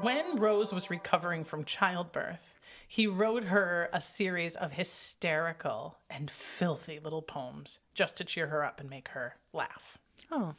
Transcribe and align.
When 0.00 0.36
Rose 0.36 0.72
was 0.72 0.90
recovering 0.90 1.44
from 1.44 1.64
childbirth, 1.64 2.58
he 2.86 3.06
wrote 3.06 3.44
her 3.44 3.88
a 3.92 4.00
series 4.00 4.54
of 4.56 4.72
hysterical 4.72 5.98
and 6.10 6.30
filthy 6.30 6.98
little 6.98 7.22
poems 7.22 7.80
just 7.94 8.16
to 8.16 8.24
cheer 8.24 8.48
her 8.48 8.64
up 8.64 8.80
and 8.80 8.90
make 8.90 9.08
her 9.08 9.36
laugh. 9.52 9.98
Oh. 10.30 10.54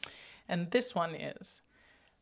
And 0.48 0.72
this 0.72 0.96
one 0.96 1.16
is 1.16 1.62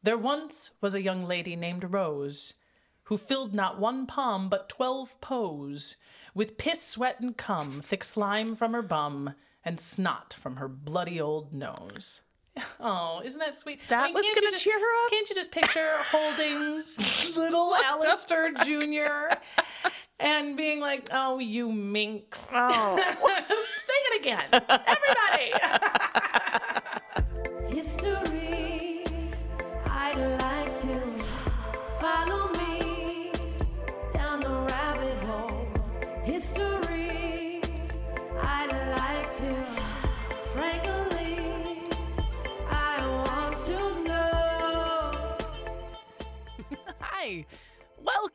There 0.01 0.17
once 0.17 0.71
was 0.81 0.95
a 0.95 1.01
young 1.01 1.25
lady 1.25 1.55
named 1.55 1.93
Rose 1.93 2.55
who 3.03 3.17
filled 3.17 3.53
not 3.53 3.79
one 3.79 4.05
palm 4.05 4.49
but 4.49 4.69
twelve 4.69 5.19
poes 5.21 5.95
with 6.33 6.57
piss, 6.57 6.81
sweat, 6.81 7.19
and 7.19 7.37
cum, 7.37 7.81
thick 7.81 8.03
slime 8.03 8.55
from 8.55 8.73
her 8.73 8.81
bum, 8.81 9.35
and 9.63 9.79
snot 9.79 10.33
from 10.33 10.57
her 10.57 10.67
bloody 10.67 11.21
old 11.21 11.53
nose. 11.53 12.21
Oh, 12.79 13.21
isn't 13.23 13.39
that 13.39 13.55
sweet? 13.55 13.79
That 13.89 14.13
was 14.13 14.23
can't 14.23 14.35
you 14.35 14.41
gonna 14.41 14.51
just- 14.51 14.63
cheer 14.63 14.77
her 14.79 15.03
up? 15.05 15.09
Can't 15.09 15.29
you 15.29 15.35
just 15.35 15.51
picture 15.51 15.89
holding 16.11 16.83
little 17.35 17.73
Aleister 17.85 18.53
Jr. 18.65 19.35
and 20.19 20.55
being 20.57 20.79
like, 20.79 21.07
"Oh, 21.11 21.39
you 21.39 21.71
minx." 21.71 22.47
Oh. 22.53 22.97
Say 22.97 23.93
it 24.11 24.21
again, 24.21 24.43
everybody. 24.51 25.81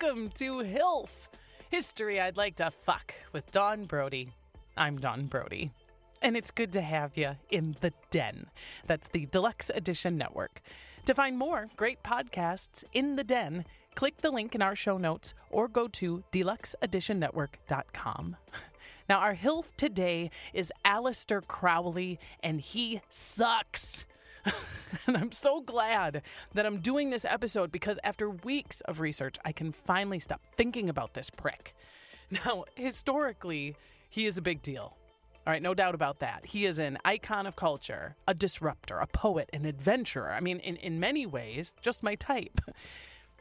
Welcome 0.00 0.30
to 0.36 0.58
HILF 0.58 1.28
History 1.70 2.20
I'd 2.20 2.36
Like 2.36 2.54
to 2.56 2.70
Fuck 2.70 3.14
with 3.32 3.50
Dawn 3.50 3.84
Brody. 3.84 4.30
I'm 4.76 4.98
Dawn 4.98 5.26
Brody, 5.26 5.72
and 6.22 6.36
it's 6.36 6.52
good 6.52 6.72
to 6.74 6.82
have 6.82 7.16
you 7.16 7.32
in 7.50 7.74
the 7.80 7.92
den. 8.10 8.46
That's 8.86 9.08
the 9.08 9.26
Deluxe 9.26 9.72
Edition 9.74 10.16
Network. 10.16 10.60
To 11.06 11.14
find 11.14 11.36
more 11.36 11.66
great 11.76 12.04
podcasts 12.04 12.84
in 12.92 13.16
the 13.16 13.24
den, 13.24 13.64
click 13.96 14.18
the 14.18 14.30
link 14.30 14.54
in 14.54 14.62
our 14.62 14.76
show 14.76 14.98
notes 14.98 15.34
or 15.50 15.66
go 15.66 15.88
to 15.88 16.22
deluxeeditionnetwork.com. 16.30 18.36
Now, 19.08 19.18
our 19.18 19.34
HILF 19.34 19.74
today 19.76 20.30
is 20.52 20.72
Aleister 20.84 21.44
Crowley, 21.44 22.20
and 22.40 22.60
he 22.60 23.00
sucks. 23.08 24.06
and 25.06 25.16
I'm 25.16 25.32
so 25.32 25.60
glad 25.60 26.22
that 26.54 26.66
I'm 26.66 26.80
doing 26.80 27.10
this 27.10 27.24
episode 27.24 27.72
because 27.72 27.98
after 28.04 28.30
weeks 28.30 28.80
of 28.82 29.00
research, 29.00 29.36
I 29.44 29.52
can 29.52 29.72
finally 29.72 30.18
stop 30.18 30.40
thinking 30.56 30.88
about 30.88 31.14
this 31.14 31.30
prick. 31.30 31.74
Now, 32.30 32.64
historically, 32.74 33.74
he 34.10 34.26
is 34.26 34.36
a 34.36 34.42
big 34.42 34.60
deal. 34.60 34.98
All 35.46 35.52
right, 35.54 35.62
no 35.62 35.72
doubt 35.72 35.94
about 35.94 36.18
that. 36.18 36.44
He 36.44 36.66
is 36.66 36.78
an 36.78 36.98
icon 37.02 37.46
of 37.46 37.56
culture, 37.56 38.16
a 38.26 38.34
disruptor, 38.34 38.98
a 38.98 39.06
poet, 39.06 39.48
an 39.54 39.64
adventurer. 39.64 40.30
I 40.30 40.40
mean, 40.40 40.58
in, 40.58 40.76
in 40.76 41.00
many 41.00 41.24
ways, 41.24 41.74
just 41.80 42.02
my 42.02 42.16
type. 42.16 42.60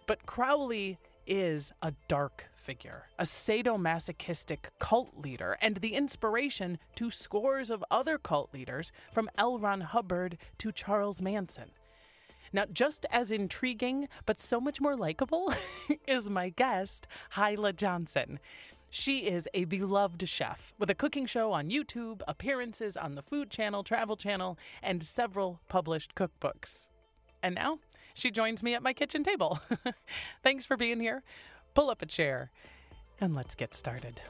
But 0.06 0.26
Crowley 0.26 1.00
is 1.28 1.72
a 1.82 1.94
dark 2.08 2.48
figure, 2.56 3.08
a 3.20 3.24
sadomasochistic 3.24 4.70
cult 4.80 5.18
leader, 5.18 5.58
and 5.62 5.78
the 5.78 5.94
inspiration 5.94 6.80
to 6.96 7.12
scores 7.12 7.70
of 7.70 7.84
other 7.92 8.18
cult 8.18 8.54
leaders 8.54 8.92
from 9.14 9.30
L. 9.38 9.60
Ron 9.60 9.82
Hubbard 9.82 10.38
to 10.58 10.72
Charles 10.72 11.22
Manson. 11.22 11.72
Now, 12.54 12.66
just 12.72 13.06
as 13.12 13.32
intriguing, 13.32 14.08
but 14.26 14.40
so 14.40 14.60
much 14.60 14.80
more 14.80 14.96
likable, 14.96 15.54
is 16.08 16.30
my 16.30 16.50
guest, 16.50 17.08
Hilah 17.34 17.76
Johnson. 17.76 18.40
She 18.90 19.20
is 19.20 19.50
a 19.54 19.66
beloved 19.66 20.28
chef 20.30 20.74
with 20.80 20.90
a 20.90 20.96
cooking 20.96 21.26
show 21.26 21.52
on 21.52 21.70
YouTube, 21.70 22.22
appearances 22.26 22.96
on 22.96 23.16
the 23.16 23.22
Food 23.22 23.50
Channel, 23.50 23.84
Travel 23.84 24.16
Channel, 24.16 24.58
and 24.82 25.04
several 25.04 25.60
published 25.68 26.16
cookbooks. 26.16 26.88
And 27.44 27.56
now 27.56 27.80
she 28.18 28.32
joins 28.32 28.64
me 28.64 28.74
at 28.74 28.82
my 28.82 28.94
kitchen 28.94 29.24
table. 29.24 29.60
Thanks 30.44 30.66
for 30.66 30.76
being 30.76 31.00
here. 31.00 31.24
Pull 31.74 31.90
up 31.90 32.02
a 32.02 32.06
chair 32.06 32.50
and 33.22 33.36
let's 33.36 33.56
get 33.56 33.76
started. 33.76 34.22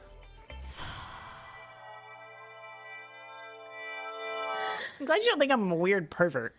I'm 5.00 5.06
glad 5.06 5.18
you 5.20 5.26
don't 5.26 5.38
think 5.38 5.52
I'm 5.52 5.70
a 5.70 5.74
weird 5.74 6.10
pervert. 6.10 6.54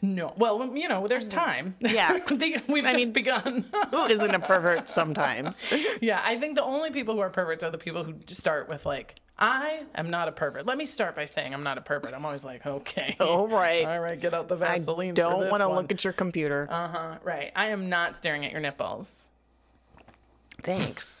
No, 0.00 0.32
well, 0.36 0.76
you 0.76 0.88
know, 0.88 1.06
there's 1.06 1.28
time. 1.28 1.74
Yeah. 1.80 2.18
We've 2.68 2.84
I 2.84 2.92
just 2.92 2.96
mean- 2.96 3.12
begun. 3.12 3.64
Who 3.90 4.04
isn't 4.06 4.34
a 4.34 4.38
pervert 4.40 4.88
sometimes? 4.88 5.64
yeah, 6.00 6.20
I 6.24 6.38
think 6.38 6.54
the 6.56 6.64
only 6.64 6.90
people 6.90 7.14
who 7.14 7.20
are 7.20 7.30
perverts 7.30 7.62
are 7.64 7.70
the 7.70 7.78
people 7.78 8.02
who 8.04 8.14
start 8.28 8.68
with 8.68 8.86
like, 8.86 9.16
I 9.38 9.82
am 9.94 10.10
not 10.10 10.28
a 10.28 10.32
pervert. 10.32 10.66
Let 10.66 10.78
me 10.78 10.86
start 10.86 11.16
by 11.16 11.24
saying 11.24 11.52
I'm 11.54 11.62
not 11.64 11.78
a 11.78 11.80
pervert. 11.80 12.14
I'm 12.14 12.24
always 12.24 12.44
like, 12.44 12.64
okay, 12.66 13.16
All 13.20 13.48
right. 13.48 13.84
all 13.84 13.98
right, 14.00 14.20
get 14.20 14.34
out 14.34 14.48
the 14.48 14.56
Vaseline. 14.56 15.10
I 15.10 15.14
don't 15.14 15.48
want 15.50 15.62
to 15.62 15.68
look 15.68 15.90
at 15.90 16.04
your 16.04 16.12
computer. 16.12 16.68
Uh 16.70 16.88
huh. 16.88 17.18
Right. 17.24 17.50
I 17.56 17.66
am 17.66 17.88
not 17.88 18.16
staring 18.16 18.44
at 18.44 18.52
your 18.52 18.60
nipples. 18.60 19.28
Thanks. 20.62 21.20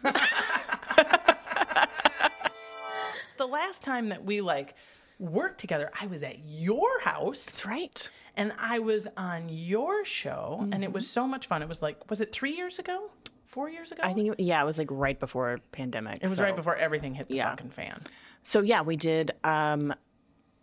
The 3.38 3.46
last 3.46 3.82
time 3.82 4.10
that 4.10 4.24
we 4.24 4.40
like 4.40 4.74
worked 5.22 5.58
together, 5.60 5.90
I 6.00 6.06
was 6.06 6.22
at 6.22 6.38
your 6.44 7.00
house. 7.00 7.44
That's 7.46 7.64
right. 7.66 8.10
and 8.36 8.52
I 8.58 8.78
was 8.80 9.06
on 9.16 9.48
your 9.48 10.04
show, 10.04 10.58
and 10.60 10.72
Mm-hmm. 10.72 10.82
it 10.84 10.92
was 10.92 11.08
so 11.08 11.26
much 11.26 11.46
fun. 11.46 11.62
It 11.62 11.68
was 11.68 11.82
like, 11.82 12.10
was 12.10 12.20
it 12.20 12.32
three 12.32 12.56
years 12.56 12.78
ago? 12.78 13.10
Four 13.46 13.68
years 13.70 13.92
ago? 13.92 14.02
I 14.04 14.12
think, 14.14 14.32
it, 14.32 14.40
yeah, 14.40 14.62
it 14.62 14.64
was 14.66 14.78
like 14.78 14.88
right 14.90 15.18
before 15.20 15.60
pandemic. 15.72 16.18
it 16.22 16.28
was 16.28 16.36
so- 16.36 16.42
right 16.44 16.56
before 16.56 16.74
everything 16.76 17.14
hit 17.14 17.28
the 17.28 17.36
Yeah. 17.36 17.50
fucking 17.50 17.70
fan. 17.70 18.00
So 18.42 18.60
yeah, 18.62 18.82
we 18.82 18.96
did 18.96 19.30
um, 19.44 19.94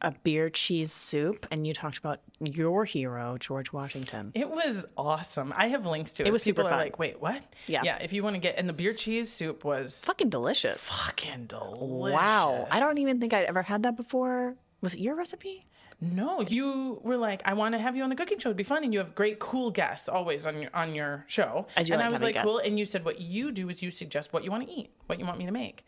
a 0.02 0.12
beer 0.24 0.50
cheese 0.50 0.92
soup, 0.92 1.46
and 1.52 1.66
you 1.68 1.74
talked 1.74 1.98
about 1.98 2.20
your 2.40 2.86
hero, 2.86 3.38
George 3.40 3.74
Washington. 3.74 4.32
It 4.34 4.50
was 4.50 4.86
awesome. 4.98 5.54
I 5.56 5.68
have 5.68 5.86
links 5.86 6.14
to 6.14 6.24
it. 6.24 6.28
It 6.28 6.32
was 6.32 6.44
People 6.44 6.64
super 6.64 6.74
are 6.74 6.78
like, 6.78 6.98
wait, 7.00 7.22
what? 7.22 7.42
Yeah. 7.68 7.82
Yeah. 7.84 7.98
If 7.98 8.14
you 8.14 8.24
want 8.24 8.36
to 8.36 8.40
get, 8.40 8.58
and 8.58 8.68
the 8.70 8.74
beer 8.74 8.94
cheese 8.94 9.30
soup 9.32 9.64
was 9.66 10.04
Fucking 10.06 10.30
delicious. 10.30 10.84
fucking 10.86 11.46
delicious. 11.48 12.14
Wow. 12.16 12.68
I 12.72 12.80
don't 12.80 12.98
even 13.00 13.20
think 13.20 13.34
I'd 13.34 13.46
ever 13.46 13.62
had 13.62 13.84
that 13.84 13.96
before. 13.96 14.56
Was 14.82 14.94
it 14.94 15.00
your 15.02 15.16
recipe? 15.16 15.66
No, 16.02 16.40
you 16.40 17.02
were 17.04 17.18
like, 17.18 17.42
I 17.46 17.52
want 17.54 17.74
to 17.76 17.80
have 17.80 17.98
you 17.98 18.04
on 18.04 18.10
the 18.10 18.16
cooking 18.16 18.40
show. 18.40 18.48
It'd 18.48 18.56
be 18.56 18.64
fun, 18.64 18.86
and 18.86 18.94
you 18.94 19.00
have 19.00 19.14
great, 19.16 19.38
cool 19.40 19.70
guests 19.70 20.08
always 20.08 20.48
on 20.48 20.62
your 20.62 20.72
on 20.74 20.96
your 20.96 21.26
show. 21.28 21.68
I 21.76 21.84
do 21.84 21.92
And 21.92 22.00
like 22.00 22.08
I 22.08 22.10
was 22.10 22.22
like, 22.22 22.36
cool. 22.38 22.56
guests. 22.56 22.70
And 22.70 22.80
you 22.80 22.86
said 22.86 23.04
what 23.04 23.20
you 23.20 23.52
do 23.52 23.68
is 23.68 23.84
you 23.84 23.92
suggest 23.92 24.32
what 24.32 24.46
you 24.46 24.50
want 24.52 24.66
to 24.66 24.74
eat, 24.74 24.92
what 25.08 25.20
you 25.20 25.26
want 25.26 25.38
me 25.40 25.46
to 25.46 25.52
make, 25.52 25.86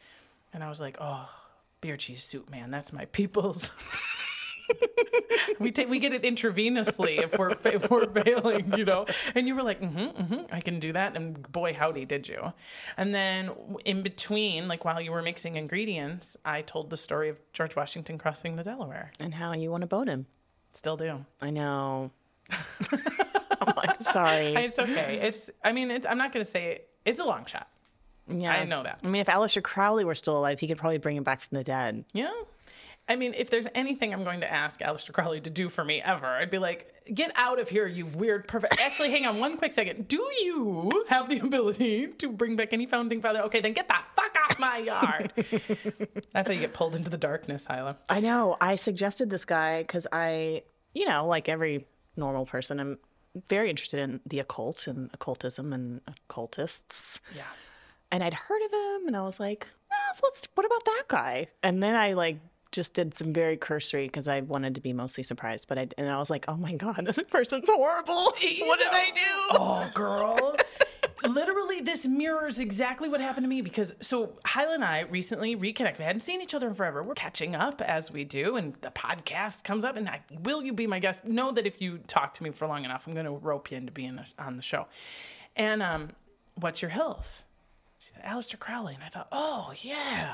and 0.51 0.65
I 0.65 0.67
was 0.67 0.81
like, 0.81 0.97
oh, 0.99 1.29
beer 1.81 1.97
cheese 1.97 2.23
soup, 2.23 2.49
man, 2.49 2.71
that's 2.71 2.93
my 2.93 3.05
people's. 3.05 3.71
we 5.59 5.71
take 5.71 5.89
we 5.89 5.99
get 5.99 6.13
it 6.13 6.23
intravenously 6.23 7.21
if 7.21 7.37
we're 7.37 7.55
fa- 7.55 7.75
if 7.75 7.89
we're 7.89 8.05
failing, 8.05 8.73
you 8.77 8.85
know. 8.85 9.05
And 9.35 9.47
you 9.47 9.55
were 9.55 9.63
like, 9.63 9.81
mm-hmm, 9.81 9.99
mm-hmm, 9.99 10.53
I 10.53 10.61
can 10.61 10.79
do 10.79 10.93
that. 10.93 11.15
And 11.15 11.51
boy, 11.51 11.73
howdy, 11.73 12.05
did 12.05 12.27
you! 12.27 12.53
And 12.97 13.13
then 13.13 13.51
in 13.85 14.03
between, 14.03 14.67
like 14.67 14.85
while 14.85 15.01
you 15.01 15.11
were 15.11 15.21
mixing 15.21 15.55
ingredients, 15.55 16.37
I 16.45 16.61
told 16.61 16.89
the 16.89 16.97
story 16.97 17.29
of 17.29 17.37
George 17.53 17.75
Washington 17.75 18.17
crossing 18.17 18.55
the 18.55 18.63
Delaware. 18.63 19.11
And 19.19 19.33
how 19.33 19.53
you 19.53 19.71
want 19.71 19.81
to 19.81 19.87
boat 19.87 20.07
him? 20.07 20.27
Still 20.73 20.97
do. 20.97 21.25
I 21.41 21.49
know. 21.49 22.11
I'm 23.61 23.73
like, 23.75 24.01
sorry. 24.01 24.55
It's 24.55 24.79
okay. 24.79 25.19
It's. 25.21 25.49
I 25.63 25.71
mean, 25.71 25.91
it's, 25.91 26.05
I'm 26.05 26.17
not 26.17 26.31
going 26.31 26.43
to 26.43 26.49
say 26.49 26.71
it. 26.71 26.89
It's 27.05 27.19
a 27.19 27.25
long 27.25 27.45
shot. 27.45 27.70
Yeah, 28.39 28.53
I 28.53 28.65
know 28.65 28.83
that. 28.83 28.99
I 29.03 29.07
mean, 29.07 29.21
if 29.21 29.27
Aleister 29.27 29.61
Crowley 29.63 30.05
were 30.05 30.15
still 30.15 30.37
alive, 30.37 30.59
he 30.59 30.67
could 30.67 30.77
probably 30.77 30.97
bring 30.97 31.17
him 31.17 31.23
back 31.23 31.41
from 31.41 31.57
the 31.57 31.63
dead. 31.63 32.05
Yeah. 32.13 32.31
I 33.09 33.15
mean, 33.17 33.33
if 33.35 33.49
there's 33.49 33.67
anything 33.75 34.13
I'm 34.13 34.23
going 34.23 34.39
to 34.41 34.49
ask 34.51 34.79
Aleister 34.79 35.11
Crowley 35.11 35.41
to 35.41 35.49
do 35.49 35.67
for 35.67 35.83
me 35.83 36.01
ever, 36.01 36.27
I'd 36.27 36.49
be 36.49 36.59
like, 36.59 36.93
get 37.13 37.31
out 37.35 37.59
of 37.59 37.67
here, 37.67 37.85
you 37.85 38.05
weird 38.05 38.47
perfect. 38.47 38.79
Actually, 38.79 39.11
hang 39.11 39.25
on 39.25 39.39
one 39.39 39.57
quick 39.57 39.73
second. 39.73 40.07
Do 40.07 40.17
you 40.17 41.05
have 41.09 41.27
the 41.29 41.39
ability 41.39 42.07
to 42.19 42.29
bring 42.29 42.55
back 42.55 42.71
any 42.71 42.85
founding 42.85 43.21
father? 43.21 43.41
Okay, 43.41 43.59
then 43.59 43.73
get 43.73 43.87
the 43.87 43.95
fuck 44.15 44.35
off 44.45 44.59
my 44.59 44.77
yard. 44.77 45.33
That's 46.31 46.49
how 46.49 46.53
you 46.53 46.61
get 46.61 46.73
pulled 46.73 46.95
into 46.95 47.09
the 47.09 47.17
darkness, 47.17 47.65
Hilah. 47.69 47.97
I 48.09 48.21
know. 48.21 48.55
I 48.61 48.77
suggested 48.77 49.29
this 49.29 49.43
guy 49.43 49.81
because 49.81 50.07
I, 50.11 50.63
you 50.93 51.05
know, 51.05 51.25
like 51.27 51.49
every 51.49 51.87
normal 52.15 52.45
person, 52.45 52.79
I'm 52.79 52.97
very 53.49 53.69
interested 53.69 53.99
in 53.99 54.21
the 54.25 54.39
occult 54.39 54.87
and 54.87 55.09
occultism 55.13 55.73
and 55.73 56.01
occultists. 56.07 57.19
Yeah. 57.35 57.43
And 58.11 58.23
I'd 58.23 58.33
heard 58.33 58.61
of 58.63 58.71
him, 58.71 59.07
and 59.07 59.15
I 59.15 59.21
was 59.21 59.39
like, 59.39 59.67
let's. 60.21 60.47
What 60.53 60.65
about 60.65 60.85
that 60.85 61.03
guy? 61.07 61.47
And 61.63 61.81
then 61.81 61.95
I 61.95 62.13
like 62.13 62.39
just 62.71 62.93
did 62.93 63.13
some 63.13 63.33
very 63.33 63.57
cursory 63.57 64.07
because 64.07 64.27
I 64.27 64.41
wanted 64.41 64.75
to 64.75 64.81
be 64.81 64.93
mostly 64.93 65.23
surprised. 65.23 65.67
But 65.67 65.77
I 65.77 65.87
and 65.97 66.09
I 66.09 66.17
was 66.17 66.29
like, 66.29 66.45
oh 66.47 66.57
my 66.57 66.73
god, 66.75 67.05
this 67.05 67.19
person's 67.29 67.69
horrible. 67.69 68.13
what 68.33 68.79
did 68.79 68.87
I 68.91 69.11
do? 69.13 69.57
Oh, 69.59 69.91
girl. 69.93 70.55
Literally, 71.23 71.81
this 71.81 72.07
mirrors 72.07 72.59
exactly 72.59 73.07
what 73.07 73.21
happened 73.21 73.43
to 73.43 73.47
me 73.47 73.61
because 73.61 73.93
so 74.01 74.33
Hilah 74.45 74.75
and 74.75 74.83
I 74.83 75.01
recently 75.01 75.55
reconnected. 75.55 75.99
We 75.99 76.05
hadn't 76.05 76.21
seen 76.21 76.41
each 76.41 76.55
other 76.55 76.67
in 76.67 76.73
forever. 76.73 77.03
We're 77.03 77.13
catching 77.13 77.53
up 77.55 77.81
as 77.81 78.11
we 78.11 78.23
do, 78.23 78.55
and 78.55 78.73
the 78.81 78.89
podcast 78.89 79.63
comes 79.63 79.85
up. 79.85 79.97
And 79.97 80.09
I, 80.09 80.21
will 80.43 80.63
you 80.63 80.73
be 80.73 80.87
my 80.87 80.99
guest? 80.99 81.23
Know 81.23 81.51
that 81.51 81.67
if 81.67 81.79
you 81.79 81.99
talk 81.99 82.33
to 82.35 82.43
me 82.43 82.49
for 82.51 82.67
long 82.67 82.85
enough, 82.85 83.05
I'm 83.05 83.13
going 83.13 83.25
to 83.25 83.31
rope 83.31 83.69
you 83.69 83.77
into 83.77 83.91
being 83.91 84.19
on 84.39 84.55
the 84.55 84.63
show. 84.63 84.87
And 85.55 85.83
um, 85.83 86.09
what's 86.55 86.81
your 86.81 86.91
HILF? 86.91 87.43
She 88.01 88.09
said, 88.09 88.23
Aleister 88.23 88.57
Crowley. 88.57 88.95
And 88.95 89.03
I 89.03 89.09
thought, 89.09 89.27
oh, 89.31 89.73
yeah. 89.81 90.33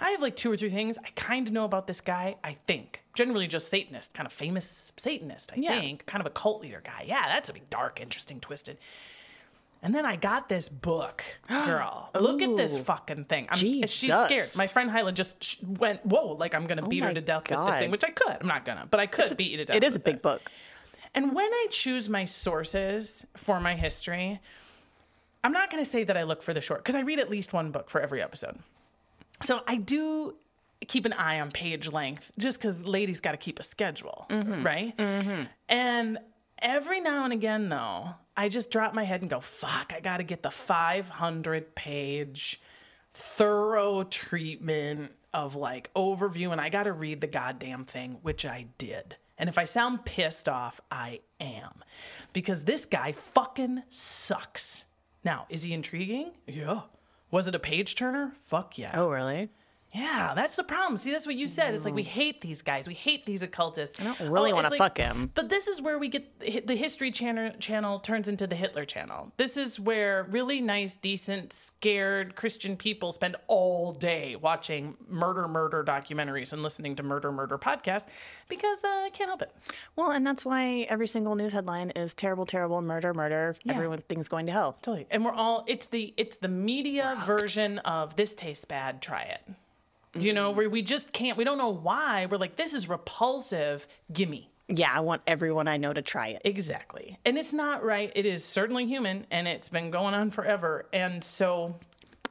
I 0.00 0.10
have 0.10 0.22
like 0.22 0.34
two 0.34 0.50
or 0.50 0.56
three 0.56 0.70
things 0.70 0.96
I 0.98 1.10
kind 1.14 1.46
of 1.46 1.52
know 1.52 1.64
about 1.66 1.86
this 1.86 2.00
guy, 2.00 2.36
I 2.42 2.54
think. 2.66 3.04
Generally 3.14 3.48
just 3.48 3.68
Satanist, 3.68 4.14
kind 4.14 4.26
of 4.26 4.32
famous 4.32 4.92
Satanist, 4.96 5.52
I 5.54 5.60
Yeah. 5.60 5.78
think. 5.78 6.06
Kind 6.06 6.20
of 6.22 6.26
a 6.26 6.30
cult 6.30 6.62
leader 6.62 6.80
guy. 6.82 7.04
Yeah, 7.06 7.22
that's 7.26 7.50
a 7.50 7.52
big, 7.52 7.68
dark, 7.68 8.00
interesting, 8.00 8.40
twisted. 8.40 8.78
And 9.82 9.94
then 9.94 10.06
I 10.06 10.16
got 10.16 10.48
this 10.48 10.70
book, 10.70 11.22
girl. 11.48 12.08
Look 12.18 12.40
at 12.40 12.56
this 12.56 12.78
fucking 12.78 13.24
thing. 13.26 13.46
I'm, 13.50 13.58
she's 13.58 13.90
scared. 13.94 14.48
My 14.56 14.66
friend 14.66 14.90
Hilah 14.90 15.12
just 15.12 15.62
went, 15.62 16.06
whoa, 16.06 16.32
like 16.32 16.54
I'm 16.54 16.66
gonna 16.66 16.84
oh 16.84 16.88
beat 16.88 17.02
her 17.02 17.12
to 17.12 17.20
death 17.20 17.50
with 17.50 17.66
this 17.66 17.76
thing, 17.76 17.90
which 17.90 18.04
I 18.04 18.10
could. 18.10 18.38
I'm 18.40 18.48
not 18.48 18.64
gonna, 18.64 18.86
but 18.90 19.00
I 19.00 19.06
could 19.06 19.36
beat 19.36 19.50
you 19.50 19.58
to 19.58 19.66
death. 19.66 19.76
It 19.76 19.84
is 19.84 19.94
a 19.94 20.00
big 20.00 20.22
book. 20.22 20.40
and 21.14 21.34
when 21.34 21.52
I 21.52 21.66
choose 21.70 22.08
my 22.08 22.24
sources 22.24 23.26
for 23.36 23.60
my 23.60 23.74
history, 23.74 24.40
I'm 25.44 25.52
not 25.52 25.70
going 25.70 25.82
to 25.82 25.88
say 25.88 26.04
that 26.04 26.16
I 26.16 26.22
look 26.22 26.42
for 26.42 26.54
the 26.54 26.60
short 26.60 26.80
because 26.80 26.94
I 26.94 27.00
read 27.00 27.18
at 27.18 27.30
least 27.30 27.52
one 27.52 27.70
book 27.70 27.90
for 27.90 28.00
every 28.00 28.22
episode. 28.22 28.58
So 29.42 29.60
I 29.66 29.76
do 29.76 30.36
keep 30.86 31.04
an 31.04 31.12
eye 31.12 31.40
on 31.40 31.50
page 31.50 31.90
length 31.90 32.32
just 32.38 32.58
because 32.58 32.84
ladies 32.84 33.20
got 33.20 33.32
to 33.32 33.36
keep 33.36 33.58
a 33.58 33.62
schedule, 33.62 34.26
mm-hmm. 34.30 34.62
right? 34.62 34.96
Mm-hmm. 34.96 35.42
And 35.68 36.18
every 36.58 37.00
now 37.00 37.24
and 37.24 37.32
again, 37.32 37.68
though, 37.68 38.14
I 38.36 38.48
just 38.48 38.70
drop 38.70 38.94
my 38.94 39.04
head 39.04 39.20
and 39.20 39.30
go, 39.30 39.40
fuck, 39.40 39.92
I 39.94 40.00
got 40.00 40.18
to 40.18 40.22
get 40.22 40.42
the 40.42 40.50
500 40.50 41.74
page 41.74 42.60
thorough 43.12 44.04
treatment 44.04 45.12
of 45.34 45.54
like 45.54 45.92
overview 45.94 46.52
and 46.52 46.60
I 46.60 46.68
got 46.68 46.84
to 46.84 46.92
read 46.92 47.20
the 47.20 47.26
goddamn 47.26 47.84
thing, 47.84 48.18
which 48.22 48.44
I 48.44 48.66
did. 48.78 49.16
And 49.38 49.48
if 49.48 49.58
I 49.58 49.64
sound 49.64 50.04
pissed 50.04 50.48
off, 50.48 50.80
I 50.90 51.20
am. 51.40 51.82
Because 52.32 52.64
this 52.64 52.86
guy 52.86 53.12
fucking 53.12 53.82
sucks. 53.88 54.84
Now, 55.24 55.46
is 55.48 55.62
he 55.62 55.72
intriguing? 55.72 56.32
Yeah. 56.46 56.82
Was 57.30 57.46
it 57.48 57.54
a 57.54 57.58
page 57.58 57.94
turner? 57.94 58.32
Fuck 58.38 58.78
yeah. 58.78 58.90
Oh, 58.94 59.08
really? 59.08 59.50
Yeah, 59.92 60.32
that's 60.34 60.56
the 60.56 60.64
problem. 60.64 60.96
See, 60.96 61.10
that's 61.10 61.26
what 61.26 61.34
you 61.34 61.46
said. 61.46 61.74
It's 61.74 61.84
like 61.84 61.94
we 61.94 62.02
hate 62.02 62.40
these 62.40 62.62
guys. 62.62 62.88
We 62.88 62.94
hate 62.94 63.26
these 63.26 63.42
occultists. 63.42 64.00
I 64.00 64.04
don't 64.04 64.30
really 64.30 64.52
wanna 64.52 64.70
fuck 64.70 64.96
him. 64.96 65.30
But 65.34 65.50
this 65.50 65.68
is 65.68 65.82
where 65.82 65.98
we 65.98 66.08
get 66.08 66.66
the 66.66 66.76
History 66.76 67.10
Channel 67.10 67.52
channel 67.58 67.98
turns 68.00 68.26
into 68.26 68.46
the 68.46 68.56
Hitler 68.56 68.86
Channel. 68.86 69.32
This 69.36 69.58
is 69.58 69.78
where 69.78 70.26
really 70.30 70.62
nice, 70.62 70.96
decent, 70.96 71.52
scared 71.52 72.36
Christian 72.36 72.76
people 72.76 73.12
spend 73.12 73.36
all 73.48 73.92
day 73.92 74.34
watching 74.36 74.96
murder, 75.08 75.46
murder 75.46 75.84
documentaries 75.84 76.54
and 76.54 76.62
listening 76.62 76.96
to 76.96 77.02
murder, 77.02 77.30
murder 77.30 77.58
podcasts 77.58 78.06
because 78.48 78.78
uh, 78.84 78.88
I 78.88 79.10
can't 79.12 79.28
help 79.28 79.42
it. 79.42 79.52
Well, 79.94 80.10
and 80.10 80.26
that's 80.26 80.44
why 80.44 80.86
every 80.88 81.06
single 81.06 81.34
news 81.34 81.52
headline 81.52 81.90
is 81.90 82.14
terrible, 82.14 82.46
terrible, 82.46 82.80
murder, 82.80 83.12
murder. 83.12 83.56
Yeah. 83.64 83.74
Everyone 83.74 84.00
thinks 84.08 84.28
going 84.28 84.46
to 84.46 84.52
hell. 84.52 84.78
Totally. 84.80 85.06
And 85.10 85.22
we're 85.22 85.32
all 85.32 85.64
it's 85.66 85.86
the 85.88 86.14
it's 86.16 86.36
the 86.38 86.48
media 86.48 87.14
version 87.26 87.78
of 87.80 88.16
this 88.16 88.34
tastes 88.34 88.64
bad, 88.64 89.02
try 89.02 89.22
it. 89.22 89.42
Do 90.18 90.26
you 90.26 90.32
know 90.32 90.50
where 90.50 90.68
we 90.68 90.82
just 90.82 91.12
can't 91.12 91.36
we 91.38 91.44
don't 91.44 91.58
know 91.58 91.70
why. 91.72 92.26
We're 92.26 92.36
like, 92.36 92.56
this 92.56 92.74
is 92.74 92.88
repulsive, 92.88 93.86
gimme. 94.12 94.50
Yeah, 94.68 94.90
I 94.94 95.00
want 95.00 95.22
everyone 95.26 95.68
I 95.68 95.76
know 95.76 95.92
to 95.92 96.02
try 96.02 96.28
it. 96.28 96.42
Exactly. 96.44 97.18
And 97.26 97.36
it's 97.36 97.52
not 97.52 97.82
right. 97.84 98.12
It 98.14 98.24
is 98.26 98.44
certainly 98.44 98.86
human 98.86 99.26
and 99.30 99.46
it's 99.48 99.68
been 99.68 99.90
going 99.90 100.14
on 100.14 100.30
forever. 100.30 100.86
And 100.92 101.22
so 101.22 101.76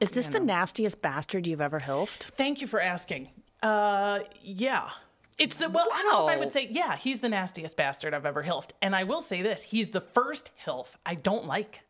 Is 0.00 0.10
this 0.12 0.28
the 0.28 0.40
nastiest 0.40 1.02
bastard 1.02 1.46
you've 1.46 1.60
ever 1.60 1.78
hilfed? 1.78 2.30
thank 2.36 2.60
you 2.60 2.66
for 2.66 2.80
asking. 2.80 3.28
Uh 3.62 4.20
yeah. 4.42 4.90
It's 5.38 5.56
the 5.56 5.68
well, 5.68 5.86
I 5.92 6.02
don't 6.02 6.12
know 6.12 6.28
if 6.28 6.34
I 6.36 6.38
would 6.38 6.52
say, 6.52 6.68
yeah, 6.70 6.96
he's 6.96 7.20
the 7.20 7.28
nastiest 7.28 7.76
bastard 7.76 8.14
I've 8.14 8.26
ever 8.26 8.42
hilfed. 8.42 8.74
And 8.82 8.94
I 8.94 9.04
will 9.04 9.20
say 9.20 9.42
this, 9.42 9.62
he's 9.64 9.88
the 9.90 10.00
first 10.00 10.50
hilf 10.64 10.88
I 11.04 11.14
don't 11.14 11.46
like. 11.46 11.80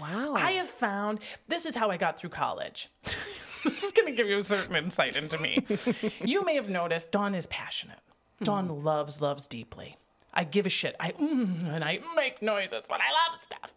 Wow. 0.00 0.34
I 0.34 0.52
have 0.52 0.68
found 0.68 1.20
this 1.48 1.66
is 1.66 1.74
how 1.74 1.90
I 1.90 1.96
got 1.96 2.18
through 2.18 2.30
college. 2.30 2.88
this 3.64 3.82
is 3.82 3.92
going 3.92 4.06
to 4.06 4.12
give 4.12 4.28
you 4.28 4.38
a 4.38 4.42
certain 4.42 4.76
insight 4.76 5.16
into 5.16 5.38
me. 5.38 5.64
you 6.24 6.44
may 6.44 6.54
have 6.54 6.68
noticed 6.68 7.10
Dawn 7.12 7.34
is 7.34 7.46
passionate. 7.46 7.98
Dawn 8.42 8.68
loves, 8.84 9.20
loves 9.20 9.46
deeply. 9.46 9.96
I 10.32 10.44
give 10.44 10.66
a 10.66 10.68
shit. 10.68 10.94
I 11.00 11.12
mm, 11.12 11.74
and 11.74 11.82
I 11.82 11.98
make 12.14 12.40
noises 12.42 12.84
when 12.88 13.00
I 13.00 13.32
love 13.32 13.40
stuff. 13.40 13.74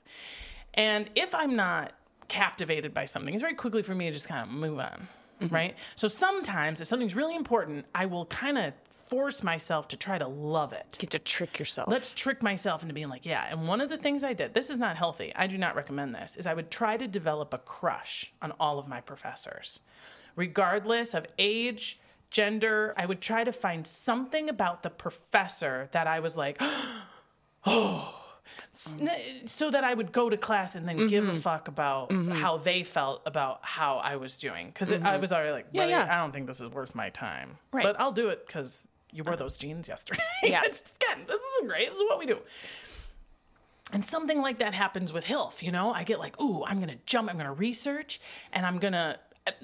And 0.74 1.10
if 1.16 1.34
I'm 1.34 1.56
not 1.56 1.94
captivated 2.28 2.94
by 2.94 3.06
something, 3.06 3.34
it's 3.34 3.42
very 3.42 3.56
quickly 3.56 3.82
for 3.82 3.96
me 3.96 4.06
to 4.06 4.12
just 4.12 4.28
kind 4.28 4.48
of 4.48 4.54
move 4.54 4.80
on, 4.80 5.08
right? 5.50 5.76
So 5.96 6.08
sometimes, 6.08 6.80
if 6.80 6.88
something's 6.88 7.16
really 7.16 7.36
important, 7.36 7.86
I 7.96 8.06
will 8.06 8.26
kind 8.26 8.58
of 8.58 8.74
force 9.12 9.44
myself 9.44 9.88
to 9.90 9.98
try 9.98 10.18
to 10.18 10.28
love 10.28 10.72
it. 10.74 10.98
you 11.00 11.06
have 11.06 11.10
to 11.10 11.20
trick 11.20 11.60
yourself. 11.60 11.88
Let's 11.92 12.12
trick 12.12 12.42
myself 12.42 12.82
into 12.82 12.94
being 12.94 13.10
like, 13.10 13.26
yeah. 13.26 13.46
And 13.52 13.68
one 13.68 13.82
of 13.82 13.90
the 13.90 13.98
things 13.98 14.24
I 14.24 14.32
did, 14.34 14.54
this 14.54 14.70
is 14.70 14.80
not 14.80 14.96
healthy. 14.96 15.34
I 15.36 15.48
do 15.48 15.58
not 15.58 15.76
recommend 15.76 16.16
this, 16.16 16.38
is 16.38 16.48
I 16.48 16.54
would 16.54 16.72
try 16.72 16.96
to 16.98 17.08
develop 17.08 17.54
a 17.54 17.58
crush 17.60 18.32
on 18.42 18.54
all 18.60 18.80
of 18.80 18.88
my 18.88 19.02
professors. 19.02 19.82
Regardless 20.38 21.14
of 21.14 21.26
age, 21.38 22.00
gender, 22.30 22.94
I 22.98 23.06
would 23.06 23.20
try 23.20 23.44
to 23.44 23.52
find 23.52 23.86
something 23.86 24.48
about 24.50 24.82
the 24.82 24.90
professor 24.90 25.90
that 25.92 26.08
I 26.08 26.20
was 26.22 26.38
like, 26.38 26.58
oh. 27.66 28.18
So 29.46 29.70
that 29.70 29.84
I 29.84 29.94
would 29.94 30.12
go 30.12 30.30
to 30.30 30.36
class 30.38 30.76
and 30.76 30.88
then 30.88 31.08
give 31.08 31.24
Mm-hmm. 31.24 31.38
a 31.38 31.40
fuck 31.40 31.68
about 31.68 32.12
how 32.34 32.58
they 32.58 32.84
felt 32.84 33.22
about 33.26 33.60
how 33.62 33.98
I 33.98 34.16
was 34.16 34.38
doing. 34.38 34.68
Because 34.68 34.92
I 34.92 35.18
was 35.18 35.32
already 35.32 35.52
like, 35.52 35.68
Yeah, 35.72 35.86
yeah. 35.86 36.08
I 36.10 36.16
don't 36.22 36.32
think 36.32 36.48
this 36.48 36.60
is 36.60 36.70
worth 36.70 36.96
my 36.96 37.10
time. 37.10 37.58
Right. 37.72 37.84
But 37.84 38.00
I'll 38.00 38.12
do 38.12 38.30
it 38.30 38.46
because 38.48 38.88
you 39.12 39.24
wore 39.24 39.36
those 39.36 39.58
jeans 39.58 39.88
yesterday. 39.88 40.22
Yeah. 40.44 40.62
it's 40.64 40.94
good. 40.98 41.28
This 41.28 41.40
is 41.40 41.68
great. 41.68 41.90
This 41.90 41.98
is 42.00 42.04
what 42.10 42.18
we 42.20 42.26
do. 42.26 42.40
And 43.94 44.04
something 44.06 44.42
like 44.42 44.60
that 44.60 44.74
happens 44.74 45.12
with 45.12 45.26
HILF, 45.26 45.62
you 45.62 45.72
know? 45.72 45.92
I 45.94 46.04
get 46.04 46.20
like, 46.20 46.40
ooh, 46.42 46.64
I'm 46.66 46.80
gonna 46.80 46.96
jump, 47.06 47.30
I'm 47.30 47.38
gonna 47.38 47.54
research, 47.54 48.20
and 48.54 48.66
I'm 48.66 48.80
gonna, 48.80 49.20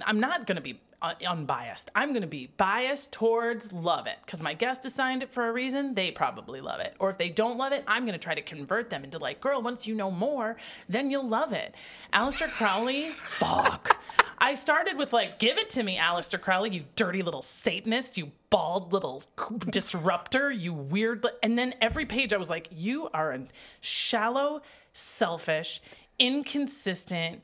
I'm 0.06 0.20
not 0.20 0.46
gonna 0.46 0.62
be 0.62 0.82
uh, 1.02 1.14
unbiased. 1.28 1.92
I'm 1.94 2.14
gonna 2.14 2.28
be 2.28 2.50
biased 2.58 3.12
towards 3.12 3.72
love 3.72 4.08
it, 4.08 4.18
because 4.26 4.42
my 4.42 4.54
guest 4.54 4.86
assigned 4.86 5.24
it 5.24 5.32
for 5.32 5.48
a 5.48 5.54
reason, 5.54 5.94
they 5.94 6.12
probably 6.12 6.62
love 6.62 6.80
it. 6.80 6.96
Or 7.00 7.10
if 7.10 7.18
they 7.18 7.30
don't 7.30 7.58
love 7.58 7.72
it, 7.72 7.84
I'm 7.88 8.06
gonna 8.06 8.18
try 8.18 8.36
to 8.36 8.42
convert 8.42 8.90
them 8.90 9.04
into 9.04 9.18
like, 9.20 9.40
girl, 9.42 9.62
once 9.62 9.86
you 9.88 9.96
know 9.96 10.12
more, 10.12 10.58
then 10.90 11.12
you'll 11.12 11.28
love 11.28 11.54
it. 11.54 11.76
Aleister 12.14 12.50
Crowley, 12.50 13.10
fuck. 13.28 14.00
I 14.40 14.54
started 14.54 14.98
with 14.98 15.14
like, 15.14 15.40
give 15.40 15.58
it 15.58 15.70
to 15.72 15.84
me, 15.84 15.98
Aleister 15.98 16.40
Crowley, 16.40 16.70
you 16.72 16.86
dirty 16.96 17.22
little 17.24 17.42
Satanist, 17.42 18.18
you 18.18 18.32
bald 18.50 18.94
little 18.94 19.24
disruptor, 19.70 20.52
you 20.52 20.74
weird. 20.74 21.24
li-" 21.24 21.32
And 21.44 21.58
then 21.58 21.74
every 21.82 22.06
page 22.06 22.34
I 22.34 22.38
was 22.38 22.50
like, 22.50 22.70
you 22.72 23.10
are 23.14 23.32
a 23.32 23.46
shallow, 23.82 24.62
selfish, 24.94 25.82
inconsistent, 26.20 27.42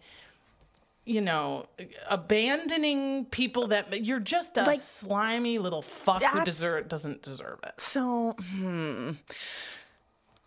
you 1.05 1.21
know, 1.21 1.65
abandoning 2.09 3.25
people 3.25 3.67
that 3.67 4.05
you're 4.05 4.19
just 4.19 4.57
a 4.57 4.63
Like, 4.63 4.79
slimy 4.79 5.59
little 5.59 5.81
fuck 5.81 6.23
who 6.23 6.43
deserve, 6.43 6.87
doesn't 6.87 7.21
deserve 7.21 7.59
it. 7.63 7.73
so, 7.79 8.35
hmm. 8.39 9.11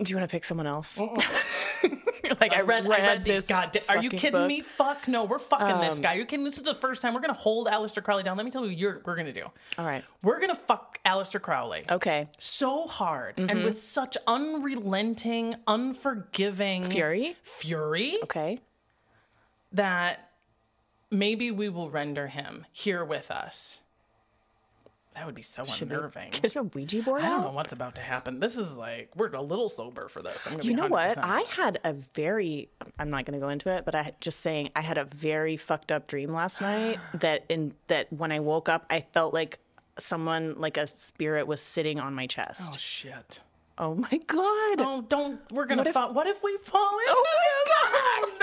Do 0.03 0.11
you 0.11 0.17
want 0.17 0.29
to 0.29 0.35
pick 0.35 0.45
someone 0.45 0.67
else? 0.67 1.01
Like 2.41 2.53
I 2.55 2.63
read, 2.63 2.87
I 2.87 2.89
read 2.89 3.25
these. 3.25 3.43
this 3.43 3.47
God, 3.47 3.77
are 3.89 4.03
you 4.03 4.11
kidding 4.11 4.33
book. 4.33 4.41
Um, 4.43 4.49
me? 4.49 4.61
Fuck 4.61 5.07
no, 5.07 5.23
we're 5.25 5.39
fucking 5.39 5.81
this 5.89 6.01
guy. 6.01 6.15
Are 6.15 6.17
You're 6.17 6.27
kidding? 6.27 6.45
This 6.45 6.57
is 6.57 6.65
the 6.65 6.75
first 6.75 7.01
time 7.01 7.15
we're 7.15 7.21
gonna 7.21 7.33
hold 7.35 7.69
Aleister 7.69 8.03
Crowley 8.03 8.25
down. 8.25 8.37
Let 8.37 8.45
me 8.45 8.51
tell 8.51 8.63
you, 8.63 8.71
what 8.71 8.79
you're 8.79 9.01
we're 9.05 9.15
gonna 9.15 9.31
do. 9.33 9.45
All 9.79 9.87
right. 9.87 10.03
We're 10.25 10.41
gonna 10.41 10.57
fuck 10.57 10.99
Aleister 11.07 11.41
Crowley. 11.41 11.85
Okay. 11.89 12.27
so 12.37 12.89
hard 12.89 13.37
Mm-hmm. 13.37 13.51
and 13.51 13.65
with 13.65 13.79
such 13.79 14.17
unrelenting, 14.27 15.55
unforgiving 15.69 16.87
Fury? 16.87 17.37
fury 17.45 18.19
Okay. 18.25 18.59
that 19.73 20.26
maybe 21.11 21.51
we 21.51 21.69
will 21.69 21.91
render 21.91 22.27
him 22.29 22.67
here 22.73 23.05
with 23.05 23.31
us. 23.31 23.83
That 25.15 25.25
would 25.25 25.35
be 25.35 25.41
so 25.41 25.65
unnerving. 25.81 26.33
Get 26.43 26.57
a 26.57 26.63
Ouija 26.63 27.01
board 27.01 27.23
I 27.23 27.31
don't 27.31 27.41
know 27.41 27.51
what's 27.51 27.73
about 27.73 27.95
to 27.95 28.03
happen. 28.03 28.39
This 28.39 28.59
is 28.59 28.77
like 28.77 29.09
we're 29.17 29.29
a 29.29 29.41
little 29.41 29.71
sober 29.71 30.09
for 30.09 30.21
this. 30.21 30.47
I'm 30.47 30.59
gonna 30.59 30.65
You 30.65 30.75
know 30.77 30.89
what? 30.89 31.17
100% 31.17 31.21
I 31.23 31.41
had 31.49 31.81
a 31.85 31.95
very 31.95 32.69
I'm 32.99 33.09
not 33.09 33.25
going 33.25 33.41
to 33.41 33.43
go 33.43 33.49
into 33.49 33.71
it, 33.71 33.87
but 33.87 33.95
I 33.95 34.13
just 34.21 34.41
saying 34.41 34.71
I 34.77 34.83
had 34.83 34.99
a 34.99 35.07
very 35.07 35.57
fucked 35.57 35.91
up 35.91 36.07
dream 36.07 36.35
last 36.35 36.61
night 36.61 36.99
that 37.15 37.47
in 37.49 37.73
that 37.87 38.13
when 38.13 38.31
I 38.31 38.41
woke 38.41 38.69
up 38.69 38.85
I 38.91 39.01
felt 39.01 39.33
like 39.33 39.59
someone 39.99 40.55
like 40.59 40.77
a 40.77 40.87
spirit 40.87 41.47
was 41.47 41.63
sitting 41.63 41.99
on 41.99 42.15
my 42.15 42.27
chest. 42.27 42.73
Oh 42.75 42.77
shit. 42.77 43.41
Oh, 43.79 43.95
my 43.95 44.21
god. 44.27 44.81
Oh, 44.81 45.05
don't. 45.07 45.41
We're 45.53 45.67
gonna. 45.67 45.81
What 45.81 45.87
if- 45.89 45.95
fall, 45.95 46.13
what 46.15 46.27
if 46.27 46.43
we 46.43 46.57
fall 46.59 46.99
into 46.99 47.11
Oh? 47.11 47.25
Oh 47.29 48.31
no! 48.33 48.36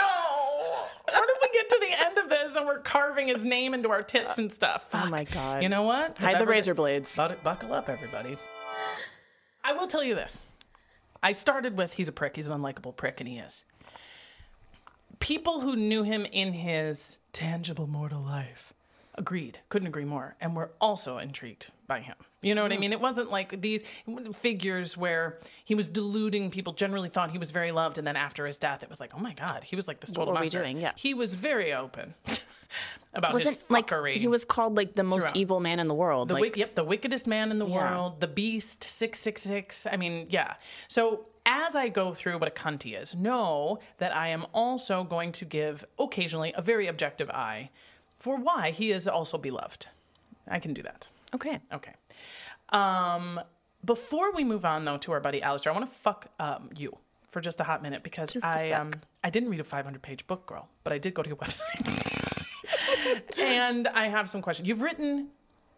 What 1.14 1.30
if 1.30 1.38
we 1.42 1.50
get 1.54 1.70
to 1.70 1.78
the 1.80 2.06
end 2.06 2.18
of 2.18 2.30
this 2.30 2.56
and 2.56 2.66
we're 2.66 2.80
carving 2.80 3.28
his 3.28 3.44
name 3.44 3.74
into 3.74 3.90
our 3.90 4.04
tits 4.04 4.38
and 4.38 4.52
stuff? 4.52 4.88
Oh 4.94 5.08
my 5.10 5.24
God. 5.24 5.64
You 5.64 5.70
know 5.70 5.84
what? 5.84 6.18
Hide 6.18 6.40
the 6.40 6.46
razor 6.46 6.74
blades. 6.74 7.16
Buck- 7.16 7.44
Buckle 7.44 7.74
up, 7.74 7.90
everybody. 7.90 8.38
I 9.64 9.74
will 9.74 9.88
tell 9.88 10.04
you 10.04 10.16
this. 10.16 10.44
I 11.22 11.32
started 11.32 11.78
with 11.78 11.94
he's 11.94 12.08
a 12.10 12.12
prick. 12.12 12.36
He's 12.36 12.48
an 12.48 12.60
unlikable 12.60 12.96
prick, 12.96 13.22
and 13.22 13.30
he 13.30 13.38
is. 13.38 13.64
People 15.20 15.62
who 15.62 15.76
knew 15.76 16.04
him 16.04 16.26
in 16.26 16.52
his 16.54 17.18
tangible 17.32 17.88
mortal 17.88 18.22
life 18.22 18.74
Agreed. 19.16 19.60
Couldn't 19.70 19.88
agree 19.88 20.06
more. 20.06 20.36
And 20.42 20.56
we're 20.56 20.70
also 20.82 21.18
intrigued 21.18 21.72
by 21.88 22.00
him. 22.00 22.16
You 22.44 22.56
know 22.56 22.62
what 22.62 22.72
I 22.72 22.76
mm-hmm. 22.76 22.82
mean? 22.82 22.94
It 22.94 23.02
wasn't 23.02 23.32
like 23.32 23.62
these 23.62 23.84
figures 24.34 24.98
where 24.98 25.40
he 25.64 25.76
was 25.76 25.88
deluding 25.88 26.52
people, 26.52 26.74
generally 26.74 27.10
thought 27.10 27.32
he 27.32 27.38
was 27.38 27.52
very 27.52 27.72
loved. 27.72 27.98
And 27.98 28.06
then 28.06 28.16
after 28.16 28.46
his 28.46 28.58
death, 28.58 28.84
it 28.84 28.90
was 28.90 29.00
like, 29.00 29.14
oh 29.16 29.20
my 29.20 29.34
God, 29.34 29.64
he 29.64 29.76
was 29.76 29.88
like 29.88 30.00
this 30.00 30.12
total 30.12 30.28
what 30.28 30.34
were 30.34 30.42
we 30.42 30.46
monster. 30.46 30.60
doing? 30.60 30.78
Yeah. 30.78 30.92
He 30.96 31.14
was 31.14 31.34
very 31.34 31.74
open 31.74 32.14
about 33.14 33.34
Wasn't 33.34 33.56
his 33.58 33.70
like 33.70 33.88
fuckery. 33.88 34.18
he 34.18 34.28
was 34.28 34.46
called 34.46 34.76
like 34.76 34.96
the 34.96 35.04
most 35.04 35.22
throughout. 35.24 35.38
evil 35.38 35.60
man 35.60 35.80
in 35.80 35.88
the 35.88 35.94
world. 35.94 36.28
The 36.28 36.34
like, 36.36 36.42
wick, 36.42 36.58
yep, 36.58 36.76
the 36.76 36.84
wickedest 36.84 37.28
man 37.28 37.52
in 37.52 37.58
the 37.60 37.68
Yeah. 37.68 37.92
world, 37.92 38.20
the 38.20 38.28
beast, 38.28 38.84
666. 38.84 39.88
I 39.92 39.98
mean, 39.98 40.28
yeah. 40.30 40.56
So 40.88 41.28
as 41.46 41.76
I 41.76 41.90
go 41.90 42.14
through 42.14 42.38
what 42.38 42.48
a 42.48 42.52
cunt 42.52 42.84
he 42.84 42.96
is, 42.96 43.16
know 43.16 43.80
that 43.98 44.16
I 44.16 44.30
am 44.30 44.46
also 44.54 45.04
going 45.04 45.32
to 45.34 45.46
give 45.46 45.86
occasionally 46.00 46.54
a 46.56 46.62
very 46.62 46.88
objective 46.88 47.30
eye 47.30 47.70
for 48.18 48.38
why 48.38 48.72
he 48.72 48.92
is 48.92 49.08
also 49.08 49.38
beloved. 49.38 49.88
I 50.48 50.60
can 50.60 50.74
do 50.74 50.82
that. 50.84 51.08
okay. 51.36 51.60
Okay. 51.74 51.94
Um, 52.74 53.40
before 53.86 54.32
we 54.34 54.44
move 54.44 54.66
on 54.66 54.86
though 54.86 54.98
to 54.98 55.12
our 55.12 55.20
buddy 55.20 55.42
Aleister, 55.42 55.68
I 55.68 55.72
want 55.72 55.86
to 55.86 55.96
fuck 55.96 56.28
um, 56.40 56.70
you 56.76 56.98
for 57.30 57.42
just 57.42 57.60
a 57.60 57.64
hot 57.64 57.82
minute 57.82 58.04
because 58.04 58.32
Just 58.34 58.46
I 58.46 58.72
um 58.72 58.94
I 59.24 59.30
didn't 59.30 59.50
read 59.50 59.60
a 59.60 59.64
500 59.64 60.02
page 60.02 60.26
book, 60.28 60.46
girl, 60.46 60.70
but 60.84 60.94
I 60.94 60.98
did 60.98 61.14
go 61.14 61.24
to 61.24 61.28
your 61.30 61.38
website. 61.44 61.64
and 63.38 63.88
I 63.88 64.08
have 64.08 64.30
some 64.30 64.42
questions. 64.42 64.68
You've 64.68 64.82
written 64.82 65.30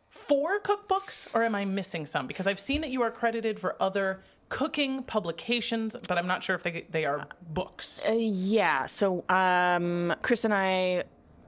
four 0.10 0.60
cookbooks, 0.60 1.28
or 1.34 1.44
am 1.44 1.56
I 1.56 1.66
missing 1.66 2.06
some? 2.06 2.28
Because 2.28 2.48
I've 2.48 2.60
seen 2.60 2.82
that 2.82 2.90
you 2.90 3.02
are 3.02 3.12
credited 3.12 3.60
for 3.60 3.82
other 3.82 4.22
cooking 4.50 5.04
publications, 5.04 5.96
but 6.08 6.18
I'm 6.18 6.28
not 6.28 6.44
sure 6.44 6.56
if 6.56 6.64
they 6.64 6.86
they 6.90 7.06
are 7.06 7.28
books. 7.54 8.02
Uh, 8.08 8.12
yeah. 8.14 8.86
So 8.86 9.24
um, 9.30 10.14
Chris 10.22 10.46
and 10.46 10.54
I 10.54 11.04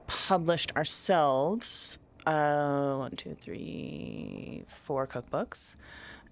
published 0.06 0.72
ourselves 0.74 1.98
uh, 2.28 2.96
one, 2.96 3.12
two, 3.16 3.34
three, 3.40 4.64
four 4.68 5.06
cookbooks, 5.06 5.76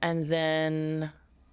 and 0.02 0.28
then 0.28 1.10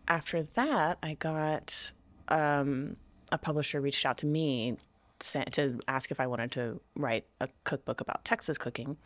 after 0.07 0.43
that, 0.43 0.97
I 1.01 1.13
got 1.15 1.91
um, 2.27 2.97
a 3.31 3.37
publisher 3.37 3.79
reached 3.79 4.05
out 4.05 4.17
to 4.17 4.25
me 4.25 4.77
to 5.19 5.79
ask 5.87 6.11
if 6.11 6.19
I 6.19 6.27
wanted 6.27 6.51
to 6.51 6.81
write 6.95 7.25
a 7.39 7.47
cookbook 7.63 8.01
about 8.01 8.25
Texas 8.25 8.57
cooking, 8.57 8.97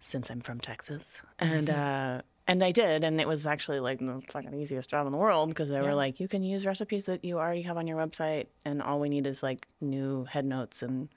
since 0.00 0.30
I'm 0.30 0.40
from 0.40 0.60
Texas, 0.60 1.22
and. 1.38 1.70
Uh, 1.84 2.20
and 2.46 2.62
I 2.62 2.72
did, 2.72 3.04
and 3.04 3.20
it 3.20 3.26
was 3.26 3.46
actually 3.46 3.80
like 3.80 4.00
the 4.00 4.20
fucking 4.30 4.52
easiest 4.52 4.90
job 4.90 5.06
in 5.06 5.12
the 5.12 5.18
world 5.18 5.48
because 5.48 5.70
they 5.70 5.80
were 5.80 5.94
like, 5.94 6.20
you 6.20 6.28
can 6.28 6.42
use 6.42 6.66
recipes 6.66 7.06
that 7.06 7.24
you 7.24 7.38
already 7.38 7.62
have 7.62 7.78
on 7.78 7.86
your 7.86 7.96
website, 7.96 8.48
and 8.66 8.82
all 8.82 9.00
we 9.00 9.08
need 9.08 9.26
is 9.26 9.42
like 9.42 9.66
new 9.80 10.24
head 10.24 10.44
notes 10.44 10.82
and 10.82 11.08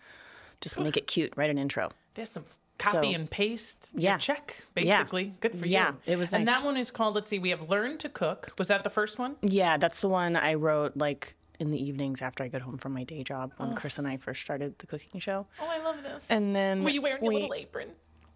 just 0.61 0.79
make 0.79 0.95
it 0.95 1.05
cute. 1.05 1.33
Write 1.35 1.49
an 1.49 1.57
intro. 1.57 1.89
There's 2.13 2.31
some 2.31 2.45
copy 2.77 3.11
So- 3.11 3.15
and 3.19 3.29
paste. 3.29 3.91
your 3.93 4.01
Yeah. 4.03 4.17
check 4.17 4.63
Yeah. 4.75 4.97
basically. 4.99 5.33
Good 5.39 5.55
for 5.59 5.65
you. 5.67 5.73
Yeah, 5.73 5.93
it 6.05 6.17
was 6.17 6.33
And 6.33 6.47
that 6.47 6.63
one 6.63 6.77
is 6.77 6.91
called. 6.91 7.15
Let's 7.15 7.29
see. 7.29 7.39
We 7.39 7.49
have 7.49 7.69
learned 7.69 7.99
to 8.01 8.09
cook. 8.09 8.53
Was 8.57 8.67
that 8.69 8.83
the 8.83 8.89
first 8.89 9.17
one? 9.19 9.35
Yeah, 9.41 9.77
that's 9.77 10.01
the 10.01 10.09
one 10.09 10.35
I 10.35 10.53
wrote 10.53 10.95
like 10.95 11.35
in 11.59 11.71
the 11.71 11.83
evenings 11.83 12.21
after 12.21 12.43
I 12.43 12.49
got 12.49 12.61
home 12.61 12.77
from 12.77 12.93
my 12.93 13.03
day 13.03 13.23
job 13.23 13.51
when 13.57 13.75
Chris 13.75 13.97
and 13.97 14.07
I 14.07 14.17
first 14.17 14.41
started 14.43 14.77
the 14.77 14.85
cooking 14.87 15.19
show. 15.19 15.47
Oh, 15.59 15.67
I 15.67 15.79
love 15.79 16.03
this. 16.03 16.29
And 16.29 16.55
then 16.55 16.83
were 16.83 16.91
you 16.91 17.01
wearing 17.01 17.21
we- 17.25 17.29
a 17.29 17.39
little 17.39 17.53
apron? 17.55 17.89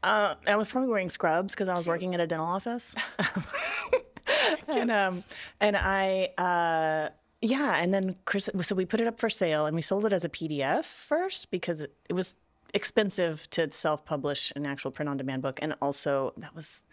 Uh, 0.04 0.34
I 0.48 0.56
was 0.56 0.68
probably 0.68 0.90
wearing 0.90 1.12
scrubs 1.12 1.54
because 1.54 1.70
I 1.70 1.76
was 1.76 1.86
working 1.86 2.16
at 2.16 2.20
a 2.20 2.26
dental 2.26 2.48
office. 2.48 2.96
and 4.68 4.90
um, 4.92 5.24
and 5.60 5.78
I 5.78 6.32
uh, 6.38 7.10
yeah, 7.42 7.76
and 7.78 7.94
then 7.94 8.16
Chris. 8.26 8.50
So 8.62 8.76
we 8.76 8.86
put 8.86 9.02
it 9.02 9.08
up 9.08 9.20
for 9.20 9.30
sale, 9.30 9.66
and 9.66 9.76
we 9.76 9.82
sold 9.82 10.06
it 10.06 10.14
as 10.14 10.24
a 10.26 10.30
PDF 10.30 10.86
first 10.86 11.52
because 11.52 11.82
it 11.82 12.14
was 12.14 12.36
expensive 12.74 13.50
to 13.52 13.70
self-publish 13.72 14.52
an 14.56 14.66
actual 14.66 14.92
print-on-demand 14.92 15.42
book, 15.42 15.60
and 15.62 15.76
also 15.82 16.34
that 16.38 16.56
was 16.56 16.84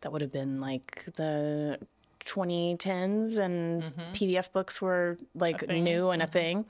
that 0.00 0.12
would 0.12 0.20
have 0.20 0.32
been 0.32 0.60
like 0.60 1.04
the 1.16 1.78
2010s, 2.24 3.36
and 3.36 3.82
PDF 4.14 4.52
books 4.52 4.80
were 4.80 5.16
like 5.34 5.66
new 5.68 6.10
and 6.10 6.22
a 6.22 6.26
thing. 6.26 6.66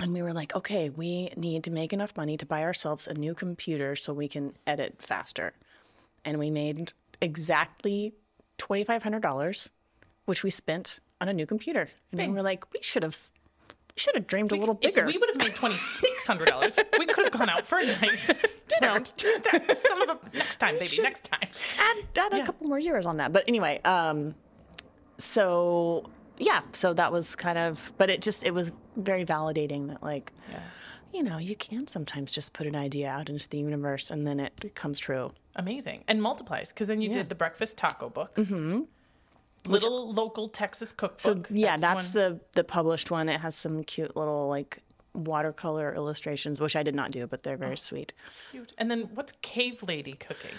And 0.00 0.12
we 0.12 0.22
were 0.22 0.32
like, 0.32 0.54
okay, 0.56 0.90
we 0.90 1.30
need 1.36 1.62
to 1.64 1.70
make 1.70 1.92
enough 1.92 2.16
money 2.16 2.36
to 2.36 2.44
buy 2.44 2.62
ourselves 2.62 3.06
a 3.06 3.14
new 3.14 3.32
computer 3.32 3.94
so 3.94 4.12
we 4.12 4.26
can 4.26 4.54
edit 4.66 4.96
faster. 4.98 5.52
And 6.24 6.38
we 6.38 6.50
made 6.50 6.92
exactly 7.20 8.12
$2,500, 8.58 9.68
which 10.24 10.42
we 10.42 10.50
spent 10.50 10.98
on 11.20 11.28
a 11.28 11.32
new 11.32 11.46
computer. 11.46 11.88
And 12.10 12.20
we 12.20 12.34
were 12.34 12.42
like, 12.42 12.70
we 12.72 12.80
should 12.82 13.04
have, 13.04 13.30
we 13.96 14.00
should 14.00 14.14
have 14.16 14.26
dreamed 14.26 14.50
a 14.52 14.56
little 14.56 14.74
bigger. 14.74 15.02
If 15.02 15.06
we 15.06 15.18
would 15.18 15.28
have 15.30 15.38
made 15.38 15.54
twenty 15.54 15.78
six 15.78 16.26
hundred 16.26 16.48
dollars, 16.48 16.78
we 16.98 17.06
could 17.06 17.24
have 17.26 17.32
gone 17.32 17.48
out 17.48 17.64
for 17.64 17.78
a 17.78 17.86
nice 17.86 18.26
dinner. 18.68 19.00
That 19.52 19.76
son 19.76 20.02
of 20.02 20.18
a 20.32 20.36
next 20.36 20.56
time, 20.56 20.78
baby. 20.78 20.98
Next 21.02 21.24
time. 21.24 21.48
add, 21.78 21.96
add 22.16 22.40
a 22.40 22.44
couple 22.44 22.66
more 22.66 22.80
zeros 22.80 23.06
on 23.06 23.18
that. 23.18 23.32
But 23.32 23.44
anyway, 23.46 23.80
um, 23.84 24.34
so 25.18 26.10
yeah, 26.38 26.62
so 26.72 26.92
that 26.94 27.12
was 27.12 27.36
kind 27.36 27.56
of, 27.58 27.92
but 27.96 28.10
it 28.10 28.20
just, 28.20 28.42
it 28.44 28.52
was 28.52 28.72
very 28.96 29.24
validating 29.24 29.86
that 29.88 30.02
like, 30.02 30.32
Yeah. 30.50 30.58
you 31.12 31.22
know, 31.22 31.38
you 31.38 31.54
can 31.54 31.86
sometimes 31.86 32.32
just 32.32 32.52
put 32.52 32.66
an 32.66 32.74
idea 32.74 33.08
out 33.08 33.28
into 33.28 33.48
the 33.48 33.58
universe 33.58 34.10
and 34.10 34.26
then 34.26 34.40
it 34.40 34.74
comes 34.74 34.98
true. 34.98 35.30
Amazing. 35.54 36.02
And 36.08 36.20
multiplies 36.20 36.72
because 36.72 36.88
then 36.88 37.00
you 37.00 37.08
did 37.12 37.28
the 37.28 37.36
breakfast 37.36 37.78
taco 37.78 38.08
book. 38.08 38.34
Mm-hmm. 38.34 38.80
Little 39.66 40.12
local 40.12 40.48
Texas 40.48 40.92
cookbook. 40.92 41.46
So 41.46 41.54
yeah, 41.54 41.76
that's, 41.76 42.12
one. 42.12 42.22
the 42.22 42.40
the 42.52 42.64
published 42.64 43.10
one. 43.10 43.28
It 43.28 43.40
has 43.40 43.54
some 43.54 43.82
cute 43.84 44.14
little 44.16 44.48
like 44.48 44.82
watercolor 45.14 45.94
illustrations, 45.94 46.60
which 46.60 46.76
I 46.76 46.82
did 46.82 46.94
not 46.94 47.10
do, 47.10 47.26
but 47.26 47.42
they're 47.42 47.56
very 47.56 47.72
oh, 47.72 47.76
sweet. 47.76 48.12
cute. 48.50 48.72
And 48.76 48.90
then 48.90 49.10
what's 49.14 49.32
Cave 49.42 49.82
Lady 49.82 50.14
cooking? 50.14 50.50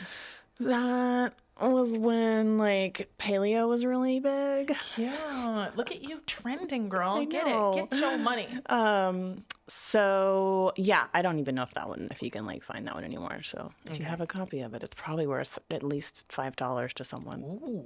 That 0.59 1.33
was 1.61 1.97
when 1.97 2.57
like 2.57 3.09
paleo 3.17 3.67
was 3.69 3.85
really 3.85 4.19
big. 4.19 4.75
Yeah. 4.97 5.69
Look 5.75 5.91
at 5.91 6.03
you 6.03 6.19
trending, 6.25 6.89
girl. 6.89 7.25
Get 7.25 7.47
it. 7.47 7.89
Get 7.89 7.99
your 7.99 8.17
money. 8.17 8.47
Um, 8.67 9.43
so 9.67 10.73
yeah, 10.75 11.07
I 11.13 11.21
don't 11.21 11.39
even 11.39 11.55
know 11.55 11.63
if 11.63 11.73
that 11.75 11.87
one 11.87 12.07
if 12.11 12.21
you 12.21 12.29
can 12.29 12.45
like 12.45 12.63
find 12.63 12.85
that 12.87 12.95
one 12.95 13.03
anymore. 13.03 13.41
So 13.43 13.71
if 13.85 13.99
you 13.99 14.05
have 14.05 14.21
a 14.21 14.27
copy 14.27 14.61
of 14.61 14.73
it, 14.73 14.83
it's 14.83 14.95
probably 14.95 15.27
worth 15.27 15.57
at 15.71 15.83
least 15.83 16.25
five 16.29 16.55
dollars 16.55 16.93
to 16.95 17.03
someone. 17.03 17.85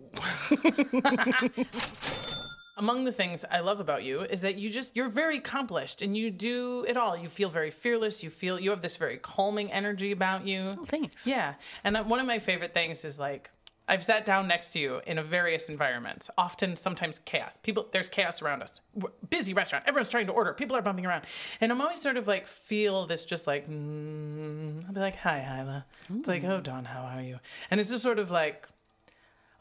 among 2.79 3.03
the 3.03 3.11
things 3.11 3.43
I 3.51 3.59
love 3.59 3.81
about 3.81 4.03
you 4.03 4.21
is 4.21 4.41
that 4.41 4.57
you 4.57 4.69
just 4.69 4.95
you're 4.95 5.09
very 5.09 5.38
accomplished 5.38 6.01
and 6.01 6.17
you 6.17 6.31
do 6.31 6.85
it 6.88 6.97
all. 6.97 7.15
You 7.15 7.27
feel 7.27 7.49
very 7.49 7.69
fearless. 7.69 8.23
You 8.23 8.29
feel 8.29 8.59
you 8.59 8.71
have 8.71 8.81
this 8.81 8.95
very 8.95 9.17
calming 9.17 9.71
energy 9.71 10.11
about 10.11 10.47
you. 10.47 10.71
Oh, 10.79 10.85
thanks. 10.85 11.27
Yeah, 11.27 11.55
and 11.83 11.97
uh, 11.97 12.03
one 12.03 12.19
of 12.19 12.25
my 12.25 12.39
favorite 12.39 12.73
things 12.73 13.05
is 13.05 13.19
like 13.19 13.51
I've 13.89 14.03
sat 14.03 14.25
down 14.25 14.48
next 14.48 14.72
to 14.74 14.79
you 14.79 15.01
in 15.08 15.17
a 15.17 15.24
various 15.24 15.67
environments. 15.67 16.29
Often, 16.38 16.75
sometimes 16.75 17.19
chaos. 17.19 17.58
People, 17.63 17.88
there's 17.91 18.08
chaos 18.08 18.41
around 18.41 18.62
us. 18.62 18.79
We're- 18.93 19.13
busy 19.29 19.53
restaurant. 19.53 19.84
Everyone's 19.88 20.10
trying 20.10 20.27
to 20.27 20.31
order. 20.31 20.53
People 20.53 20.77
are 20.77 20.81
bumping 20.81 21.05
around, 21.05 21.25
and 21.60 21.72
I'm 21.72 21.81
always 21.81 22.00
sort 22.00 22.15
of 22.15 22.27
like 22.27 22.46
feel 22.48 23.05
this 23.08 23.25
just 23.25 23.48
like 23.48 23.67
mm, 23.67 24.86
I'll 24.88 24.93
be 24.93 25.00
like, 25.01 25.17
"Hi, 25.17 25.43
Hilah." 25.46 25.84
It's 26.19 26.27
like, 26.27 26.43
"Oh, 26.46 26.62
Dawn, 26.62 26.86
how 26.86 27.01
are 27.01 27.22
you?" 27.22 27.39
And 27.72 27.81
it's 27.81 27.89
just 27.89 28.03
sort 28.03 28.19
of 28.19 28.31
like, 28.31 28.67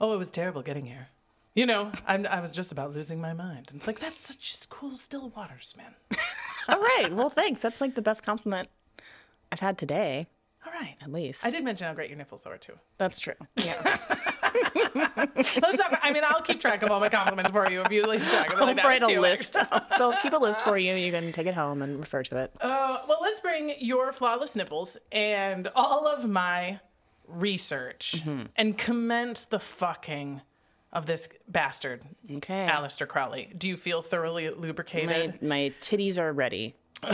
"Oh, 0.01 0.13
it 0.15 0.19
was 0.19 0.31
terrible 0.31 0.63
getting 0.63 0.87
here." 0.87 1.09
You 1.55 1.67
know, 1.67 1.91
I'm, 2.07 2.25
I 2.27 2.41
was 2.41 2.53
just 2.53 2.71
about 2.71 2.93
losing 2.95 3.21
my 3.21 3.33
mind. 3.33 3.69
And 3.71 3.79
it's 3.79 3.87
like, 3.89 3.99
that's 3.99 4.21
such 4.21 4.69
cool, 4.71 4.97
still 4.97 5.31
waters, 5.31 5.75
man. 5.77 5.95
All 6.69 6.79
right. 6.81 7.13
Well, 7.13 7.31
thanks. 7.31 7.61
That's 7.61 7.81
like 7.81 7.97
the 7.97 8.03
best 8.03 8.23
compliment 8.23 8.69
I've 9.51 9.59
had 9.59 9.77
today, 9.77 10.29
All 10.75 10.81
right. 10.81 10.97
at 11.01 11.11
least. 11.13 11.45
I 11.47 11.51
did 11.51 11.65
mention 11.65 11.87
how 11.87 11.95
great 11.95 12.11
your 12.11 12.19
nipples 12.19 12.45
are, 12.47 12.59
too. 12.59 12.75
That's 12.99 13.19
true. 13.21 13.35
Yeah. 13.57 13.97
Let's 15.35 15.77
not, 15.79 15.99
I 16.03 16.11
mean, 16.13 16.23
I'll 16.27 16.43
keep 16.43 16.61
track 16.61 16.83
of 16.83 16.91
all 16.91 17.01
my 17.01 17.09
compliments 17.09 17.51
for 17.51 17.71
you 17.71 17.81
if 17.83 17.91
you 17.93 18.07
leave 18.07 18.23
track 18.29 18.53
of 18.53 18.61
it. 18.61 18.63
I'll 18.63 18.67
Like, 18.75 18.85
write 18.85 19.03
a 19.03 19.07
too 19.07 19.21
list. 19.21 19.57
They'll 19.99 20.17
keep 20.17 20.33
a 20.33 20.37
list 20.39 20.63
for 20.65 20.77
you. 20.79 20.95
You 20.95 21.11
can 21.13 21.33
take 21.33 21.47
it 21.47 21.55
home 21.55 21.83
and 21.83 21.99
refer 22.01 22.23
to 22.25 22.37
it. 22.39 22.53
Uh, 22.61 22.99
well, 23.09 23.19
let's 23.21 23.41
bring 23.41 23.75
your 23.79 24.13
flawless 24.13 24.57
nipples 24.57 24.97
and 25.13 25.69
all 25.75 26.07
of 26.07 26.29
my 26.29 26.81
research 27.27 28.17
Mm-hmm. 28.19 28.45
and 28.57 28.77
commence 28.79 29.45
the 29.45 29.59
fucking 29.61 30.41
of 30.93 31.05
this 31.07 31.29
bastard, 31.47 32.03
Okay. 32.37 32.67
Aleister 32.71 33.07
Crowley. 33.07 33.53
Do 33.57 33.69
you 33.69 33.77
feel 33.77 34.01
thoroughly 34.01 34.49
lubricated? 34.51 35.43
My, 35.43 35.49
my 35.49 35.73
titties 35.81 36.19
are 36.19 36.33
ready. 36.33 36.75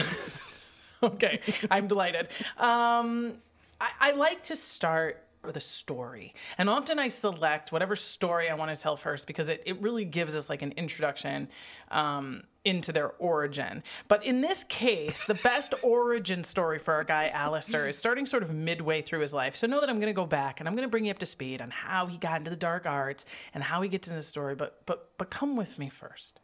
okay, 1.14 1.40
I'm 1.70 1.86
delighted. 1.86 2.28
Um, 2.56 3.34
I, 3.80 3.90
I 4.00 4.12
like 4.12 4.42
to 4.44 4.56
start 4.56 5.20
with 5.44 5.56
a 5.58 5.60
story, 5.60 6.32
and 6.56 6.70
often 6.70 6.98
I 6.98 7.08
select 7.08 7.70
whatever 7.70 7.94
story 7.96 8.48
I 8.48 8.54
want 8.54 8.74
to 8.74 8.80
tell 8.80 8.96
first 8.96 9.26
because 9.26 9.50
it, 9.50 9.62
it 9.66 9.82
really 9.82 10.06
gives 10.06 10.34
us 10.34 10.48
like 10.48 10.62
an 10.62 10.72
introduction 10.78 11.48
um, 11.90 12.44
into 12.64 12.92
their 12.92 13.10
origin. 13.18 13.82
But 14.08 14.24
in 14.24 14.40
this 14.40 14.64
case, 14.64 15.22
the 15.24 15.34
best 15.34 15.74
origin 15.82 16.42
story 16.42 16.78
for 16.78 16.94
our 16.94 17.04
guy 17.04 17.30
Aleister 17.34 17.86
is 17.86 17.98
starting 17.98 18.24
sort 18.24 18.42
of 18.42 18.54
midway 18.54 19.02
through 19.02 19.20
his 19.20 19.34
life. 19.34 19.56
So 19.56 19.66
know 19.66 19.80
that 19.80 19.90
I'm 19.90 19.98
going 19.98 20.06
to 20.06 20.14
go 20.14 20.24
back 20.24 20.60
and 20.60 20.68
I'm 20.68 20.74
going 20.74 20.86
to 20.86 20.90
bring 20.90 21.04
you 21.04 21.10
up 21.10 21.18
to 21.18 21.26
speed 21.26 21.60
on 21.60 21.70
how 21.70 22.06
he 22.06 22.16
got 22.16 22.38
into 22.38 22.50
the 22.50 22.56
dark 22.56 22.86
arts 22.86 23.26
and 23.52 23.62
how 23.62 23.82
he 23.82 23.90
gets 23.90 24.08
in 24.08 24.16
the 24.16 24.22
story. 24.22 24.54
But 24.54 24.86
but 24.86 25.10
but 25.18 25.28
come 25.28 25.56
with 25.56 25.78
me 25.78 25.90
first 25.90 26.40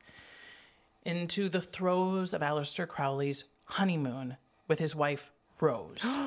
into 1.03 1.49
the 1.49 1.63
throes 1.63 2.35
of 2.35 2.43
Aleister 2.43 2.87
Crowley's 2.87 3.45
honeymoon 3.65 4.37
with 4.71 4.79
his 4.79 4.95
wife 4.95 5.31
Rose. 5.61 6.19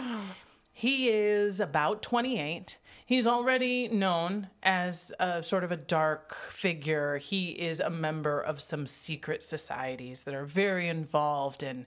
He 0.75 1.07
is 1.07 1.59
about 1.59 2.01
28. 2.01 2.79
He's 3.05 3.27
already 3.27 3.87
known 3.89 4.47
as 4.63 5.13
a 5.19 5.43
sort 5.43 5.63
of 5.63 5.71
a 5.71 5.77
dark 5.77 6.33
figure. 6.33 7.19
He 7.19 7.51
is 7.51 7.79
a 7.79 7.91
member 7.91 8.41
of 8.41 8.59
some 8.59 8.87
secret 8.87 9.43
societies 9.43 10.23
that 10.23 10.33
are 10.33 10.45
very 10.45 10.87
involved 10.87 11.61
in 11.61 11.85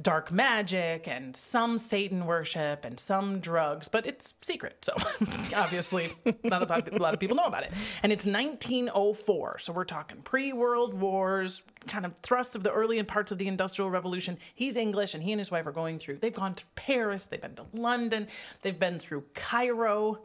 dark 0.00 0.32
magic 0.32 1.06
and 1.06 1.36
some 1.36 1.78
Satan 1.78 2.26
worship 2.26 2.84
and 2.84 2.98
some 2.98 3.38
drugs, 3.38 3.88
but 3.88 4.06
it's 4.06 4.34
secret. 4.42 4.84
So 4.84 4.92
obviously, 5.56 6.12
not 6.42 6.62
a, 6.62 6.96
lot- 6.98 7.14
of 7.14 7.20
people 7.20 7.36
know 7.36 7.44
about 7.44 7.62
it. 7.62 7.72
And 8.02 8.12
it's 8.12 8.26
1904. 8.26 9.58
So 9.60 9.72
we're 9.72 9.84
talking 9.84 10.18
pre 10.22 10.52
World 10.52 10.94
Wars, 10.94 11.62
kind 11.86 12.04
of 12.04 12.16
thrust 12.16 12.56
of 12.56 12.64
the 12.64 12.72
early 12.72 13.00
parts 13.04 13.30
of 13.30 13.38
the 13.38 13.46
Industrial 13.46 13.88
Revolution. 13.88 14.38
He's 14.54 14.76
English 14.76 15.14
and 15.14 15.22
he 15.22 15.32
and 15.32 15.38
his 15.40 15.50
wife 15.50 15.66
are 15.66 15.72
going 15.72 15.98
through, 15.98 16.18
they've 16.18 16.34
gone 16.34 16.54
through 16.54 16.68
Paris, 16.74 17.26
they've 17.26 17.40
been 17.40 17.54
to 17.54 17.66
London, 17.72 18.26
they've 18.62 18.78
been 18.78 18.98
through 18.98 19.24
Cairo. 19.34 20.20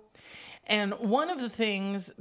And 0.66 0.94
one 0.94 1.30
of 1.30 1.40
the 1.40 1.50
things 1.50 2.12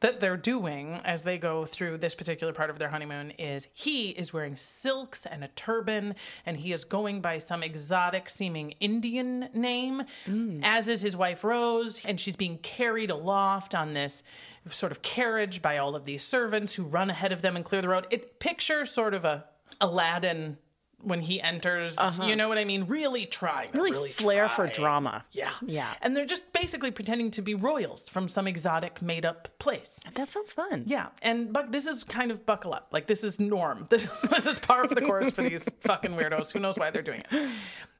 that 0.00 0.20
they're 0.20 0.36
doing 0.36 1.00
as 1.04 1.24
they 1.24 1.38
go 1.38 1.64
through 1.64 1.98
this 1.98 2.14
particular 2.14 2.52
part 2.52 2.70
of 2.70 2.78
their 2.78 2.88
honeymoon 2.88 3.32
is 3.32 3.68
he 3.72 4.10
is 4.10 4.32
wearing 4.32 4.56
silks 4.56 5.26
and 5.26 5.44
a 5.44 5.48
turban 5.48 6.14
and 6.46 6.56
he 6.56 6.72
is 6.72 6.84
going 6.84 7.20
by 7.20 7.38
some 7.38 7.62
exotic 7.62 8.28
seeming 8.28 8.72
Indian 8.80 9.48
name, 9.54 10.02
mm. 10.26 10.60
as 10.62 10.88
is 10.88 11.02
his 11.02 11.16
wife 11.16 11.44
Rose, 11.44 12.04
and 12.04 12.18
she's 12.18 12.36
being 12.36 12.58
carried 12.58 13.10
aloft 13.10 13.74
on 13.74 13.94
this 13.94 14.22
sort 14.68 14.92
of 14.92 15.02
carriage 15.02 15.62
by 15.62 15.78
all 15.78 15.94
of 15.94 16.04
these 16.04 16.22
servants 16.22 16.74
who 16.74 16.84
run 16.84 17.10
ahead 17.10 17.32
of 17.32 17.42
them 17.42 17.56
and 17.56 17.64
clear 17.64 17.82
the 17.82 17.88
road. 17.88 18.06
It 18.10 18.38
picture 18.40 18.84
sort 18.84 19.14
of 19.14 19.24
a 19.24 19.44
Aladdin 19.80 20.58
when 21.02 21.20
he 21.20 21.40
enters, 21.40 21.98
you 22.22 22.36
know 22.36 22.48
what 22.48 22.58
I 22.58 22.64
mean? 22.64 22.84
Really 22.86 23.26
trying, 23.26 23.72
to 23.72 23.80
Really, 23.80 24.10
flair 24.10 24.48
for 24.48 24.66
drama. 24.66 25.24
Yeah. 25.32 25.50
Yeah. 25.64 25.92
And 26.02 26.16
they're 26.16 26.26
just 26.26 26.52
basically 26.52 26.90
pretending 26.90 27.30
to 27.32 27.42
be 27.42 27.54
royals 27.54 28.08
from 28.08 28.28
some 28.28 28.46
exotic 28.46 29.00
made 29.02 29.24
up 29.24 29.48
place. 29.58 30.00
That 30.14 30.28
sounds 30.28 30.52
fun. 30.52 30.84
Yeah. 30.86 31.08
And 31.22 31.52
but 31.52 31.72
this 31.72 31.86
is 31.86 32.04
kind 32.04 32.30
of 32.30 32.44
buckle 32.46 32.74
up. 32.74 32.88
Like 32.92 33.06
this 33.06 33.24
is 33.24 33.40
norm. 33.40 33.86
This 33.90 34.06
this 34.30 34.46
is 34.46 34.58
par 34.58 34.86
for 34.88 34.94
the 34.94 35.00
course 35.02 35.30
for 35.30 35.42
these 35.42 35.64
fucking 35.80 36.12
weirdos. 36.12 36.52
Who 36.52 36.58
knows 36.58 36.78
why 36.78 36.90
they're 36.90 37.02
doing 37.02 37.22
it. 37.30 37.50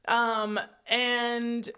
Um 0.07 0.59
and 0.87 1.69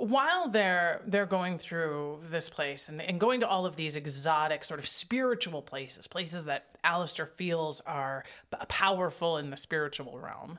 while 0.00 0.48
they're 0.48 1.02
they're 1.06 1.26
going 1.26 1.58
through 1.58 2.20
this 2.30 2.48
place 2.48 2.88
and, 2.88 3.02
and 3.02 3.20
going 3.20 3.40
to 3.40 3.48
all 3.48 3.66
of 3.66 3.76
these 3.76 3.96
exotic 3.96 4.64
sort 4.64 4.80
of 4.80 4.86
spiritual 4.86 5.62
places, 5.62 6.06
places 6.06 6.46
that 6.46 6.78
Aleister 6.82 7.28
feels 7.28 7.80
are 7.80 8.24
powerful 8.68 9.36
in 9.36 9.50
the 9.50 9.56
spiritual 9.56 10.18
realm, 10.18 10.58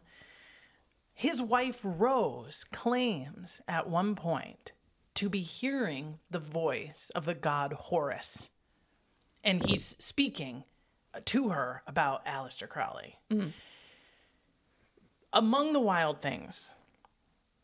his 1.14 1.42
wife 1.42 1.82
Rose 1.84 2.66
claims 2.72 3.62
at 3.68 3.90
one 3.90 4.16
point 4.16 4.74
to 5.16 5.30
be 5.30 5.40
hearing 5.40 6.20
the 6.30 6.40
voice 6.40 7.12
of 7.16 7.26
the 7.26 7.36
god 7.36 7.74
Horus. 7.74 8.50
And 9.44 9.66
he's 9.66 9.96
speaking 9.98 10.66
to 11.26 11.50
her 11.50 11.82
about 11.88 12.26
Aleister 12.26 12.70
Crowley. 12.70 13.18
Mm. 13.32 13.52
Among 15.34 15.74
the 15.74 15.80
wild 15.80 16.22
things 16.22 16.74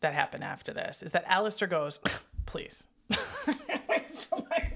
that 0.00 0.14
happen 0.14 0.42
after 0.42 0.72
this 0.72 1.02
is 1.02 1.12
that 1.12 1.26
Aleister 1.26 1.68
goes, 1.68 2.00
please. 2.46 2.84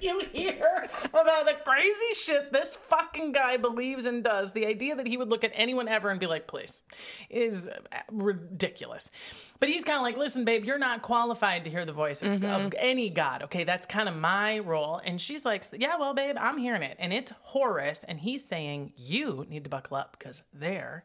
You 0.03 0.21
hear 0.33 0.89
about 1.15 1.47
the 1.47 1.55
crazy 1.65 2.13
shit 2.15 2.53
this 2.53 2.75
fucking 2.75 3.31
guy 3.31 3.57
believes 3.57 4.07
and 4.07 4.25
does, 4.25 4.51
the 4.51 4.67
idea 4.67 4.97
that 4.97 5.07
he 5.07 5.17
would 5.17 5.29
look 5.29 5.45
at 5.45 5.53
anyone 5.55 5.87
ever 5.87 6.11
and 6.11 6.19
be 6.19 6.27
like, 6.27 6.49
please, 6.49 6.83
is 7.31 7.69
ridiculous. 8.11 9.13
But 9.61 9.69
he's 9.69 9.85
kind 9.85 9.99
of 9.99 10.03
like, 10.03 10.17
listen, 10.17 10.45
babe, 10.45 10.65
you're 10.65 10.77
not 10.77 11.03
qualified 11.03 11.63
to 11.65 11.71
hear 11.71 11.85
the 11.85 11.93
voice 11.93 12.21
of, 12.21 12.33
mm-hmm. 12.33 12.45
of 12.45 12.75
any 12.79 13.11
god. 13.11 13.45
Okay, 13.45 13.63
that's 13.63 13.87
kind 13.87 14.09
of 14.09 14.17
my 14.17 14.59
role. 14.59 15.01
And 15.05 15.21
she's 15.21 15.45
like, 15.45 15.65
yeah, 15.73 15.97
well, 15.97 16.15
babe, 16.15 16.35
I'm 16.37 16.59
hearing 16.59 16.83
it. 16.83 16.97
And 16.99 17.13
it's 17.13 17.33
Horus, 17.43 18.03
and 18.03 18.19
he's 18.19 18.45
saying, 18.45 18.95
you 18.97 19.47
need 19.49 19.63
to 19.63 19.71
buckle 19.71 19.97
up 19.97 20.17
because 20.19 20.43
they're 20.53 21.05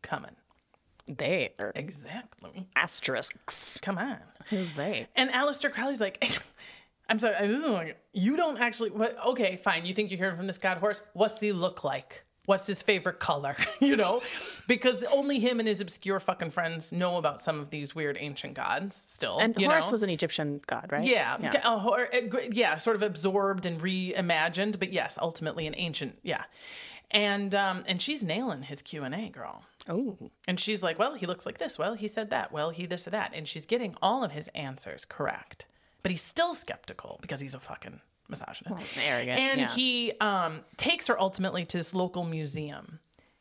coming. 0.00 0.34
There. 1.18 1.72
Exactly. 1.74 2.66
Asterisks. 2.76 3.78
Come 3.82 3.98
on. 3.98 4.18
Who's 4.48 4.72
they? 4.72 5.06
And 5.16 5.30
Aleister 5.30 5.70
Crowley's 5.72 6.00
like, 6.00 6.22
I'm 7.08 7.18
sorry, 7.18 7.34
this 7.46 7.56
is 7.58 7.64
like, 7.64 7.98
you 8.12 8.36
don't 8.36 8.58
actually, 8.58 8.90
what, 8.90 9.16
okay, 9.28 9.56
fine. 9.56 9.84
You 9.86 9.94
think 9.94 10.10
you're 10.10 10.18
hearing 10.18 10.36
from 10.36 10.46
this 10.46 10.58
god 10.58 10.78
Horus? 10.78 11.02
What's 11.12 11.40
he 11.40 11.52
look 11.52 11.82
like? 11.84 12.24
What's 12.46 12.66
his 12.66 12.82
favorite 12.82 13.20
color? 13.20 13.54
you 13.80 13.96
know? 13.96 14.22
Because 14.66 15.04
only 15.04 15.38
him 15.38 15.60
and 15.60 15.68
his 15.68 15.80
obscure 15.80 16.18
fucking 16.18 16.50
friends 16.50 16.90
know 16.90 17.16
about 17.16 17.42
some 17.42 17.60
of 17.60 17.70
these 17.70 17.94
weird 17.94 18.16
ancient 18.18 18.54
gods 18.54 18.96
still. 18.96 19.38
And 19.38 19.54
you 19.60 19.68
Horus 19.68 19.86
know? 19.86 19.92
was 19.92 20.02
an 20.02 20.10
Egyptian 20.10 20.60
god, 20.66 20.88
right? 20.90 21.04
Yeah, 21.04 21.36
Yeah. 21.40 21.52
a 21.64 21.78
hor- 21.78 22.08
uh, 22.12 22.38
yeah, 22.50 22.76
sort 22.78 22.96
of 22.96 23.02
absorbed 23.02 23.66
and 23.66 23.80
reimagined, 23.80 24.78
but 24.80 24.92
yes, 24.92 25.18
ultimately 25.20 25.66
an 25.66 25.74
ancient, 25.76 26.18
yeah. 26.22 26.44
And 27.12 27.54
um, 27.54 27.84
and 27.86 28.00
she's 28.00 28.22
nailing 28.22 28.62
his 28.62 28.82
Q 28.82 29.02
and 29.04 29.14
A, 29.14 29.28
girl. 29.28 29.62
Oh. 29.88 30.30
And 30.46 30.60
she's 30.60 30.82
like, 30.82 30.98
well, 30.98 31.14
he 31.14 31.26
looks 31.26 31.46
like 31.46 31.58
this. 31.58 31.78
Well, 31.78 31.94
he 31.94 32.08
said 32.08 32.30
that. 32.30 32.52
Well, 32.52 32.70
he 32.70 32.86
this 32.86 33.06
or 33.06 33.10
that. 33.10 33.32
And 33.34 33.48
she's 33.48 33.66
getting 33.66 33.94
all 34.02 34.22
of 34.22 34.32
his 34.32 34.48
answers 34.48 35.04
correct. 35.04 35.66
But 36.02 36.10
he's 36.10 36.22
still 36.22 36.54
skeptical 36.54 37.18
because 37.22 37.40
he's 37.40 37.54
a 37.54 37.60
fucking 37.60 38.00
misogynist. 38.28 38.86
arrogant, 38.98 39.38
And 39.38 39.60
yeah. 39.60 39.68
he 39.68 40.12
um, 40.20 40.60
takes 40.76 41.08
her 41.08 41.20
ultimately 41.20 41.66
to 41.66 41.76
this 41.76 41.94
local 41.94 42.24
museum. 42.24 43.00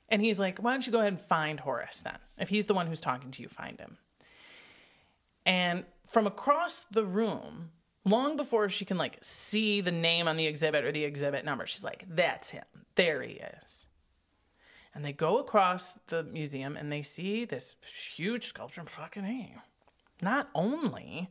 And 0.09 0.21
he's 0.21 0.39
like, 0.39 0.59
why 0.59 0.71
don't 0.71 0.85
you 0.85 0.91
go 0.91 0.99
ahead 0.99 1.13
and 1.13 1.21
find 1.21 1.59
Horus 1.59 2.01
then? 2.01 2.17
If 2.37 2.49
he's 2.49 2.65
the 2.65 2.73
one 2.73 2.87
who's 2.87 2.99
talking 2.99 3.31
to 3.31 3.41
you, 3.41 3.47
find 3.47 3.79
him. 3.79 3.97
And 5.45 5.85
from 6.07 6.25
across 6.25 6.85
the 6.91 7.05
room, 7.05 7.71
long 8.05 8.35
before 8.35 8.69
she 8.69 8.85
can 8.85 8.97
like 8.97 9.19
see 9.21 9.81
the 9.81 9.91
name 9.91 10.27
on 10.27 10.37
the 10.37 10.47
exhibit 10.47 10.83
or 10.83 10.91
the 10.91 11.03
exhibit 11.03 11.45
number, 11.45 11.67
she's 11.67 11.83
like, 11.83 12.05
that's 12.09 12.49
him. 12.49 12.65
There 12.95 13.21
he 13.21 13.39
is. 13.63 13.87
And 14.93 15.05
they 15.05 15.13
go 15.13 15.37
across 15.37 15.99
the 16.07 16.23
museum 16.23 16.75
and 16.75 16.91
they 16.91 17.01
see 17.01 17.45
this 17.45 17.75
huge 18.15 18.47
sculpture. 18.47 18.83
Fucking 18.85 19.25
A. 19.25 19.55
Not 20.21 20.49
only 20.55 21.29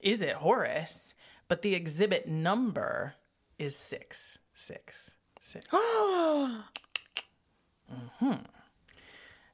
is 0.00 0.22
it 0.22 0.34
Horus, 0.34 1.14
but 1.48 1.62
the 1.62 1.74
exhibit 1.74 2.28
number 2.28 3.14
is 3.58 3.76
six, 3.76 4.38
six, 4.54 5.16
six. 5.40 5.66
mm-hmm. 5.72 6.62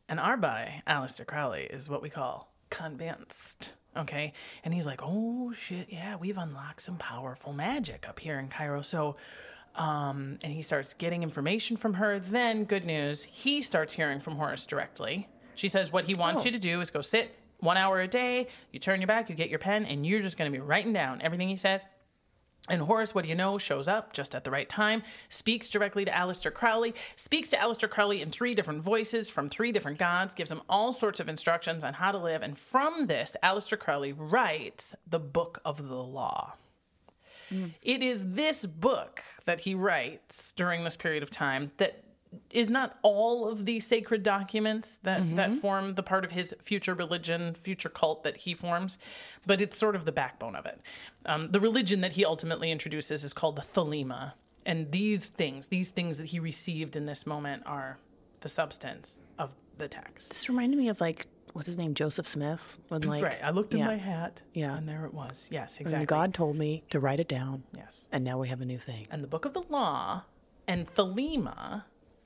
And 0.08 0.20
our 0.20 0.36
by 0.36 0.82
Aleister 0.86 1.26
Crowley 1.26 1.62
is 1.62 1.88
what 1.88 2.02
we 2.02 2.10
call 2.10 2.52
convinced. 2.70 3.74
Okay. 3.96 4.32
And 4.64 4.72
he's 4.72 4.86
like, 4.86 5.00
oh 5.02 5.52
shit, 5.52 5.88
yeah, 5.90 6.16
we've 6.16 6.38
unlocked 6.38 6.82
some 6.82 6.96
powerful 6.96 7.52
magic 7.52 8.08
up 8.08 8.18
here 8.18 8.38
in 8.38 8.48
Cairo. 8.48 8.82
So, 8.82 9.16
um, 9.76 10.38
and 10.42 10.52
he 10.52 10.62
starts 10.62 10.94
getting 10.94 11.22
information 11.22 11.76
from 11.76 11.94
her. 11.94 12.18
Then, 12.18 12.64
good 12.64 12.84
news, 12.84 13.24
he 13.24 13.60
starts 13.60 13.92
hearing 13.92 14.20
from 14.20 14.36
Horus 14.36 14.66
directly. 14.66 15.28
She 15.54 15.68
says, 15.68 15.92
what 15.92 16.04
he 16.04 16.14
wants 16.14 16.44
you 16.44 16.50
to 16.50 16.58
do 16.58 16.80
is 16.80 16.90
go 16.90 17.00
sit 17.02 17.34
one 17.60 17.76
hour 17.76 18.00
a 18.00 18.08
day, 18.08 18.48
you 18.72 18.80
turn 18.80 19.00
your 19.00 19.06
back, 19.06 19.28
you 19.28 19.36
get 19.36 19.48
your 19.48 19.58
pen, 19.58 19.84
and 19.84 20.04
you're 20.04 20.20
just 20.20 20.36
going 20.36 20.50
to 20.50 20.58
be 20.58 20.62
writing 20.64 20.92
down 20.92 21.22
everything 21.22 21.48
he 21.48 21.56
says. 21.56 21.86
And 22.68 22.82
Horus, 22.82 23.12
what 23.12 23.24
do 23.24 23.28
you 23.28 23.34
know, 23.34 23.58
shows 23.58 23.88
up 23.88 24.12
just 24.12 24.34
at 24.34 24.44
the 24.44 24.50
right 24.50 24.68
time, 24.68 25.02
speaks 25.28 25.68
directly 25.68 26.04
to 26.04 26.12
Aleister 26.12 26.52
Crowley, 26.52 26.94
speaks 27.16 27.48
to 27.48 27.56
Aleister 27.56 27.90
Crowley 27.90 28.22
in 28.22 28.30
three 28.30 28.54
different 28.54 28.82
voices 28.82 29.28
from 29.28 29.48
three 29.48 29.72
different 29.72 29.98
gods, 29.98 30.34
gives 30.34 30.52
him 30.52 30.62
all 30.68 30.92
sorts 30.92 31.18
of 31.18 31.28
instructions 31.28 31.82
on 31.82 31.94
how 31.94 32.12
to 32.12 32.18
live. 32.18 32.40
And 32.42 32.56
from 32.56 33.08
this, 33.08 33.36
Aleister 33.42 33.76
Crowley 33.78 34.12
writes 34.12 34.94
the 35.08 35.18
Book 35.18 35.60
of 35.64 35.88
the 35.88 36.02
Law. 36.02 36.54
It 37.82 38.02
is 38.02 38.32
this 38.32 38.66
book 38.66 39.22
that 39.44 39.60
he 39.60 39.74
writes 39.74 40.52
during 40.52 40.84
this 40.84 40.96
period 40.96 41.22
of 41.22 41.30
time 41.30 41.72
that 41.76 42.04
is 42.50 42.70
not 42.70 42.98
all 43.02 43.46
of 43.46 43.66
the 43.66 43.78
sacred 43.80 44.22
documents 44.22 44.98
that, 45.02 45.36
that 45.36 45.54
form 45.56 45.94
the 45.94 46.02
part 46.02 46.24
of 46.24 46.30
his 46.30 46.54
future 46.62 46.94
religion, 46.94 47.54
future 47.54 47.88
cult 47.90 48.24
that 48.24 48.38
he 48.38 48.54
forms, 48.54 48.98
but 49.46 49.60
it's 49.60 49.76
sort 49.76 49.94
of 49.94 50.04
the 50.04 50.12
backbone 50.12 50.56
of 50.56 50.64
it. 50.64 50.80
Um, 51.26 51.50
the 51.50 51.60
religion 51.60 52.00
that 52.00 52.12
he 52.12 52.24
ultimately 52.24 52.70
introduces 52.70 53.22
is 53.24 53.32
called 53.32 53.56
the 53.56 53.62
Thelema. 53.62 54.32
And 54.64 54.92
these 54.92 55.26
things, 55.26 55.68
these 55.68 55.90
things 55.90 56.18
that 56.18 56.28
he 56.28 56.38
received 56.38 56.96
in 56.96 57.04
this 57.04 57.26
moment 57.26 57.64
are 57.66 57.98
the 58.40 58.48
substance 58.48 59.20
of 59.38 59.54
the 59.76 59.88
text. 59.88 60.30
This 60.30 60.48
reminded 60.48 60.78
me 60.78 60.88
of 60.88 61.00
like 61.00 61.26
what's 61.52 61.66
his 61.66 61.78
name, 61.78 61.94
Joseph 61.94 62.26
Smith, 62.26 62.78
when 62.88 63.02
like 63.02 63.22
right. 63.22 63.38
I 63.42 63.50
looked 63.50 63.72
in 63.74 63.80
yeah. 63.80 63.86
my 63.86 63.96
hat. 63.96 64.42
Yeah. 64.54 64.76
And 64.76 64.88
there 64.88 65.04
it 65.04 65.14
was. 65.14 65.48
Yes, 65.50 65.78
exactly. 65.78 66.00
And. 66.00 66.08
God 66.08 66.34
told 66.34 66.56
me 66.56 66.84
to 66.90 67.00
write 67.00 67.20
it 67.20 67.28
down, 67.28 67.62
Yes. 67.76 68.08
and 68.12 68.24
now 68.24 68.38
we 68.38 68.48
have 68.48 68.60
a 68.60 68.64
new 68.64 68.78
thing. 68.78 69.06
and 69.10 69.22
the 69.22 69.28
Book 69.28 69.44
of 69.44 69.52
the 69.52 69.62
Law 69.68 70.22
and 70.66 70.86
Thelema 70.88 71.84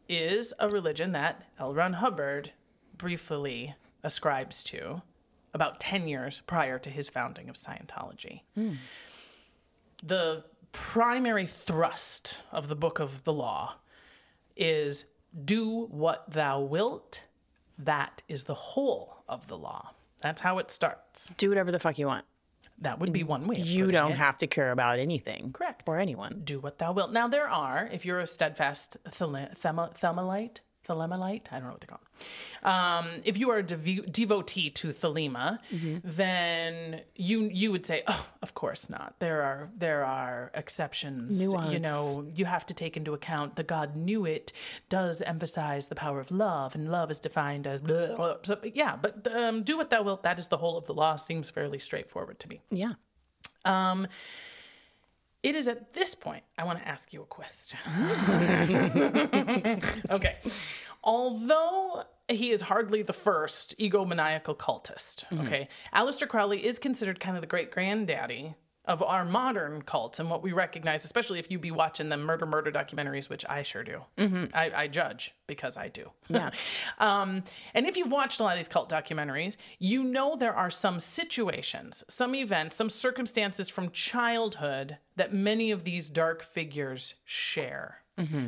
is 0.09 0.53
a 0.59 0.69
religion 0.69 1.12
that 1.12 1.43
L. 1.59 1.75
Ron 1.75 1.95
Hubbard 1.95 2.53
briefly 2.97 3.75
ascribes 4.03 4.62
to 4.65 5.03
about 5.53 5.81
10 5.81 6.07
years 6.07 6.43
prior 6.47 6.79
to 6.79 6.91
his 6.91 7.09
founding 7.09 7.49
of 7.49 7.57
Scientology. 7.57 8.43
Hmm. 8.55 8.75
The 10.03 10.45
primary 10.73 11.47
thrust 11.47 12.43
of 12.53 12.69
the 12.69 12.77
Book 12.77 12.99
of 13.01 13.25
the 13.25 13.33
Law 13.33 13.77
is 14.57 15.07
do 15.45 15.87
what 15.91 16.31
thou 16.31 16.61
wilt, 16.61 17.25
that 17.79 18.23
is 18.29 18.45
the 18.45 18.55
whole 18.55 19.15
of 19.29 19.49
the 19.49 19.59
law. 19.59 19.93
That's 20.23 20.41
how 20.41 20.59
it 20.59 20.71
starts. 20.71 21.33
Do 21.37 21.49
whatever 21.49 21.71
the 21.71 21.79
fuck 21.79 21.99
you 21.99 22.07
want. 22.07 22.25
That 22.81 22.99
would 22.99 23.12
be 23.12 23.23
one 23.23 23.47
way. 23.47 23.57
You 23.57 23.91
don't 23.91 24.12
it. 24.12 24.17
have 24.19 24.37
to 24.39 24.47
care 24.47 24.71
about 24.71 24.99
anything. 24.99 25.53
Correct. 25.53 25.85
Or 25.87 25.99
anyone. 25.99 26.43
do 26.45 26.59
what 26.61 26.79
thou 26.79 26.93
wilt. 26.93 27.11
Now 27.12 27.27
there 27.27 27.49
are, 27.49 27.89
if 27.91 28.05
you're 28.05 28.21
a 28.21 28.27
steadfast 28.27 28.99
thema- 29.11 29.91
Themalite, 30.87 31.44
Thelemalite, 31.46 31.53
I 31.53 31.57
don't 31.59 31.64
know 31.64 31.72
what 31.72 31.81
they're 31.81 31.96
called. 31.96 32.03
Um, 32.62 33.20
if 33.25 33.37
you 33.37 33.51
are 33.51 33.59
a 33.59 33.62
devo- 33.62 34.11
devotee 34.11 34.70
to 34.70 34.88
Thelema, 34.88 35.59
Mm-hmm. 35.72 35.99
then 36.05 37.01
you 37.14 37.51
you 37.53 37.70
would 37.72 37.85
say, 37.87 38.03
oh, 38.07 38.27
of 38.42 38.55
course 38.55 38.88
not. 38.88 39.14
There 39.18 39.42
are 39.42 39.68
there 39.77 40.05
are 40.05 40.51
exceptions. 40.55 41.40
Nuance. 41.40 41.72
You 41.72 41.79
know, 41.81 42.27
you 42.35 42.44
have 42.44 42.64
to 42.66 42.75
take 42.75 42.96
into 42.96 43.12
account 43.14 43.57
the 43.57 43.62
God 43.64 43.96
knew 43.96 44.25
it 44.25 44.53
does 44.88 45.22
emphasize 45.22 45.88
the 45.88 45.94
power 45.94 46.20
of 46.20 46.31
love, 46.31 46.75
and 46.75 46.88
love 46.90 47.11
is 47.11 47.18
defined 47.20 47.66
as 47.66 47.81
blah, 47.81 48.14
blah. 48.16 48.37
So, 48.42 48.59
yeah. 48.75 48.96
But 48.96 49.27
um, 49.35 49.62
do 49.62 49.77
what 49.77 49.90
thou 49.90 50.03
wilt. 50.03 50.22
That 50.22 50.38
is 50.38 50.49
the 50.49 50.57
whole 50.59 50.77
of 50.79 50.87
the 50.87 50.94
law. 50.94 51.16
Seems 51.16 51.51
fairly 51.51 51.79
straightforward 51.79 52.38
to 52.40 52.49
me. 52.49 52.61
Yeah. 52.70 52.92
Um, 53.64 54.07
it 55.47 55.55
is 55.55 55.69
at 55.69 55.93
this 55.93 56.15
point 56.15 56.43
I 56.59 56.65
want 56.65 56.81
to 56.81 56.89
ask 56.89 57.13
you 57.13 57.23
a 57.23 57.25
question. 57.25 57.79
okay. 60.11 60.39
Although 61.05 62.03
he 62.29 62.51
is 62.51 62.63
hardly 62.63 63.03
the 63.03 63.13
first 63.13 63.79
egomaniacal 63.79 64.57
cultist, 64.57 65.25
mm-hmm. 65.27 65.43
okay, 65.47 65.69
Aleister 65.95 66.27
Crowley 66.27 66.67
is 66.67 66.81
considered 66.81 67.21
kind 67.21 67.37
of 67.37 67.43
the 67.43 67.47
great 67.47 67.71
granddaddy 67.71 68.57
of 68.87 69.03
our 69.03 69.25
modern 69.25 69.83
cults 69.83 70.20
and 70.20 70.31
what 70.31 70.42
we 70.42 70.53
recognize, 70.53 71.05
especially 71.05 71.38
if 71.38 71.51
you 71.51 71.59
be 71.59 71.70
watching 71.70 72.09
the 72.09 72.16
murder 72.16 72.46
murder 72.46 72.70
documentaries, 72.70 73.29
which 73.29 73.44
I 73.49 73.62
sure 73.62 73.83
do. 73.83 74.03
I, 74.55 74.70
I 74.75 74.87
judge 74.88 75.35
because 75.46 75.77
I 75.77 75.88
do. 75.88 76.11
Yeah. 76.29 76.51
um, 76.99 77.44
and 77.75 77.87
if 77.87 77.96
you've 77.96 78.12
watched 78.12 78.40
a 78.40 78.42
lot 78.44 78.53
of 78.53 78.59
these 78.59 78.68
cult 78.68 78.90
documentaries, 78.90 79.57
you 79.79 80.05
know 80.05 80.37
there 80.37 80.55
are 80.55 80.70
some 80.70 81.01
situations, 81.01 82.05
some 82.09 82.35
events, 82.35 82.77
some 82.77 82.90
circumstances 82.90 83.68
from 83.68 83.90
childhood 83.90 84.99
that 85.16 85.33
many 85.33 85.70
of 85.70 85.85
these 85.85 86.09
dark 86.09 86.42
figures 86.42 87.14
share. 87.25 88.03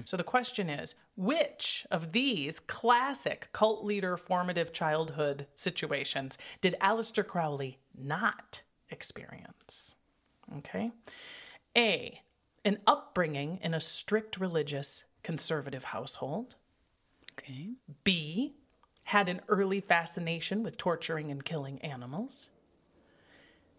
So 0.06 0.16
the 0.16 0.24
question 0.24 0.70
is 0.70 0.94
which 1.14 1.86
of 1.90 2.12
these 2.12 2.58
classic 2.58 3.50
cult 3.52 3.84
leader 3.84 4.16
formative 4.16 4.72
childhood 4.72 5.46
situations 5.54 6.38
did 6.62 6.74
Aleister 6.80 7.26
Crowley 7.26 7.78
not 7.94 8.62
experience? 8.88 9.96
Okay. 10.56 10.90
A, 11.76 12.22
an 12.64 12.78
upbringing 12.86 13.58
in 13.62 13.74
a 13.74 13.80
strict 13.80 14.38
religious 14.38 15.04
conservative 15.22 15.84
household. 15.84 16.56
Okay. 17.32 17.74
B, 18.04 18.54
had 19.04 19.28
an 19.28 19.40
early 19.48 19.80
fascination 19.80 20.62
with 20.62 20.76
torturing 20.76 21.30
and 21.30 21.44
killing 21.44 21.80
animals. 21.80 22.50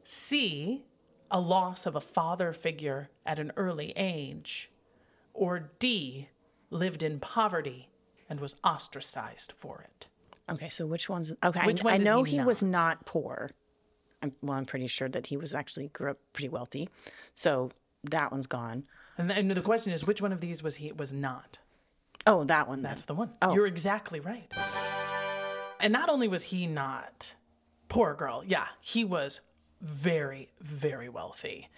C, 0.03 0.85
a 1.29 1.39
loss 1.39 1.85
of 1.85 1.95
a 1.95 2.01
father 2.01 2.53
figure 2.53 3.09
at 3.25 3.37
an 3.37 3.51
early 3.55 3.91
age. 3.95 4.71
Or 5.33 5.71
D, 5.77 6.29
lived 6.69 7.03
in 7.03 7.19
poverty 7.19 7.89
and 8.29 8.39
was 8.39 8.55
ostracized 8.63 9.53
for 9.55 9.81
it. 9.81 10.07
Okay, 10.49 10.69
so 10.69 10.85
which 10.85 11.09
one's 11.09 11.31
okay? 11.43 11.59
I- 11.59 11.65
one 11.65 11.93
I, 11.93 11.97
know 11.97 12.23
he 12.23 12.37
he, 12.37 12.43
was 12.43 12.63
not 12.63 13.05
poor. 13.05 13.51
I'm, 14.21 14.33
well, 14.41 14.57
I'm 14.57 14.65
pretty 14.65 14.87
sure 14.87 15.09
that 15.09 15.27
he 15.27 15.37
was 15.37 15.53
actually 15.53 15.87
grew 15.89 16.11
up 16.11 16.17
pretty 16.33 16.49
wealthy. 16.49 16.89
So 17.35 17.71
that 18.03 18.31
one's 18.31 18.47
gone. 18.47 18.83
And, 19.17 19.31
and 19.31 19.51
the 19.51 19.61
question 19.61 19.91
is, 19.91 20.05
which 20.05 20.21
one 20.21 20.31
of 20.31 20.41
these 20.41 20.63
was 20.63 20.77
he 20.77 20.91
was 20.91 21.11
not? 21.11 21.59
Oh, 22.27 22.43
that 22.45 22.67
one. 22.67 22.81
then. 22.81 22.91
That's 22.91 23.05
the 23.05 23.15
one. 23.15 23.31
Oh. 23.41 23.53
You're 23.53 23.67
exactly 23.67 24.19
right. 24.19 24.51
And 25.79 25.93
not 25.93 26.09
only 26.09 26.27
was 26.27 26.45
he 26.45 26.67
not 26.67 27.35
poor 27.87 28.13
girl, 28.13 28.43
yeah, 28.45 28.67
he 28.81 29.03
was 29.03 29.41
very, 29.81 30.49
very 30.59 31.09
wealthy. 31.09 31.69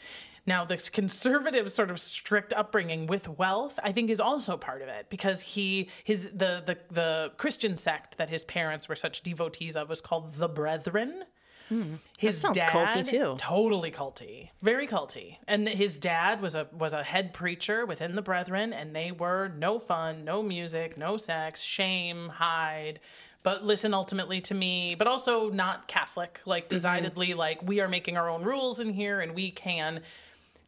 Now, 0.46 0.66
the 0.66 0.78
conservative 0.78 1.72
sort 1.72 1.92
of 1.92 2.00
strict 2.00 2.52
upbringing 2.54 3.06
with 3.06 3.28
wealth, 3.28 3.80
I 3.84 3.92
think, 3.92 4.10
is 4.10 4.20
also 4.20 4.58
part 4.58 4.82
of 4.82 4.88
it 4.88 5.08
because 5.10 5.42
he 5.42 5.90
his 6.04 6.24
the 6.34 6.64
the 6.66 6.78
the 6.90 7.32
Christian 7.38 7.78
sect 7.78 8.18
that 8.18 8.32
his 8.32 8.44
parents 8.44 8.90
were 8.90 8.96
such 8.96 9.22
devotees 9.22 9.76
of 9.76 9.88
was 9.88 10.02
called 10.02 10.34
the 10.34 10.50
Brethren. 10.50 11.26
Hmm. 11.72 11.96
His 12.18 12.38
sounds 12.38 12.58
dad, 12.58 12.68
culty, 12.68 13.08
too. 13.08 13.36
Totally 13.38 13.92
culty, 13.92 14.50
very 14.62 14.88
culty. 14.88 15.38
And 15.48 15.70
his 15.70 15.98
dad 15.98 16.42
was 16.42 16.54
a 16.54 16.68
was 16.74 16.92
a 16.92 17.02
head 17.02 17.34
preacher 17.34 17.86
within 17.86 18.16
the 18.16 18.22
Brethren, 18.22 18.74
and 18.74 18.94
they 18.94 19.14
were 19.14 19.48
no 19.58 19.80
fun, 19.80 20.26
no 20.26 20.44
music, 20.44 20.98
no 20.98 21.16
sex, 21.16 21.62
shame, 21.62 22.28
hide, 22.28 23.00
but 23.42 23.64
listen 23.64 23.94
ultimately 23.94 24.42
to 24.42 24.54
me. 24.54 24.96
But 24.96 25.08
also 25.08 25.50
not 25.50 25.88
Catholic, 25.88 26.42
like 26.46 26.66
mm-hmm. 26.66 26.76
decidedly 26.76 27.34
like 27.36 27.64
we 27.64 27.80
are 27.80 27.88
making 27.88 28.18
our 28.18 28.30
own 28.30 28.44
rules 28.44 28.82
in 28.82 28.92
here, 28.92 29.22
and 29.22 29.34
we 29.34 29.50
can 29.50 30.02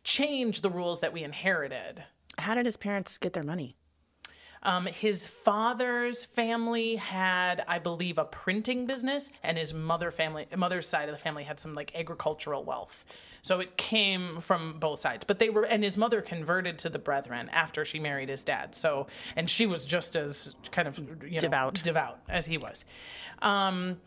change 0.05 0.61
the 0.61 0.69
rules 0.69 1.01
that 1.01 1.11
we 1.11 1.21
inherited. 1.21 2.01
How 2.37 2.55
did 2.55 2.65
his 2.65 2.77
parents 2.77 3.17
get 3.17 3.33
their 3.33 3.43
money? 3.43 3.75
Um, 4.63 4.85
his 4.85 5.27
father's 5.27 6.23
family 6.23 6.95
had, 6.95 7.63
I 7.67 7.79
believe, 7.79 8.17
a 8.17 8.25
printing 8.25 8.85
business, 8.85 9.29
and 9.43 9.57
his 9.57 9.73
mother 9.73 10.09
family, 10.09 10.47
mother's 10.55 10.87
side 10.87 11.09
of 11.09 11.15
the 11.15 11.21
family 11.21 11.43
had 11.43 11.59
some 11.59 11.75
like 11.75 11.93
agricultural 11.95 12.63
wealth. 12.63 13.05
So 13.41 13.59
it 13.59 13.75
came 13.75 14.39
from 14.39 14.79
both 14.79 14.99
sides. 14.99 15.25
But 15.25 15.39
they 15.39 15.49
were, 15.49 15.63
and 15.63 15.83
his 15.83 15.97
mother 15.97 16.21
converted 16.21 16.79
to 16.79 16.89
the 16.89 16.99
Brethren 16.99 17.49
after 17.49 17.83
she 17.83 17.99
married 17.99 18.29
his 18.29 18.43
dad. 18.43 18.73
So, 18.73 19.07
and 19.35 19.49
she 19.49 19.65
was 19.65 19.85
just 19.85 20.15
as 20.15 20.55
kind 20.71 20.87
of 20.87 20.97
you 20.97 21.33
know, 21.33 21.39
Devout. 21.39 21.75
devout 21.75 22.19
as 22.29 22.45
he 22.45 22.57
was. 22.57 22.85
Um, 23.41 23.97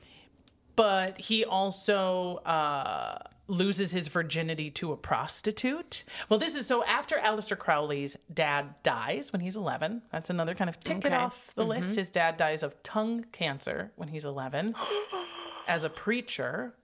but 0.75 1.19
he 1.19 1.45
also 1.45 2.37
uh, 2.47 3.19
loses 3.49 3.93
his 3.93 4.09
virginity 4.09 4.71
to 4.73 4.93
a 4.93 4.97
prostitute. 4.97 6.05
Well, 6.29 6.39
this 6.39 6.55
is 6.57 6.67
so 6.67 6.85
after 6.85 7.17
Aleister 7.17 7.57
Crowley's 7.57 8.17
dad 8.33 8.75
dies 8.83 9.33
when 9.33 9.41
he's 9.41 9.57
11. 9.57 10.03
That's 10.11 10.31
another 10.31 10.55
kind 10.55 10.69
of 10.69 10.81
tick 10.81 10.99
it 10.99 11.07
Okay. 11.07 11.15
off 11.15 11.53
the 11.55 11.65
list. 11.65 11.91
Mm-hmm. 11.91 11.99
His 11.99 12.11
dad 12.11 12.37
dies 12.37 12.63
of 12.63 12.83
tongue 12.83 13.25
cancer 13.33 13.93
when 13.97 14.09
he's 14.09 14.25
11. 14.25 14.75
As 15.69 15.85
a 15.85 15.89
preacher, 15.91 16.75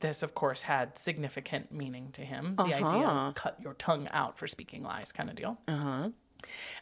this, 0.00 0.22
of 0.22 0.34
course, 0.34 0.62
had 0.62 0.98
significant 0.98 1.72
meaning 1.72 2.10
to 2.12 2.22
him. 2.22 2.54
The 2.56 2.64
idea 2.64 2.84
of 2.84 2.94
uh-huh. 2.94 3.32
cut 3.34 3.58
your 3.62 3.74
tongue 3.74 4.08
out 4.12 4.38
for 4.38 4.46
speaking 4.46 4.82
lies 4.82 5.12
kind 5.12 5.28
of 5.28 5.36
deal. 5.36 5.58
Uh-huh. 5.68 6.10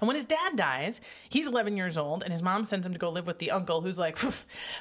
And 0.00 0.06
when 0.08 0.14
his 0.16 0.24
dad 0.24 0.56
dies, 0.56 1.00
he's 1.28 1.46
11 1.48 1.76
years 1.76 1.98
old, 1.98 2.22
and 2.22 2.32
his 2.32 2.42
mom 2.42 2.64
sends 2.64 2.86
him 2.86 2.92
to 2.92 2.98
go 2.98 3.10
live 3.10 3.26
with 3.26 3.38
the 3.38 3.50
uncle 3.50 3.80
who's 3.80 3.98
like, 3.98 4.18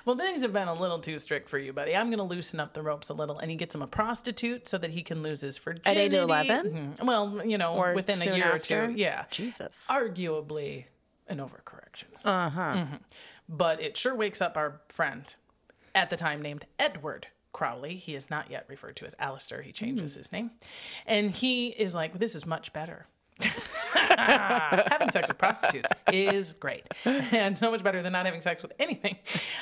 Well, 0.05 0.17
things 0.17 0.41
have 0.41 0.53
been 0.53 0.67
a 0.67 0.73
little 0.73 0.99
too 0.99 1.19
strict 1.19 1.49
for 1.49 1.57
you, 1.57 1.73
buddy. 1.73 1.95
I'm 1.95 2.07
going 2.07 2.17
to 2.19 2.23
loosen 2.23 2.59
up 2.59 2.73
the 2.73 2.81
ropes 2.81 3.09
a 3.09 3.13
little. 3.13 3.37
And 3.39 3.49
he 3.51 3.57
gets 3.57 3.73
him 3.75 3.81
a 3.81 3.87
prostitute 3.87 4.67
so 4.67 4.77
that 4.77 4.91
he 4.91 5.01
can 5.03 5.21
lose 5.23 5.41
his 5.41 5.57
virginity. 5.57 5.89
At 5.89 5.97
age 5.97 6.13
of 6.13 6.23
11? 6.23 6.95
Mhm. 6.99 7.05
Well, 7.05 7.41
you 7.45 7.57
know, 7.57 7.73
Or 7.75 7.93
within 7.93 8.21
a 8.21 8.35
year 8.35 8.53
after? 8.53 8.83
or 8.83 8.87
two. 8.87 8.93
Yeah. 8.93 9.25
Jesus. 9.31 9.85
Arguably 9.89 10.85
an 11.27 11.39
overcorrection. 11.39 12.05
Uh 12.23 12.49
huh. 12.49 12.73
Mm. 12.73 12.99
But 13.49 13.81
it 13.81 13.97
sure 13.97 14.15
wakes 14.15 14.41
up 14.41 14.57
our 14.57 14.81
friend 14.89 15.35
at 15.95 16.09
the 16.09 16.17
time 16.17 16.41
named 16.41 16.65
Edward 16.79 17.27
Crowley. 17.53 17.95
He 17.95 18.15
is 18.15 18.29
not 18.29 18.49
yet 18.51 18.65
referred 18.67 18.95
to 18.97 19.05
as 19.05 19.15
Aleister. 19.15 19.63
He 19.63 19.71
changes 19.71 20.13
his 20.13 20.31
name. 20.31 20.51
And 21.05 21.31
he 21.31 21.69
is 21.69 21.95
like, 21.95 22.19
This 22.19 22.35
is 22.35 22.45
much 22.45 22.71
better. 22.73 23.07
having 23.93 25.09
sex 25.11 25.27
with 25.27 25.37
prostitutes 25.37 25.91
is 26.11 26.53
great 26.53 26.85
and 27.05 27.57
so 27.57 27.71
much 27.71 27.83
better 27.83 28.01
than 28.01 28.13
not 28.13 28.25
having 28.25 28.41
sex 28.41 28.61
with 28.61 28.73
anything. 28.79 29.17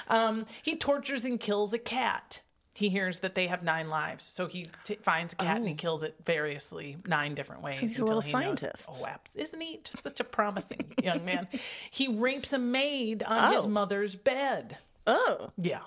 Um, 0.07 0.45
he 0.63 0.75
tortures 0.75 1.25
and 1.25 1.39
kills 1.39 1.73
a 1.73 1.79
cat. 1.79 2.41
He 2.73 2.89
hears 2.89 3.19
that 3.19 3.35
they 3.35 3.47
have 3.47 3.63
nine 3.63 3.87
lives, 3.89 4.25
so 4.25 4.47
he 4.47 4.67
t- 4.83 4.95
finds 5.01 5.31
a 5.31 5.37
cat 5.37 5.55
and 5.57 5.67
he 5.67 5.75
kills 5.75 6.03
it 6.03 6.15
variously 6.25 6.97
nine 7.07 7.33
different 7.33 7.61
ways. 7.61 7.79
he's 7.79 7.99
a 7.99 8.03
little 8.03 8.19
he 8.19 8.33
knows- 8.33 8.43
scientist. 8.43 8.89
Oh, 8.91 9.07
abs- 9.07 9.35
isn't 9.37 9.61
he 9.61 9.79
just 9.81 10.03
such 10.03 10.19
a 10.19 10.25
promising 10.25 10.93
young 11.01 11.23
man? 11.23 11.47
He 11.89 12.09
rapes 12.09 12.51
a 12.51 12.57
maid 12.59 13.23
on 13.23 13.53
his 13.53 13.65
Oh. 13.65 13.69
mother's 13.69 14.17
bed. 14.17 14.77
Oh. 15.07 15.51
Yeah. 15.57 15.83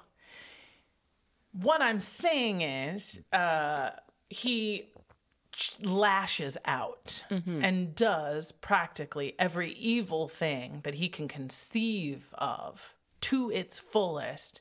What 1.53 1.83
I'm 1.83 2.01
saying 2.01 2.63
is, 2.63 3.21
uh, 3.35 3.91
he 4.31 4.89
lashes 5.83 6.57
out 6.65 7.25
and 7.31 7.95
does 7.95 8.53
practically 8.53 9.35
every 9.39 9.73
evil 9.73 10.29
thing 10.29 10.81
that 10.85 10.95
he 10.95 11.09
can 11.09 11.29
conceive 11.29 12.33
of 12.35 12.95
to 13.23 13.51
its 13.51 13.79
fullest 13.79 14.61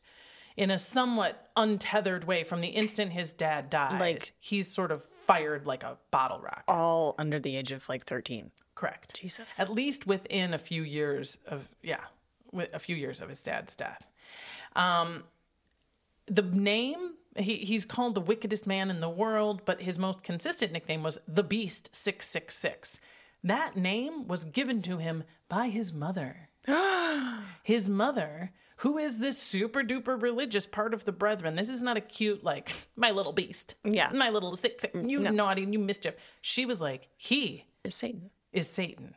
in 0.56 0.72
a 0.72 0.78
somewhat 0.78 1.50
untethered 1.56 2.24
way 2.26 2.44
from 2.44 2.62
the 2.62 2.70
instant 2.70 3.12
his 3.14 3.32
dad 3.32 3.70
dies. 3.70 4.02
Like- 4.02 4.32
he's 4.40 4.68
sort 4.68 4.92
of 4.92 5.04
fired 5.04 5.68
like 5.68 5.84
a 5.84 5.98
bottle 6.10 6.40
rocket. 6.40 6.64
All 6.68 7.14
under 7.20 7.40
the 7.40 7.56
age 7.56 7.72
of 7.72 7.88
like 7.88 8.06
13. 8.06 8.52
Correct. 8.74 9.16
Jesus. 9.20 9.48
At 9.60 9.72
least 9.72 10.08
within 10.08 10.54
a 10.54 10.58
few 10.60 10.82
years 10.84 11.38
of 11.48 11.68
yeah, 11.84 12.06
a 12.74 12.80
few 12.80 12.96
years 12.96 13.22
of 13.22 13.30
his 13.30 13.44
dad's 13.44 13.76
death. 13.76 14.08
Um, 14.76 15.24
the 16.28 16.42
name 16.42 17.14
he, 17.38 17.58
he's 17.58 17.86
called 17.86 18.16
the 18.16 18.22
wickedest 18.22 18.68
man 18.68 18.90
in 18.90 19.00
the 19.00 19.10
world, 19.10 19.62
but 19.66 19.82
his 19.82 20.00
most 20.00 20.24
consistent 20.24 20.72
nickname 20.72 21.04
was 21.04 21.18
the 21.28 21.44
Beast 21.44 21.96
Six 21.96 22.28
Six 22.28 22.56
Six. 22.56 23.00
That 23.44 23.76
name 23.76 24.28
was 24.28 24.46
given 24.46 24.82
to 24.84 24.98
him 24.98 25.24
by 25.48 25.70
his 25.70 25.94
mother. 25.94 26.50
his 27.64 27.88
mother 27.88 28.52
who 28.78 28.98
is 28.98 29.20
this 29.20 29.38
super 29.38 29.84
duper 29.84 30.22
religious 30.22 30.66
part 30.66 30.94
of 30.94 31.06
the 31.06 31.12
brethren. 31.12 31.56
This 31.56 31.70
is 31.70 31.82
not 31.82 31.98
a 31.98 32.02
cute, 32.02 32.44
like, 32.44 32.72
my 32.96 33.12
little 33.12 33.34
beast. 33.34 33.76
Yeah. 33.84 34.12
My 34.14 34.30
little 34.30 34.56
sick, 34.56 34.80
sick 34.82 34.92
you 34.94 35.20
naughty, 35.20 35.64
you 35.64 35.80
mischief. 35.80 36.16
She 36.42 36.66
was 36.66 36.80
like, 36.80 37.10
he 37.18 37.66
is 37.84 37.96
Satan. 37.96 38.30
is 38.54 38.70
Satan. 38.70 39.16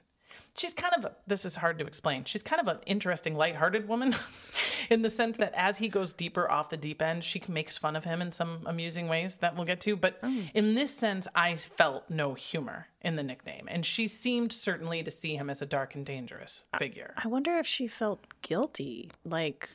She's 0.60 0.74
kind 0.74 0.92
of, 0.94 1.06
a, 1.06 1.12
this 1.26 1.46
is 1.46 1.56
hard 1.56 1.78
to 1.78 1.86
explain. 1.86 2.24
She's 2.24 2.42
kind 2.42 2.60
of 2.60 2.68
an 2.68 2.80
interesting, 2.84 3.34
lighthearted 3.34 3.88
woman 3.88 4.14
in 4.90 5.00
the 5.00 5.08
sense 5.08 5.38
that 5.38 5.54
as 5.54 5.78
he 5.78 5.88
goes 5.88 6.12
deeper 6.12 6.50
off 6.50 6.68
the 6.68 6.76
deep 6.76 7.00
end, 7.00 7.24
she 7.24 7.42
makes 7.48 7.78
fun 7.78 7.96
of 7.96 8.04
him 8.04 8.20
in 8.20 8.30
some 8.30 8.60
amusing 8.66 9.08
ways 9.08 9.36
that 9.36 9.56
we'll 9.56 9.64
get 9.64 9.80
to. 9.80 9.96
But 9.96 10.20
mm. 10.20 10.50
in 10.52 10.74
this 10.74 10.94
sense, 10.94 11.26
I 11.34 11.56
felt 11.56 12.10
no 12.10 12.34
humor 12.34 12.88
in 13.00 13.16
the 13.16 13.22
nickname. 13.22 13.68
And 13.68 13.86
she 13.86 14.06
seemed 14.06 14.52
certainly 14.52 15.02
to 15.02 15.10
see 15.10 15.34
him 15.34 15.48
as 15.48 15.62
a 15.62 15.66
dark 15.66 15.94
and 15.94 16.04
dangerous 16.04 16.62
figure. 16.76 17.14
I 17.16 17.26
wonder 17.26 17.56
if 17.56 17.66
she 17.66 17.86
felt 17.86 18.20
guilty, 18.42 19.10
like, 19.24 19.70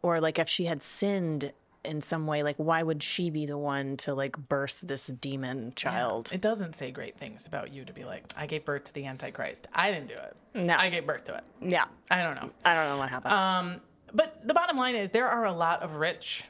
or 0.00 0.22
like 0.22 0.38
if 0.38 0.48
she 0.48 0.64
had 0.64 0.80
sinned 0.80 1.52
in 1.84 2.00
some 2.02 2.26
way. 2.26 2.42
Like, 2.42 2.56
why 2.56 2.82
would 2.82 3.02
she 3.02 3.30
be 3.30 3.46
the 3.46 3.56
one 3.58 3.96
to 3.98 4.14
like 4.14 4.36
birth 4.36 4.80
this 4.82 5.06
demon 5.06 5.72
child? 5.76 6.30
It 6.32 6.40
doesn't 6.40 6.76
say 6.76 6.90
great 6.90 7.16
things 7.18 7.46
about 7.46 7.72
you 7.72 7.84
to 7.84 7.92
be 7.92 8.04
like, 8.04 8.24
I 8.36 8.46
gave 8.46 8.64
birth 8.64 8.84
to 8.84 8.92
the 8.94 9.06
Antichrist. 9.06 9.66
I 9.72 9.90
didn't 9.90 10.08
do 10.08 10.14
it. 10.14 10.36
No. 10.54 10.74
I 10.76 10.90
gave 10.90 11.06
birth 11.06 11.24
to 11.24 11.36
it. 11.36 11.44
Yeah, 11.60 11.84
I 12.10 12.22
don't 12.22 12.34
know. 12.34 12.50
I 12.64 12.74
don't 12.74 12.88
know 12.88 12.98
what 12.98 13.08
happened. 13.08 13.32
Um, 13.32 13.80
but 14.12 14.46
the 14.46 14.52
bottom 14.54 14.76
line 14.76 14.94
is 14.96 15.10
there 15.10 15.28
are 15.28 15.44
a 15.44 15.52
lot 15.52 15.82
of 15.82 15.94
rich, 15.96 16.44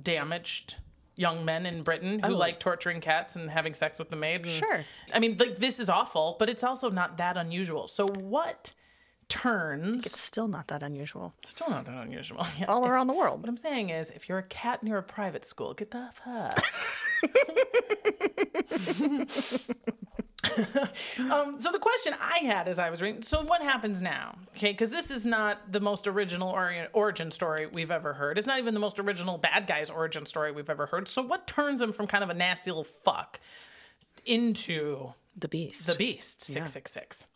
damaged 0.00 0.76
young 1.16 1.44
men 1.44 1.66
in 1.66 1.82
Britain 1.82 2.20
who 2.20 2.32
like 2.32 2.60
torturing 2.60 3.00
cats 3.00 3.34
and 3.34 3.50
having 3.50 3.74
sex 3.74 3.98
with 3.98 4.08
the 4.10 4.16
maid. 4.16 4.42
and- 4.42 4.50
Sure. 4.50 4.84
I 5.12 5.18
mean, 5.18 5.36
like 5.38 5.56
this 5.56 5.80
is 5.80 5.88
awful, 5.88 6.36
but 6.38 6.48
it's 6.48 6.62
also 6.62 6.90
not 6.90 7.16
that 7.18 7.36
unusual. 7.36 7.88
So 7.88 8.06
what 8.06 8.72
turns 9.28 10.06
it's 10.06 10.20
still 10.20 10.48
not 10.48 10.68
that 10.68 10.82
unusual. 10.82 11.34
still 11.44 11.68
not 11.70 11.84
that 11.86 11.94
unusual. 12.02 12.46
Yeah. 12.58 12.66
All 12.66 12.86
around 12.86 13.06
the 13.08 13.14
world. 13.14 13.40
what 13.40 13.48
I'm 13.48 13.56
saying 13.56 13.90
is, 13.90 14.10
if 14.10 14.28
you're 14.28 14.38
a 14.38 14.42
cat 14.44 14.82
near 14.82 14.98
a 14.98 15.02
private 15.02 15.44
school, 15.44 15.74
get 15.74 15.90
the 15.90 16.08
fuck. 16.14 16.58
um, 21.18 21.58
so 21.60 21.70
the 21.72 21.78
question 21.80 22.14
I 22.20 22.38
had 22.44 22.68
as 22.68 22.78
I 22.78 22.90
was 22.90 23.02
reading, 23.02 23.22
so 23.22 23.42
what 23.42 23.62
happens 23.62 24.00
now? 24.00 24.36
Okay, 24.56 24.70
because 24.72 24.90
this 24.90 25.10
is 25.10 25.26
not 25.26 25.72
the 25.72 25.80
most 25.80 26.06
original 26.06 26.48
ori- 26.50 26.86
origin 26.92 27.30
story 27.30 27.66
we've 27.66 27.90
ever 27.90 28.14
heard. 28.14 28.38
It's 28.38 28.46
not 28.46 28.58
even 28.58 28.74
the 28.74 28.80
most 28.80 28.98
original 29.00 29.38
bad 29.38 29.66
guy's 29.66 29.90
origin 29.90 30.26
story 30.26 30.52
we've 30.52 30.70
ever 30.70 30.86
heard. 30.86 31.08
So 31.08 31.22
what 31.22 31.46
turns 31.46 31.82
him 31.82 31.92
from 31.92 32.06
kind 32.06 32.22
of 32.24 32.30
a 32.30 32.34
nasty 32.34 32.70
little 32.70 32.84
fuck 32.84 33.40
into 34.24 35.12
The 35.36 35.48
beast. 35.48 35.86
the 35.86 35.94
Beast, 35.94 36.42
666. 36.44 37.26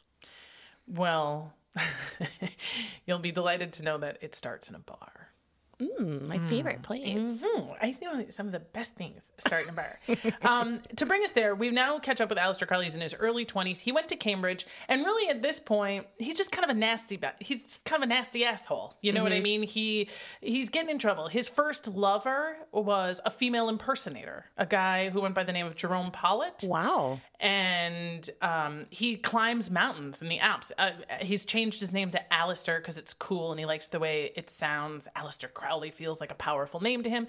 Well, 0.87 1.53
you'll 3.07 3.19
be 3.19 3.33
delighted 3.33 3.73
to 3.75 3.83
know 3.83 3.99
that 3.99 4.19
it 4.21 4.35
starts 4.35 4.69
in 4.69 4.75
a 4.75 4.79
bar. 4.79 5.33
My 6.01 6.39
favorite 6.49 6.83
place. 6.83 7.45
Mm, 7.45 7.77
I 7.81 7.97
know 8.01 8.25
some 8.31 8.47
of 8.47 8.53
the 8.53 8.61
best 8.61 8.95
things 8.95 9.31
start 9.39 9.65
in 9.65 9.71
a 9.71 9.73
bar. 9.73 9.99
um, 10.43 10.81
to 10.97 11.07
bring 11.07 11.25
us 11.25 11.33
there, 11.33 11.55
we 11.55 11.71
now 11.71 11.99
catch 11.99 12.21
up 12.21 12.29
with 12.29 12.39
Aleister 12.39 12.67
Crowley. 12.67 12.85
He's 12.85 12.95
in 12.95 13.01
his 13.01 13.15
early 13.15 13.45
20s. 13.45 13.81
He 13.81 13.93
went 13.93 14.09
to 14.11 14.17
Cambridge, 14.17 14.67
and 14.89 15.05
really 15.05 15.29
at 15.29 15.43
this 15.43 15.59
point, 15.59 16.07
he's 16.19 16.37
just 16.37 16.53
kind 16.53 16.65
of 16.65 16.71
a 16.71 16.79
nasty, 16.79 17.19
he's 17.41 17.63
just 17.63 17.85
kind 17.85 18.03
of 18.03 18.09
a 18.09 18.13
nasty 18.13 18.45
asshole. 18.45 18.97
You 19.01 19.13
know 19.13 19.23
what 19.23 19.33
I 19.33 19.41
mean? 19.41 19.63
He 19.63 20.09
he's 20.41 20.69
getting 20.69 20.91
in 20.91 20.99
trouble. 20.99 21.29
His 21.29 21.49
first 21.49 21.89
lover 21.89 22.57
was 22.71 23.21
a 23.25 23.31
female 23.31 23.69
impersonator, 23.69 24.47
a 24.57 24.67
guy 24.67 25.11
who 25.11 25.21
went 25.21 25.35
by 25.35 25.45
the 25.45 25.53
name 25.53 25.67
of 25.67 25.75
Jerome 25.75 26.11
Pollitt 26.11 26.65
Wow. 26.65 27.21
And 27.43 28.31
um, 28.41 28.85
he 28.91 29.17
climbs 29.17 29.69
mountains 29.69 30.23
in 30.23 30.29
the 30.29 30.39
Alps. 30.39 30.71
Uh, 30.79 30.93
he's 31.21 31.45
changed 31.45 31.81
his 31.81 31.93
name 31.93 32.09
to 32.11 32.23
Aleister 32.31 32.79
because 32.79 32.97
it's 32.97 33.13
cool 33.13 33.51
and 33.51 33.59
he 33.59 33.67
likes 33.67 33.89
the 33.89 33.99
way 33.99 34.31
it 34.37 34.49
sounds. 34.49 35.09
Aleister 35.17 35.53
Crowley 35.53 35.91
feels 35.91 36.21
like 36.21 36.31
a 36.31 36.37
powerful 36.37 36.81
name 36.81 37.03
to 37.03 37.11
him. 37.11 37.27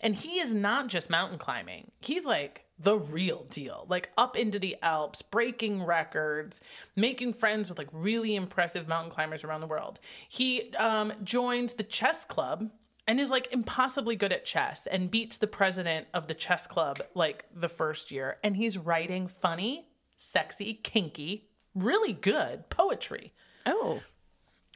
And 0.00 0.14
he 0.14 0.40
is 0.40 0.54
not 0.54 0.88
just 0.88 1.10
mountain 1.10 1.38
climbing, 1.38 1.90
he's 2.00 2.24
like 2.24 2.64
the 2.78 2.98
real 2.98 3.44
deal, 3.50 3.84
like 3.90 4.10
up 4.16 4.34
into 4.34 4.58
the 4.58 4.78
Alps, 4.82 5.20
breaking 5.20 5.84
records, 5.84 6.62
making 6.96 7.34
friends 7.34 7.68
with 7.68 7.76
like 7.76 7.88
really 7.92 8.34
impressive 8.34 8.88
mountain 8.88 9.10
climbers 9.10 9.44
around 9.44 9.60
the 9.60 9.66
world. 9.66 10.00
He 10.26 10.72
um, 10.76 11.12
joins 11.22 11.74
the 11.74 11.82
chess 11.82 12.24
club 12.24 12.70
and 13.10 13.18
is 13.18 13.28
like 13.28 13.52
impossibly 13.52 14.14
good 14.14 14.32
at 14.32 14.44
chess 14.44 14.86
and 14.86 15.10
beats 15.10 15.36
the 15.36 15.48
president 15.48 16.06
of 16.14 16.28
the 16.28 16.34
chess 16.34 16.68
club 16.68 17.02
like 17.12 17.44
the 17.52 17.68
first 17.68 18.12
year. 18.12 18.36
And 18.44 18.56
he's 18.56 18.78
writing 18.78 19.26
funny, 19.26 19.88
sexy, 20.16 20.74
kinky, 20.74 21.48
really 21.74 22.12
good 22.12 22.70
poetry. 22.70 23.32
Oh. 23.66 24.00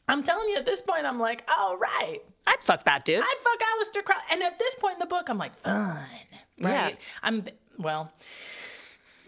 I'm 0.08 0.24
telling 0.24 0.48
you, 0.48 0.56
at 0.56 0.66
this 0.66 0.80
point, 0.80 1.06
I'm 1.06 1.20
like, 1.20 1.48
all 1.56 1.76
right, 1.76 2.18
I'd 2.44 2.60
fuck 2.60 2.82
that 2.86 3.04
dude. 3.04 3.22
I'd 3.22 3.36
fuck 3.40 3.60
Aleister 3.60 4.04
Crowley. 4.04 4.24
And 4.32 4.42
at 4.42 4.58
this 4.58 4.74
point 4.74 4.94
in 4.94 4.98
the 4.98 5.06
book, 5.06 5.28
I'm 5.28 5.38
like, 5.38 5.56
fun, 5.60 6.04
right? 6.60 6.90
Yeah. 6.90 6.90
I'm, 7.22 7.44
well, 7.78 8.12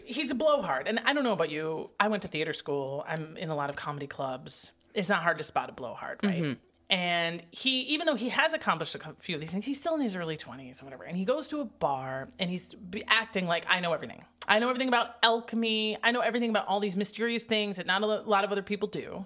he's 0.03 0.31
a 0.31 0.35
blowhard. 0.35 0.89
And 0.89 0.99
I 1.05 1.13
don't 1.13 1.23
know 1.23 1.31
about 1.31 1.49
you. 1.49 1.91
I 1.97 2.09
went 2.09 2.23
to 2.23 2.27
theater 2.27 2.51
school. 2.51 3.05
I'm 3.07 3.37
in 3.37 3.51
a 3.51 3.55
lot 3.55 3.69
of 3.69 3.77
comedy 3.77 4.07
clubs. 4.07 4.73
It's 4.93 5.07
not 5.07 5.23
hard 5.23 5.37
to 5.37 5.45
spot 5.45 5.69
a 5.69 5.71
blowhard, 5.71 6.19
right? 6.23 6.43
Mm-hmm. 6.43 6.59
And 6.89 7.43
he, 7.51 7.81
even 7.81 8.07
though 8.07 8.15
he 8.15 8.29
has 8.29 8.53
accomplished 8.53 8.95
a 8.95 8.99
few 9.19 9.35
of 9.35 9.41
these 9.41 9.51
things, 9.51 9.65
he's 9.65 9.79
still 9.79 9.95
in 9.95 10.01
his 10.01 10.15
early 10.15 10.37
20s 10.37 10.81
or 10.81 10.85
whatever. 10.85 11.03
And 11.03 11.17
he 11.17 11.25
goes 11.25 11.47
to 11.49 11.59
a 11.59 11.65
bar 11.65 12.29
and 12.39 12.49
he's 12.49 12.75
acting 13.07 13.45
like, 13.45 13.65
I 13.69 13.81
know 13.81 13.91
everything. 13.91 14.23
I 14.47 14.59
know 14.59 14.69
everything 14.69 14.87
about 14.87 15.15
alchemy. 15.21 15.97
I 16.01 16.11
know 16.11 16.21
everything 16.21 16.49
about 16.49 16.65
all 16.67 16.79
these 16.79 16.95
mysterious 16.95 17.43
things 17.43 17.75
that 17.75 17.85
not 17.85 18.03
a 18.03 18.05
lot 18.05 18.45
of 18.45 18.51
other 18.53 18.61
people 18.61 18.87
do. 18.87 19.25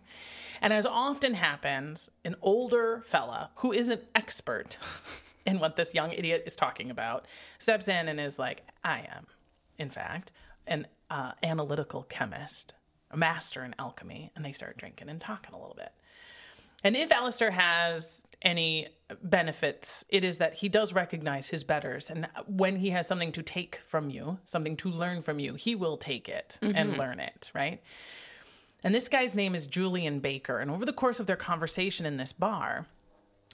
And 0.59 0.73
as 0.73 0.87
often 0.87 1.35
happens, 1.35 2.09
an 2.25 2.35
older 2.41 3.03
fella 3.05 3.51
who 3.57 3.71
is 3.71 3.89
an 3.89 3.99
expert 4.15 4.77
in 5.45 5.59
what 5.59 5.75
this 5.75 5.93
young 5.93 6.11
idiot 6.13 6.43
is 6.47 6.55
talking 6.55 6.89
about 6.89 7.27
steps 7.59 7.87
in 7.87 8.07
and 8.07 8.19
is 8.19 8.39
like, 8.39 8.67
I 8.83 9.07
am, 9.15 9.27
in 9.77 9.91
fact, 9.91 10.31
an 10.65 10.87
uh, 11.11 11.33
analytical 11.43 12.03
chemist, 12.03 12.73
a 13.11 13.17
master 13.17 13.63
in 13.63 13.75
alchemy. 13.77 14.31
And 14.35 14.43
they 14.43 14.51
start 14.51 14.77
drinking 14.77 15.09
and 15.09 15.21
talking 15.21 15.53
a 15.53 15.59
little 15.59 15.75
bit. 15.75 15.91
And 16.83 16.95
if 16.95 17.09
Aleister 17.09 17.51
has 17.51 18.23
any 18.41 18.87
benefits, 19.21 20.03
it 20.09 20.23
is 20.23 20.37
that 20.37 20.55
he 20.55 20.69
does 20.69 20.93
recognize 20.93 21.49
his 21.49 21.63
betters. 21.63 22.09
And 22.09 22.27
when 22.47 22.77
he 22.77 22.91
has 22.91 23.07
something 23.07 23.31
to 23.33 23.43
take 23.43 23.81
from 23.85 24.09
you, 24.09 24.39
something 24.45 24.75
to 24.77 24.89
learn 24.89 25.21
from 25.21 25.39
you, 25.39 25.53
he 25.55 25.75
will 25.75 25.97
take 25.97 26.27
it 26.27 26.57
and 26.61 26.75
mm-hmm. 26.75 26.99
learn 26.99 27.19
it, 27.19 27.51
right? 27.53 27.81
And 28.83 28.95
this 28.95 29.09
guy's 29.09 29.35
name 29.35 29.53
is 29.53 29.67
Julian 29.67 30.19
Baker. 30.19 30.57
And 30.57 30.71
over 30.71 30.85
the 30.85 30.93
course 30.93 31.19
of 31.19 31.27
their 31.27 31.35
conversation 31.35 32.05
in 32.05 32.17
this 32.17 32.33
bar, 32.33 32.87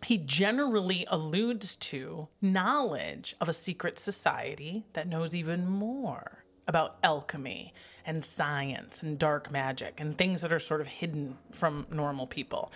he 0.05 0.17
generally 0.17 1.05
alludes 1.09 1.75
to 1.75 2.27
knowledge 2.41 3.35
of 3.41 3.49
a 3.49 3.53
secret 3.53 3.99
society 3.99 4.85
that 4.93 5.07
knows 5.07 5.35
even 5.35 5.67
more 5.67 6.36
about 6.67 6.97
alchemy 7.03 7.73
and 8.07 8.23
science 8.23 9.03
and 9.03 9.19
dark 9.19 9.51
magic 9.51 9.99
and 9.99 10.17
things 10.17 10.41
that 10.41 10.53
are 10.53 10.59
sort 10.59 10.79
of 10.79 10.87
hidden 10.87 11.37
from 11.51 11.85
normal 11.91 12.25
people. 12.25 12.71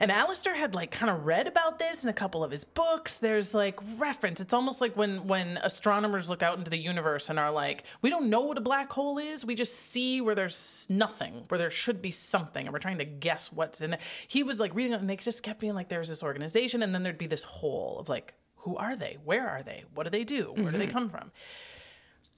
And 0.00 0.10
Aleister 0.10 0.54
had 0.54 0.74
like 0.74 0.90
kind 0.90 1.10
of 1.10 1.26
read 1.26 1.46
about 1.46 1.78
this 1.78 2.02
in 2.02 2.08
a 2.08 2.12
couple 2.14 2.42
of 2.42 2.50
his 2.50 2.64
books. 2.64 3.18
There's 3.18 3.52
like 3.52 3.78
reference. 3.98 4.40
It's 4.40 4.54
almost 4.54 4.80
like 4.80 4.96
when 4.96 5.26
when 5.26 5.58
astronomers 5.62 6.30
look 6.30 6.42
out 6.42 6.56
into 6.56 6.70
the 6.70 6.78
universe 6.78 7.28
and 7.28 7.38
are 7.38 7.50
like, 7.50 7.84
we 8.00 8.08
don't 8.08 8.30
know 8.30 8.40
what 8.40 8.56
a 8.56 8.62
black 8.62 8.90
hole 8.90 9.18
is. 9.18 9.44
We 9.44 9.54
just 9.54 9.74
see 9.74 10.22
where 10.22 10.34
there's 10.34 10.86
nothing, 10.88 11.44
where 11.48 11.58
there 11.58 11.70
should 11.70 12.00
be 12.00 12.10
something, 12.10 12.66
and 12.66 12.72
we're 12.72 12.78
trying 12.78 12.98
to 12.98 13.04
guess 13.04 13.52
what's 13.52 13.82
in 13.82 13.90
there. 13.90 14.00
He 14.26 14.42
was 14.42 14.58
like 14.58 14.74
reading 14.74 14.92
it 14.92 15.00
and 15.00 15.10
they 15.10 15.16
just 15.16 15.42
kept 15.42 15.60
being 15.60 15.74
like, 15.74 15.90
there's 15.90 16.08
this 16.08 16.22
organization, 16.22 16.82
and 16.82 16.94
then 16.94 17.02
there'd 17.02 17.18
be 17.18 17.26
this 17.26 17.44
hole 17.44 17.98
of 18.00 18.08
like, 18.08 18.34
who 18.56 18.76
are 18.76 18.96
they? 18.96 19.18
Where 19.24 19.48
are 19.48 19.62
they? 19.62 19.84
What 19.94 20.04
do 20.04 20.10
they 20.10 20.24
do? 20.24 20.52
Where 20.56 20.70
do 20.70 20.78
they 20.78 20.86
mm-hmm. 20.86 20.92
come 20.92 21.08
from? 21.08 21.30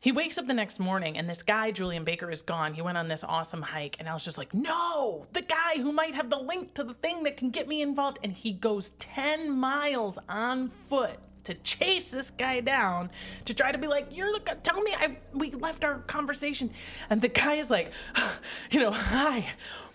He 0.04 0.12
wakes 0.12 0.36
up 0.36 0.46
the 0.46 0.52
next 0.52 0.78
morning 0.78 1.16
and 1.16 1.30
this 1.30 1.42
guy, 1.42 1.70
Julian 1.70 2.04
Baker, 2.04 2.30
is 2.30 2.42
gone. 2.42 2.74
He 2.74 2.82
went 2.82 2.98
on 2.98 3.08
this 3.08 3.24
awesome 3.24 3.62
hike, 3.62 3.96
and 3.98 4.06
I 4.06 4.12
was 4.12 4.22
just 4.22 4.36
like, 4.36 4.52
no, 4.52 5.26
the 5.32 5.40
guy 5.40 5.76
who 5.76 5.92
might 5.92 6.14
have 6.14 6.28
the 6.28 6.36
link 6.36 6.74
to 6.74 6.84
the 6.84 6.92
thing 6.92 7.22
that 7.22 7.38
can 7.38 7.48
get 7.48 7.66
me 7.66 7.80
involved. 7.80 8.18
And 8.22 8.30
he 8.30 8.52
goes 8.52 8.90
10 8.98 9.50
miles 9.50 10.18
on 10.28 10.68
foot 10.68 11.18
to 11.44 11.54
chase 11.54 12.10
this 12.10 12.30
guy 12.30 12.60
down 12.60 13.12
to 13.46 13.54
try 13.54 13.72
to 13.72 13.78
be 13.78 13.86
like, 13.86 14.08
you're 14.10 14.38
guy, 14.40 14.56
tell 14.62 14.82
me 14.82 14.94
I 14.94 15.16
we 15.32 15.52
left 15.52 15.86
our 15.86 16.00
conversation. 16.00 16.68
And 17.08 17.22
the 17.22 17.28
guy 17.28 17.54
is 17.54 17.70
like, 17.70 17.90
you 18.70 18.80
know, 18.80 18.90
hi, 18.90 19.46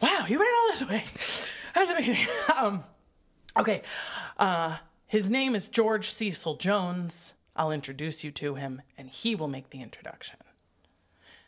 wow, 0.01 0.25
you 0.27 0.39
ran 0.39 0.51
all 0.59 0.69
this 0.71 0.89
way. 0.89 1.03
That's 1.75 1.91
amazing. 1.91 2.17
Um, 2.57 2.83
okay, 3.55 3.83
uh, 4.39 4.77
his 5.05 5.29
name 5.29 5.53
is 5.53 5.69
George 5.69 6.09
Cecil 6.09 6.55
Jones. 6.55 7.35
I'll 7.59 7.71
introduce 7.71 8.23
you 8.23 8.31
to 8.31 8.55
him, 8.55 8.81
and 8.97 9.09
he 9.09 9.35
will 9.35 9.49
make 9.49 9.69
the 9.69 9.81
introduction. 9.81 10.37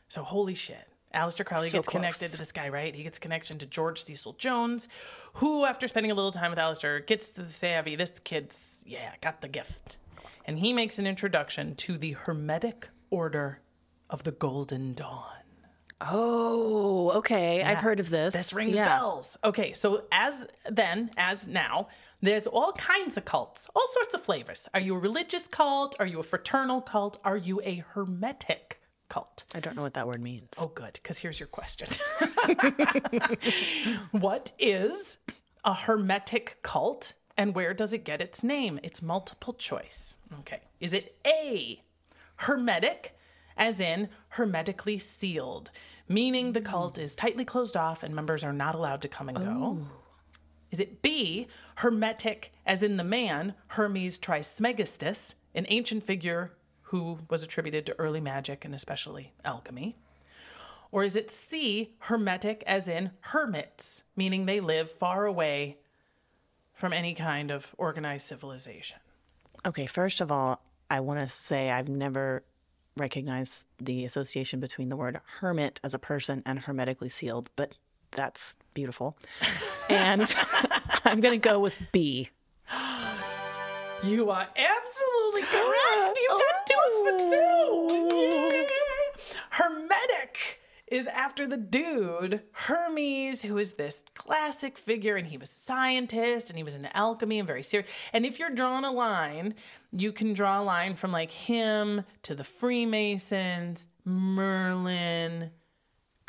So, 0.10 0.24
holy 0.24 0.56
shit. 0.56 0.90
Aleister 1.16 1.46
Crowley 1.46 1.70
So 1.70 1.78
gets 1.78 1.88
connected 1.88 2.32
to 2.32 2.38
this 2.38 2.52
guy, 2.52 2.68
right? 2.70 2.94
He 2.94 3.04
gets 3.04 3.18
connection 3.18 3.58
to 3.60 3.66
George 3.66 4.04
Cecil 4.04 4.34
Jones, 4.34 4.90
who, 5.36 5.66
after 5.66 5.88
spending 5.88 6.12
a 6.12 6.14
little 6.14 6.32
time 6.32 6.50
with 6.52 6.60
Aleister, 6.60 7.06
gets 7.08 7.30
the 7.30 7.46
savvy. 7.46 7.96
This 7.96 8.20
kid's, 8.20 8.84
yeah, 8.86 9.14
got 9.22 9.40
the 9.40 9.48
gift. 9.48 9.98
And 10.46 10.60
he 10.60 10.74
makes 10.74 11.00
an 11.00 11.08
introduction 11.08 11.76
to 11.76 11.98
the 11.98 12.12
Hermetic 12.12 12.90
Order 13.10 13.60
of 14.10 14.24
the 14.24 14.32
Golden 14.32 14.94
Dawn. 14.94 15.26
Oh, 16.02 17.12
okay. 17.12 17.64
I've 17.64 17.80
heard 17.80 18.00
of 18.02 18.10
this. 18.10 18.34
This 18.34 18.52
rings 18.54 18.76
Yeah. 18.76 18.86
bells. 18.86 19.38
Okay, 19.44 19.72
so 19.74 20.06
as 20.12 20.46
then, 20.70 21.12
as 21.16 21.48
now, 21.48 21.88
There's 22.22 22.46
all 22.46 22.74
kinds 22.74 23.18
of 23.18 23.26
cults, 23.26 23.68
all 23.76 23.88
sorts 23.94 24.14
of 24.14 24.22
flavors. 24.22 24.70
Are 24.74 24.80
you 24.80 24.96
a 24.96 25.00
religious 25.00 25.48
cult? 25.48 25.96
Are 26.00 26.06
you 26.06 26.20
a 26.20 26.24
fraternal 26.24 26.82
cult? 26.82 27.20
Are 27.24 27.38
you 27.38 27.62
a 27.64 27.84
hermetic 27.94 28.80
cult? 29.10 29.44
I 29.56 29.60
don't 29.60 29.76
know 29.76 29.82
what 29.82 29.96
that 29.96 30.08
word 30.08 30.22
means. 30.22 30.50
Oh, 30.60 30.68
good, 30.68 30.94
because 30.94 31.18
here's 31.18 31.40
your 31.40 31.48
question. 31.48 31.88
what 34.12 34.52
is 34.60 35.18
a 35.66 35.74
hermetic 35.74 36.60
cult 36.62 37.14
and 37.38 37.56
where 37.56 37.74
does 37.74 37.92
it 37.92 38.06
get 38.06 38.22
its 38.22 38.44
name? 38.44 38.80
It's 38.84 39.02
multiple 39.02 39.54
choice. 39.54 40.16
Okay. 40.42 40.62
Is 40.80 40.94
it 40.94 41.18
A, 41.26 41.82
hermetic, 42.36 43.18
as 43.58 43.80
in 43.80 44.10
hermetically 44.30 45.00
sealed, 45.00 45.72
meaning 46.08 46.54
the 46.54 46.62
cult 46.62 47.00
is 47.00 47.16
tightly 47.16 47.46
closed 47.46 47.76
off 47.76 48.04
and 48.04 48.14
members 48.14 48.44
are 48.44 48.54
not 48.54 48.76
allowed 48.76 49.02
to 49.02 49.08
come 49.08 49.28
and 49.28 49.40
go? 49.40 49.80
Is 50.72 50.80
it 50.80 51.02
B, 51.02 51.48
hermetic, 51.76 52.54
as 52.66 52.82
in 52.82 52.98
the 52.98 53.04
man, 53.04 53.54
Hermes 53.68 54.18
Trismegistus, 54.18 55.36
an 55.54 55.66
ancient 55.70 56.04
figure 56.04 56.54
who 56.84 57.20
was 57.30 57.44
attributed 57.44 57.86
to 57.86 58.00
early 58.00 58.22
magic 58.22 58.64
and 58.64 58.74
especially 58.74 59.34
alchemy? 59.44 59.98
Or 60.92 61.04
is 61.04 61.16
it 61.16 61.32
C, 61.32 61.94
hermetic, 62.00 62.64
as 62.68 62.88
in 62.88 63.12
hermits, 63.22 64.04
meaning 64.16 64.46
they 64.46 64.60
live 64.60 64.90
far 64.90 65.26
away 65.26 65.78
from 66.74 66.94
any 66.94 67.14
kind 67.14 67.52
of 67.52 67.74
organized 67.78 68.28
civilization? 68.28 69.00
Okay, 69.66 69.86
first 69.86 70.22
of 70.22 70.32
all, 70.32 70.62
I 70.90 71.00
want 71.00 71.20
to 71.20 71.30
say 71.30 71.70
I've 71.70 71.88
never 71.88 72.44
recognized 72.98 73.66
the 73.80 74.04
association 74.04 74.60
between 74.60 74.90
the 74.90 74.98
word 74.98 75.20
hermit 75.40 75.80
as 75.84 75.94
a 75.94 76.00
person 76.00 76.44
and 76.46 76.60
hermetically 76.60 77.10
sealed, 77.10 77.50
but 77.56 77.78
that's 78.12 78.56
beautiful. 78.74 79.18
and 79.92 80.34
I'm 81.06 81.20
going 81.20 81.40
to 81.40 81.50
go 81.50 81.60
with 81.60 81.78
B. 81.92 82.30
You 84.04 84.32
are 84.32 84.48
absolutely 84.56 85.42
correct. 85.44 86.20
You 86.20 86.28
got 86.30 86.66
two 86.68 86.76
for 87.04 87.18
oh. 87.20 87.88
two. 88.10 88.16
Yay. 88.16 88.68
Hermetic 89.52 90.62
is 90.88 91.08
after 91.08 91.48
the 91.48 91.58
dude 91.58 92.42
Hermes, 92.52 93.44
who 93.44 93.58
is 93.58 93.74
this 93.74 94.04
classic 94.16 94.78
figure, 94.78 95.16
and 95.16 95.28
he 95.28 95.38
was 95.38 95.50
a 95.50 95.54
scientist 95.54 96.50
and 96.50 96.58
he 96.58 96.64
was 96.64 96.76
into 96.76 96.96
alchemy 96.96 97.40
and 97.40 97.48
very 97.48 97.64
serious. 97.64 97.90
And 98.12 98.26
if 98.26 98.40
you're 98.40 98.50
drawing 98.50 98.86
a 98.86 98.92
line, 98.92 99.56
you 99.92 100.12
can 100.12 100.34
draw 100.34 100.62
a 100.62 100.64
line 100.64 100.96
from 100.96 101.12
like 101.12 101.32
him 101.32 102.04
to 102.24 102.36
the 102.36 102.44
Freemasons, 102.44 103.88
Merlin, 104.04 105.52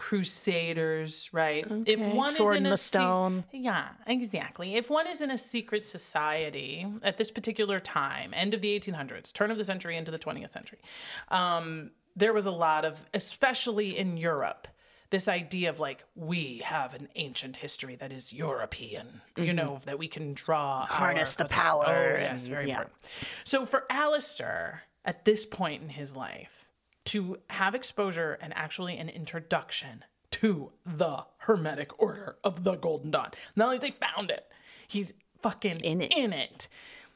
Crusaders, 0.02 1.28
right? 1.32 1.64
If 1.86 2.00
one 2.00 2.32
Sword 2.32 2.56
is 2.56 2.60
in 2.60 2.66
a 2.66 2.70
the 2.70 2.76
se- 2.76 2.98
stone. 2.98 3.44
yeah, 3.52 3.88
exactly. 4.06 4.74
If 4.74 4.90
one 4.90 5.06
is 5.06 5.20
in 5.20 5.30
a 5.30 5.38
secret 5.38 5.84
society 5.84 6.86
at 7.02 7.18
this 7.18 7.30
particular 7.30 7.78
time, 7.78 8.32
end 8.34 8.52
of 8.52 8.60
the 8.62 8.78
1800s, 8.78 9.32
turn 9.32 9.50
of 9.52 9.58
the 9.58 9.64
century 9.64 9.96
into 9.96 10.10
the 10.10 10.18
20th 10.18 10.50
century, 10.50 10.80
um, 11.28 11.92
there 12.16 12.32
was 12.32 12.46
a 12.46 12.50
lot 12.50 12.84
of, 12.84 13.04
especially 13.14 13.96
in 13.96 14.16
Europe, 14.16 14.66
this 15.10 15.28
idea 15.28 15.70
of 15.70 15.78
like, 15.78 16.04
we 16.16 16.58
have 16.64 16.94
an 16.94 17.08
ancient 17.14 17.56
history 17.58 17.94
that 17.96 18.12
is 18.12 18.32
European, 18.32 19.20
you 19.36 19.52
know, 19.52 19.78
that 19.86 19.98
we 19.98 20.08
can 20.08 20.34
draw. 20.34 20.82
Mm-hmm. 20.82 20.94
Harness 20.94 21.34
the 21.36 21.44
power 21.44 21.84
Oh, 21.86 22.20
yes, 22.20 22.46
very 22.48 22.66
yeah. 22.68 22.72
important. 22.72 22.96
So 23.44 23.64
for 23.64 23.84
Aleister, 23.88 24.80
at 25.04 25.24
this 25.24 25.46
point 25.46 25.82
in 25.82 25.90
his 25.90 26.16
life, 26.16 26.61
to 27.04 27.38
have 27.50 27.74
exposure 27.74 28.38
and 28.40 28.52
actually 28.56 28.96
an 28.96 29.08
introduction 29.08 30.04
to 30.30 30.72
the 30.84 31.24
Hermetic 31.38 32.00
Order 32.00 32.36
of 32.42 32.64
the 32.64 32.74
Golden 32.74 33.10
Dawn. 33.10 33.30
Not 33.54 33.66
only 33.66 33.78
he 33.86 33.92
found 33.92 34.30
it, 34.30 34.50
he's 34.88 35.14
fucking 35.42 35.80
in 35.80 36.00
it. 36.00 36.12
In 36.12 36.32
it. 36.32 36.68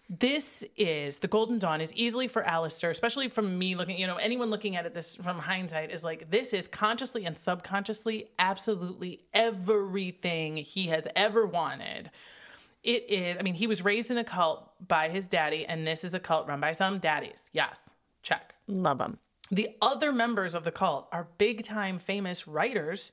This 0.08 0.64
is 0.76 1.18
the 1.18 1.26
Golden 1.26 1.58
Dawn 1.58 1.80
is 1.80 1.92
easily 1.94 2.28
for 2.28 2.42
Aleister, 2.44 2.90
especially 2.90 3.26
from 3.28 3.58
me 3.58 3.74
looking, 3.74 3.98
you 3.98 4.06
know, 4.06 4.16
anyone 4.16 4.50
looking 4.50 4.76
at 4.76 4.86
it 4.86 4.94
this 4.94 5.16
from 5.16 5.38
hindsight 5.38 5.90
is 5.90 6.04
like 6.04 6.30
this 6.30 6.52
is 6.52 6.68
consciously 6.68 7.24
and 7.24 7.36
subconsciously 7.36 8.28
absolutely 8.38 9.22
everything 9.34 10.58
he 10.58 10.86
has 10.86 11.08
ever 11.16 11.44
wanted. 11.44 12.10
It 12.84 13.10
is, 13.10 13.36
I 13.36 13.42
mean, 13.42 13.54
he 13.54 13.66
was 13.66 13.84
raised 13.84 14.12
in 14.12 14.18
a 14.18 14.22
cult 14.22 14.70
by 14.86 15.08
his 15.08 15.26
daddy, 15.26 15.66
and 15.66 15.84
this 15.84 16.04
is 16.04 16.14
a 16.14 16.20
cult 16.20 16.46
run 16.46 16.60
by 16.60 16.70
some 16.70 17.00
daddies. 17.00 17.50
Yes, 17.52 17.80
check. 18.22 18.54
Love 18.68 18.98
them. 18.98 19.18
The 19.50 19.70
other 19.80 20.12
members 20.12 20.54
of 20.54 20.64
the 20.64 20.72
cult 20.72 21.08
are 21.12 21.28
big 21.38 21.64
time 21.64 21.98
famous 21.98 22.46
writers. 22.48 23.12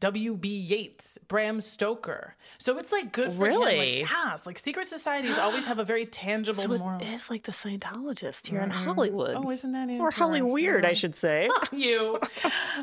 W.B. 0.00 0.46
Yeats, 0.46 1.16
Bram 1.26 1.62
Stoker. 1.62 2.36
So 2.58 2.76
it's 2.76 2.92
like 2.92 3.12
good 3.12 3.32
for 3.32 3.46
him. 3.46 3.52
Really? 3.58 4.00
Like, 4.02 4.10
yes, 4.10 4.44
like 4.46 4.58
secret 4.58 4.86
societies 4.86 5.38
always 5.38 5.64
have 5.64 5.78
a 5.78 5.84
very 5.84 6.04
tangible 6.24 6.62
So 6.64 6.68
moral. 6.68 7.00
it 7.00 7.06
is 7.08 7.30
like 7.30 7.44
the 7.44 7.52
Scientologist 7.52 8.46
here 8.46 8.60
in 8.60 8.68
Hollywood. 8.68 9.34
Oh, 9.38 9.50
isn't 9.50 9.72
that 9.72 9.88
or 9.88 10.10
Holly 10.10 10.40
interesting? 10.40 10.52
Weird, 10.52 10.84
I 10.84 10.92
should 10.92 11.14
say. 11.14 11.48
you. 11.72 12.20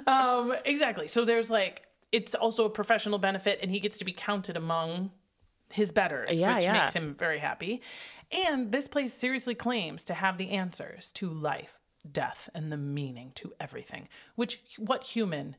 Um, 0.08 0.56
exactly. 0.66 1.08
So 1.08 1.24
there's 1.24 1.52
like 1.52 1.84
it's 2.12 2.34
also 2.34 2.66
a 2.66 2.70
professional 2.72 3.20
benefit, 3.20 3.60
and 3.62 3.70
he 3.70 3.80
gets 3.80 3.98
to 4.00 4.06
be 4.06 4.14
counted 4.14 4.58
among 4.58 5.12
his 5.72 5.92
betters, 5.92 6.40
Yeah, 6.40 6.56
which 6.56 6.64
yeah. 6.64 6.74
makes 6.80 6.94
him 6.94 7.14
very 7.14 7.38
happy. 7.38 7.82
And 8.32 8.72
this 8.72 8.88
place 8.88 9.14
seriously 9.14 9.54
claims 9.54 10.04
to 10.06 10.16
have 10.16 10.40
the 10.40 10.50
answers 10.50 11.12
to 11.14 11.30
life, 11.30 11.80
death, 12.10 12.50
and 12.54 12.72
the 12.72 12.78
meaning 12.78 13.32
to 13.36 13.54
everything. 13.60 14.08
Which 14.36 14.62
what 14.78 15.04
human 15.04 15.56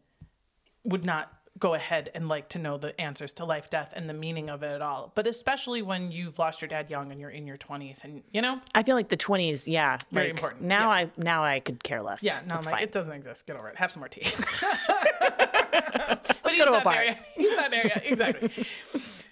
would 0.85 1.04
not 1.04 1.33
go 1.59 1.74
ahead 1.74 2.11
and 2.14 2.28
like 2.28 2.48
to 2.48 2.59
know 2.59 2.76
the 2.76 3.00
answers 3.00 3.33
to 3.33 3.44
life, 3.44 3.70
death, 3.70 3.92
and 3.94 4.09
the 4.09 4.14
meaning 4.14 4.50
of 4.50 4.62
it 4.62 4.72
at 4.72 4.83
all? 4.83 5.12
But 5.14 5.26
especially 5.26 5.83
when 5.83 6.11
you've 6.11 6.38
lost 6.38 6.61
your 6.61 6.68
dad 6.68 6.90
young 6.90 7.12
and 7.12 7.20
you're 7.20 7.30
in 7.30 7.46
your 7.46 7.57
20s, 7.57 8.04
and 8.04 8.22
you 8.33 8.42
know, 8.42 8.61
I 8.74 8.83
feel 8.83 8.96
like 8.96 9.09
the 9.09 9.16
20s, 9.16 9.64
yeah. 9.66 9.98
Very 10.11 10.26
like, 10.26 10.37
important, 10.37 10.62
Now 10.62 10.90
yes. 10.90 11.09
I 11.16 11.20
now 11.20 11.44
I 11.44 11.61
could 11.61 11.83
care 11.83 12.02
less. 12.02 12.22
Yeah, 12.22 12.40
no, 12.46 12.57
it's 12.57 12.66
I'm 12.66 12.72
like, 12.72 12.80
fine. 12.80 12.85
it 12.85 12.92
doesn't 12.92 13.12
exist. 13.12 13.46
Get 13.46 13.57
over 13.57 13.68
it. 13.68 13.76
Have 13.76 13.92
some 13.92 14.00
more 14.00 14.09
tea. 14.09 14.26
but 15.20 16.30
he's 16.46 16.57
go 16.57 16.66
to 16.66 16.80
a 16.80 16.85
bar. 16.85 17.04
He's 17.37 17.57
not 17.57 17.70
there 17.70 17.87
yet. 17.87 18.02
Exactly. 18.04 18.50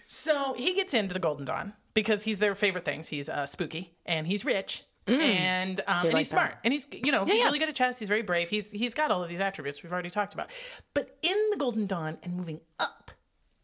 so 0.06 0.54
he 0.54 0.74
gets 0.74 0.94
into 0.94 1.12
the 1.12 1.20
Golden 1.20 1.44
Dawn 1.44 1.72
because 1.94 2.24
he's 2.24 2.38
their 2.38 2.54
favorite 2.54 2.84
things. 2.84 3.08
He's 3.08 3.28
uh, 3.28 3.46
spooky 3.46 3.94
and 4.06 4.26
he's 4.26 4.44
rich. 4.44 4.84
And 5.08 5.80
um, 5.88 6.04
and 6.04 6.12
like 6.12 6.18
he's 6.18 6.28
smart 6.28 6.52
that. 6.52 6.60
and 6.62 6.72
he's 6.72 6.86
you 6.92 7.10
know 7.10 7.24
he's 7.24 7.34
yeah. 7.38 7.44
really 7.44 7.58
good 7.58 7.68
at 7.68 7.74
chess 7.74 7.98
he's 7.98 8.08
very 8.08 8.22
brave 8.22 8.48
he's 8.48 8.70
he's 8.70 8.94
got 8.94 9.10
all 9.10 9.22
of 9.22 9.28
these 9.28 9.40
attributes 9.40 9.82
we've 9.82 9.92
already 9.92 10.10
talked 10.10 10.32
about 10.32 10.50
but 10.94 11.18
in 11.22 11.36
the 11.50 11.56
Golden 11.56 11.86
Dawn 11.86 12.18
and 12.22 12.36
moving 12.36 12.60
up 12.78 13.01
mm, 13.01 13.01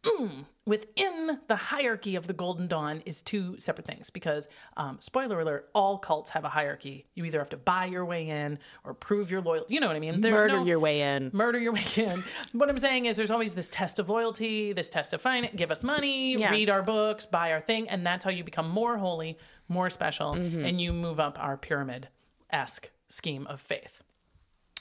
within 0.66 1.38
the 1.48 1.56
hierarchy 1.56 2.14
of 2.16 2.26
the 2.26 2.32
Golden 2.32 2.66
Dawn 2.66 3.02
is 3.06 3.22
two 3.22 3.58
separate 3.58 3.86
things 3.86 4.10
because, 4.10 4.48
um, 4.76 4.98
spoiler 5.00 5.40
alert, 5.40 5.68
all 5.74 5.98
cults 5.98 6.30
have 6.30 6.44
a 6.44 6.48
hierarchy. 6.48 7.06
You 7.14 7.24
either 7.24 7.38
have 7.38 7.48
to 7.50 7.56
buy 7.56 7.86
your 7.86 8.04
way 8.04 8.28
in 8.28 8.58
or 8.84 8.94
prove 8.94 9.30
your 9.30 9.40
loyalty. 9.40 9.74
You 9.74 9.80
know 9.80 9.86
what 9.86 9.96
I 9.96 10.00
mean? 10.00 10.20
There's 10.20 10.32
Murder 10.34 10.56
no- 10.58 10.64
your 10.64 10.78
way 10.78 11.00
in. 11.16 11.30
Murder 11.32 11.58
your 11.58 11.72
way 11.72 11.84
in. 11.96 12.22
what 12.52 12.68
I'm 12.68 12.78
saying 12.78 13.06
is 13.06 13.16
there's 13.16 13.30
always 13.30 13.54
this 13.54 13.68
test 13.68 13.98
of 13.98 14.08
loyalty, 14.08 14.72
this 14.72 14.88
test 14.88 15.12
of 15.12 15.20
finance. 15.22 15.54
Give 15.56 15.70
us 15.70 15.82
money, 15.82 16.36
Yeah. 16.36 16.50
read 16.50 16.70
our 16.70 16.82
books, 16.82 17.26
buy 17.26 17.52
our 17.52 17.60
thing. 17.60 17.88
And 17.88 18.06
that's 18.06 18.24
how 18.24 18.30
you 18.30 18.44
become 18.44 18.68
more 18.68 18.98
holy, 18.98 19.38
more 19.68 19.90
special, 19.90 20.34
Mm-hmm. 20.34 20.64
and 20.64 20.80
you 20.80 20.92
move 20.92 21.18
up 21.18 21.38
our 21.42 21.56
pyramid 21.56 22.08
esque 22.50 22.90
scheme 23.08 23.46
of 23.46 23.60
faith. 23.60 24.02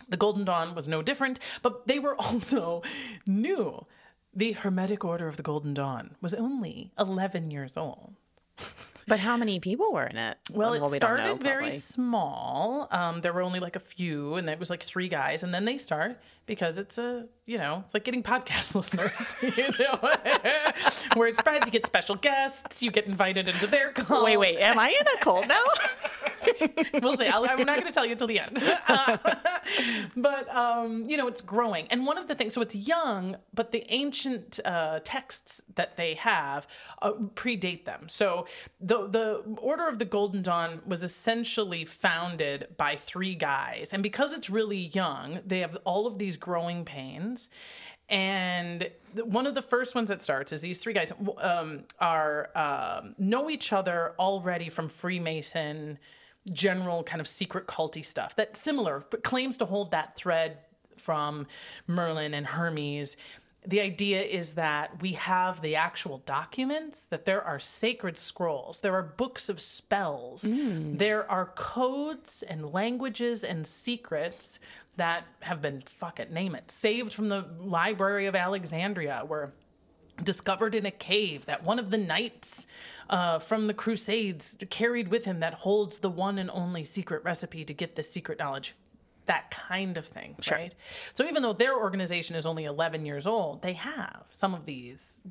The 0.09 0.17
Golden 0.17 0.45
Dawn 0.45 0.75
was 0.75 0.87
no 0.87 1.01
different, 1.01 1.39
but 1.61 1.87
they 1.87 1.99
were 1.99 2.15
also 2.21 2.81
new. 3.25 3.85
The 4.37 4.51
Hermetic 4.51 5.03
Order 5.03 5.27
of 5.27 5.35
the 5.35 5.41
Golden 5.41 5.73
Dawn 5.73 6.15
was 6.21 6.35
only 6.35 6.91
11 6.99 7.49
years 7.49 7.75
old. 7.75 8.13
But 9.07 9.19
how 9.19 9.35
many 9.35 9.59
people 9.59 9.91
were 9.91 10.05
in 10.05 10.15
it? 10.15 10.37
Well, 10.51 10.73
it 10.73 10.81
we 10.91 10.99
don't 10.99 11.17
know, 11.17 11.23
started 11.23 11.41
very 11.41 11.71
small. 11.71 12.87
Um, 12.91 13.21
there 13.21 13.33
were 13.33 13.41
only 13.41 13.59
like 13.59 13.75
a 13.75 13.79
few, 13.79 14.35
and 14.35 14.47
it 14.47 14.59
was 14.59 14.69
like 14.69 14.83
three 14.83 15.07
guys. 15.07 15.41
And 15.41 15.51
then 15.55 15.65
they 15.65 15.79
start 15.79 16.19
because 16.45 16.77
it's 16.77 16.99
a, 16.99 17.25
you 17.47 17.57
know, 17.57 17.81
it's 17.85 17.93
like 17.93 18.03
getting 18.03 18.21
podcast 18.21 18.75
listeners, 18.75 19.35
you 19.41 19.69
know, 19.79 19.97
where 21.15 21.29
it 21.29 21.37
spreads. 21.37 21.65
You 21.65 21.71
get 21.71 21.87
special 21.87 22.15
guests, 22.15 22.83
you 22.83 22.91
get 22.91 23.05
invited 23.05 23.47
into 23.47 23.65
their 23.65 23.93
cult. 23.93 24.25
Wait, 24.25 24.37
wait. 24.37 24.57
Am 24.57 24.77
I 24.77 24.89
in 24.89 25.07
a 25.07 25.23
cult 25.23 25.47
now? 25.47 25.63
we'll 27.01 27.15
see. 27.15 27.25
I'll, 27.27 27.49
I'm 27.49 27.59
not 27.59 27.77
going 27.77 27.87
to 27.87 27.93
tell 27.93 28.05
you 28.05 28.11
until 28.11 28.27
the 28.27 28.41
end. 28.41 28.61
Uh, 28.87 29.17
but 30.17 30.53
um, 30.53 31.05
you 31.07 31.15
know, 31.15 31.27
it's 31.27 31.39
growing, 31.39 31.87
and 31.87 32.05
one 32.05 32.17
of 32.17 32.27
the 32.27 32.35
things. 32.35 32.53
So 32.53 32.61
it's 32.61 32.75
young, 32.75 33.37
but 33.53 33.71
the 33.71 33.85
ancient 33.93 34.59
uh, 34.65 34.99
texts 35.05 35.61
that 35.75 35.95
they 35.95 36.15
have 36.15 36.67
uh, 37.01 37.13
predate 37.35 37.85
them. 37.85 38.09
So 38.09 38.45
the 38.81 39.07
the 39.07 39.43
Order 39.61 39.87
of 39.87 39.99
the 39.99 40.05
Golden 40.05 40.41
Dawn 40.41 40.81
was 40.85 41.01
essentially 41.01 41.85
founded 41.85 42.67
by 42.75 42.97
three 42.97 43.35
guys, 43.35 43.93
and 43.93 44.03
because 44.03 44.33
it's 44.33 44.49
really 44.49 44.87
young, 44.87 45.39
they 45.45 45.59
have 45.59 45.77
all 45.85 46.07
of 46.07 46.17
these 46.17 46.35
growing 46.35 46.83
pains. 46.83 47.36
And 48.09 48.89
one 49.23 49.47
of 49.47 49.53
the 49.53 49.61
first 49.61 49.95
ones 49.95 50.09
that 50.09 50.21
starts 50.21 50.53
is 50.53 50.61
these 50.61 50.79
three 50.79 50.93
guys 50.93 51.11
um, 51.39 51.83
are 51.99 52.49
um, 52.55 53.15
know 53.17 53.49
each 53.49 53.73
other 53.73 54.13
already 54.17 54.69
from 54.69 54.87
Freemason 54.87 55.99
general 56.51 57.03
kind 57.03 57.19
of 57.19 57.27
secret 57.27 57.67
culty 57.67 58.03
stuff 58.03 58.35
that's 58.35 58.59
similar 58.59 59.03
but 59.09 59.23
claims 59.23 59.57
to 59.57 59.65
hold 59.65 59.91
that 59.91 60.15
thread 60.15 60.57
from 60.95 61.45
merlin 61.87 62.33
and 62.33 62.47
hermes 62.47 63.17
the 63.67 63.81
idea 63.81 64.21
is 64.21 64.53
that 64.53 65.01
we 65.01 65.11
have 65.13 65.61
the 65.61 65.75
actual 65.75 66.19
documents, 66.19 67.05
that 67.09 67.25
there 67.25 67.43
are 67.43 67.59
sacred 67.59 68.17
scrolls, 68.17 68.79
there 68.79 68.95
are 68.95 69.03
books 69.03 69.49
of 69.49 69.59
spells, 69.59 70.47
there 70.97 71.29
are 71.29 71.47
codes 71.55 72.43
and 72.43 72.71
languages 72.71 73.43
and 73.43 73.67
secrets 73.67 74.59
that 74.95 75.25
have 75.41 75.61
been, 75.61 75.81
fuck 75.81 76.19
it, 76.19 76.31
name 76.31 76.55
it, 76.55 76.71
saved 76.71 77.13
from 77.13 77.29
the 77.29 77.45
Library 77.59 78.25
of 78.25 78.35
Alexandria, 78.35 79.23
where 79.27 79.51
discovered 80.23 80.73
in 80.73 80.85
a 80.85 80.91
cave 80.91 81.45
that 81.45 81.63
one 81.63 81.77
of 81.77 81.91
the 81.91 81.97
knights 81.97 82.65
uh, 83.09 83.37
from 83.37 83.67
the 83.67 83.73
Crusades 83.73 84.57
carried 84.69 85.09
with 85.09 85.25
him 85.25 85.41
that 85.41 85.53
holds 85.53 85.99
the 85.99 86.09
one 86.09 86.37
and 86.39 86.49
only 86.51 86.83
secret 86.83 87.23
recipe 87.23 87.63
to 87.63 87.73
get 87.73 87.95
this 87.95 88.09
secret 88.09 88.39
knowledge. 88.39 88.75
That 89.27 89.51
kind 89.51 89.97
of 89.97 90.05
thing, 90.05 90.35
right? 90.51 90.73
So 91.13 91.25
even 91.25 91.43
though 91.43 91.53
their 91.53 91.75
organization 91.77 92.35
is 92.35 92.45
only 92.45 92.63
11 92.65 93.05
years 93.05 93.27
old, 93.27 93.61
they 93.61 93.73
have 93.73 94.23
some 94.31 94.53
of 94.53 94.65
these. 94.65 95.21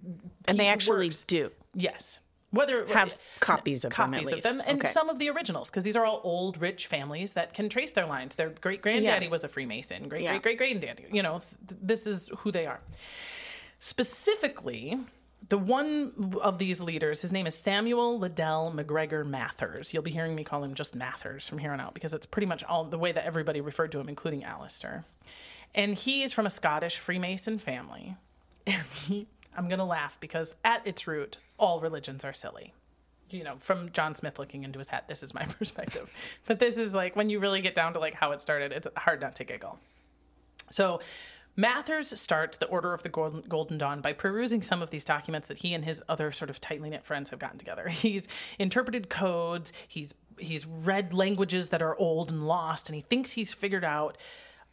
And 0.46 0.58
they 0.58 0.68
actually 0.68 1.06
works. 1.08 1.22
do. 1.24 1.50
Yes. 1.74 2.18
Whether 2.50 2.86
Have 2.86 3.18
copies 3.40 3.84
of 3.84 3.92
them, 3.92 4.12
copies 4.12 4.32
of 4.32 4.42
them, 4.42 4.58
and 4.66 4.78
Okay. 4.80 4.88
some 4.88 5.08
of 5.10 5.18
the 5.18 5.28
originals, 5.30 5.68
because 5.68 5.82
these 5.82 5.96
are 5.96 6.04
all 6.04 6.20
old, 6.22 6.60
rich 6.60 6.86
families 6.86 7.32
that 7.32 7.52
can 7.54 7.68
trace 7.68 7.90
their 7.90 8.06
lines. 8.06 8.34
Their 8.36 8.50
great 8.50 8.82
granddaddy 8.82 9.26
Yeah. 9.26 9.30
was 9.30 9.44
a 9.44 9.48
Freemason. 9.48 10.08
Great 10.08 10.22
Yeah. 10.22 10.30
great 10.38 10.42
great 10.42 10.58
granddaddy. 10.58 11.06
You 11.10 11.22
know, 11.22 11.40
this 11.82 12.06
is 12.06 12.30
who 12.38 12.52
they 12.52 12.64
are. 12.66 12.80
Specifically, 13.78 14.98
the 15.48 15.58
one 15.58 16.36
of 16.42 16.58
these 16.58 16.80
leaders, 16.80 17.22
his 17.22 17.32
name 17.32 17.46
is 17.46 17.54
Samuel 17.54 18.18
Liddell 18.18 18.70
MacGregor 18.70 19.24
Mathers. 19.24 19.94
You'll 19.94 20.02
be 20.02 20.10
hearing 20.10 20.34
me 20.34 20.44
call 20.44 20.64
him 20.64 20.74
just 20.74 20.96
Mathers 20.96 21.48
from 21.48 21.58
here 21.58 21.72
on 21.72 21.80
out 21.80 21.94
because 21.94 22.14
it's 22.14 22.26
pretty 22.26 22.46
much 22.46 22.64
all 22.64 22.84
the 22.84 22.98
way 22.98 23.12
that 23.12 23.24
everybody 23.24 23.60
referred 23.60 23.92
to 23.92 24.00
him, 24.00 24.08
including 24.08 24.42
Aleister. 24.42 25.04
And 25.74 25.94
he 25.94 26.22
is 26.22 26.32
from 26.32 26.46
a 26.46 26.50
Scottish 26.50 26.98
Freemason 26.98 27.58
family. 27.58 28.16
I'm 28.66 29.68
going 29.68 29.78
to 29.78 29.84
laugh 29.84 30.18
because 30.20 30.54
at 30.64 30.86
its 30.86 31.06
root, 31.06 31.38
all 31.58 31.80
religions 31.80 32.24
are 32.24 32.32
silly. 32.32 32.74
You 33.30 33.44
know, 33.44 33.56
from 33.58 33.90
John 33.92 34.14
Smith 34.14 34.38
looking 34.38 34.64
into 34.64 34.78
his 34.78 34.88
hat, 34.88 35.08
this 35.08 35.22
is 35.22 35.34
my 35.34 35.44
perspective. 35.58 36.10
but 36.46 36.58
this 36.58 36.76
is 36.76 36.94
like 36.94 37.14
when 37.14 37.30
you 37.30 37.38
really 37.38 37.60
get 37.60 37.74
down 37.74 37.92
to 37.92 38.00
like 38.00 38.14
how 38.14 38.32
it 38.32 38.40
started, 38.40 38.72
it's 38.72 38.86
hard 38.96 39.20
not 39.20 39.36
to 39.36 39.44
giggle. 39.44 39.78
So 40.70 41.00
Mathers 41.56 42.18
starts 42.20 42.58
the 42.58 42.66
Order 42.66 42.92
of 42.92 43.02
the 43.02 43.08
Golden, 43.08 43.78
Dawn 43.78 44.00
by 44.00 44.12
perusing 44.12 44.62
some 44.62 44.82
of 44.82 44.90
these 44.90 45.04
documents 45.04 45.48
that 45.48 45.58
he 45.58 45.72
and 45.74 45.84
his 45.84 46.02
other 46.08 46.30
sort 46.30 46.50
of 46.50 46.60
tightly 46.60 46.90
knit 46.90 47.04
friends 47.04 47.30
have 47.30 47.38
gotten 47.38 47.58
together. 47.58 47.88
He's 47.96 48.28
interpreted 48.58 49.08
codes, 49.08 49.72
he's 49.88 50.14
he's 50.38 50.66
read 50.66 51.14
languages 51.14 51.70
that 51.70 51.80
are 51.80 51.96
old 51.96 52.30
and 52.30 52.46
lost, 52.46 52.88
and 52.88 52.94
he 52.94 53.00
thinks 53.00 53.32
he's 53.32 53.52
figured 53.52 53.84
out 53.84 54.18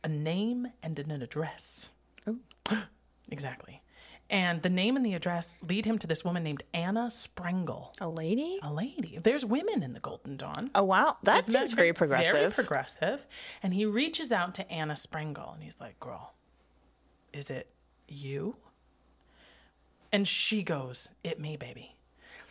a 0.04 0.10
name 0.10 0.68
and 0.84 1.00
an 1.00 1.12
address. 1.12 1.90
Oh. 2.28 2.38
exactly. 3.32 3.82
And 4.30 4.62
the 4.62 4.70
name 4.70 4.96
and 4.96 5.06
the 5.06 5.14
address 5.14 5.56
lead 5.62 5.86
him 5.86 5.98
to 6.00 6.08
this 6.08 6.24
woman 6.26 6.44
named 6.44 6.64
Anna 6.74 7.08
Sprengel, 7.08 7.94
A 8.02 8.10
lady? 8.10 8.60
a 8.64 8.74
lady. 8.74 9.20
There's 9.22 9.46
women 9.46 9.84
in 9.84 9.94
the 9.94 10.00
Golden 10.00 10.38
Dawn. 10.38 10.72
Oh 10.74 10.84
wow, 10.84 11.18
that 11.24 11.40
Isn't 11.40 11.54
that 11.54 11.60
seems 11.68 11.74
very 11.74 11.94
progressive. 11.94 12.32
Very 12.32 12.52
progressive. 12.52 13.28
And 13.62 13.74
he 13.74 13.86
reaches 13.86 14.32
out 14.32 14.56
to 14.56 14.70
Anna 14.72 14.94
Sprengel 14.94 15.54
and 15.54 15.62
he's 15.64 15.80
like, 15.80 16.00
Girl, 16.00 16.33
is 17.34 17.50
it 17.50 17.68
you? 18.08 18.56
And 20.12 20.28
she 20.28 20.62
goes, 20.64 21.10
It 21.24 21.40
me, 21.40 21.58
baby. 21.58 21.96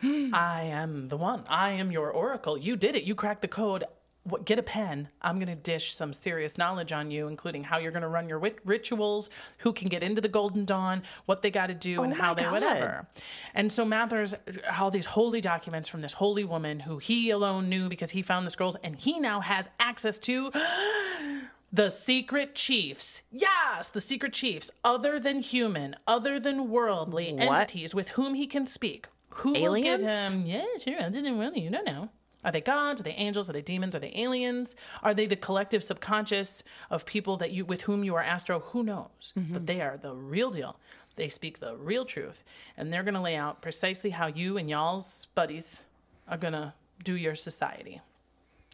Hmm. 0.01 0.35
I 0.35 0.63
am 0.63 1.07
the 1.07 1.17
one. 1.17 1.45
I 1.47 1.71
am 1.71 1.91
your 1.91 2.11
oracle. 2.11 2.57
You 2.57 2.75
did 2.75 2.93
it. 2.95 3.03
You 3.03 3.15
cracked 3.15 3.41
the 3.41 3.47
code. 3.47 3.85
What, 4.25 4.45
get 4.45 4.57
a 4.57 4.63
pen. 4.63 5.09
I'm 5.21 5.37
going 5.37 5.53
to 5.53 5.61
dish 5.61 5.93
some 5.93 6.13
serious 6.13 6.57
knowledge 6.57 6.93
on 6.93 7.11
you, 7.11 7.27
including 7.27 7.63
how 7.63 7.77
you're 7.77 7.91
going 7.91 8.03
to 8.03 8.07
run 8.07 8.29
your 8.29 8.39
wit- 8.39 8.59
rituals, 8.63 9.29
who 9.59 9.73
can 9.73 9.89
get 9.89 10.01
into 10.01 10.21
the 10.21 10.29
Golden 10.29 10.63
Dawn, 10.63 11.03
what 11.25 11.41
they 11.41 11.51
got 11.51 11.67
to 11.67 11.73
do, 11.73 11.99
oh 11.99 12.03
and 12.03 12.13
Oh 12.13 12.15
how 12.15 12.33
they 12.33 12.43
God. 12.43 12.51
whatever. 12.53 13.07
And 13.53 13.69
so 13.69 13.83
Mathers, 13.83 14.33
all 14.79 14.91
these 14.91 15.07
holy 15.07 15.41
documents 15.41 15.89
from 15.89 15.99
this 15.99 16.13
holy 16.13 16.45
woman 16.45 16.81
who 16.81 16.99
he 16.99 17.31
alone 17.31 17.67
knew 17.67 17.89
because 17.89 18.11
he 18.11 18.21
found 18.21 18.45
the 18.47 18.51
scrolls, 18.51 18.77
and 18.81 18.95
he 18.95 19.19
now 19.19 19.41
has 19.41 19.67
access 19.79 20.17
to 20.19 20.51
the 21.73 21.89
secret 21.89 22.53
chiefs. 22.53 23.23
Yes, 23.31 23.89
the 23.89 23.99
secret 23.99 24.31
chiefs, 24.31 24.69
other 24.83 25.19
than 25.19 25.39
human, 25.39 25.95
other 26.07 26.39
than 26.39 26.69
worldly 26.69 27.33
What? 27.33 27.41
entities 27.59 27.95
with 27.95 28.09
whom 28.09 28.35
he 28.35 28.45
can 28.45 28.67
speak. 28.67 29.07
Who 29.29 29.53
will 29.53 29.75
give 29.75 30.01
Aliens? 30.01 30.31
him? 30.33 30.45
Yeah, 30.45 30.65
sure. 30.79 31.01
Other 31.01 31.21
than 31.21 31.37
worldly, 31.39 31.61
you 31.61 31.71
don't 31.71 31.85
know. 31.85 32.09
Are 32.45 32.51
they 32.51 32.61
gods? 32.61 33.01
Are 33.01 33.03
they 33.03 33.11
angels? 33.13 33.49
Are 33.49 33.53
they 33.53 33.61
demons? 33.61 33.95
Are 33.95 33.99
they 33.99 34.11
aliens? 34.15 34.75
Are 35.01 35.13
they 35.13 35.25
the 35.25 35.35
collective 35.35 35.83
subconscious 35.83 36.63
of 36.91 37.05
people 37.05 37.37
that 37.37 37.51
you 37.51 37.65
with 37.65 37.83
whom 37.83 38.03
you 38.03 38.13
are 38.15 38.21
astro? 38.21 38.59
Who 38.59 38.83
knows? 38.83 39.33
Mm-hmm. 39.35 39.53
But 39.53 39.65
they 39.65 39.81
are 39.81 39.97
the 39.97 40.13
real 40.13 40.51
deal. 40.51 40.77
They 41.15 41.29
speak 41.29 41.59
the 41.59 41.75
real 41.77 42.05
truth, 42.05 42.43
and 42.75 42.91
they're 42.91 43.03
going 43.03 43.13
to 43.13 43.21
lay 43.21 43.35
out 43.35 43.61
precisely 43.61 44.09
how 44.11 44.27
you 44.27 44.57
and 44.57 44.69
y'all's 44.69 45.27
buddies 45.35 45.85
are 46.27 46.37
going 46.37 46.53
to 46.53 46.73
do 47.03 47.15
your 47.15 47.35
society. 47.35 48.01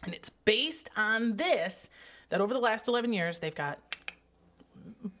And 0.04 0.14
it's 0.14 0.30
based 0.30 0.90
on 0.96 1.36
this 1.36 1.88
that 2.30 2.40
over 2.40 2.54
the 2.54 2.60
last 2.60 2.88
11 2.88 3.12
years, 3.12 3.38
they've 3.38 3.54
got, 3.54 3.78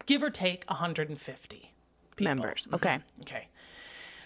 give 0.06 0.22
or 0.22 0.30
take, 0.30 0.64
150 0.68 1.72
people. 2.16 2.24
Members. 2.24 2.66
Okay. 2.72 2.98
Okay. 3.22 3.48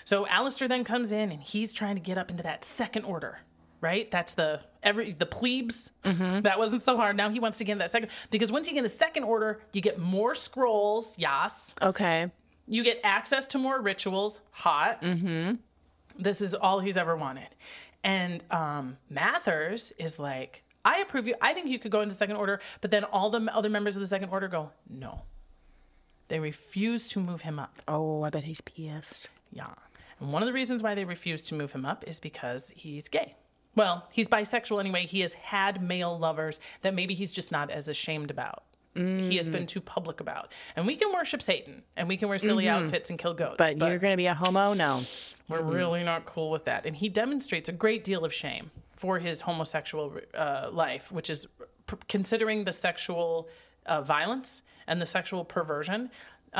So 0.04 0.26
Aleister 0.26 0.68
then 0.68 0.84
comes 0.84 1.12
in 1.12 1.32
and 1.32 1.42
he's 1.42 1.72
trying 1.72 1.96
to 1.96 2.00
get 2.00 2.18
up 2.18 2.30
into 2.30 2.42
that 2.42 2.64
second 2.64 3.04
order, 3.04 3.38
right? 3.80 4.10
That's 4.10 4.34
the 4.34 4.60
every 4.82 5.12
the 5.12 5.26
plebes. 5.26 5.92
That 6.02 6.58
wasn't 6.58 6.82
so 6.82 6.96
hard. 6.96 7.16
Now 7.16 7.30
he 7.30 7.40
wants 7.40 7.58
to 7.58 7.64
get 7.64 7.72
in 7.72 7.78
that 7.78 7.90
second 7.90 8.10
because 8.30 8.52
once 8.52 8.68
you 8.68 8.74
get 8.74 8.80
in 8.80 8.84
the 8.84 8.90
second 8.90 9.24
order, 9.24 9.60
you 9.72 9.80
get 9.80 9.98
more 9.98 10.34
scrolls. 10.34 11.18
Yas. 11.18 11.74
Okay. 11.80 12.30
You 12.66 12.82
get 12.84 13.00
access 13.02 13.46
to 13.48 13.58
more 13.58 13.80
rituals. 13.80 14.40
Hot. 14.50 15.00
Mm-hmm. 15.00 15.54
This 16.18 16.40
is 16.40 16.54
all 16.54 16.80
he's 16.80 16.96
ever 16.96 17.16
wanted. 17.16 17.48
And 18.02 18.44
um, 18.50 18.98
Mathers 19.08 19.92
is 19.98 20.18
like, 20.18 20.63
I 20.84 20.98
approve 20.98 21.26
you. 21.26 21.34
I 21.40 21.54
think 21.54 21.68
you 21.68 21.78
could 21.78 21.90
go 21.90 22.00
into 22.00 22.14
second 22.14 22.36
order. 22.36 22.60
But 22.80 22.90
then 22.90 23.04
all 23.04 23.30
the 23.30 23.40
other 23.54 23.68
members 23.68 23.96
of 23.96 24.00
the 24.00 24.06
second 24.06 24.28
order 24.30 24.48
go, 24.48 24.70
no. 24.88 25.22
They 26.28 26.38
refuse 26.40 27.08
to 27.08 27.20
move 27.20 27.42
him 27.42 27.58
up. 27.58 27.78
Oh, 27.86 28.22
I 28.22 28.30
bet 28.30 28.44
he's 28.44 28.60
pissed. 28.60 29.28
Yeah. 29.52 29.66
And 30.20 30.32
one 30.32 30.42
of 30.42 30.46
the 30.46 30.52
reasons 30.52 30.82
why 30.82 30.94
they 30.94 31.04
refuse 31.04 31.42
to 31.44 31.54
move 31.54 31.72
him 31.72 31.84
up 31.84 32.04
is 32.06 32.20
because 32.20 32.72
he's 32.74 33.08
gay. 33.08 33.34
Well, 33.76 34.06
he's 34.12 34.28
bisexual 34.28 34.80
anyway. 34.80 35.06
He 35.06 35.20
has 35.20 35.34
had 35.34 35.82
male 35.82 36.18
lovers 36.18 36.60
that 36.82 36.94
maybe 36.94 37.14
he's 37.14 37.32
just 37.32 37.50
not 37.50 37.70
as 37.70 37.88
ashamed 37.88 38.30
about. 38.30 38.62
He 38.94 39.38
has 39.38 39.48
been 39.48 39.62
mm-hmm. 39.62 39.66
too 39.66 39.80
public 39.80 40.20
about. 40.20 40.52
And 40.76 40.86
we 40.86 40.94
can 40.94 41.12
worship 41.12 41.42
Satan 41.42 41.82
and 41.96 42.06
we 42.06 42.16
can 42.16 42.28
wear 42.28 42.38
silly 42.38 42.66
mm-hmm. 42.66 42.84
outfits 42.84 43.10
and 43.10 43.18
kill 43.18 43.34
goats. 43.34 43.56
But, 43.58 43.76
you're 43.76 43.98
gonna 43.98 44.16
be 44.16 44.26
a 44.26 44.34
homo? 44.34 44.72
No. 44.72 45.02
We're 45.48 45.58
mm-hmm. 45.58 45.68
really 45.70 46.04
not 46.04 46.26
cool 46.26 46.52
with 46.52 46.66
that. 46.66 46.86
And 46.86 46.94
he 46.94 47.08
demonstrates 47.08 47.68
a 47.68 47.72
great 47.72 48.04
deal 48.04 48.24
of 48.24 48.32
shame 48.32 48.70
for 48.94 49.18
his 49.18 49.42
homosexual 49.42 50.16
uh, 50.34 50.68
life, 50.72 51.10
which 51.12 51.28
is 51.30 51.46
p- 51.86 51.96
considering 52.08 52.64
the 52.64 52.72
sexual 52.72 53.48
uh, 53.86 54.00
violence 54.02 54.62
and 54.86 55.00
the 55.00 55.06
sexual 55.06 55.44
perversion. 55.44 56.10
Uh, 56.54 56.56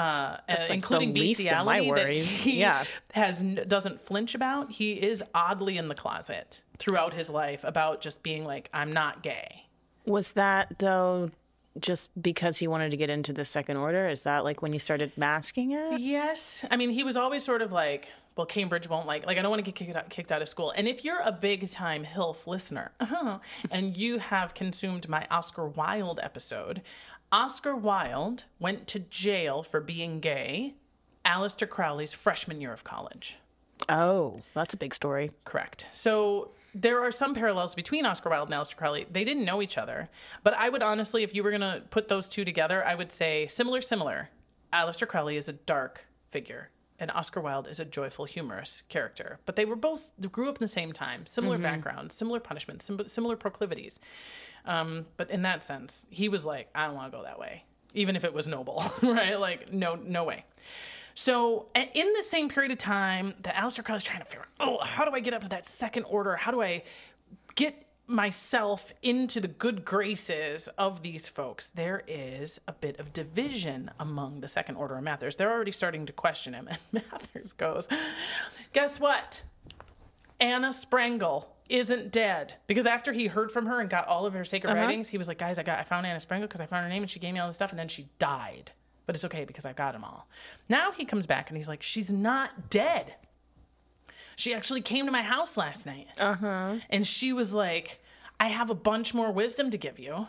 uh, 0.48 0.56
like 0.62 0.70
including 0.70 1.14
least 1.14 1.40
of 1.52 1.64
my 1.64 1.78
bestiality 1.78 2.20
that 2.20 2.26
he 2.26 2.58
Yeah. 2.58 2.84
has 3.12 3.40
n- 3.42 3.64
doesn't 3.68 4.00
flinch 4.00 4.34
about. 4.34 4.72
He 4.72 4.94
is 4.94 5.22
oddly 5.32 5.78
in 5.78 5.86
the 5.86 5.94
closet 5.94 6.64
throughout 6.80 7.14
his 7.14 7.30
life 7.30 7.62
about 7.62 8.00
just 8.00 8.24
being 8.24 8.44
like, 8.44 8.68
I'm 8.74 8.92
not 8.92 9.22
gay. 9.22 9.66
Was 10.04 10.32
that 10.32 10.80
though 10.80 11.30
just 11.78 12.10
because 12.20 12.56
he 12.56 12.66
wanted 12.66 12.90
to 12.90 12.96
get 12.96 13.08
into 13.08 13.32
the 13.32 13.44
second 13.44 13.76
order? 13.76 14.08
Is 14.08 14.24
that 14.24 14.42
like 14.42 14.62
when 14.62 14.72
he 14.72 14.80
started 14.80 15.12
masking 15.16 15.70
it? 15.70 16.00
Yes. 16.00 16.64
I 16.72 16.76
mean, 16.76 16.90
he 16.90 17.04
was 17.04 17.16
always 17.16 17.44
sort 17.44 17.62
of 17.62 17.70
like, 17.70 18.12
well, 18.36 18.46
Cambridge 18.46 18.88
won't 18.88 19.06
like, 19.06 19.26
like, 19.26 19.38
I 19.38 19.42
don't 19.42 19.50
want 19.50 19.64
to 19.64 19.70
get 19.70 19.74
kicked 19.76 19.96
out, 19.96 20.10
kicked 20.10 20.32
out 20.32 20.42
of 20.42 20.48
school. 20.48 20.72
And 20.76 20.88
if 20.88 21.04
you're 21.04 21.20
a 21.24 21.32
big 21.32 21.68
time 21.70 22.04
HILF 22.04 22.46
listener 22.46 22.92
and 23.70 23.96
you 23.96 24.18
have 24.18 24.54
consumed 24.54 25.08
my 25.08 25.26
Oscar 25.30 25.68
Wilde 25.68 26.18
episode, 26.22 26.82
Oscar 27.30 27.76
Wilde 27.76 28.44
went 28.58 28.86
to 28.88 28.98
jail 28.98 29.62
for 29.62 29.80
being 29.80 30.20
gay 30.20 30.74
Aleister 31.24 31.68
Crowley's 31.68 32.12
freshman 32.12 32.60
year 32.60 32.72
of 32.72 32.84
college. 32.84 33.38
Oh, 33.88 34.40
that's 34.52 34.74
a 34.74 34.76
big 34.76 34.94
story. 34.94 35.30
Correct. 35.44 35.86
So 35.92 36.50
there 36.74 37.00
are 37.02 37.10
some 37.10 37.34
parallels 37.34 37.74
between 37.74 38.04
Oscar 38.04 38.30
Wilde 38.30 38.50
and 38.50 38.60
Aleister 38.60 38.76
Crowley. 38.76 39.06
They 39.10 39.24
didn't 39.24 39.44
know 39.44 39.62
each 39.62 39.78
other, 39.78 40.08
but 40.42 40.54
I 40.54 40.68
would 40.68 40.82
honestly, 40.82 41.22
if 41.22 41.34
you 41.34 41.42
were 41.42 41.50
going 41.50 41.60
to 41.60 41.82
put 41.90 42.08
those 42.08 42.28
two 42.28 42.44
together, 42.44 42.84
I 42.84 42.94
would 42.94 43.12
say 43.12 43.46
similar, 43.46 43.80
similar. 43.80 44.30
Aleister 44.72 45.06
Crowley 45.06 45.36
is 45.36 45.48
a 45.48 45.52
dark 45.52 46.06
figure, 46.28 46.70
and 47.04 47.10
Oscar 47.10 47.38
Wilde 47.42 47.68
is 47.68 47.78
a 47.78 47.84
joyful, 47.84 48.24
humorous 48.24 48.82
character. 48.88 49.38
But 49.44 49.56
they 49.56 49.66
were 49.66 49.76
both 49.76 50.12
they 50.18 50.26
grew 50.26 50.48
up 50.48 50.56
in 50.56 50.64
the 50.64 50.68
same 50.68 50.90
time, 50.90 51.26
similar 51.26 51.58
backgrounds, 51.58 52.14
similar 52.14 52.40
punishments, 52.40 52.86
sim- 52.86 53.06
similar 53.08 53.36
proclivities. 53.36 54.00
Um, 54.64 55.04
but 55.18 55.30
in 55.30 55.42
that 55.42 55.62
sense, 55.62 56.06
he 56.08 56.30
was 56.30 56.46
like, 56.46 56.70
I 56.74 56.86
don't 56.86 56.94
want 56.94 57.12
to 57.12 57.18
go 57.18 57.24
that 57.24 57.38
way, 57.38 57.64
even 57.92 58.16
if 58.16 58.24
it 58.24 58.32
was 58.32 58.48
noble, 58.48 58.82
right? 59.02 59.38
Like, 59.38 59.70
no, 59.70 59.96
no 59.96 60.24
way. 60.24 60.46
So 61.12 61.66
in 61.74 62.14
the 62.14 62.22
same 62.22 62.48
period 62.48 62.72
of 62.72 62.78
time 62.78 63.34
that 63.42 63.54
Aleister 63.54 63.84
Crowley's 63.84 64.02
trying 64.02 64.20
to 64.20 64.24
figure 64.24 64.46
out, 64.58 64.66
oh, 64.66 64.82
how 64.82 65.04
do 65.04 65.10
I 65.10 65.20
get 65.20 65.34
up 65.34 65.42
to 65.42 65.48
that 65.50 65.66
second 65.66 66.04
order? 66.04 66.36
How 66.36 66.52
do 66.52 66.62
I 66.62 66.84
get 67.54 67.83
myself 68.06 68.92
into 69.02 69.40
the 69.40 69.48
good 69.48 69.84
graces 69.84 70.68
of 70.78 71.02
these 71.02 71.28
folks, 71.28 71.68
there 71.68 72.02
is 72.06 72.60
a 72.68 72.72
bit 72.72 72.98
of 72.98 73.12
division 73.12 73.90
among 73.98 74.40
the 74.40 74.48
second 74.48 74.76
order 74.76 74.96
of 74.96 75.04
Mathers. 75.04 75.36
They're 75.36 75.52
already 75.52 75.72
starting 75.72 76.06
to 76.06 76.12
question 76.12 76.54
him. 76.54 76.68
And 76.92 77.02
Mathers 77.10 77.52
goes, 77.52 77.88
Guess 78.72 79.00
what? 79.00 79.42
Anna 80.40 80.68
Sprengel 80.68 81.46
isn't 81.68 82.12
dead 82.12 82.54
because 82.66 82.86
after 82.86 83.12
he 83.12 83.26
heard 83.26 83.50
from 83.50 83.66
her 83.66 83.80
and 83.80 83.88
got 83.88 84.06
all 84.06 84.26
of 84.26 84.34
her 84.34 84.44
sacred 84.44 84.70
uh-huh. 84.70 84.82
writings, 84.82 85.08
he 85.08 85.18
was 85.18 85.28
like, 85.28 85.38
"Guys, 85.38 85.58
I 85.58 85.62
got 85.62 85.78
I 85.78 85.84
found 85.84 86.06
Anna 86.06 86.18
Sprengel 86.18 86.42
because 86.42 86.60
I 86.60 86.66
found 86.66 86.84
her 86.84 86.90
name 86.90 87.02
and 87.02 87.10
she 87.10 87.18
gave 87.18 87.32
me 87.32 87.40
all 87.40 87.46
this 87.46 87.56
stuff, 87.56 87.70
and 87.70 87.78
then 87.78 87.88
she 87.88 88.08
died, 88.18 88.72
but 89.06 89.14
it's 89.14 89.24
okay 89.24 89.44
because 89.44 89.64
I've 89.64 89.76
got 89.76 89.92
them 89.92 90.04
all." 90.04 90.28
Now 90.68 90.92
he 90.92 91.04
comes 91.04 91.26
back 91.26 91.48
and 91.48 91.56
he's 91.56 91.68
like, 91.68 91.82
"She's 91.82 92.12
not 92.12 92.68
dead. 92.68 93.14
She 94.36 94.54
actually 94.54 94.80
came 94.80 95.06
to 95.06 95.12
my 95.12 95.22
house 95.22 95.56
last 95.56 95.86
night, 95.86 96.08
uh-huh. 96.18 96.76
and 96.90 97.06
she 97.06 97.32
was 97.32 97.52
like, 97.52 98.00
I 98.40 98.48
have 98.48 98.70
a 98.70 98.74
bunch 98.74 99.14
more 99.14 99.32
wisdom 99.32 99.70
to 99.70 99.78
give 99.78 99.98
you." 99.98 100.26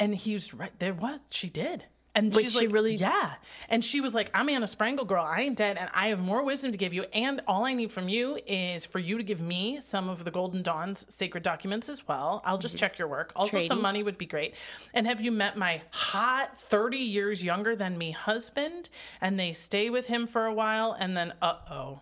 And 0.00 0.14
he 0.14 0.34
was 0.34 0.52
right 0.52 0.76
there. 0.78 0.92
What 0.92 1.20
she 1.30 1.48
did. 1.48 1.84
And 2.16 2.32
Wait, 2.32 2.42
she's 2.42 2.52
she 2.52 2.66
like, 2.66 2.72
really- 2.72 2.94
yeah. 2.94 3.34
And 3.68 3.84
she 3.84 4.00
was 4.00 4.14
like, 4.14 4.30
I'm 4.32 4.48
Anna 4.48 4.66
Sprengel, 4.66 5.06
girl. 5.06 5.24
I 5.24 5.40
ain't 5.40 5.56
dead, 5.56 5.76
and 5.76 5.90
I 5.92 6.08
have 6.08 6.20
more 6.20 6.44
wisdom 6.44 6.70
to 6.70 6.78
give 6.78 6.94
you. 6.94 7.06
And 7.12 7.40
all 7.48 7.64
I 7.64 7.74
need 7.74 7.90
from 7.90 8.08
you 8.08 8.38
is 8.46 8.84
for 8.84 9.00
you 9.00 9.18
to 9.18 9.24
give 9.24 9.40
me 9.40 9.80
some 9.80 10.08
of 10.08 10.24
the 10.24 10.30
Golden 10.30 10.62
Dawn's 10.62 11.04
sacred 11.12 11.42
documents 11.42 11.88
as 11.88 12.06
well. 12.06 12.40
I'll 12.44 12.58
just 12.58 12.76
check 12.76 12.98
your 12.98 13.08
work. 13.08 13.32
Also, 13.34 13.58
some 13.58 13.82
money 13.82 14.04
would 14.04 14.16
be 14.16 14.26
great. 14.26 14.54
And 14.92 15.08
have 15.08 15.20
you 15.20 15.32
met 15.32 15.56
my 15.56 15.82
hot, 15.90 16.56
30 16.56 16.98
years 16.98 17.42
younger 17.42 17.74
than 17.74 17.98
me 17.98 18.12
husband? 18.12 18.90
And 19.20 19.38
they 19.38 19.52
stay 19.52 19.90
with 19.90 20.06
him 20.06 20.28
for 20.28 20.46
a 20.46 20.54
while, 20.54 20.96
and 20.96 21.16
then, 21.16 21.32
uh 21.42 21.56
oh. 21.68 22.00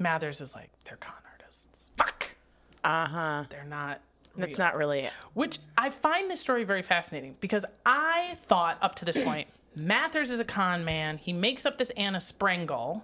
Mathers 0.00 0.40
is 0.40 0.54
like, 0.54 0.70
they're 0.84 0.96
con 0.96 1.14
artists. 1.32 1.90
Fuck. 1.96 2.34
Uh 2.82 3.06
huh. 3.06 3.44
They're 3.50 3.64
not. 3.64 4.00
That's 4.36 4.58
real. 4.58 4.66
not 4.66 4.76
really 4.76 5.00
it. 5.00 5.12
Which 5.34 5.58
I 5.76 5.90
find 5.90 6.30
this 6.30 6.40
story 6.40 6.64
very 6.64 6.82
fascinating 6.82 7.36
because 7.40 7.64
I 7.84 8.34
thought 8.38 8.78
up 8.80 8.94
to 8.96 9.04
this 9.04 9.18
point, 9.24 9.48
Mathers 9.74 10.30
is 10.30 10.40
a 10.40 10.44
con 10.44 10.84
man. 10.84 11.18
He 11.18 11.32
makes 11.32 11.66
up 11.66 11.78
this 11.78 11.90
Anna 11.90 12.18
Sprengel 12.18 13.02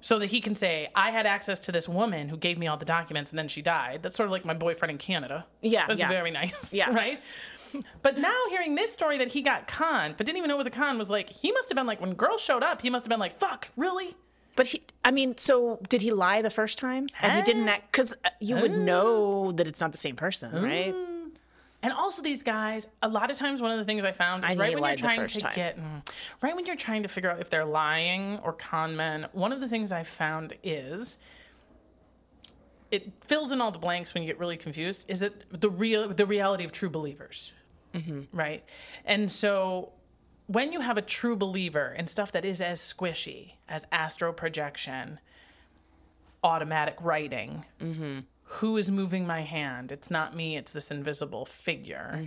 so 0.00 0.18
that 0.18 0.26
he 0.26 0.40
can 0.40 0.54
say, 0.54 0.88
I 0.94 1.10
had 1.10 1.26
access 1.26 1.58
to 1.60 1.72
this 1.72 1.88
woman 1.88 2.28
who 2.28 2.36
gave 2.36 2.58
me 2.58 2.66
all 2.66 2.76
the 2.76 2.84
documents 2.84 3.30
and 3.30 3.38
then 3.38 3.48
she 3.48 3.62
died. 3.62 4.02
That's 4.02 4.16
sort 4.16 4.26
of 4.26 4.30
like 4.30 4.44
my 4.44 4.54
boyfriend 4.54 4.90
in 4.90 4.98
Canada. 4.98 5.46
Yeah, 5.62 5.86
That's 5.86 6.00
yeah. 6.00 6.08
very 6.08 6.30
nice. 6.30 6.72
Yeah. 6.72 6.90
Right? 6.94 7.20
But 8.02 8.16
now 8.16 8.36
hearing 8.48 8.74
this 8.74 8.92
story 8.92 9.18
that 9.18 9.28
he 9.28 9.42
got 9.42 9.66
con, 9.66 10.14
but 10.16 10.24
didn't 10.24 10.38
even 10.38 10.48
know 10.48 10.54
it 10.54 10.58
was 10.58 10.66
a 10.66 10.70
con, 10.70 10.96
was 10.96 11.10
like, 11.10 11.28
he 11.28 11.50
must 11.52 11.68
have 11.68 11.76
been 11.76 11.86
like, 11.86 12.00
when 12.00 12.14
girls 12.14 12.40
showed 12.40 12.62
up, 12.62 12.80
he 12.80 12.88
must 12.88 13.04
have 13.04 13.10
been 13.10 13.18
like, 13.18 13.38
fuck, 13.38 13.68
really? 13.76 14.14
But 14.56 14.66
he, 14.66 14.82
I 15.04 15.10
mean, 15.10 15.36
so 15.36 15.78
did 15.88 16.00
he 16.00 16.10
lie 16.10 16.42
the 16.42 16.50
first 16.50 16.78
time? 16.78 17.06
And 17.22 17.32
he 17.34 17.42
didn't 17.42 17.68
act, 17.68 17.92
because 17.92 18.12
you 18.40 18.56
would 18.56 18.72
know 18.72 19.52
that 19.52 19.66
it's 19.68 19.80
not 19.80 19.92
the 19.92 19.98
same 19.98 20.16
person, 20.16 20.50
right? 20.62 20.94
And 21.82 21.92
also 21.92 22.22
these 22.22 22.42
guys, 22.42 22.88
a 23.02 23.08
lot 23.08 23.30
of 23.30 23.36
times 23.36 23.62
one 23.62 23.70
of 23.70 23.78
the 23.78 23.84
things 23.84 24.04
I 24.04 24.10
found 24.10 24.42
is 24.44 24.48
think 24.48 24.60
right 24.60 24.70
he 24.70 24.74
when 24.74 24.82
you're 24.82 24.88
lied 24.88 24.98
the 24.98 25.02
trying 25.02 25.20
first 25.20 25.34
to 25.34 25.40
time. 25.42 25.52
get 25.54 25.78
mm, 25.78 26.08
right 26.40 26.56
when 26.56 26.66
you're 26.66 26.74
trying 26.74 27.02
to 27.02 27.08
figure 27.08 27.30
out 27.30 27.38
if 27.38 27.50
they're 27.50 27.66
lying 27.66 28.38
or 28.38 28.54
con 28.54 28.96
men, 28.96 29.26
one 29.32 29.52
of 29.52 29.60
the 29.60 29.68
things 29.68 29.92
I 29.92 30.02
found 30.02 30.54
is 30.64 31.18
it 32.90 33.12
fills 33.20 33.52
in 33.52 33.60
all 33.60 33.70
the 33.70 33.78
blanks 33.78 34.14
when 34.14 34.22
you 34.22 34.26
get 34.26 34.38
really 34.38 34.56
confused. 34.56 35.04
Is 35.08 35.22
it 35.22 35.44
the 35.60 35.68
real 35.68 36.08
the 36.08 36.26
reality 36.26 36.64
of 36.64 36.72
true 36.72 36.90
believers? 36.90 37.52
Mm-hmm. 37.94 38.22
Right? 38.32 38.64
And 39.04 39.30
so 39.30 39.92
when 40.46 40.72
you 40.72 40.80
have 40.80 40.96
a 40.96 41.02
true 41.02 41.36
believer 41.36 41.94
in 41.96 42.06
stuff 42.06 42.32
that 42.32 42.44
is 42.44 42.60
as 42.60 42.80
squishy 42.80 43.54
as 43.68 43.84
astral 43.90 44.32
projection, 44.32 45.18
automatic 46.44 46.96
writing, 47.00 47.64
who 48.42 48.76
is 48.76 48.90
moving 48.90 49.26
my 49.26 49.42
hand? 49.42 49.90
It's 49.90 50.10
not 50.10 50.36
me, 50.36 50.56
it's 50.56 50.72
this 50.72 50.90
invisible 50.90 51.44
figure. 51.44 52.24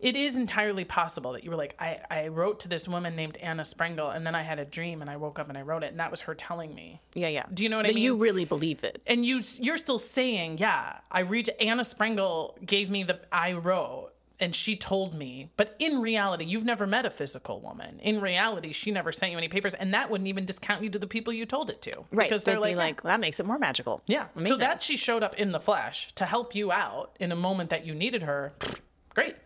It 0.00 0.14
is 0.14 0.38
entirely 0.38 0.84
possible 0.84 1.32
that 1.32 1.42
you 1.42 1.50
were 1.50 1.56
like, 1.56 1.74
I, 1.80 1.98
I 2.08 2.28
wrote 2.28 2.60
to 2.60 2.68
this 2.68 2.86
woman 2.86 3.16
named 3.16 3.36
Anna 3.38 3.64
Sprengel, 3.64 4.14
and 4.14 4.24
then 4.24 4.34
I 4.36 4.42
had 4.42 4.60
a 4.60 4.64
dream 4.64 5.00
and 5.00 5.10
I 5.10 5.16
woke 5.16 5.40
up 5.40 5.48
and 5.48 5.58
I 5.58 5.62
wrote 5.62 5.82
it, 5.82 5.90
and 5.90 5.98
that 5.98 6.12
was 6.12 6.20
her 6.22 6.36
telling 6.36 6.72
me. 6.72 7.00
Yeah, 7.14 7.26
yeah. 7.26 7.46
Do 7.52 7.64
you 7.64 7.68
know 7.68 7.78
what 7.78 7.86
I 7.86 7.88
That 7.88 7.94
You 8.04 8.16
really 8.16 8.44
believe 8.44 8.84
it. 8.84 9.02
And 9.08 9.26
you 9.26 9.40
you're 9.58 9.76
still 9.76 9.98
saying, 9.98 10.58
yeah, 10.58 10.98
I 11.10 11.20
reached 11.20 11.50
Anna 11.60 11.82
Sprengel 11.82 12.64
gave 12.64 12.90
me 12.90 13.02
the 13.02 13.18
I 13.32 13.54
wrote 13.54 14.12
and 14.40 14.54
she 14.54 14.76
told 14.76 15.14
me. 15.14 15.50
But 15.56 15.74
in 15.78 16.00
reality, 16.00 16.44
you've 16.44 16.64
never 16.64 16.86
met 16.86 17.04
a 17.04 17.10
physical 17.10 17.60
woman. 17.60 17.98
In 18.00 18.20
reality, 18.20 18.72
she 18.72 18.90
never 18.90 19.12
sent 19.12 19.32
you 19.32 19.38
any 19.38 19.48
papers, 19.48 19.74
and 19.74 19.92
that 19.94 20.10
wouldn't 20.10 20.28
even 20.28 20.44
discount 20.44 20.82
you 20.82 20.90
to 20.90 20.98
the 20.98 21.06
people 21.06 21.32
you 21.32 21.46
told 21.46 21.70
it 21.70 21.82
to. 21.82 22.04
Right. 22.12 22.28
Because 22.28 22.44
they're 22.44 22.54
They'd 22.56 22.60
like, 22.60 22.72
be 22.72 22.76
like, 22.76 23.04
well, 23.04 23.12
that 23.12 23.20
makes 23.20 23.40
it 23.40 23.46
more 23.46 23.58
magical. 23.58 24.02
Yeah. 24.06 24.26
Amazing. 24.36 24.56
So 24.56 24.58
that 24.58 24.82
she 24.82 24.96
showed 24.96 25.22
up 25.22 25.34
in 25.36 25.52
the 25.52 25.60
flesh 25.60 26.12
to 26.14 26.24
help 26.24 26.54
you 26.54 26.70
out 26.70 27.16
in 27.18 27.32
a 27.32 27.36
moment 27.36 27.70
that 27.70 27.84
you 27.84 27.94
needed 27.94 28.22
her. 28.22 28.52
Great. 29.14 29.36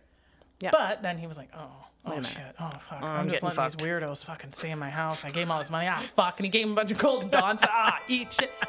Yeah. 0.59 0.69
But 0.71 1.01
then 1.01 1.17
he 1.17 1.27
was 1.27 1.37
like, 1.37 1.49
oh. 1.55 1.69
Oh 2.05 2.21
shit! 2.21 2.53
Oh 2.59 2.69
fuck! 2.89 3.01
I'm 3.01 3.21
I'm, 3.21 3.29
just 3.29 3.43
letting 3.43 3.55
fucked. 3.55 3.79
these 3.79 3.87
weirdos 3.87 4.25
fucking 4.25 4.51
stay 4.51 4.71
in 4.71 4.77
my 4.77 4.89
house. 4.89 5.23
I 5.23 5.29
gave 5.29 5.43
him 5.43 5.51
all 5.51 5.59
this 5.59 5.71
money. 5.71 5.87
Ah, 5.89 6.03
fuck! 6.17 6.37
And 6.37 6.43
he 6.43 6.49
gave 6.49 6.65
him 6.65 6.73
a 6.73 6.75
bunch 6.75 6.91
of 6.91 6.97
golden 6.97 7.29
dawns. 7.29 7.61
ah, 7.63 7.97
eat 8.09 8.33
shit. 8.33 8.51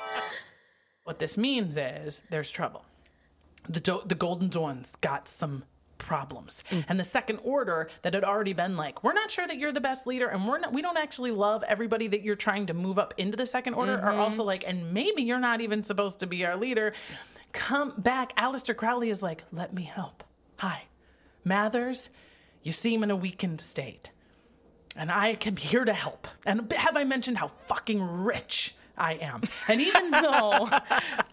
What 1.04 1.18
this 1.18 1.36
means 1.36 1.76
is 1.76 2.22
there's 2.30 2.50
trouble. 2.50 2.84
The 3.68 3.80
do- 3.80 4.02
the 4.06 4.14
golden 4.14 4.48
dawns 4.48 4.94
got 5.00 5.28
some 5.28 5.64
problems, 6.04 6.62
mm. 6.70 6.84
and 6.88 7.00
the 7.00 7.04
second 7.04 7.40
order 7.42 7.88
that 8.02 8.14
had 8.14 8.24
already 8.24 8.52
been 8.52 8.76
like, 8.76 9.02
we're 9.02 9.12
not 9.12 9.30
sure 9.30 9.46
that 9.46 9.58
you're 9.58 9.72
the 9.72 9.80
best 9.80 10.06
leader, 10.06 10.28
and 10.28 10.46
we're 10.46 10.58
not, 10.58 10.72
we 10.72 10.82
don't 10.82 10.98
actually 10.98 11.30
love 11.30 11.64
everybody 11.66 12.06
that 12.08 12.22
you're 12.22 12.34
trying 12.34 12.66
to 12.66 12.74
move 12.74 12.98
up 12.98 13.14
into 13.16 13.36
the 13.36 13.46
second 13.46 13.74
order. 13.74 13.98
Are 13.98 14.12
also 14.12 14.38
mm-hmm. 14.38 14.46
like, 14.46 14.64
and 14.66 14.92
maybe 14.92 15.22
you're 15.22 15.40
not 15.40 15.60
even 15.60 15.82
supposed 15.82 16.20
to 16.20 16.26
be 16.26 16.44
our 16.44 16.56
leader. 16.56 16.92
Come 17.52 17.94
back, 17.98 18.36
Aleister 18.36 18.76
Crowley 18.76 19.10
is 19.10 19.22
like, 19.22 19.44
let 19.52 19.72
me 19.72 19.84
help. 19.84 20.24
Hi, 20.58 20.84
Mathers, 21.44 22.10
you 22.62 22.72
seem 22.72 23.02
in 23.02 23.10
a 23.10 23.16
weakened 23.16 23.60
state 23.60 24.10
and 24.96 25.10
I 25.10 25.34
can 25.34 25.54
be 25.54 25.62
here 25.62 25.84
to 25.84 25.92
help. 25.92 26.28
And 26.46 26.70
have 26.72 26.96
I 26.96 27.04
mentioned 27.04 27.38
how 27.38 27.48
fucking 27.48 28.00
rich 28.00 28.74
I 28.96 29.14
am? 29.14 29.42
And 29.68 29.80
even 29.80 30.10
though, 30.10 30.68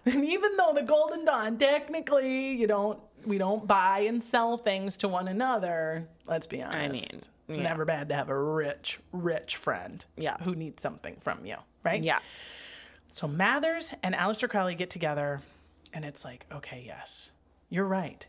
and 0.06 0.26
even 0.26 0.58
though 0.58 0.74
the 0.74 0.84
Golden 0.84 1.26
Dawn, 1.26 1.58
technically, 1.58 2.54
you 2.54 2.68
don't, 2.68 3.00
we 3.26 3.38
don't 3.38 3.68
buy 3.68 4.00
and 4.00 4.22
sell 4.22 4.58
things 4.58 4.98
to 4.98 5.08
one 5.08 5.28
another. 5.28 6.08
Let's 6.28 6.48
be 6.48 6.62
honest. 6.62 6.76
I 6.76 6.88
mean, 6.88 7.22
it's 7.48 7.60
yeah. 7.60 7.64
never 7.64 7.86
bad 7.86 8.10
to 8.10 8.16
have 8.16 8.30
a 8.30 8.40
rich, 8.40 9.00
rich 9.12 9.56
friend. 9.56 10.04
Yeah. 10.18 10.38
Who 10.44 10.56
needs 10.56 10.82
something 10.82 11.18
from 11.22 11.46
you, 11.46 11.58
right? 11.84 12.04
Yeah. 12.04 12.20
So 13.12 13.28
Mathers 13.28 13.94
and 14.04 14.16
Aleister 14.16 14.50
Crowley 14.50 14.76
get 14.76 14.90
together, 14.90 15.42
and 15.94 16.06
it's 16.06 16.24
like, 16.24 16.46
okay, 16.52 16.84
yes, 16.86 17.32
you're 17.70 17.86
right. 17.86 18.26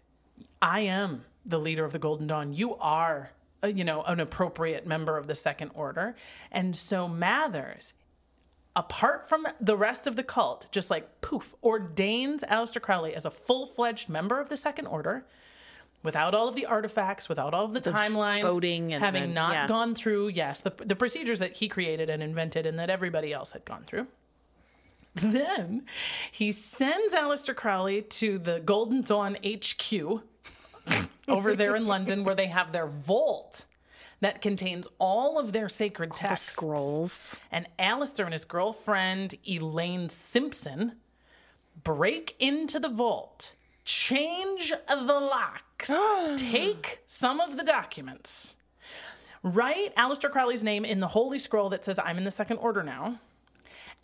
I 0.60 0.80
am 0.80 1.24
the 1.44 1.58
leader 1.58 1.84
of 1.84 1.92
the 1.92 1.98
Golden 1.98 2.26
Dawn. 2.26 2.52
You 2.52 2.76
are, 2.76 3.30
uh, 3.62 3.68
you 3.68 3.84
know, 3.84 4.02
an 4.02 4.20
appropriate 4.20 4.86
member 4.86 5.16
of 5.16 5.26
the 5.26 5.34
Second 5.34 5.70
Order. 5.74 6.16
And 6.50 6.74
so 6.74 7.08
Mathers, 7.08 7.94
apart 8.74 9.28
from 9.28 9.46
the 9.60 9.76
rest 9.76 10.06
of 10.06 10.16
the 10.16 10.22
cult, 10.22 10.66
just 10.70 10.90
like 10.90 11.20
poof, 11.20 11.54
ordains 11.62 12.42
Aleister 12.50 12.80
Crowley 12.80 13.14
as 13.14 13.24
a 13.24 13.30
full 13.30 13.66
fledged 13.66 14.08
member 14.08 14.40
of 14.40 14.48
the 14.48 14.56
Second 14.56 14.86
Order. 14.86 15.24
Without 16.02 16.34
all 16.34 16.48
of 16.48 16.56
the 16.56 16.66
artifacts, 16.66 17.28
without 17.28 17.54
all 17.54 17.64
of 17.64 17.74
the, 17.74 17.80
timelines, 17.80 18.42
voting 18.42 18.92
and 18.92 19.04
having 19.04 19.22
the- 19.22 19.28
not 19.28 19.52
yeah. 19.52 19.66
gone 19.68 19.94
through, 19.94 20.28
yes, 20.28 20.60
the, 20.60 20.70
the 20.70 20.96
procedures 20.96 21.38
that 21.38 21.56
he 21.58 21.68
created 21.68 22.10
and 22.10 22.22
invented 22.24 22.66
and 22.66 22.76
that 22.76 22.90
everybody 22.90 23.32
else 23.32 23.52
had 23.52 23.64
gone 23.64 23.84
through. 23.84 24.06
Then 25.14 25.84
he 26.30 26.50
sends 26.52 27.12
Aleister 27.14 27.54
Crowley 27.54 28.02
to 28.02 28.38
the 28.38 28.60
Golden 28.60 29.02
Dawn 29.02 29.36
HQ 29.44 30.22
over 31.28 31.54
there 31.54 31.76
in 31.76 31.86
London, 31.86 32.24
where 32.24 32.34
they 32.34 32.46
have 32.46 32.72
their 32.72 32.86
vault 32.86 33.66
that 34.22 34.40
contains 34.40 34.86
all 34.98 35.38
of 35.38 35.52
their 35.52 35.68
sacred 35.68 36.12
The 36.12 36.16
texts. 36.16 36.52
scrolls. 36.52 37.36
And 37.50 37.66
Aleister 37.78 38.24
and 38.24 38.32
his 38.32 38.44
girlfriend, 38.44 39.34
Elaine 39.46 40.08
Simpson, 40.08 40.94
break 41.84 42.36
into 42.38 42.78
the 42.78 42.88
vault, 42.88 43.54
change 43.84 44.72
the 44.88 44.94
locks, 45.04 45.90
take 46.36 47.00
some 47.08 47.40
of 47.40 47.56
the 47.56 47.64
documents, 47.64 48.54
write 49.42 49.94
Aleister 49.96 50.30
Crowley's 50.30 50.62
name 50.62 50.84
in 50.84 51.00
the 51.00 51.08
Holy 51.08 51.38
Scroll 51.40 51.68
that 51.70 51.84
says, 51.84 51.98
I'm 52.02 52.16
in 52.16 52.24
the 52.24 52.30
Second 52.30 52.58
Order 52.58 52.82
now. 52.84 53.18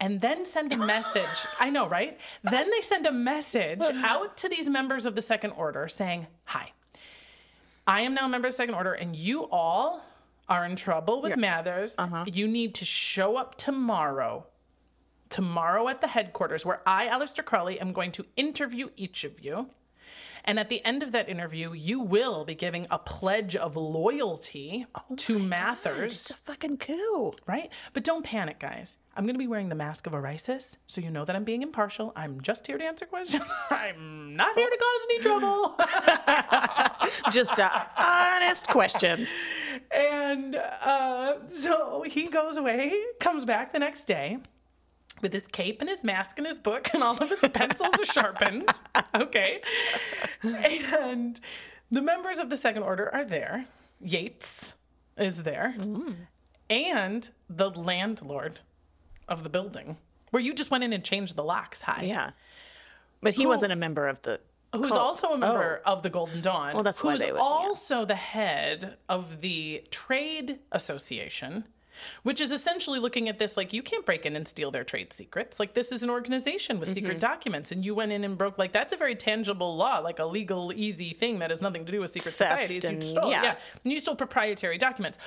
And 0.01 0.21
then 0.21 0.45
send 0.45 0.73
a 0.73 0.77
message. 0.95 1.47
I 1.61 1.71
know, 1.71 1.89
right? 1.89 2.19
Then 2.43 2.71
they 2.71 2.81
send 2.81 3.07
a 3.07 3.13
message 3.13 3.83
out 3.83 4.37
to 4.39 4.49
these 4.49 4.69
members 4.69 5.07
of 5.07 5.15
the 5.15 5.23
Second 5.23 5.53
Order 5.53 5.87
saying, 5.89 6.27
Hi, 6.47 6.73
I 7.87 8.01
am 8.03 8.15
now 8.15 8.27
a 8.27 8.29
member 8.29 8.49
of 8.49 8.55
Second 8.55 8.75
Order, 8.75 8.93
and 8.95 9.15
you 9.15 9.49
all 9.51 10.03
are 10.49 10.65
in 10.65 10.77
trouble 10.77 11.21
with 11.23 11.37
Mathers. 11.37 11.95
Uh-huh. 11.99 12.25
You 12.27 12.49
need 12.49 12.75
to 12.77 12.85
show 12.85 13.37
up 13.37 13.57
tomorrow. 13.57 14.47
Tomorrow 15.29 15.89
at 15.89 16.01
the 16.01 16.09
headquarters, 16.09 16.65
where 16.65 16.81
I, 16.87 17.07
Aleister 17.09 17.45
Crowley, 17.45 17.79
am 17.79 17.93
going 17.93 18.13
to 18.13 18.25
interview 18.37 18.89
each 18.97 19.25
of 19.25 19.45
you. 19.45 19.69
And 20.45 20.59
at 20.59 20.71
the 20.71 20.83
end 20.87 21.03
of 21.03 21.13
that 21.13 21.29
interview, 21.29 21.73
you 21.75 22.01
will 22.01 22.47
be 22.47 22.55
giving 22.55 22.87
a 22.91 22.99
pledge 22.99 23.55
of 23.55 23.77
loyalty 23.77 24.87
oh 24.95 25.15
to 25.17 25.39
Mathers 25.39 26.15
It's 26.15 26.31
a 26.31 26.37
fucking 26.39 26.79
coup. 26.79 27.35
right? 27.47 27.71
But 27.93 28.05
don't 28.05 28.25
panic, 28.25 28.59
guys. 28.59 28.97
I'm 29.19 29.25
going 29.25 29.35
to 29.35 29.39
be 29.39 29.49
wearing 29.49 29.69
the 29.69 29.75
mask 29.75 30.07
of 30.07 30.15
Osiris, 30.15 30.77
so 30.87 31.01
you 31.01 31.11
know 31.11 31.25
that 31.25 31.35
I'm 31.35 31.43
being 31.43 31.63
impartial. 31.63 32.13
I'm 32.15 32.41
just 32.41 32.69
here 32.69 32.79
to 32.79 32.85
answer 32.85 33.05
questions. 33.05 33.43
I'm 33.71 34.37
not 34.37 34.55
here 34.55 34.71
to 34.71 34.79
cause 34.79 35.07
any 35.11 35.19
trouble. 35.19 35.77
Just 37.33 37.59
uh, 37.59 37.69
honest 37.97 38.69
questions. 38.69 39.29
and 39.91 40.55
uh, 40.55 41.35
so 41.49 42.03
he 42.03 42.29
goes 42.29 42.59
away, 42.59 42.93
comes 43.19 43.45
back 43.45 43.73
the 43.73 43.81
next 43.81 44.05
day 44.05 44.39
with 45.21 45.33
his 45.33 45.49
cape 45.49 45.81
and 45.81 45.91
his 45.91 46.05
mask 46.05 46.39
and 46.39 46.47
his 46.47 46.59
book, 46.61 46.95
and 46.95 47.03
all 47.03 47.17
of 47.19 47.29
his 47.29 47.41
pencils 47.53 47.95
are 48.01 48.05
sharpened. 48.05 48.69
Okay. 49.17 49.61
And 50.45 51.41
the 51.91 52.03
members 52.03 52.39
of 52.39 52.51
the 52.51 52.57
Second 52.57 52.85
Order 52.85 53.13
are 53.13 53.25
there. 53.25 53.67
Yeats 54.01 54.75
is 55.17 55.43
there. 55.43 55.75
And 56.71 57.31
the 57.51 57.71
landlord 57.71 58.61
of 59.29 59.43
the 59.43 59.49
building, 59.49 59.97
where 60.31 60.43
you 60.43 60.55
just 60.55 60.71
went 60.71 60.85
in 60.85 60.93
and 60.93 61.05
changed 61.05 61.37
the 61.37 61.45
locks. 61.45 61.83
Hi. 61.83 62.03
Yeah. 62.05 62.31
But 63.23 63.35
he 63.35 63.43
Who- 63.45 63.49
wasn't 63.49 63.73
a 63.73 63.77
member 63.77 64.09
of 64.09 64.23
the. 64.23 64.41
who's 64.75 64.89
cult. 64.89 65.01
also 65.01 65.29
a 65.33 65.39
member 65.39 65.81
of 65.85 66.03
the 66.03 66.11
Golden 66.11 66.41
Dawn. 66.41 66.75
Well, 66.75 66.83
that's 66.83 67.03
why 67.03 67.13
who's 67.13 67.21
they 67.21 67.33
would- 67.33 67.39
yeah. 67.39 67.43
also 67.45 68.05
the 68.05 68.15
head 68.15 68.97
of 69.09 69.41
the 69.41 69.85
Trade 69.91 70.59
Association, 70.73 71.65
which 72.23 72.41
is 72.41 72.53
essentially 72.53 73.01
looking 73.01 73.29
at 73.29 73.39
this 73.41 73.57
like 73.57 73.73
you 73.73 73.83
can't 73.83 74.07
break 74.07 74.25
in 74.25 74.37
and 74.37 74.47
steal 74.47 74.71
their 74.71 74.85
trade 74.85 75.13
secrets. 75.13 75.59
Like 75.59 75.75
this 75.75 75.91
is 75.91 76.03
an 76.05 76.11
organization 76.11 76.79
with 76.79 76.89
Mm-hmm. 76.91 76.95
secret 76.95 77.19
documents, 77.21 77.73
and 77.73 77.85
you 77.85 77.95
went 77.95 78.13
in 78.13 78.23
and 78.25 78.39
broke. 78.39 78.57
Like 78.59 78.71
that's 78.73 78.93
a 78.93 78.97
very 78.97 79.17
tangible 79.17 79.77
law, 79.77 79.99
like 79.99 80.19
a 80.21 80.25
legal, 80.27 80.73
easy 80.73 81.13
thing 81.13 81.41
that 81.41 81.51
has 81.51 81.61
nothing 81.61 81.85
to 81.87 81.91
do 81.93 82.01
with 82.01 82.11
secret 82.13 82.35
Theft 82.35 82.53
societies. 82.61 82.85
You 82.85 82.91
and- 82.91 83.05
stole, 83.05 83.31
yeah. 83.31 83.43
yeah, 83.43 83.57
and 83.83 83.93
you 83.93 83.99
stole 84.01 84.15
proprietary 84.17 84.79
documents. 84.79 85.19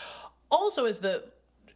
Also, 0.50 0.86
as 0.86 1.00
the 1.00 1.26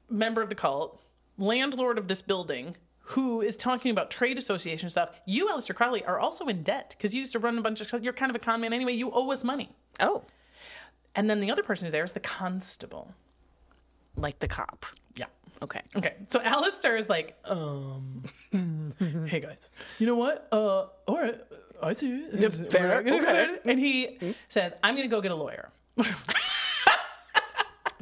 member 0.10 0.42
of 0.42 0.50
the 0.50 0.56
cult, 0.56 1.02
landlord 1.38 1.98
of 1.98 2.08
this 2.08 2.22
building, 2.22 2.76
who 3.10 3.42
is 3.42 3.56
talking 3.56 3.92
about 3.92 4.10
trade 4.10 4.38
association 4.38 4.90
stuff, 4.90 5.10
you, 5.26 5.48
Aleister 5.48 5.76
Crowley, 5.76 6.04
are 6.06 6.20
also 6.20 6.48
in 6.48 6.64
debt 6.64 6.96
because 6.98 7.14
you 7.14 7.20
used 7.22 7.34
to 7.34 7.40
run 7.40 7.58
a 7.58 7.62
bunch 7.62 7.82
of. 7.82 8.04
You're 8.04 8.14
kind 8.14 8.30
of 8.30 8.36
a 8.36 8.40
con 8.40 8.62
man 8.62 8.74
anyway. 8.74 8.94
You 8.94 9.12
owe 9.12 9.32
us 9.32 9.44
money. 9.44 9.70
Oh, 10.00 10.24
And 11.16 11.30
then 11.30 11.40
the 11.40 11.52
other 11.52 11.64
person 11.64 11.86
who's 11.86 11.94
there 11.94 12.04
is 12.04 12.14
the 12.14 12.20
constable. 12.20 13.14
like 14.18 14.40
the 14.40 14.48
cop. 14.48 14.86
Yeah. 15.16 15.26
Okay. 15.62 15.82
Okay. 15.96 16.14
So 16.28 16.40
Aleister 16.40 16.98
is 16.98 17.08
like, 17.10 17.38
um, 17.46 18.24
hey 19.28 19.40
guys, 19.40 19.70
you 20.00 20.08
know 20.08 20.16
what? 20.16 20.48
Uh, 20.52 20.88
all 21.08 21.22
right, 21.22 21.40
I 21.84 21.94
see. 21.94 22.08
you. 22.10 22.50
Fair, 22.50 22.88
we're 22.90 23.04
gonna 23.04 23.22
go 23.22 23.30
okay. 23.30 23.58
And 23.66 23.80
he 23.80 24.18
says, 24.50 24.74
I'm 24.84 24.96
gonna 24.96 25.08
go 25.08 25.22
get 25.22 25.32
a 25.32 25.36
lawyer. 25.36 25.70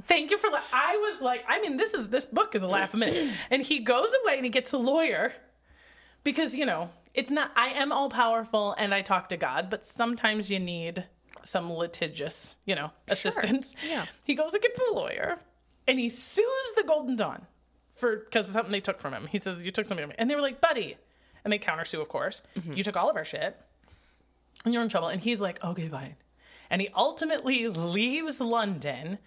Thank 0.07 0.31
you 0.31 0.37
for. 0.37 0.49
La- 0.49 0.61
I 0.71 0.97
was 0.97 1.21
like, 1.21 1.43
I 1.47 1.61
mean, 1.61 1.77
this 1.77 1.93
is 1.93 2.09
this 2.09 2.25
book 2.25 2.55
is 2.55 2.63
a 2.63 2.67
laugh 2.67 2.93
a 2.93 2.97
minute, 2.97 3.29
and 3.51 3.61
he 3.61 3.79
goes 3.79 4.09
away 4.23 4.35
and 4.35 4.43
he 4.43 4.49
gets 4.49 4.73
a 4.73 4.77
lawyer 4.77 5.33
because 6.23 6.55
you 6.55 6.65
know 6.65 6.89
it's 7.13 7.31
not. 7.31 7.51
I 7.55 7.69
am 7.69 7.91
all 7.91 8.09
powerful 8.09 8.73
and 8.77 8.93
I 8.93 9.01
talk 9.01 9.29
to 9.29 9.37
God, 9.37 9.69
but 9.69 9.85
sometimes 9.85 10.49
you 10.51 10.59
need 10.59 11.05
some 11.43 11.71
litigious, 11.71 12.57
you 12.65 12.75
know, 12.75 12.91
assistance. 13.07 13.75
Yeah. 13.87 14.05
He 14.25 14.35
goes 14.35 14.53
and 14.53 14.61
gets 14.61 14.81
a 14.81 14.93
lawyer, 14.93 15.39
and 15.87 15.99
he 15.99 16.09
sues 16.09 16.73
the 16.75 16.83
Golden 16.83 17.15
Dawn 17.15 17.45
for 17.91 18.17
because 18.17 18.47
something 18.47 18.71
they 18.71 18.79
took 18.81 18.99
from 18.99 19.13
him. 19.13 19.27
He 19.27 19.39
says, 19.39 19.63
"You 19.63 19.71
took 19.71 19.85
something 19.85 20.03
from 20.03 20.09
me," 20.09 20.15
and 20.17 20.29
they 20.29 20.35
were 20.35 20.41
like, 20.41 20.61
"Buddy," 20.61 20.97
and 21.43 21.51
they 21.53 21.59
countersue, 21.59 22.01
of 22.01 22.09
course. 22.09 22.41
Mm-hmm. 22.57 22.73
You 22.73 22.83
took 22.83 22.97
all 22.97 23.09
of 23.09 23.15
our 23.15 23.25
shit, 23.25 23.59
and 24.65 24.73
you're 24.73 24.83
in 24.83 24.89
trouble. 24.89 25.09
And 25.09 25.21
he's 25.21 25.41
like, 25.41 25.63
"Okay, 25.63 25.87
fine," 25.87 26.15
and 26.69 26.81
he 26.81 26.89
ultimately 26.95 27.67
leaves 27.67 28.39
London 28.41 29.19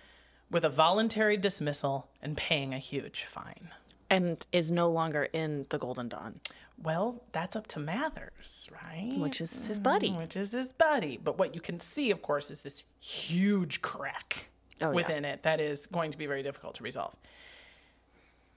with 0.51 0.65
a 0.65 0.69
voluntary 0.69 1.37
dismissal 1.37 2.09
and 2.23 2.37
paying 2.37 2.73
a 2.75 2.79
huge 2.79 3.25
fine. 3.25 3.71
And 4.09 4.47
is 4.53 4.71
no 4.71 4.89
longer 4.91 5.25
in 5.33 5.67
the 5.71 5.79
Golden 5.79 6.09
Dawn, 6.09 6.41
Well, 6.81 7.23
that's 7.33 7.57
up 7.57 7.67
to 7.69 7.81
Mathers, 7.81 8.69
right? 8.73 9.15
which 9.19 9.41
is 9.41 9.67
his 9.67 9.81
buddy. 9.81 10.11
Mm, 10.11 10.19
which 10.19 10.37
is 10.37 10.53
his 10.53 10.73
buddy. 10.73 11.19
But 11.23 11.39
what 11.39 11.55
you 11.55 11.61
can 11.61 11.81
see, 11.81 12.11
of 12.13 12.23
course, 12.23 12.51
is 12.51 12.61
this 12.61 12.85
huge 13.01 13.83
crack 13.83 14.49
Oh, 14.83 14.91
yeah. 14.91 14.95
within 14.95 15.25
it 15.25 15.43
that 15.43 15.59
is 15.61 15.87
going 15.87 16.11
to 16.13 16.19
be 16.19 16.27
very 16.27 16.43
difficult 16.43 16.75
to 16.77 16.83
resolve. 16.85 17.17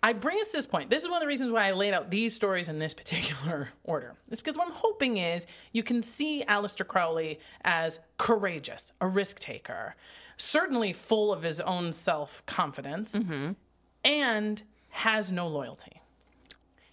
I 0.02 0.14
bring 0.14 0.40
us 0.40 0.48
to 0.48 0.58
this 0.58 0.66
point. 0.66 0.90
This 0.90 1.04
is 1.04 1.10
one 1.10 1.18
of 1.18 1.22
the 1.22 1.28
reasons 1.28 1.52
why 1.52 1.68
I 1.68 1.72
laid 1.72 1.94
out 1.94 2.10
these 2.10 2.34
stories 2.36 2.70
in 2.70 2.78
this 2.80 2.94
particular 3.02 3.70
order. 3.84 4.16
It's 4.30 4.40
because 4.40 4.58
what 4.58 4.68
I'm 4.68 4.74
hoping 4.74 5.18
is 5.18 5.48
you 5.74 5.82
can 5.84 6.02
see 6.04 6.44
Aleister 6.48 6.86
Crowley 6.88 7.40
as 7.64 8.00
courageous, 8.18 8.92
a 9.02 9.08
risk 9.08 9.40
taker, 9.40 9.96
certainly 10.40 10.94
full 10.94 11.32
of 11.32 11.44
his 11.44 11.62
own 11.62 11.94
self 11.94 12.44
confidence, 12.46 13.16
Mm-hmm. 13.16 13.52
and 14.04 14.64
has 14.90 15.32
no 15.32 15.48
loyalty. 15.48 16.02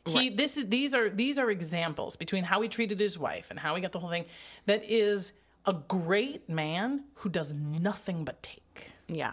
He 0.05 0.29
this 0.29 0.57
is 0.57 0.69
these 0.69 0.95
are 0.95 1.09
these 1.09 1.37
are 1.39 1.51
examples 1.51 2.15
between 2.15 2.45
how 2.45 2.61
he 2.61 2.69
treated 2.69 3.01
his 3.01 3.19
wife 3.19 3.49
and 3.51 3.59
how 3.59 3.75
he 3.75 3.81
got 3.83 3.91
the 3.91 3.99
whole 3.99 4.11
thing 4.11 4.27
that 4.67 4.85
is 4.85 5.33
a 5.65 5.73
great 5.73 6.49
man 6.49 7.05
who 7.15 7.29
does 7.29 7.55
nothing 7.55 8.25
but 8.25 8.41
take 8.41 8.93
Yeah. 9.09 9.33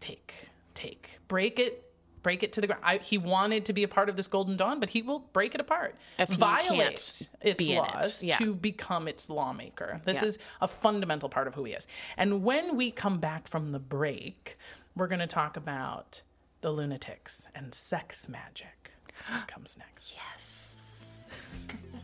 take, 0.00 0.48
take, 0.72 1.18
break 1.28 1.58
it, 1.58 1.87
break 2.28 2.42
it 2.42 2.52
to 2.52 2.60
the 2.60 2.66
ground. 2.66 2.82
I, 2.84 2.98
he 2.98 3.16
wanted 3.16 3.64
to 3.64 3.72
be 3.72 3.84
a 3.84 3.88
part 3.88 4.10
of 4.10 4.16
this 4.16 4.28
Golden 4.28 4.58
Dawn, 4.58 4.80
but 4.80 4.90
he 4.90 5.00
will 5.00 5.20
break 5.32 5.54
it 5.54 5.62
apart, 5.62 5.94
If 6.18 6.28
violate 6.28 7.26
its 7.40 7.56
be 7.56 7.72
in 7.72 7.78
it, 7.78 7.80
laws 7.80 8.22
yeah. 8.22 8.36
to 8.36 8.54
become 8.54 9.08
its 9.08 9.30
lawmaker. 9.30 10.02
This 10.04 10.20
Yeah. 10.20 10.28
is 10.28 10.38
a 10.60 10.68
fundamental 10.68 11.30
part 11.30 11.46
of 11.46 11.54
who 11.54 11.64
he 11.64 11.72
is. 11.72 11.86
And 12.18 12.44
when 12.44 12.76
we 12.76 12.90
come 12.90 13.16
back 13.18 13.48
from 13.48 13.72
the 13.72 13.78
break, 13.78 14.58
we're 14.94 15.06
going 15.06 15.20
to 15.20 15.26
talk 15.26 15.56
about 15.56 16.20
the 16.60 16.70
lunatics 16.70 17.46
and 17.54 17.74
sex 17.74 18.28
magic. 18.28 18.90
That 19.30 19.48
Comes 19.48 19.78
next. 19.78 20.14
Yes. 20.14 21.30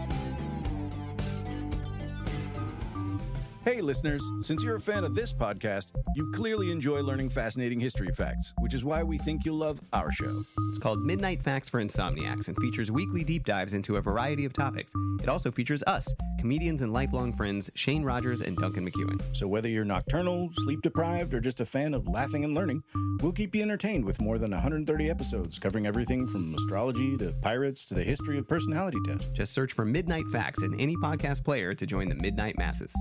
Hey, 3.64 3.80
listeners, 3.80 4.28
since 4.40 4.64
you're 4.64 4.74
a 4.74 4.80
fan 4.80 5.04
of 5.04 5.14
this 5.14 5.32
podcast, 5.32 5.92
you 6.16 6.32
clearly 6.32 6.72
enjoy 6.72 7.00
learning 7.00 7.28
fascinating 7.28 7.78
history 7.78 8.10
facts, 8.10 8.52
which 8.58 8.74
is 8.74 8.84
why 8.84 9.04
we 9.04 9.18
think 9.18 9.44
you'll 9.44 9.58
love 9.58 9.80
our 9.92 10.10
show. 10.10 10.42
It's 10.68 10.78
called 10.78 11.00
Midnight 11.00 11.44
Facts 11.44 11.68
for 11.68 11.80
Insomniacs 11.80 12.48
and 12.48 12.56
features 12.58 12.90
weekly 12.90 13.22
deep 13.22 13.44
dives 13.44 13.72
into 13.72 13.98
a 13.98 14.00
variety 14.00 14.44
of 14.44 14.52
topics. 14.52 14.92
It 15.22 15.28
also 15.28 15.52
features 15.52 15.84
us, 15.86 16.12
comedians 16.40 16.82
and 16.82 16.92
lifelong 16.92 17.32
friends 17.32 17.70
Shane 17.76 18.02
Rogers 18.02 18.40
and 18.40 18.56
Duncan 18.56 18.84
McEwen. 18.90 19.22
So, 19.36 19.46
whether 19.46 19.68
you're 19.68 19.84
nocturnal, 19.84 20.50
sleep 20.64 20.82
deprived, 20.82 21.32
or 21.32 21.40
just 21.40 21.60
a 21.60 21.64
fan 21.64 21.94
of 21.94 22.08
laughing 22.08 22.42
and 22.42 22.54
learning, 22.54 22.82
we'll 23.20 23.30
keep 23.30 23.54
you 23.54 23.62
entertained 23.62 24.04
with 24.04 24.20
more 24.20 24.38
than 24.38 24.50
130 24.50 25.08
episodes 25.08 25.60
covering 25.60 25.86
everything 25.86 26.26
from 26.26 26.52
astrology 26.56 27.16
to 27.18 27.32
pirates 27.42 27.84
to 27.84 27.94
the 27.94 28.02
history 28.02 28.38
of 28.38 28.48
personality 28.48 28.98
tests. 29.06 29.30
Just 29.30 29.52
search 29.52 29.72
for 29.72 29.84
Midnight 29.84 30.26
Facts 30.32 30.64
in 30.64 30.74
any 30.80 30.96
podcast 30.96 31.44
player 31.44 31.74
to 31.74 31.86
join 31.86 32.08
the 32.08 32.16
Midnight 32.16 32.58
Masses. 32.58 32.92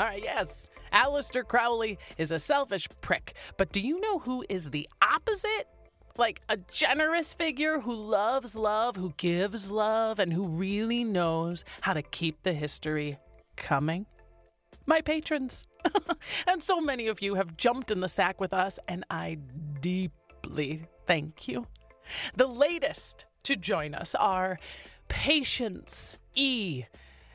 All 0.00 0.06
right, 0.06 0.22
yes. 0.22 0.70
Aleister 0.94 1.46
Crowley 1.46 1.98
is 2.16 2.32
a 2.32 2.38
selfish 2.38 2.88
prick, 3.02 3.34
but 3.58 3.70
do 3.70 3.80
you 3.80 4.00
know 4.00 4.18
who 4.18 4.44
is 4.48 4.70
the 4.70 4.88
opposite? 5.02 5.68
Like 6.16 6.40
a 6.48 6.56
generous 6.56 7.34
figure 7.34 7.80
who 7.80 7.92
loves 7.92 8.56
love, 8.56 8.96
who 8.96 9.12
gives 9.16 9.70
love, 9.70 10.18
and 10.18 10.32
who 10.32 10.48
really 10.48 11.04
knows 11.04 11.64
how 11.82 11.92
to 11.92 12.02
keep 12.02 12.42
the 12.42 12.54
history 12.54 13.18
coming? 13.56 14.06
My 14.86 15.02
patrons. 15.02 15.64
and 16.46 16.62
so 16.62 16.80
many 16.80 17.06
of 17.06 17.22
you 17.22 17.34
have 17.34 17.56
jumped 17.56 17.90
in 17.90 18.00
the 18.00 18.08
sack 18.08 18.40
with 18.40 18.54
us, 18.54 18.78
and 18.88 19.04
I 19.10 19.38
deeply 19.80 20.86
thank 21.06 21.46
you. 21.46 21.66
The 22.34 22.46
latest 22.46 23.26
to 23.42 23.54
join 23.54 23.94
us 23.94 24.14
are 24.14 24.58
Patience 25.08 26.18
E 26.40 26.86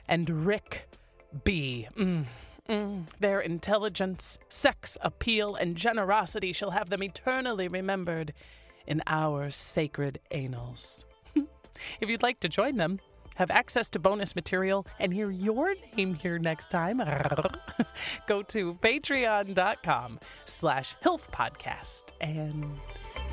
and 0.08 0.46
Rick 0.46 0.90
B. 1.44 1.88
Mm. 1.96 2.26
Mm, 2.68 3.06
their 3.20 3.40
intelligence, 3.40 4.40
sex 4.50 4.98
appeal, 5.02 5.54
and 5.54 5.76
generosity 5.76 6.52
shall 6.52 6.72
have 6.72 6.90
them 6.90 7.04
eternally 7.04 7.68
remembered 7.68 8.34
in 8.88 9.04
our 9.06 9.52
sacred 9.52 10.20
annals. 10.32 11.06
if 11.36 12.10
you'd 12.10 12.24
like 12.24 12.40
to 12.40 12.50
join 12.50 12.78
them, 12.78 13.00
have 13.36 13.52
access 13.52 13.88
to 13.92 14.00
bonus 14.00 14.36
material, 14.36 14.88
and 15.00 15.14
hear 15.14 15.30
your 15.30 15.76
name 15.96 16.16
here 16.16 16.40
next 16.40 16.72
time, 16.72 16.98
go 18.28 18.42
to 18.42 18.74
patreon.com 18.76 20.20
slash 20.46 20.96
hilf 21.04 21.30
podcast 21.30 22.06
and 22.22 22.80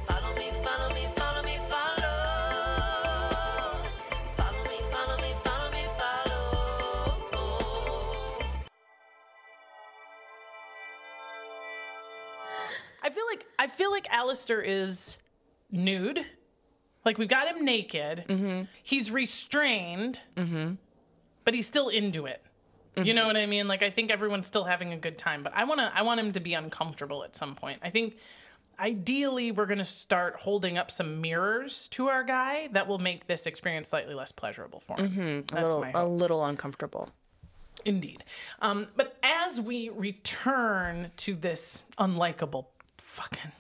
Follow 0.07 0.35
me, 0.35 0.51
follow 0.65 0.93
me, 0.93 1.09
follow 1.17 1.43
me, 1.43 1.59
follow. 1.71 2.12
I 13.03 13.11
feel 13.11 13.25
like 13.29 13.47
I 13.59 13.67
feel 13.67 13.91
like 13.91 14.07
Aleister 14.09 14.63
is 14.65 15.19
nude 15.71 16.25
Like 17.05 17.19
we've 17.19 17.29
got 17.29 17.49
him 17.49 17.65
naked. 17.65 18.25
Mm-hmm. 18.29 18.63
He's 18.83 19.11
restrained, 19.11 20.21
but 21.45 21.55
he's 21.55 21.67
still 21.67 21.89
into 21.89 22.27
it. 22.27 22.43
You 22.97 23.15
know 23.15 23.27
what 23.27 23.37
I 23.37 23.47
mean? 23.47 23.69
Like 23.69 23.83
I 23.83 23.91
think 23.91 24.11
everyone's 24.11 24.47
still 24.47 24.65
having 24.65 24.93
a 24.93 24.97
good 24.97 25.17
time, 25.17 25.43
but 25.43 25.53
I 25.57 25.65
want 25.65 25.81
to 25.81 25.91
I 25.95 26.03
want 26.03 26.21
him 26.21 26.33
to 26.33 26.41
be 26.41 26.55
uncomfortable 26.55 27.25
at 27.25 27.35
some 27.35 27.55
point. 27.55 27.81
I 27.83 27.91
think 27.91 28.17
ideally 28.79 29.51
we're 29.51 29.67
going 29.67 29.79
to 29.79 29.85
start 29.85 30.37
holding 30.37 30.79
up 30.79 30.91
some 30.91 31.21
mirrors 31.21 31.89
to 31.89 32.09
our 32.09 32.23
guy 32.23 32.69
that 32.73 32.87
will 32.87 32.99
make 32.99 33.27
this 33.27 33.47
experience 33.47 33.89
slightly 33.89 34.15
less 34.15 34.33
pleasurable 34.33 34.81
for 34.81 34.99
him. 34.99 35.11
Mm-hmm. 35.11 35.57
a 35.57 35.63
little, 35.63 35.81
my 35.81 35.91
a 35.95 36.07
little 36.07 36.45
uncomfortable. 36.45 37.11
Indeed. 37.85 38.25
Um, 38.61 38.89
but 38.97 39.17
as 39.23 39.61
we 39.61 39.89
return 39.89 41.11
to 41.19 41.35
this 41.35 41.83
unlikable 41.99 42.67
fucking 43.13 43.53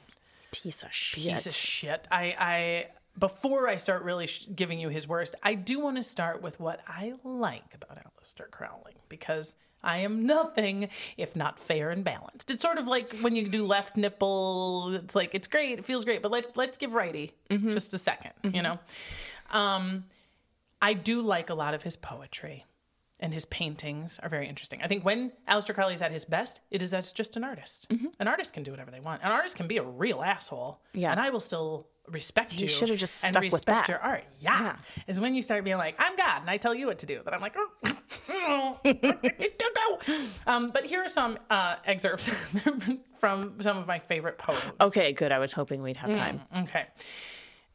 Piece 0.50 0.82
of 0.82 0.92
shit. 0.92 1.22
piece 1.24 1.46
of 1.46 1.54
shit, 1.54 2.06
I, 2.10 2.36
I 2.38 2.86
before 3.18 3.68
I 3.68 3.76
start 3.76 4.02
really 4.02 4.26
sh- 4.26 4.46
giving 4.54 4.78
you 4.78 4.88
his 4.90 5.08
worst, 5.08 5.34
I 5.42 5.54
do 5.54 5.80
want 5.80 5.96
to 5.96 6.02
start 6.02 6.42
with 6.42 6.60
what 6.60 6.80
I 6.86 7.14
like 7.24 7.74
about 7.74 7.98
Aleister 7.98 8.50
Crowley 8.50 8.94
because 9.08 9.54
I 9.82 9.98
am 9.98 10.26
nothing 10.26 10.88
if 11.16 11.34
not 11.34 11.58
fair 11.58 11.90
and 11.90 12.04
balanced. 12.04 12.50
It's 12.50 12.62
sort 12.62 12.78
of 12.78 12.86
like 12.86 13.14
when 13.20 13.34
you 13.34 13.48
do 13.48 13.66
left 13.66 13.96
nipple. 13.96 14.94
It's 14.94 15.14
like 15.14 15.34
it's 15.34 15.48
great, 15.48 15.78
it 15.78 15.84
feels 15.84 16.04
great, 16.04 16.22
but 16.22 16.30
let, 16.30 16.56
let's 16.56 16.76
give 16.78 16.92
righty 16.94 17.32
just 17.50 17.92
a 17.94 17.98
2nd 17.98 18.54
You 18.54 18.62
know, 18.62 18.78
um, 19.50 20.04
I 20.80 20.92
do 20.92 21.22
like 21.22 21.48
a 21.50 21.54
lot 21.54 21.72
of 21.74 21.82
his 21.82 21.96
poetry. 21.96 22.64
And 23.22 23.32
his 23.32 23.44
paintings 23.46 24.18
are 24.22 24.28
very 24.28 24.48
interesting. 24.48 24.82
I 24.82 24.88
think 24.88 25.04
when 25.04 25.32
Aleister 25.48 25.74
Crowley 25.74 25.94
is 25.94 26.02
at 26.02 26.10
his 26.10 26.24
best, 26.24 26.60
it 26.72 26.82
is 26.82 26.92
as 26.92 27.12
just 27.12 27.36
an 27.36 27.44
artist. 27.44 27.90
An 28.18 28.26
artist 28.26 28.52
can 28.52 28.64
do 28.64 28.72
whatever 28.72 28.90
they 28.90 28.98
want. 28.98 29.22
An 29.22 29.30
artist 29.30 29.56
can 29.56 29.68
be 29.68 29.76
a 29.76 29.82
real 29.82 30.22
asshole. 30.22 30.80
Yeah. 30.92 31.12
And 31.12 31.20
I 31.20 31.30
will 31.30 31.40
still 31.40 31.86
respect 32.08 32.60
you. 32.60 32.66
should 32.66 32.88
have 32.88 32.98
just 32.98 33.24
and 33.24 33.32
stuck 33.32 33.44
with 33.44 33.52
respect 33.52 33.86
that. 33.86 33.88
your 33.88 34.00
art. 34.00 34.24
Yeah. 34.40 34.60
Yeah. 34.60 34.76
Is 35.06 35.20
when 35.20 35.34
you 35.34 35.42
start 35.42 35.64
being 35.64 35.76
like, 35.76 35.94
I'm 35.98 36.16
God 36.16 36.40
and 36.40 36.50
I 36.50 36.56
tell 36.56 36.74
you 36.74 36.86
what 36.86 36.98
to 36.98 37.06
do. 37.06 37.20
That 37.24 37.32
I'm 37.32 37.40
like, 37.40 37.54
oh. 37.56 38.80
um, 40.46 40.70
but 40.70 40.84
here 40.84 41.04
are 41.04 41.08
some 41.08 41.38
uh, 41.50 41.76
excerpts 41.84 42.28
from 43.20 43.60
some 43.60 43.78
of 43.78 43.86
my 43.86 43.98
favorite 43.98 44.38
poems. 44.38 44.62
Okay, 44.80 45.12
good. 45.12 45.32
I 45.32 45.38
was 45.38 45.52
hoping 45.52 45.82
we'd 45.82 45.96
have 45.96 46.12
time. 46.12 46.40
Okay. 46.58 46.86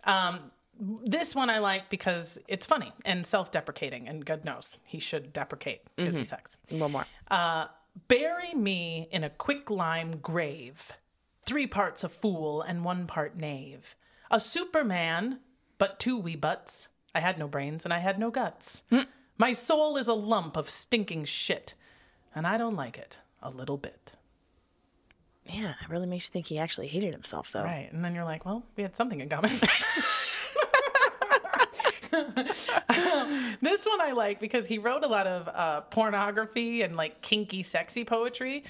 Um, 0.04 0.52
this 0.80 1.36
one 1.36 1.50
I 1.50 1.60
like 1.60 1.90
because 1.90 2.40
it's 2.48 2.66
funny 2.66 2.92
and 3.06 3.26
self-deprecating, 3.26 4.08
and 4.08 4.26
God 4.26 4.46
knows 4.46 4.78
he 4.84 5.00
should 5.00 5.34
deprecate 5.34 5.82
because 5.96 6.16
he 6.16 6.24
mm-hmm. 6.24 6.30
sucks. 6.30 6.58
A 6.70 6.74
little 6.74 6.90
more. 6.90 7.06
Uh, 7.30 7.68
bury 8.08 8.54
me 8.54 9.08
in 9.12 9.24
a 9.24 9.30
quicklime 9.30 10.18
grave, 10.18 10.92
three 11.46 11.68
parts 11.68 12.04
a 12.04 12.10
fool 12.10 12.62
and 12.62 12.84
one 12.84 13.08
part 13.08 13.36
knave, 13.38 13.96
a 14.30 14.40
superman, 14.40 15.40
but 15.78 16.00
two 16.00 16.18
wee 16.18 16.36
butts. 16.36 16.90
I 17.16 17.20
had 17.20 17.40
no 17.40 17.48
brains 17.48 17.84
and 17.84 17.94
I 17.94 18.00
had 18.00 18.20
no 18.20 18.30
guts. 18.30 18.84
Hmm. 18.90 19.02
My 19.38 19.52
soul 19.52 19.98
is 19.98 20.08
a 20.08 20.14
lump 20.14 20.58
of 20.58 20.70
stinking 20.70 21.26
shit, 21.26 21.74
and 22.34 22.46
I 22.46 22.58
don't 22.58 22.76
like 22.76 22.98
it 22.98 23.20
a 23.42 23.50
little 23.50 23.78
bit. 23.78 24.14
Man, 25.48 25.76
it 25.82 25.90
really 25.90 26.08
makes 26.08 26.26
you 26.26 26.32
think 26.32 26.48
he 26.48 26.60
actually 26.60 26.88
hated 26.88 27.14
himself, 27.14 27.52
though. 27.52 27.64
Right. 27.64 27.90
And 27.92 28.04
then 28.04 28.14
you're 28.14 28.26
like, 28.26 28.46
well, 28.46 28.66
we 28.76 28.84
had 28.84 28.96
something 28.96 29.22
in 29.22 29.30
common. 29.30 29.52
this 33.62 33.86
one 33.86 34.02
I 34.02 34.12
like 34.16 34.40
because 34.40 34.66
he 34.66 34.78
wrote 34.78 35.04
a 35.04 35.08
lot 35.08 35.28
of 35.28 35.48
uh, 35.48 35.82
pornography 35.82 36.82
and 36.82 36.96
like 36.96 37.22
kinky, 37.22 37.64
sexy 37.64 38.04
poetry. 38.04 38.64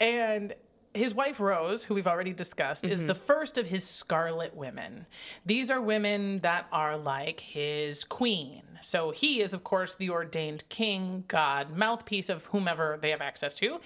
And 0.00 0.54
his 0.94 1.12
wife 1.14 1.40
Rose, 1.40 1.84
who 1.84 1.94
we've 1.94 2.06
already 2.06 2.32
discussed, 2.32 2.86
is 2.86 3.02
the 3.02 3.14
first 3.14 3.58
of 3.58 3.66
his 3.66 3.84
scarlet 3.84 4.54
women. 4.54 5.06
These 5.44 5.70
are 5.70 5.80
women 5.80 6.38
that 6.40 6.66
are 6.70 6.96
like 6.96 7.40
his 7.40 8.04
queen. 8.04 8.62
So 8.80 9.10
he 9.10 9.40
is, 9.40 9.52
of 9.52 9.64
course, 9.64 9.94
the 9.94 10.10
ordained 10.10 10.68
king, 10.68 11.24
god, 11.26 11.76
mouthpiece 11.76 12.28
of 12.28 12.46
whomever 12.46 12.98
they 13.00 13.10
have 13.10 13.20
access 13.20 13.54
to. 13.54 13.80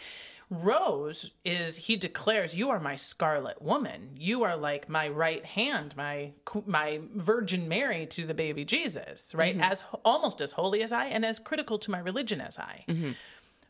Rose 0.51 1.33
is 1.45 1.77
he 1.77 1.97
declares 1.97 2.57
you 2.57 2.71
are 2.71 2.81
my 2.81 2.97
scarlet 2.97 3.61
woman. 3.61 4.11
You 4.17 4.45
are 4.45 4.57
like 4.57 4.89
my 4.89 5.09
right 5.09 5.45
hand, 5.45 5.95
my 5.97 6.33
my 6.67 7.01
Virgin 7.15 7.69
Mary 7.69 8.07
to 8.07 8.27
the 8.27 8.35
baby 8.35 8.65
Jesus, 8.65 9.35
right? 9.35 9.55
Mm-hmm. 9.55 9.63
As 9.63 9.85
almost 10.05 10.41
as 10.41 10.53
holy 10.53 10.83
as 10.83 10.93
I 10.93 11.07
and 11.07 11.25
as 11.25 11.39
critical 11.39 11.79
to 11.81 11.91
my 11.91 11.99
religion 11.99 12.41
as 12.41 12.59
I. 12.59 12.85
Mm-hmm. 12.89 13.11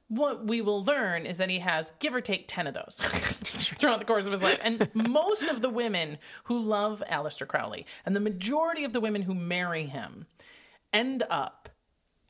What 0.08 0.46
we 0.46 0.62
will 0.62 0.82
learn 0.84 1.26
is 1.26 1.36
that 1.38 1.50
he 1.50 1.58
has 1.58 1.92
give 1.98 2.14
or 2.14 2.22
take 2.22 2.46
10 2.48 2.66
of 2.68 2.74
those 2.74 2.96
throughout 3.02 3.98
the 3.98 4.06
course 4.06 4.24
of 4.24 4.32
his 4.32 4.40
life. 4.40 4.58
And 4.62 4.88
most 4.94 5.42
of 5.42 5.60
the 5.60 5.68
women 5.68 6.16
who 6.44 6.58
love 6.58 7.02
Aleister 7.10 7.46
Crowley 7.46 7.84
and 8.06 8.16
the 8.16 8.20
majority 8.20 8.84
of 8.84 8.94
the 8.94 9.00
women 9.00 9.22
who 9.22 9.34
marry 9.34 9.84
him 9.84 10.26
end 10.94 11.24
up 11.28 11.68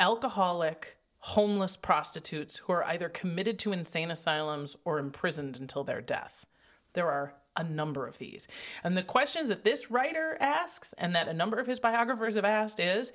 alcoholic, 0.01 0.98
homeless 1.29 1.77
prostitutes 1.77 2.59
who 2.59 2.73
are 2.73 2.85
either 2.85 3.09
committed 3.09 3.59
to 3.59 3.73
insane 3.73 4.11
asylums 4.11 4.77
or 4.85 4.99
imprisoned 4.99 5.59
until 5.61 5.85
their 5.85 6.01
death. 6.01 6.47
There 6.95 7.11
are 7.11 7.35
a 7.57 7.65
number 7.65 8.07
of 8.07 8.19
these. 8.19 8.47
And 8.85 8.97
the 8.97 9.03
questions 9.03 9.49
that 9.49 9.65
this 9.65 9.91
writer 9.91 10.37
asks 10.41 10.95
and 10.97 11.15
that 11.15 11.29
a 11.29 11.35
number 11.35 11.59
of 11.59 11.67
his 11.67 11.81
biographers 11.81 12.37
have 12.37 12.45
asked 12.45 12.81
is 12.81 13.13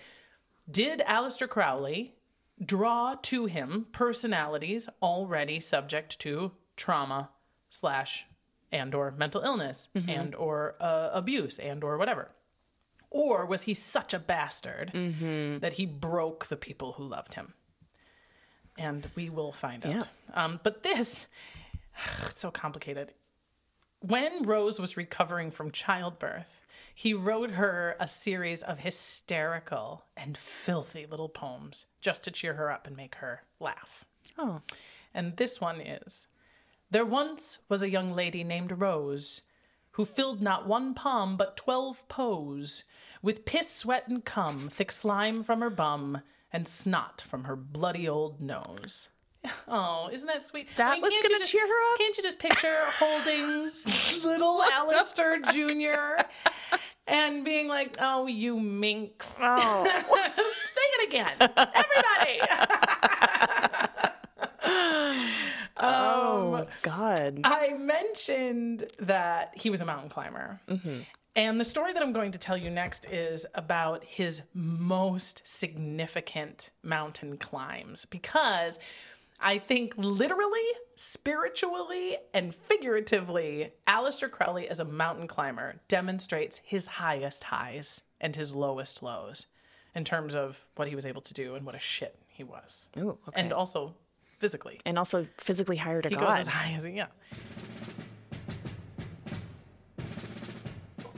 Did 0.70 1.00
Aleister 1.08 1.48
Crowley 1.48 2.16
draw 2.64 3.16
to 3.24 3.46
him 3.46 3.88
personalities 3.92 4.90
already 5.02 5.60
subject 5.60 6.20
to 6.20 6.52
trauma 6.76 7.30
slash 7.70 8.26
and 8.72 8.94
or 8.94 9.12
mental 9.12 9.42
illness 9.42 9.90
and 10.08 10.36
or 10.36 10.76
uh, 10.80 11.10
abuse 11.14 11.58
and 11.58 11.84
or 11.84 11.98
whatever 11.98 12.30
or 13.14 13.46
was 13.46 13.64
he 13.64 13.74
such 13.74 14.14
a 14.14 14.20
bastard 14.20 14.92
that 15.62 15.74
he 15.74 15.86
broke 15.86 16.48
the 16.48 16.58
people 16.58 16.94
who 16.94 17.04
loved 17.04 17.36
him? 17.36 17.54
And 18.78 19.08
we 19.16 19.30
will 19.30 19.52
find 19.52 19.86
out. 19.86 20.08
Um, 20.34 20.60
but 20.64 20.84
this, 20.84 21.28
it's 22.26 22.42
so 22.42 22.52
complicated. 22.52 23.14
When 24.00 24.44
Rose 24.44 24.80
was 24.80 24.98
recovering 24.98 25.52
from 25.52 25.72
childbirth, 25.72 26.66
he 26.94 27.14
wrote 27.14 27.52
her 27.52 27.96
a 28.00 28.08
series 28.08 28.62
of 28.62 28.80
hysterical 28.80 30.04
and 30.18 30.38
filthy 30.38 31.06
little 31.06 31.30
poems 31.30 31.86
just 32.02 32.24
to 32.24 32.32
cheer 32.32 32.56
her 32.56 32.72
up 32.72 32.86
and 32.88 32.98
make 32.98 33.16
her 33.16 33.44
laugh. 33.60 34.06
Oh. 34.38 34.62
And 35.14 35.38
this 35.38 35.62
one 35.62 35.80
is 35.80 36.28
There 36.92 37.06
once 37.06 37.60
was 37.70 37.82
a 37.82 37.90
young 37.90 38.14
lady 38.14 38.44
named 38.44 38.80
Rose 38.80 39.42
who 39.92 40.06
filled 40.06 40.42
not 40.42 40.68
one 40.68 40.94
palm 40.94 41.38
but 41.38 41.56
twelve 41.56 42.08
poes 42.10 42.84
with 43.22 43.46
piss, 43.46 43.70
sweat, 43.70 44.08
and 44.08 44.26
cum, 44.26 44.68
thick 44.70 44.92
slime 44.92 45.44
from 45.44 45.62
her 45.62 45.70
bum, 45.70 46.22
and 46.54 46.68
snot 46.68 47.24
from 47.28 47.44
her 47.46 47.56
bloody 47.56 48.08
old 48.08 48.40
nose. 48.40 49.10
Oh, 49.68 50.10
isn't 50.14 50.28
that 50.28 50.44
sweet? 50.44 50.70
That 50.78 51.02
was 51.02 51.12
can't 51.12 51.24
you 51.24 51.30
gonna 51.30 51.40
just- 51.40 51.52
cheer 51.52 51.68
her 51.68 51.92
up? 51.92 51.98
Can't 51.98 52.16
you 52.16 52.24
just 52.24 52.40
picture 52.40 52.78
holding 52.98 53.72
little 54.24 54.62
Aleister 54.62 55.44
Jr. 55.52 56.24
and 57.08 57.44
being 57.44 57.68
like, 57.68 57.98
"Oh, 58.00 58.28
you 58.28 58.58
minx." 58.58 59.36
Oh. 59.42 59.84
Say 60.74 60.82
it 61.00 61.08
again, 61.10 61.34
everybody. 61.42 62.40
Um, 65.76 65.90
oh, 65.90 66.68
God. 66.84 67.42
I 67.44 67.74
mentioned 67.74 68.84
that 69.00 69.52
he 69.56 69.70
was 69.70 69.82
a 69.82 69.86
mountain 69.86 70.08
climber. 70.10 70.62
Mm-hmm. 70.70 71.00
And 71.36 71.60
the 71.60 71.66
story 71.66 71.94
that 71.94 72.04
I'm 72.04 72.14
going 72.14 72.32
to 72.32 72.38
tell 72.40 72.56
you 72.58 72.70
next 72.70 73.08
is 73.12 73.46
about 73.56 74.04
his 74.04 74.44
most 74.54 75.42
significant 75.46 76.70
mountain 76.84 77.38
climbs 77.38 78.06
because 78.06 78.78
I 79.40 79.58
think 79.58 79.96
literally, 79.98 80.62
spiritually, 80.96 82.18
and 82.36 82.54
figuratively, 82.54 83.74
Aleister 83.88 84.30
Crowley 84.30 84.70
as 84.70 84.80
a 84.80 84.86
mountain 84.86 85.28
climber 85.28 85.76
demonstrates 85.88 86.62
his 86.64 86.86
highest 86.86 87.46
highs 87.46 88.04
and 88.22 88.36
his 88.36 88.54
lowest 88.56 89.02
lows 89.02 89.48
in 89.96 90.04
terms 90.04 90.36
of 90.36 90.70
what 90.76 90.88
he 90.88 90.96
was 90.96 91.06
able 91.06 91.22
to 91.22 91.34
do 91.34 91.56
and 91.56 91.66
what 91.66 91.76
a 91.76 91.80
shit 91.80 92.16
he 92.28 92.44
was. 92.44 92.90
Ooh, 92.98 93.18
okay. 93.28 93.42
And 93.42 93.52
also 93.52 93.96
physically. 94.40 94.80
and 94.86 94.98
also 95.00 95.28
physically 95.40 95.78
hired 95.78 96.06
a 96.06 96.10
He 96.10 96.16
god. 96.16 96.30
goes 96.30 96.36
as 96.42 96.48
high 96.48 96.74
as 96.74 96.84
he, 96.84 96.92
yeah. 96.92 97.08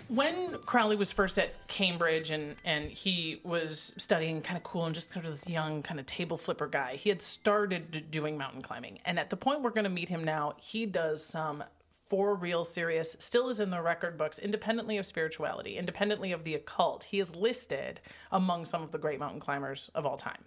When 0.08 0.58
Crowley 0.60 0.96
was 0.96 1.12
first 1.12 1.40
at 1.40 1.68
Cambridge 1.68 2.30
and, 2.30 2.56
and 2.64 2.92
he 2.92 3.42
was 3.44 3.94
studying 3.98 4.42
kind 4.42 4.56
of 4.58 4.64
cool 4.64 4.86
and 4.86 4.94
just 4.94 5.12
sort 5.12 5.26
of 5.26 5.32
this 5.32 5.50
young 5.50 5.82
kind 5.82 6.00
of 6.00 6.06
table 6.06 6.38
flipper 6.38 6.68
guy, 6.68 6.96
he 6.96 7.10
had 7.10 7.22
started 7.22 8.12
doing 8.12 8.38
mountain 8.38 8.62
climbing. 8.62 9.00
And 9.06 9.20
at 9.20 9.30
the 9.30 9.38
point 9.38 9.62
we're 9.62 9.72
going 9.72 9.86
to 9.86 9.90
meet 9.90 10.10
him 10.10 10.24
now, 10.24 10.54
he 10.58 10.86
does 10.86 11.26
some 11.26 11.64
for 12.06 12.36
real 12.36 12.64
serious, 12.64 13.16
still 13.18 13.50
is 13.50 13.60
in 13.60 13.72
the 13.72 13.82
record 13.82 14.16
books, 14.16 14.38
independently 14.38 14.98
of 14.98 15.08
spirituality, 15.08 15.76
independently 15.78 16.32
of 16.32 16.44
the 16.44 16.54
occult. 16.54 17.06
He 17.06 17.20
is 17.20 17.36
listed 17.36 18.00
among 18.32 18.66
some 18.66 18.84
of 18.84 18.92
the 18.92 19.00
great 19.00 19.20
mountain 19.20 19.40
climbers 19.40 19.90
of 19.96 20.06
all 20.06 20.18
time. 20.18 20.46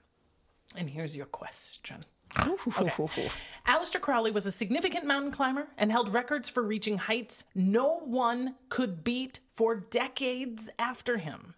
And 0.76 0.88
here's 0.88 1.16
your 1.16 1.26
question. 1.26 2.04
Okay. 2.36 3.30
Aleister 3.66 4.00
Crowley 4.00 4.30
was 4.30 4.46
a 4.46 4.52
significant 4.52 5.06
mountain 5.06 5.30
climber 5.30 5.68
and 5.76 5.90
held 5.90 6.12
records 6.12 6.48
for 6.48 6.62
reaching 6.62 6.98
heights 6.98 7.44
no 7.54 8.00
one 8.04 8.54
could 8.68 9.04
beat 9.04 9.40
for 9.50 9.74
decades 9.76 10.70
after 10.78 11.18
him. 11.18 11.54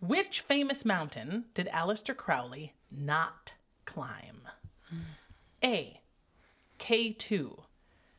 Which 0.00 0.40
famous 0.40 0.84
mountain 0.84 1.44
did 1.54 1.68
Aleister 1.68 2.16
Crowley 2.16 2.74
not 2.90 3.54
climb? 3.84 4.42
A. 5.64 6.00
K2. 6.78 7.60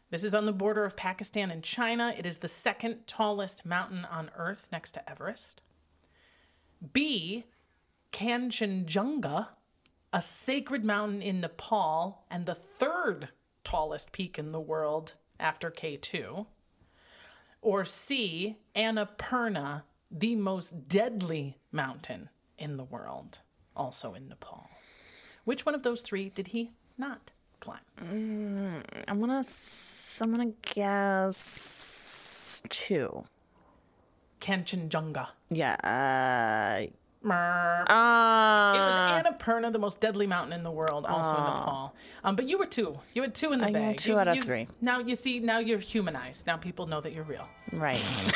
This 0.10 0.24
is 0.24 0.34
on 0.34 0.46
the 0.46 0.54
border 0.54 0.86
of 0.86 0.96
Pakistan 0.96 1.52
and 1.52 1.64
China. 1.64 2.14
It 2.18 2.26
is 2.26 2.38
the 2.38 2.48
second 2.48 3.08
tallest 3.08 3.66
mountain 3.66 4.06
on 4.06 4.30
Earth 4.38 4.70
next 4.72 4.92
to 4.94 5.10
Everest. 5.10 5.62
B. 6.94 7.46
Kanchenjunga, 8.12 9.48
a 10.14 10.22
sacred 10.22 10.86
mountain 10.86 11.22
in 11.22 11.42
Nepal 11.42 12.24
and 12.30 12.46
the 12.46 12.54
third 12.54 13.30
tallest 13.64 14.12
peak 14.12 14.38
in 14.38 14.52
the 14.52 14.60
world 14.60 15.16
after 15.40 15.72
K2. 15.72 16.46
Or 17.62 17.84
C. 17.84 18.58
Annapurna, 18.76 19.84
the 20.12 20.36
most 20.36 20.88
deadly 20.88 21.58
mountain 21.72 22.30
in 22.60 22.78
the 22.78 22.84
world, 22.84 23.40
also 23.76 24.14
in 24.14 24.30
Nepal. 24.30 24.70
Which 25.46 25.66
one 25.66 25.74
of 25.74 25.82
those 25.82 26.04
three 26.04 26.30
did 26.30 26.48
he 26.48 26.72
not 26.98 27.32
climb? 27.60 27.80
I'm 29.08 29.20
gonna 29.20 29.44
I'm 30.22 30.32
gonna 30.32 30.52
guess 30.62 32.62
two. 32.70 33.24
Kanchenjunga. 34.40 35.30
Yeah. 35.50 35.76
Uh, 35.84 36.92
Mer. 37.24 37.86
uh, 37.90 38.74
It 38.76 38.80
was 38.80 39.24
Annapurna, 39.26 39.72
the 39.72 39.80
most 39.80 40.00
deadly 40.00 40.28
mountain 40.28 40.54
in 40.54 40.64
the 40.64 40.72
world, 40.72 41.06
also 41.06 41.30
in 41.32 41.44
Nepal. 41.44 41.96
Um, 42.24 42.36
but 42.36 42.48
you 42.48 42.58
were 42.58 42.66
two. 42.66 43.00
You 43.14 43.22
had 43.22 43.34
two 43.34 43.54
in 43.54 43.62
the 43.62 43.68
I 43.68 43.72
bag. 43.72 43.98
two 43.98 44.12
You- 44.12 44.20
out 44.20 44.28
of 44.28 44.36
you- 44.36 44.44
three. 44.44 44.68
Now 44.82 45.00
you 45.00 45.16
see. 45.16 45.40
Now 45.40 45.60
you're 45.60 45.80
humanized. 45.80 46.46
Now 46.48 46.58
people 46.58 46.86
know 46.86 47.02
that 47.02 47.14
you're 47.14 47.24
real. 47.24 47.48
right. 47.72 48.02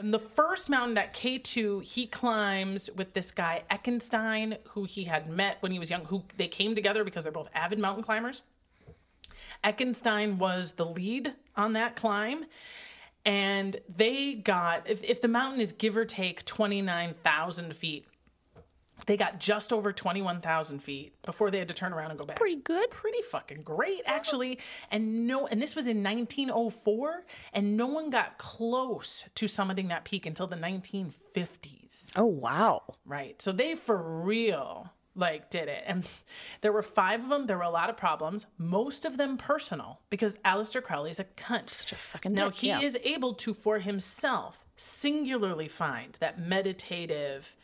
And 0.00 0.14
the 0.14 0.20
first 0.20 0.70
mountain 0.70 0.94
that 0.94 1.12
K2, 1.12 1.82
he 1.82 2.06
climbs 2.06 2.88
with 2.94 3.14
this 3.14 3.32
guy 3.32 3.64
Eckenstein, 3.68 4.58
who 4.68 4.84
he 4.84 5.02
had 5.04 5.26
met 5.26 5.56
when 5.58 5.72
he 5.72 5.80
was 5.80 5.90
young. 5.90 6.04
Who 6.04 6.22
they 6.36 6.46
came 6.46 6.76
together 6.76 7.02
because 7.02 7.24
they're 7.24 7.32
both 7.32 7.48
avid 7.52 7.80
mountain 7.80 8.04
climbers. 8.04 8.44
Eckenstein 9.64 10.38
was 10.38 10.72
the 10.72 10.86
lead 10.86 11.32
on 11.56 11.72
that 11.72 11.96
climb. 11.96 12.44
And 13.28 13.78
they 13.94 14.32
got, 14.32 14.88
if, 14.88 15.04
if 15.04 15.20
the 15.20 15.28
mountain 15.28 15.60
is 15.60 15.72
give 15.72 15.98
or 15.98 16.06
take 16.06 16.46
29,000 16.46 17.76
feet, 17.76 18.06
they 19.04 19.18
got 19.18 19.38
just 19.38 19.70
over 19.70 19.92
21,000 19.92 20.78
feet 20.82 21.12
before 21.26 21.50
they 21.50 21.58
had 21.58 21.68
to 21.68 21.74
turn 21.74 21.92
around 21.92 22.10
and 22.10 22.18
go 22.18 22.24
back. 22.24 22.38
Pretty 22.38 22.56
good. 22.56 22.90
Pretty 22.90 23.20
fucking 23.20 23.60
great, 23.60 24.00
actually. 24.06 24.58
And 24.90 25.26
no, 25.26 25.46
and 25.46 25.60
this 25.60 25.76
was 25.76 25.88
in 25.88 26.02
1904, 26.02 27.26
and 27.52 27.76
no 27.76 27.86
one 27.86 28.08
got 28.08 28.38
close 28.38 29.26
to 29.34 29.44
summiting 29.44 29.90
that 29.90 30.04
peak 30.04 30.24
until 30.24 30.46
the 30.46 30.56
1950s. 30.56 32.12
Oh 32.16 32.24
wow. 32.24 32.82
Right. 33.04 33.40
So 33.42 33.52
they 33.52 33.74
for 33.74 34.22
real 34.22 34.90
like 35.18 35.50
did 35.50 35.68
it. 35.68 35.84
And 35.86 36.06
there 36.60 36.72
were 36.72 36.82
five 36.82 37.22
of 37.22 37.28
them. 37.28 37.46
There 37.46 37.58
were 37.58 37.64
a 37.64 37.70
lot 37.70 37.90
of 37.90 37.96
problems, 37.96 38.46
most 38.56 39.04
of 39.04 39.16
them 39.16 39.36
personal, 39.36 40.00
because 40.10 40.38
Aleister 40.38 40.82
Crowley's 40.82 41.20
a 41.20 41.24
cunt. 41.24 41.70
Such 41.70 41.92
a 41.92 41.96
fucking 41.96 42.32
Now 42.32 42.46
dick, 42.46 42.54
he 42.54 42.68
yeah. 42.68 42.80
is 42.80 42.96
able 43.04 43.34
to 43.34 43.52
for 43.52 43.78
himself 43.78 44.66
singularly 44.76 45.68
find 45.68 46.16
that 46.20 46.38
meditative 46.38 47.56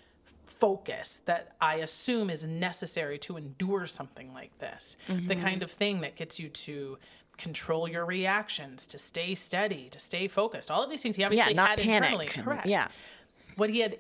focus 0.47 1.21
that 1.25 1.55
I 1.61 1.77
assume 1.77 2.31
is 2.31 2.45
necessary 2.45 3.19
to 3.19 3.37
endure 3.37 3.87
something 3.87 4.33
like 4.33 4.59
this. 4.59 4.97
Mm-hmm. 5.09 5.29
The 5.29 5.37
kind 5.37 5.63
of 5.63 5.71
thing 5.71 6.01
that 6.03 6.17
gets 6.17 6.39
you 6.39 6.49
to 6.49 6.99
control 7.37 7.89
your 7.89 8.05
reactions, 8.05 8.87
to 8.89 8.99
stay 8.99 9.35
steady, 9.35 9.89
to 9.91 9.99
stay 9.99 10.29
focused. 10.29 10.71
All 10.71 10.83
of 10.83 10.91
these 10.91 11.03
things 11.03 11.17
he 11.17 11.23
Yeah, 11.23 11.27
obviously 11.27 11.55
not 11.55 11.71
had 11.71 11.81
internally. 11.81 12.27
Correct. 12.27 12.67
Yeah. 12.67 12.89
What 13.57 13.71
he 13.71 13.81
had 13.81 13.99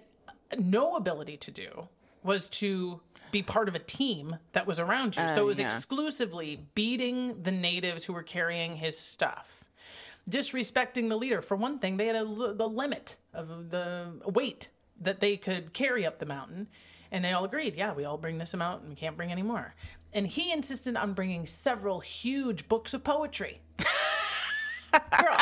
no 0.59 0.97
ability 0.97 1.37
to 1.39 1.51
do 1.51 1.89
was 2.23 2.49
to 2.49 3.01
be 3.35 3.43
part 3.43 3.69
of 3.69 3.75
a 3.75 3.81
team 3.81 4.37
that 4.53 4.65
was 4.65 4.79
around 4.79 5.17
you. 5.17 5.27
so 5.27 5.35
it 5.35 5.41
um, 5.41 5.47
was 5.47 5.59
yeah. 5.59 5.67
exclusively 5.67 6.65
beating 6.77 7.43
the 7.43 7.51
natives 7.51 8.05
who 8.05 8.13
were 8.13 8.23
carrying 8.23 8.77
his 8.77 8.97
stuff. 8.97 9.65
Disrespecting 10.31 11.09
the 11.09 11.17
leader. 11.17 11.43
For 11.43 11.57
one 11.57 11.81
thing, 11.81 11.97
they 11.97 12.07
had 12.07 12.15
a, 12.15 12.25
the 12.55 12.69
limit 12.69 13.17
of 13.35 13.71
the 13.71 14.13
weight 14.25 14.69
that 15.01 15.19
they 15.19 15.37
could 15.37 15.73
carry 15.73 16.07
up 16.07 16.21
the 16.21 16.27
mountain. 16.27 16.69
And 17.11 17.25
they 17.25 17.33
all 17.33 17.45
agreed, 17.45 17.75
yeah, 17.77 17.93
we 17.93 18.05
all 18.05 18.19
bring 18.19 18.39
this 18.39 18.55
amount 18.55 18.83
and 18.83 18.91
we 18.91 18.95
can't 18.95 19.17
bring 19.17 19.33
any 19.33 19.43
more. 19.43 19.75
And 20.13 20.29
he 20.29 20.53
insisted 20.53 20.97
on 20.97 21.13
bringing 21.13 21.45
several 21.45 21.99
huge 21.99 22.69
books 22.69 22.95
of 22.95 23.03
poetry. 23.03 23.61
Girl. 25.21 25.39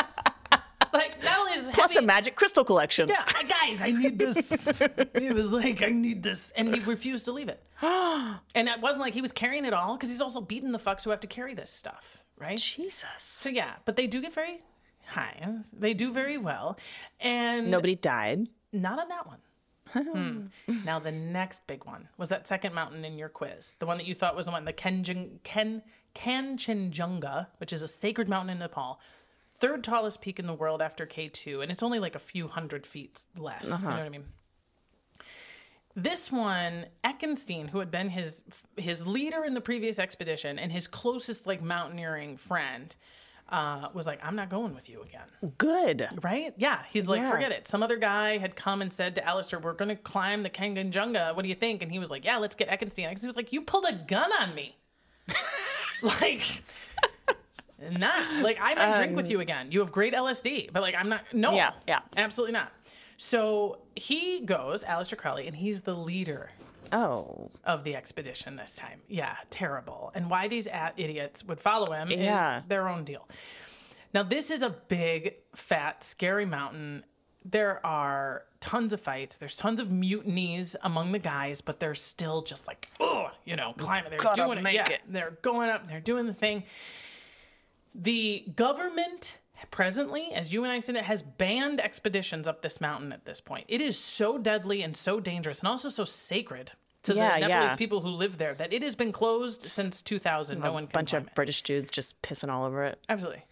Like, 1.03 1.23
not 1.25 1.39
only 1.39 1.53
is 1.53 1.69
Plus 1.73 1.97
a 1.97 2.03
magic 2.03 2.35
crystal 2.37 2.65
collection. 2.65 3.09
yeah, 3.09 3.25
guys, 3.49 3.81
I 3.81 3.93
need 3.93 4.19
this. 4.19 4.69
he 5.19 5.31
was 5.31 5.51
like, 5.51 5.83
I 5.83 5.89
need 5.89 6.23
this. 6.23 6.53
And 6.55 6.75
he 6.75 6.81
refused 6.81 7.25
to 7.25 7.33
leave 7.33 7.49
it. 7.49 7.63
and 7.83 8.69
it 8.69 8.81
wasn't 8.81 9.01
like 9.01 9.15
he 9.15 9.23
was 9.23 9.33
carrying 9.33 9.65
it 9.65 9.73
all 9.73 9.97
because 9.97 10.11
he's 10.11 10.21
also 10.21 10.41
beating 10.41 10.73
the 10.73 10.79
fucks 10.79 11.05
who 11.05 11.11
have 11.11 11.21
to 11.21 11.27
carry 11.27 11.55
this 11.55 11.71
stuff, 11.71 12.25
right? 12.39 12.59
Jesus. 12.59 13.07
So, 13.19 13.49
yeah, 13.49 13.73
but 13.87 13.97
they 13.97 14.07
do 14.07 14.21
get 14.21 14.35
very 14.35 14.61
high. 15.07 15.49
They 15.73 15.95
do 15.95 16.13
very 16.13 16.37
well. 16.37 16.79
And 17.21 17.71
Nobody 17.71 17.95
died. 17.95 18.49
not 18.73 18.99
on 18.99 19.09
that 19.09 19.27
one. 19.27 19.39
Hmm. 19.95 20.47
Now, 20.87 20.99
the 20.99 21.11
next 21.13 21.67
big 21.67 21.85
one 21.85 22.09
was 22.17 22.29
that 22.31 22.49
second 22.49 22.75
mountain 22.75 23.05
in 23.05 23.19
your 23.19 23.29
quiz, 23.29 23.77
the 23.79 23.85
one 23.87 23.99
that 23.99 24.07
you 24.07 24.15
thought 24.15 24.35
was 24.37 24.47
the 24.47 24.53
one, 24.53 24.65
the 24.65 24.73
Kenjing, 24.73 25.43
Ken, 25.43 25.83
Kanchenjunga, 26.15 27.49
which 27.59 27.73
is 27.73 27.83
a 27.83 27.89
sacred 27.89 28.29
mountain 28.29 28.51
in 28.51 28.59
Nepal, 28.59 29.01
third 29.63 29.85
tallest 29.85 30.21
peak 30.21 30.39
in 30.41 30.47
the 30.47 30.53
world 30.55 30.83
after 30.83 31.07
K2, 31.07 31.63
and 31.63 31.71
it's 31.71 31.83
only 31.85 32.01
like 32.01 32.17
a 32.17 32.19
few 32.19 32.49
hundred 32.49 32.85
feet 32.85 33.25
less. 33.39 33.65
You 33.81 33.89
know 33.89 33.95
what 33.95 34.01
I 34.01 34.09
mean? 34.09 34.25
This 35.95 36.33
one, 36.33 36.87
Eckenstein, 37.05 37.69
who 37.71 37.79
had 37.79 37.91
been 37.91 38.09
his 38.09 38.43
his 38.77 39.07
leader 39.07 39.45
in 39.45 39.55
the 39.55 39.61
previous 39.61 39.99
expedition 39.99 40.59
and 40.59 40.73
his 40.73 40.89
closest 40.89 41.47
like 41.47 41.63
mountaineering 41.63 42.39
friend, 42.39 42.97
uh, 43.51 43.89
was 43.95 44.07
like, 44.07 44.19
"I'm 44.25 44.35
not 44.35 44.49
going 44.49 44.75
with 44.75 44.89
you 44.89 45.03
again." 45.03 45.27
Good. 45.59 46.09
Right? 46.23 46.55
Yeah. 46.57 46.81
He's 46.89 47.07
like, 47.07 47.21
Yeah. 47.21 47.31
forget 47.31 47.53
it. 47.53 47.69
Some 47.69 47.83
other 47.83 47.99
guy 47.99 48.39
had 48.39 48.57
come 48.57 48.81
and 48.83 48.93
said 48.93 49.15
to 49.17 49.21
Aleister, 49.21 49.61
we're 49.61 49.75
going 49.75 49.91
to 49.91 49.97
climb 49.97 50.43
the 50.43 50.51
Kanchenjunga. 50.51 51.37
What 51.37 51.43
do 51.43 51.49
you 51.51 51.55
think? 51.55 51.83
And 51.83 51.93
he 51.93 51.99
was 51.99 52.11
like, 52.11 52.25
yeah, 52.25 52.39
let's 52.39 52.55
get 52.55 52.69
Eckenstein. 52.69 53.09
Because 53.11 53.23
he 53.23 53.27
was 53.27 53.37
like, 53.37 53.53
you 53.53 53.61
pulled 53.61 53.85
a 53.85 53.93
gun 53.93 54.33
on 54.33 54.55
me. 54.55 54.79
like, 56.03 56.63
not. 57.91 58.43
Like, 58.43 58.59
I 58.61 58.75
might 58.75 58.97
drink 58.97 59.17
with 59.17 59.31
you 59.31 59.41
again. 59.41 59.69
You 59.71 59.81
have 59.81 59.93
great 59.93 60.15
LSD. 60.15 60.73
But, 60.73 60.83
like, 60.83 60.95
I'm 60.97 61.09
not. 61.09 61.23
No. 61.33 61.51
Um, 61.51 61.55
Yeah, 61.57 61.71
yeah. 61.87 62.01
Absolutely 62.17 62.53
not. 62.53 62.73
So 63.17 63.79
he 63.95 64.41
goes, 64.41 64.83
Aleister 64.85 65.17
Crowley, 65.17 65.47
and 65.47 65.55
he's 65.57 65.83
the 65.83 65.95
leader 65.95 66.51
Oh. 66.93 67.51
of 67.65 67.85
the 67.85 67.95
expedition 67.97 68.57
this 68.57 68.75
time. 68.75 69.01
Yeah, 69.09 69.37
terrible. 69.51 70.11
And 70.15 70.29
why 70.29 70.49
these 70.49 70.67
a- 70.67 70.93
idiots 70.97 71.45
would 71.45 71.61
follow 71.61 71.93
him 71.93 72.11
Yeah. 72.11 72.59
is 72.59 72.65
their 72.69 72.89
own 72.89 73.05
deal. 73.05 73.29
Now, 74.13 74.23
this 74.25 74.51
is 74.51 74.63
a 74.63 74.71
big, 74.71 75.37
fat, 75.55 76.03
scary 76.05 76.45
mountain. 76.47 77.05
There 77.45 77.85
are 77.87 78.45
tons 78.61 78.93
of 78.93 79.01
fights. 79.01 79.37
There's 79.39 79.57
tons 79.57 79.81
of 79.81 79.91
mutinies 79.91 80.77
among 80.83 81.13
the 81.13 81.19
guys, 81.19 81.61
but 81.61 81.81
they're 81.81 81.95
still 81.95 82.43
just 82.43 82.67
like, 82.69 82.91
oh, 83.01 83.31
you 83.45 83.57
know, 83.57 83.73
climbing. 83.79 84.11
They're 84.11 84.19
Gotta 84.21 84.45
doing 84.45 84.65
it. 84.67 84.73
Yeah, 84.75 84.89
it. 84.91 85.01
they're 85.09 85.39
going 85.43 85.71
up. 85.71 85.89
They're 85.89 85.99
doing 86.01 86.27
the 86.27 86.35
thing. 86.35 86.65
The 87.95 88.45
government 88.57 89.39
presently, 89.71 90.33
as 90.33 90.53
you 90.53 90.65
and 90.65 90.73
I 90.73 90.79
said, 90.79 90.97
it 90.97 91.05
has 91.05 91.23
banned 91.23 91.81
expeditions 91.81 92.49
up 92.49 92.63
this 92.63 92.81
mountain 92.81 93.13
at 93.13 93.25
this 93.25 93.41
point. 93.41 93.65
It 93.69 93.81
is 93.81 93.99
so 93.99 94.39
deadly 94.39 94.83
and 94.83 94.97
so 94.97 95.21
dangerous 95.21 95.61
and 95.61 95.69
also 95.69 95.89
so 95.89 96.05
sacred 96.05 96.73
to 97.05 97.15
Yeah, 97.15 97.35
the 97.35 97.49
Nepalese 97.49 97.71
yeah. 97.71 97.75
people 97.77 98.01
who 98.01 98.09
live 98.11 98.39
there 98.39 98.55
that 98.55 98.73
it 98.73 98.83
has 98.83 98.95
been 98.97 99.13
closed 99.13 99.63
since 99.69 100.03
2000. 100.03 100.61
No 100.61 100.73
one 100.73 100.85
A 100.85 100.87
bunch 100.87 101.13
of 101.15 101.27
it. 101.27 101.35
British 101.35 101.63
dudes 101.63 101.91
just 101.91 102.21
pissing 102.23 102.49
all 102.51 102.65
over 102.65 102.85
it. 102.85 102.99
Absolutely. 103.09 103.45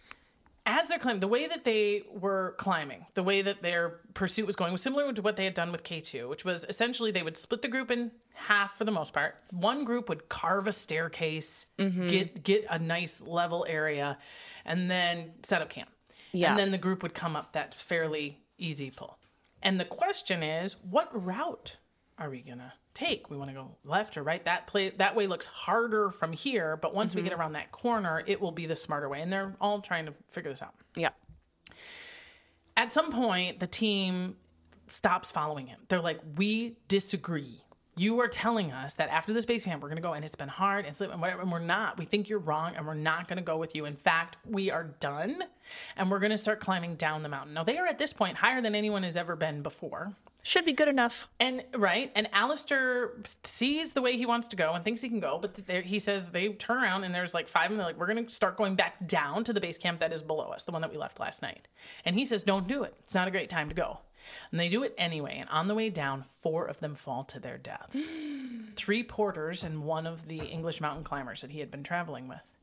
As 0.65 0.87
they're 0.87 0.99
climbing, 0.99 1.21
the 1.21 1.27
way 1.27 1.47
that 1.47 1.63
they 1.63 2.03
were 2.11 2.53
climbing, 2.59 3.07
the 3.15 3.23
way 3.23 3.41
that 3.41 3.63
their 3.63 3.99
pursuit 4.13 4.45
was 4.45 4.55
going 4.55 4.71
was 4.71 4.81
similar 4.81 5.11
to 5.11 5.21
what 5.21 5.35
they 5.35 5.43
had 5.43 5.55
done 5.55 5.71
with 5.71 5.83
K2, 5.83 6.29
which 6.29 6.45
was 6.45 6.65
essentially 6.69 7.09
they 7.09 7.23
would 7.23 7.35
split 7.35 7.63
the 7.63 7.67
group 7.67 7.89
in 7.89 8.11
half 8.33 8.77
for 8.77 8.83
the 8.85 8.91
most 8.91 9.11
part. 9.11 9.35
One 9.51 9.83
group 9.85 10.07
would 10.07 10.29
carve 10.29 10.67
a 10.67 10.71
staircase, 10.71 11.65
Mm-hmm. 11.79 12.07
get 12.07 12.43
get 12.43 12.65
a 12.69 12.77
nice 12.77 13.21
level 13.21 13.65
area, 13.67 14.19
and 14.63 14.89
then 14.89 15.31
set 15.41 15.61
up 15.63 15.69
camp. 15.69 15.89
Yeah. 16.31 16.51
And 16.51 16.59
then 16.59 16.71
the 16.71 16.77
group 16.77 17.01
would 17.01 17.13
come 17.15 17.35
up 17.35 17.53
that 17.53 17.73
fairly 17.73 18.39
easy 18.59 18.91
pull. 18.91 19.17
And 19.63 19.79
the 19.79 19.85
question 19.85 20.43
is, 20.43 20.75
what 20.89 21.09
route 21.11 21.77
are 22.19 22.29
we 22.29 22.41
gonna 22.41 22.73
take? 22.93 23.29
We 23.29 23.37
want 23.37 23.49
to 23.49 23.55
go 23.55 23.75
left 23.83 24.17
or 24.17 24.23
right. 24.23 24.43
That 24.45 24.67
play 24.67 24.89
that 24.91 25.15
way 25.15 25.27
looks 25.27 25.45
harder 25.45 26.09
from 26.09 26.33
here, 26.33 26.77
but 26.77 26.93
once 26.93 27.15
we 27.15 27.21
get 27.21 27.31
mm-hmm. 27.31 27.41
around 27.41 27.53
that 27.53 27.71
corner, 27.71 28.23
it 28.25 28.41
will 28.41 28.51
be 28.51 28.65
the 28.65 28.75
smarter 28.75 29.09
way. 29.09 29.21
And 29.21 29.31
they're 29.31 29.55
all 29.61 29.81
trying 29.81 30.05
to 30.05 30.13
figure 30.29 30.51
this 30.51 30.61
out. 30.61 30.73
Yeah. 30.95 31.09
At 32.77 32.91
some 32.91 33.11
point, 33.11 33.59
the 33.59 33.67
team 33.67 34.37
stops 34.87 35.31
following 35.31 35.67
him. 35.67 35.79
They're 35.87 36.01
like, 36.01 36.19
"We 36.35 36.77
disagree. 36.87 37.63
You 37.97 38.19
are 38.21 38.27
telling 38.27 38.71
us 38.71 38.93
that 38.95 39.09
after 39.09 39.33
this 39.33 39.45
base 39.45 39.65
camp, 39.65 39.83
we're 39.83 39.89
gonna 39.89 40.01
go, 40.01 40.13
and 40.13 40.23
it's 40.23 40.35
been 40.35 40.47
hard 40.47 40.85
and 40.85 40.95
sleep 40.95 41.11
and 41.11 41.19
whatever, 41.19 41.41
and 41.41 41.51
we're 41.51 41.59
not. 41.59 41.97
We 41.97 42.05
think 42.05 42.29
you're 42.29 42.39
wrong, 42.39 42.73
and 42.75 42.87
we're 42.87 42.93
not 42.93 43.27
gonna 43.27 43.41
go 43.41 43.57
with 43.57 43.75
you. 43.75 43.85
In 43.85 43.95
fact, 43.95 44.37
we 44.45 44.71
are 44.71 44.95
done, 44.99 45.43
and 45.97 46.09
we're 46.09 46.19
gonna 46.19 46.37
start 46.37 46.61
climbing 46.61 46.95
down 46.95 47.21
the 47.21 47.29
mountain. 47.29 47.53
Now 47.53 47.63
they 47.63 47.77
are 47.77 47.85
at 47.85 47.97
this 47.97 48.13
point 48.13 48.37
higher 48.37 48.61
than 48.61 48.75
anyone 48.75 49.03
has 49.03 49.17
ever 49.17 49.35
been 49.35 49.61
before. 49.61 50.13
Should 50.43 50.65
be 50.65 50.73
good 50.73 50.87
enough. 50.87 51.27
And 51.39 51.63
right, 51.75 52.11
and 52.15 52.27
Aleister 52.31 53.27
sees 53.45 53.93
the 53.93 54.01
way 54.01 54.17
he 54.17 54.25
wants 54.25 54.47
to 54.49 54.55
go 54.55 54.73
and 54.73 54.83
thinks 54.83 55.01
he 55.01 55.09
can 55.09 55.19
go, 55.19 55.37
but 55.39 55.67
there, 55.67 55.81
he 55.81 55.99
says 55.99 56.31
they 56.31 56.49
turn 56.49 56.81
around 56.81 57.03
and 57.03 57.13
there's 57.13 57.33
like 57.33 57.47
five, 57.47 57.69
and 57.69 57.79
they're 57.79 57.85
like, 57.85 57.97
"We're 57.97 58.07
going 58.07 58.25
to 58.25 58.31
start 58.31 58.57
going 58.57 58.75
back 58.75 59.07
down 59.07 59.43
to 59.43 59.53
the 59.53 59.61
base 59.61 59.77
camp 59.77 59.99
that 59.99 60.11
is 60.11 60.23
below 60.23 60.47
us, 60.47 60.63
the 60.63 60.71
one 60.71 60.81
that 60.81 60.91
we 60.91 60.97
left 60.97 61.19
last 61.19 61.43
night." 61.43 61.67
And 62.05 62.15
he 62.15 62.25
says, 62.25 62.41
"Don't 62.41 62.67
do 62.67 62.83
it. 62.83 62.95
It's 63.01 63.13
not 63.13 63.27
a 63.27 63.31
great 63.31 63.49
time 63.49 63.69
to 63.69 63.75
go." 63.75 63.99
And 64.51 64.59
they 64.59 64.69
do 64.69 64.83
it 64.83 64.93
anyway. 64.97 65.37
And 65.39 65.49
on 65.49 65.67
the 65.67 65.75
way 65.75 65.89
down, 65.89 66.23
four 66.23 66.65
of 66.65 66.79
them 66.79 66.95
fall 66.95 67.23
to 67.25 67.39
their 67.39 67.57
deaths. 67.57 68.13
Three 68.75 69.03
porters 69.03 69.63
and 69.63 69.83
one 69.83 70.07
of 70.07 70.27
the 70.27 70.39
English 70.39 70.81
mountain 70.81 71.03
climbers 71.03 71.41
that 71.41 71.51
he 71.51 71.59
had 71.59 71.71
been 71.71 71.83
traveling 71.83 72.27
with. 72.27 72.57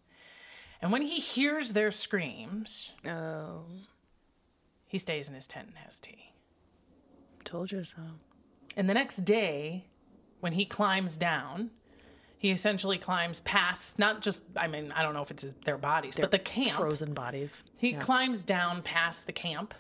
And 0.81 0.93
when 0.93 1.03
he 1.03 1.19
hears 1.19 1.73
their 1.73 1.91
screams, 1.91 2.93
Oh, 3.07 3.63
he 4.87 4.99
stays 4.99 5.29
in 5.29 5.35
his 5.35 5.47
tent 5.47 5.69
and 5.69 5.79
has 5.79 5.99
tea. 5.99 6.28
Told 7.49 7.73
you 7.73 7.83
so. 7.83 7.97
And 8.77 8.89
the 8.89 8.95
next 8.95 9.25
day, 9.25 9.87
when 10.41 10.53
he 10.53 10.65
climbs 10.65 11.17
down, 11.17 11.71
he 12.37 12.51
essentially 12.51 12.99
climbs 12.99 13.41
past 13.41 13.99
not 13.99 14.21
just 14.21 14.43
I 14.57 14.69
mean 14.69 14.93
I 14.93 15.03
don't 15.03 15.15
know 15.15 15.23
if 15.23 15.31
it's 15.31 15.43
his, 15.43 15.55
their 15.65 15.79
bodies, 15.79 16.17
but 16.19 16.31
the 16.31 16.39
camp. 16.39 16.77
Frozen 16.77 17.15
bodies. 17.15 17.65
He 17.79 17.95
climbs 17.95 18.45
down 18.45 18.83
past 18.83 19.27
the 19.27 19.33
camp 19.33 19.75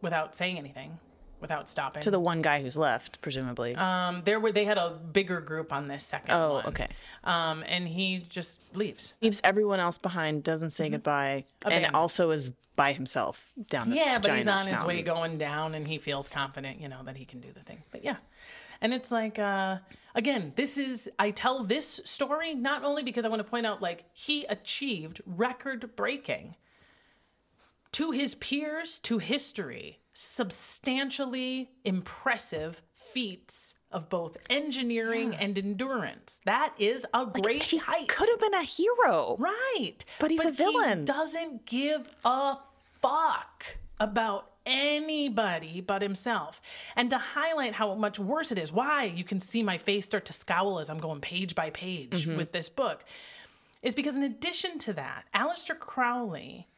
without 0.00 0.34
saying 0.34 0.58
anything, 0.58 0.98
without 1.42 1.68
stopping. 1.68 2.02
To 2.02 2.10
the 2.10 2.20
one 2.20 2.40
guy 2.40 2.62
who's 2.62 2.78
left, 2.78 3.20
presumably. 3.20 3.74
um, 3.76 4.22
there 4.24 4.40
were 4.40 4.52
they 4.52 4.64
had 4.64 4.78
a 4.78 4.90
bigger 4.90 5.40
group 5.40 5.72
on 5.72 5.88
this 5.88 6.04
second 6.04 6.34
oh, 6.34 6.54
one. 6.54 6.66
okay. 6.68 6.88
Um, 7.24 7.62
and 7.66 7.86
he 7.86 8.24
just 8.30 8.60
leaves. 8.74 9.14
Leaves 9.20 9.40
everyone 9.44 9.80
else 9.80 9.98
behind, 9.98 10.44
doesn't 10.44 10.70
say 10.70 10.88
goodbye, 10.88 11.44
and 11.66 11.94
also 11.94 12.30
is 12.30 12.50
by 12.76 12.92
himself 12.92 13.52
down 13.68 13.90
this 13.90 13.98
Yeah, 13.98 14.18
but 14.18 14.36
he's 14.36 14.48
on 14.48 14.66
his 14.66 14.82
way 14.84 15.02
going 15.02 15.36
down 15.36 15.74
and 15.74 15.86
he 15.86 15.98
feels 15.98 16.28
confident, 16.28 16.80
you 16.80 16.88
know, 16.88 17.02
that 17.04 17.16
he 17.16 17.24
can 17.24 17.40
do 17.40 17.52
the 17.52 17.60
thing. 17.60 17.82
But 17.90 18.04
yeah. 18.04 18.16
And 18.80 18.94
it's 18.94 19.10
like 19.10 19.38
uh 19.38 19.78
again, 20.14 20.52
this 20.56 20.78
is 20.78 21.10
I 21.18 21.30
tell 21.30 21.64
this 21.64 22.00
story 22.04 22.54
not 22.54 22.84
only 22.84 23.02
because 23.02 23.24
I 23.24 23.28
want 23.28 23.40
to 23.40 23.48
point 23.48 23.66
out 23.66 23.82
like 23.82 24.04
he 24.12 24.44
achieved 24.46 25.20
record 25.26 25.94
breaking 25.96 26.56
to 27.92 28.10
his 28.10 28.34
peers, 28.34 28.98
to 29.00 29.18
history, 29.18 30.00
substantially 30.12 31.70
impressive 31.84 32.82
feats 32.94 33.74
of 33.90 34.08
both 34.08 34.36
engineering 34.48 35.34
and 35.34 35.58
endurance. 35.58 36.40
That 36.44 36.74
is 36.78 37.04
a 37.12 37.26
great 37.26 37.64
He 37.64 37.76
height. 37.78 38.08
could 38.08 38.28
have 38.28 38.40
been 38.40 38.54
a 38.54 38.62
hero. 38.62 39.36
Right. 39.38 39.98
But 40.18 40.30
he's 40.30 40.44
a 40.44 40.50
villain. 40.50 41.00
He 41.00 41.04
doesn't 41.04 41.66
give 41.66 42.08
a 42.24 42.56
fuck 43.02 43.78
about 44.00 44.50
anybody 44.64 45.80
but 45.80 46.00
himself. 46.02 46.62
And 46.96 47.10
to 47.10 47.18
highlight 47.18 47.74
how 47.74 47.94
much 47.94 48.18
worse 48.18 48.50
it 48.52 48.58
is, 48.58 48.72
why 48.72 49.04
you 49.04 49.24
can 49.24 49.40
see 49.40 49.62
my 49.62 49.76
face 49.76 50.06
start 50.06 50.24
to 50.26 50.32
scowl 50.32 50.78
as 50.78 50.88
I'm 50.88 50.98
going 50.98 51.20
page 51.20 51.54
by 51.54 51.70
page 51.70 52.10
Mm-hmm. 52.26 52.36
with 52.36 52.52
this 52.52 52.68
book, 52.68 53.04
is 53.82 53.94
because 53.94 54.16
in 54.16 54.22
addition 54.22 54.78
to 54.78 54.92
that, 54.94 55.24
Aleister 55.34 55.78
Crowley 55.78 56.68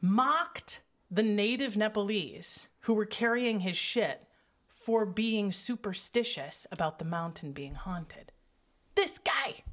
mocked 0.00 0.80
the 1.10 1.22
native 1.22 1.76
Nepalese 1.76 2.68
who 2.80 2.94
were 2.94 3.06
carrying 3.06 3.60
his 3.60 3.76
shit 3.76 4.26
for 4.68 5.04
being 5.04 5.52
superstitious 5.52 6.66
about 6.70 6.98
the 6.98 7.04
mountain 7.04 7.52
being 7.52 7.74
haunted. 7.74 8.32
This 8.94 9.18
guy. 9.18 9.64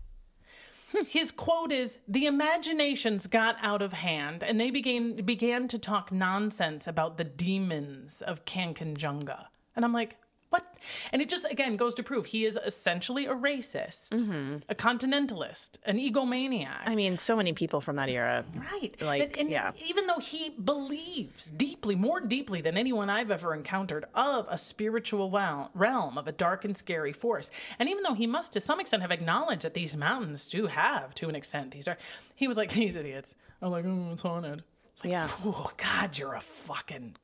His 1.07 1.31
quote 1.31 1.71
is 1.71 1.99
The 2.07 2.25
imaginations 2.25 3.27
got 3.27 3.57
out 3.61 3.81
of 3.81 3.93
hand 3.93 4.43
and 4.43 4.59
they 4.59 4.71
began 4.71 5.15
began 5.17 5.67
to 5.69 5.77
talk 5.77 6.11
nonsense 6.11 6.87
about 6.87 7.17
the 7.17 7.23
demons 7.23 8.21
of 8.21 8.45
Kanchenjunga. 8.45 9.47
And 9.75 9.85
I'm 9.85 9.93
like, 9.93 10.17
what? 10.49 10.75
And 11.11 11.21
it 11.21 11.27
just 11.29 11.45
again 11.51 11.75
goes 11.75 11.93
to 11.95 12.03
prove 12.03 12.27
he 12.27 12.45
is 12.45 12.57
essentially 12.65 13.25
a 13.25 13.33
racist, 13.33 14.09
mm-hmm. 14.09 14.57
a 14.69 14.75
continentalist, 14.75 15.77
an 15.85 15.97
egomaniac. 15.97 16.83
I 16.85 16.95
mean, 16.95 17.17
so 17.17 17.35
many 17.35 17.53
people 17.53 17.81
from 17.81 17.97
that 17.97 18.07
era. 18.09 18.45
Right. 18.55 18.95
Like, 19.01 19.33
That- 19.33 19.39
and 19.41 19.49
yeah. 19.49 19.71
even 19.85 20.07
though 20.07 20.19
he 20.19 20.51
believes 20.51 21.47
deeply, 21.47 21.95
more 21.95 22.19
deeply 22.21 22.61
than 22.61 22.77
anyone 22.77 23.09
I've 23.09 23.31
ever 23.31 23.53
encountered, 23.53 24.05
of 24.15 24.47
a 24.49 24.57
spiritual 24.57 25.29
realm, 25.73 26.17
of 26.17 26.27
a 26.27 26.31
dark 26.31 26.63
and 26.65 26.77
scary 26.77 27.13
force, 27.13 27.51
and 27.79 27.89
even 27.89 28.03
though 28.03 28.13
he 28.13 28.27
must 28.27 28.53
to 28.53 28.59
some 28.59 28.79
extent 28.79 29.01
have 29.01 29.11
acknowledged 29.11 29.63
that 29.63 29.73
these 29.73 29.97
mountains 29.97 30.47
do 30.47 30.67
have, 30.67 31.13
to 31.15 31.27
an 31.29 31.35
extent, 31.35 31.71
these 31.71 31.87
are, 31.87 31.97
he 32.35 32.47
was 32.47 32.55
like, 32.57 32.71
these 32.73 32.95
idiots. 32.95 33.35
I'm 33.61 33.71
like, 33.71 33.85
oh, 33.85 34.09
it's 34.13 34.21
haunted. 34.21 34.63
It's 34.93 35.03
like, 35.03 35.11
Yeah. 35.11 35.27
oh, 35.43 35.69
God, 35.77 36.17
you're 36.17 36.35
a 36.35 36.41
fucking 36.41 37.15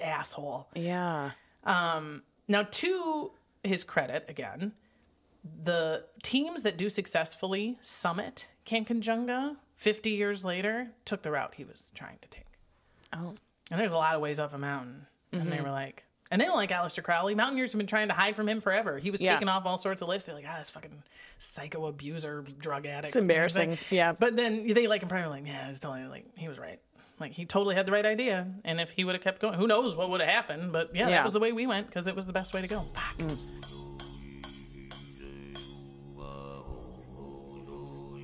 asshole. 0.00 0.68
Yeah. 0.74 1.32
Um, 1.64 2.22
Now, 2.48 2.62
to 2.62 3.30
his 3.62 3.84
credit, 3.84 4.24
again, 4.28 4.72
the 5.62 6.04
teams 6.22 6.62
that 6.62 6.76
do 6.76 6.88
successfully 6.88 7.78
summit 7.80 8.48
Kanchenjunga 8.66 9.56
50 9.76 10.10
years 10.10 10.44
later 10.44 10.88
took 11.04 11.22
the 11.22 11.30
route 11.30 11.54
he 11.54 11.64
was 11.64 11.92
trying 11.94 12.18
to 12.22 12.28
take. 12.28 12.44
Oh. 13.12 13.34
And 13.70 13.78
there's 13.78 13.92
a 13.92 13.96
lot 13.96 14.14
of 14.14 14.20
ways 14.20 14.38
up 14.40 14.52
a 14.54 14.58
mountain. 14.58 15.06
And 15.32 15.52
they 15.52 15.60
were 15.60 15.70
like, 15.70 16.04
and 16.30 16.40
they 16.40 16.46
don't 16.46 16.56
like 16.56 16.70
Aleister 16.70 17.02
Crowley. 17.02 17.34
Mountaineers 17.34 17.72
have 17.72 17.78
been 17.78 17.86
trying 17.86 18.08
to 18.08 18.14
hide 18.14 18.34
from 18.34 18.48
him 18.48 18.60
forever. 18.60 18.98
He 18.98 19.10
was 19.10 19.20
Yeah. 19.20 19.34
taking 19.34 19.48
off 19.48 19.64
all 19.66 19.76
sorts 19.76 20.00
of 20.02 20.08
lists. 20.08 20.26
They're 20.26 20.34
like, 20.34 20.46
ah, 20.48 20.56
this 20.58 20.70
fucking 20.70 21.02
psycho 21.38 21.86
abuser, 21.86 22.44
drug 22.58 22.86
addict. 22.86 23.08
It's 23.08 23.16
embarrassing. 23.16 23.78
Yeah. 23.90 24.12
But 24.12 24.36
then 24.36 24.66
they 24.66 24.86
like 24.86 25.02
him 25.02 25.08
probably 25.08 25.28
like, 25.28 25.46
yeah, 25.46 25.64
I 25.66 25.68
was 25.68 25.80
telling 25.80 26.02
you, 26.02 26.08
like, 26.08 26.26
he 26.36 26.48
was 26.48 26.58
right. 26.58 26.80
Like, 27.20 27.32
he 27.32 27.44
totally 27.44 27.74
had 27.74 27.86
the 27.86 27.92
right 27.92 28.06
idea. 28.06 28.46
And 28.64 28.80
if 28.80 28.90
he 28.90 29.04
would 29.04 29.14
have 29.14 29.22
kept 29.22 29.40
going, 29.40 29.54
who 29.54 29.66
knows 29.66 29.96
what 29.96 30.10
would 30.10 30.20
have 30.20 30.28
happened. 30.30 30.72
But 30.72 30.94
yeah, 30.94 31.08
Yeah. 31.08 31.16
that 31.16 31.24
was 31.24 31.32
the 31.32 31.40
way 31.40 31.52
we 31.52 31.66
went 31.66 31.86
because 31.86 32.06
it 32.06 32.14
was 32.16 32.26
the 32.26 32.32
best 32.32 32.54
way 32.54 32.60
to 32.60 32.68
go. 32.68 32.80
Fuck. 32.94 33.18
Mm. 33.18 33.38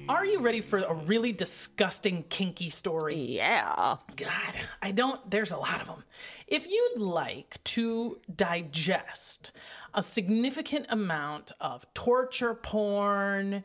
Are 0.07 0.27
you 0.27 0.41
ready 0.41 0.61
for 0.61 0.79
a 0.81 0.93
really 0.93 1.33
disgusting, 1.33 2.25
kinky 2.29 2.69
story? 2.69 3.17
Yeah. 3.17 3.97
God, 4.17 4.57
I 4.83 4.91
don't, 4.91 5.31
there's 5.31 5.51
a 5.51 5.57
lot 5.57 5.81
of 5.81 5.87
them. 5.87 6.05
If 6.47 6.69
you'd 6.71 6.99
like 7.01 7.63
to 7.65 8.21
digest 8.35 9.53
a 9.95 10.03
significant 10.03 10.87
amount 10.89 11.53
of 11.61 11.87
torture 11.95 12.55
porn 12.55 13.63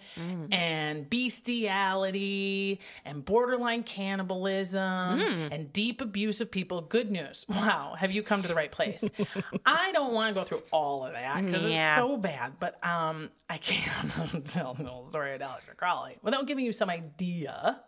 and 0.51 1.09
bestiality 1.09 2.79
and 3.05 3.25
borderline 3.25 3.83
cannibalism 3.83 4.81
and 4.81 5.71
deep 5.73 6.01
abuse 6.01 6.41
of 6.41 6.51
people, 6.51 6.81
good 6.81 7.11
news. 7.11 7.45
Wow, 7.49 7.95
have 7.97 8.11
you 8.11 8.21
come 8.21 8.41
to 8.41 8.47
the 8.47 8.55
right 8.55 8.71
place? 8.71 9.03
I 9.65 9.91
don't 9.91 10.13
want 10.13 10.33
to 10.35 10.39
go 10.41 10.45
through 10.45 10.63
all 10.71 11.05
of 11.05 11.13
that 11.13 11.45
because 11.45 11.67
Yeah. 11.67 11.93
it's 11.95 11.97
so 11.97 12.17
bad, 12.17 12.53
but 12.59 12.83
um, 12.85 13.29
I 13.49 13.57
can't 13.57 14.45
tell 14.45 14.73
the 14.73 14.83
whole 14.83 15.05
story 15.07 15.33
of 15.33 15.41
Aleister 15.41 15.75
Crowley 15.75 16.17
without 16.21 16.45
giving 16.47 16.65
you 16.65 16.73
some 16.73 16.89
idea 16.89 17.81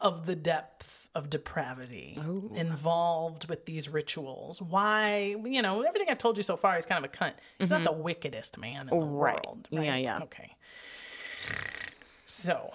of 0.00 0.26
the 0.26 0.36
depth 0.36 0.97
of 1.14 1.30
depravity 1.30 2.18
oh. 2.20 2.50
involved 2.54 3.48
with 3.48 3.66
these 3.66 3.88
rituals. 3.88 4.62
Why, 4.62 5.36
you 5.44 5.62
know, 5.62 5.82
everything 5.82 6.08
I've 6.10 6.18
told 6.18 6.36
you 6.36 6.42
so 6.42 6.56
far 6.56 6.76
is 6.76 6.86
kind 6.86 7.04
of 7.04 7.10
a 7.10 7.14
cunt. 7.14 7.34
He's 7.58 7.70
not 7.70 7.78
mm-hmm. 7.78 7.84
the 7.84 7.92
wickedest 7.92 8.58
man 8.58 8.82
in 8.82 8.86
the 8.88 8.94
oh, 8.94 9.06
Right. 9.06 9.44
world. 9.46 9.68
Yeah, 9.70 9.96
yeah. 9.96 10.20
Okay. 10.22 10.56
So, 12.26 12.72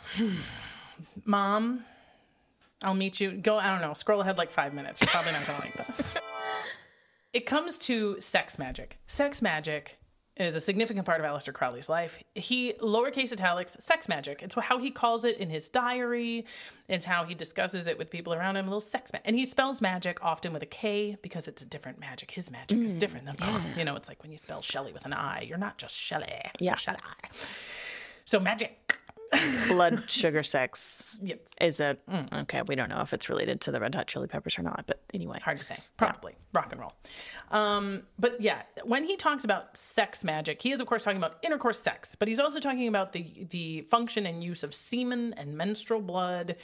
mom, 1.25 1.85
I'll 2.81 2.95
meet 2.95 3.19
you. 3.21 3.31
Go, 3.31 3.57
I 3.57 3.67
don't 3.67 3.81
know, 3.81 3.93
scroll 3.93 4.21
ahead 4.21 4.37
like 4.37 4.51
five 4.51 4.73
minutes. 4.73 4.99
You're 4.99 5.09
probably 5.09 5.31
not 5.31 5.45
going 5.45 5.59
to 5.59 5.65
like 5.65 5.87
this. 5.87 6.13
It 7.33 7.47
comes 7.47 7.79
to 7.79 8.21
sex 8.21 8.59
magic. 8.59 8.99
Sex 9.07 9.41
magic 9.41 9.97
is 10.37 10.55
a 10.55 10.59
significant 10.59 11.05
part 11.05 11.19
of 11.19 11.25
Aleister 11.25 11.53
Crowley's 11.53 11.89
life. 11.89 12.21
He 12.33 12.73
lowercase 12.79 13.31
italics 13.31 13.77
sex 13.79 14.09
magic. 14.09 14.41
It's 14.41 14.55
how 14.55 14.79
he 14.79 14.89
calls 14.89 15.25
it 15.25 15.37
in 15.37 15.49
his 15.49 15.69
diary. 15.69 16.45
It's 16.87 17.05
how 17.05 17.23
he 17.23 17.35
discusses 17.35 17.85
it 17.87 17.97
with 17.97 18.09
people 18.09 18.33
around 18.33 18.57
him. 18.57 18.65
A 18.65 18.69
little 18.69 18.79
sex 18.79 19.13
magic, 19.13 19.27
and 19.27 19.35
he 19.35 19.45
spells 19.45 19.81
magic 19.81 20.23
often 20.23 20.51
with 20.51 20.63
a 20.63 20.67
K 20.67 21.17
because 21.21 21.47
it's 21.47 21.61
a 21.61 21.65
different 21.65 21.99
magic. 21.99 22.31
His 22.31 22.49
magic 22.49 22.79
is 22.79 22.95
mm, 22.95 22.99
different 22.99 23.25
than 23.25 23.35
you 23.77 23.85
know. 23.85 23.95
It's 23.95 24.09
like 24.09 24.23
when 24.23 24.31
you 24.31 24.37
spell 24.37 24.61
Shelley 24.61 24.91
with 24.91 25.05
an 25.05 25.13
I. 25.13 25.41
You're 25.41 25.57
not 25.59 25.77
just 25.77 25.97
Shelley. 25.97 26.27
Yeah. 26.59 26.75
Shelley. 26.75 26.99
So 28.25 28.39
magic. 28.39 28.97
Blood 29.67 30.09
sugar 30.09 30.43
sex 30.43 31.19
Yes. 31.21 31.39
is 31.61 31.79
a 31.79 31.97
okay. 32.33 32.61
We 32.67 32.75
don't 32.75 32.89
know 32.89 33.01
if 33.01 33.13
it's 33.13 33.29
related 33.29 33.61
to 33.61 33.71
the 33.71 33.79
Red 33.79 33.95
Hot 33.95 34.07
Chili 34.07 34.27
Peppers 34.27 34.57
or 34.57 34.63
not, 34.63 34.85
but 34.87 35.01
anyway. 35.13 35.39
Hard 35.43 35.59
to 35.59 35.65
say. 35.65 35.77
Probably 35.97 36.33
rock 36.53 36.71
and 36.71 36.81
roll. 36.81 36.93
Um, 37.51 38.03
but 38.19 38.39
yeah, 38.41 38.63
when 38.83 39.05
he 39.05 39.15
talks 39.15 39.43
about 39.43 39.75
sex 39.77 40.23
magic, 40.23 40.61
he 40.61 40.71
is 40.71 40.81
of 40.81 40.87
course 40.87 41.03
talking 41.03 41.17
about 41.17 41.37
intercourse 41.41 41.81
sex, 41.81 42.15
but 42.17 42.27
he's 42.27 42.39
also 42.39 42.59
talking 42.59 42.87
about 42.87 43.13
the 43.13 43.45
the 43.49 43.81
function 43.81 44.25
and 44.25 44.43
use 44.43 44.63
of 44.63 44.73
semen 44.73 45.33
and 45.37 45.55
menstrual 45.57 46.01
blood. 46.01 46.55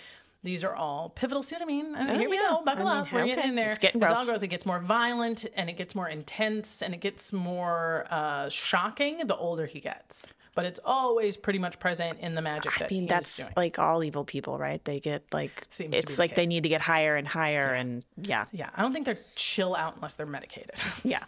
These 0.42 0.64
are 0.64 0.74
all 0.74 1.10
pivotal. 1.10 1.44
See 1.44 1.56
what 1.56 1.64
I 1.64 1.66
mean? 1.66 1.96
And 1.96 2.18
here 2.18 2.30
we 2.30 2.38
yeah. 2.38 2.48
go. 2.52 2.64
Buckle 2.64 2.88
I 2.88 2.94
mean, 2.94 3.02
up. 3.02 3.12
We're 3.12 3.20
okay. 3.24 3.36
getting 3.36 3.50
in 3.50 3.56
there. 3.56 3.72
It's 3.72 3.80
getting 3.80 4.02
As 4.02 4.18
all 4.18 4.26
gross. 4.26 4.42
it 4.42 4.48
gets 4.48 4.66
more 4.66 4.80
violent 4.80 5.46
and 5.56 5.70
it 5.70 5.76
gets 5.76 5.96
more 5.96 6.08
intense 6.08 6.82
and 6.82 6.94
it 6.94 7.02
gets 7.02 7.34
more 7.34 8.06
uh, 8.10 8.48
shocking 8.48 9.28
the 9.28 9.36
older 9.36 9.66
he 9.66 9.82
gets. 9.82 10.34
But 10.60 10.66
it's 10.66 10.80
always 10.84 11.38
pretty 11.38 11.60
much 11.60 11.80
present 11.80 12.20
in 12.20 12.36
the 12.36 12.42
magic 12.42 12.74
I 12.76 12.80
that 12.80 12.92
mean, 12.92 13.08
that's 13.08 13.42
like 13.56 13.80
all 13.80 14.04
evil 14.04 14.26
people, 14.26 14.58
right? 14.58 14.84
They 14.84 15.00
get 15.00 15.24
like 15.34 15.66
Seems 15.70 15.96
it's 15.96 16.16
the 16.16 16.22
like 16.22 16.36
they 16.36 16.46
need 16.46 16.64
to 16.64 16.70
get 16.70 16.82
higher 16.82 17.16
and 17.16 17.28
higher, 17.28 17.74
and 17.74 18.04
yeah, 18.18 18.46
Yeah, 18.52 18.70
I 18.76 18.82
don't 18.82 18.94
think 18.94 19.06
they're 19.06 19.20
chill 19.36 19.76
out 19.76 19.96
unless 19.96 20.16
they're 20.16 20.26
medicated. 20.26 20.76
yeah. 21.04 21.24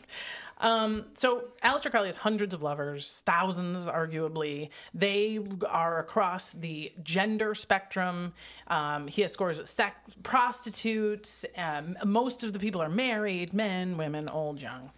Um, 0.61 1.05
so 1.15 1.45
Aleister 1.63 1.89
Crowley 1.89 2.07
has 2.07 2.17
hundreds 2.17 2.53
of 2.53 2.61
lovers, 2.61 3.23
thousands, 3.25 3.88
arguably. 3.88 4.69
They 4.93 5.39
are 5.67 5.99
across 5.99 6.51
the 6.51 6.93
gender 7.03 7.55
spectrum. 7.55 8.34
Um, 8.67 9.07
he 9.07 9.23
escorts 9.23 9.69
sex, 9.69 9.95
prostitutes. 10.21 11.45
Um, 11.57 11.97
most 12.05 12.43
of 12.43 12.53
the 12.53 12.59
people 12.59 12.82
are 12.82 12.89
married, 12.89 13.53
men, 13.53 13.97
women, 13.97 14.29
old, 14.29 14.61
young. 14.61 14.91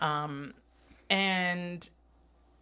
Um, 0.00 0.54
and 1.08 1.88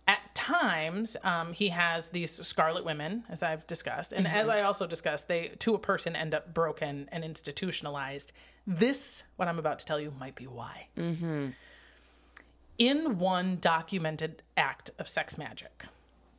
at 0.09 0.35
times 0.35 1.17
um, 1.23 1.53
he 1.53 1.69
has 1.69 2.09
these 2.09 2.31
scarlet 2.47 2.85
women 2.85 3.25
as 3.29 3.43
i've 3.43 3.67
discussed. 3.67 4.13
And 4.13 4.27
as 4.27 4.49
i 4.49 4.63
also 4.63 4.87
discussed 4.87 5.29
they 5.29 5.49
to 5.61 5.75
a 5.75 5.79
person 5.79 6.17
end 6.17 6.35
up 6.35 6.53
broken 6.55 7.09
and 7.13 7.25
institutionalized. 7.25 8.33
This 8.67 9.23
what 9.37 9.49
i'm 9.49 9.59
about 9.59 9.79
to 9.81 9.87
tell 9.87 10.01
you 10.01 10.13
might 10.19 10.35
be 10.35 10.47
why. 10.47 10.89
In 12.79 13.19
one 13.19 13.59
documented 13.61 14.43
act 14.57 14.91
of 14.99 15.09
sex 15.09 15.39
magic 15.39 15.85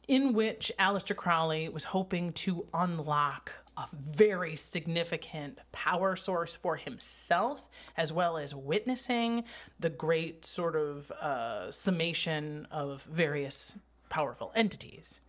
in 0.07 0.33
which 0.33 0.71
Aleister 0.77 1.15
Crowley 1.15 1.69
was 1.69 1.85
hoping 1.85 2.33
to 2.33 2.65
unlock 2.73 3.53
a 3.77 3.87
very 3.93 4.55
significant 4.55 5.59
power 5.71 6.15
source 6.15 6.55
for 6.55 6.75
himself, 6.75 7.69
as 7.97 8.13
well 8.13 8.37
as 8.37 8.53
witnessing 8.53 9.43
the 9.79 9.89
great 9.89 10.45
sort 10.45 10.75
of 10.75 11.11
uh, 11.11 11.71
summation 11.71 12.67
of 12.71 13.03
various 13.03 13.75
powerful 14.09 14.51
entities. 14.55 15.19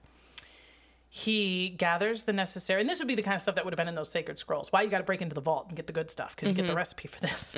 He 1.09 1.69
gathers 1.71 2.25
the 2.25 2.33
necessary, 2.33 2.81
and 2.81 2.91
this 2.91 2.99
would 2.99 3.09
be 3.09 3.15
the 3.15 3.23
kind 3.23 3.37
of 3.37 3.41
stuff 3.41 3.55
that 3.55 3.65
would 3.65 3.73
have 3.73 3.79
been 3.79 3.89
in 3.89 3.95
those 3.95 4.11
sacred 4.11 4.37
scrolls. 4.37 4.73
Why 4.73 4.83
you 4.83 4.91
got 4.91 4.99
to 4.99 5.05
break 5.05 5.23
into 5.23 5.35
the 5.35 5.41
vault 5.41 5.67
and 5.69 5.77
get 5.77 5.87
the 5.87 5.93
good 5.93 6.11
stuff 6.11 6.35
because 6.35 6.49
you 6.51 6.55
get 6.55 6.67
the 6.67 6.75
recipe 6.75 7.07
for 7.09 7.21
this. 7.21 7.55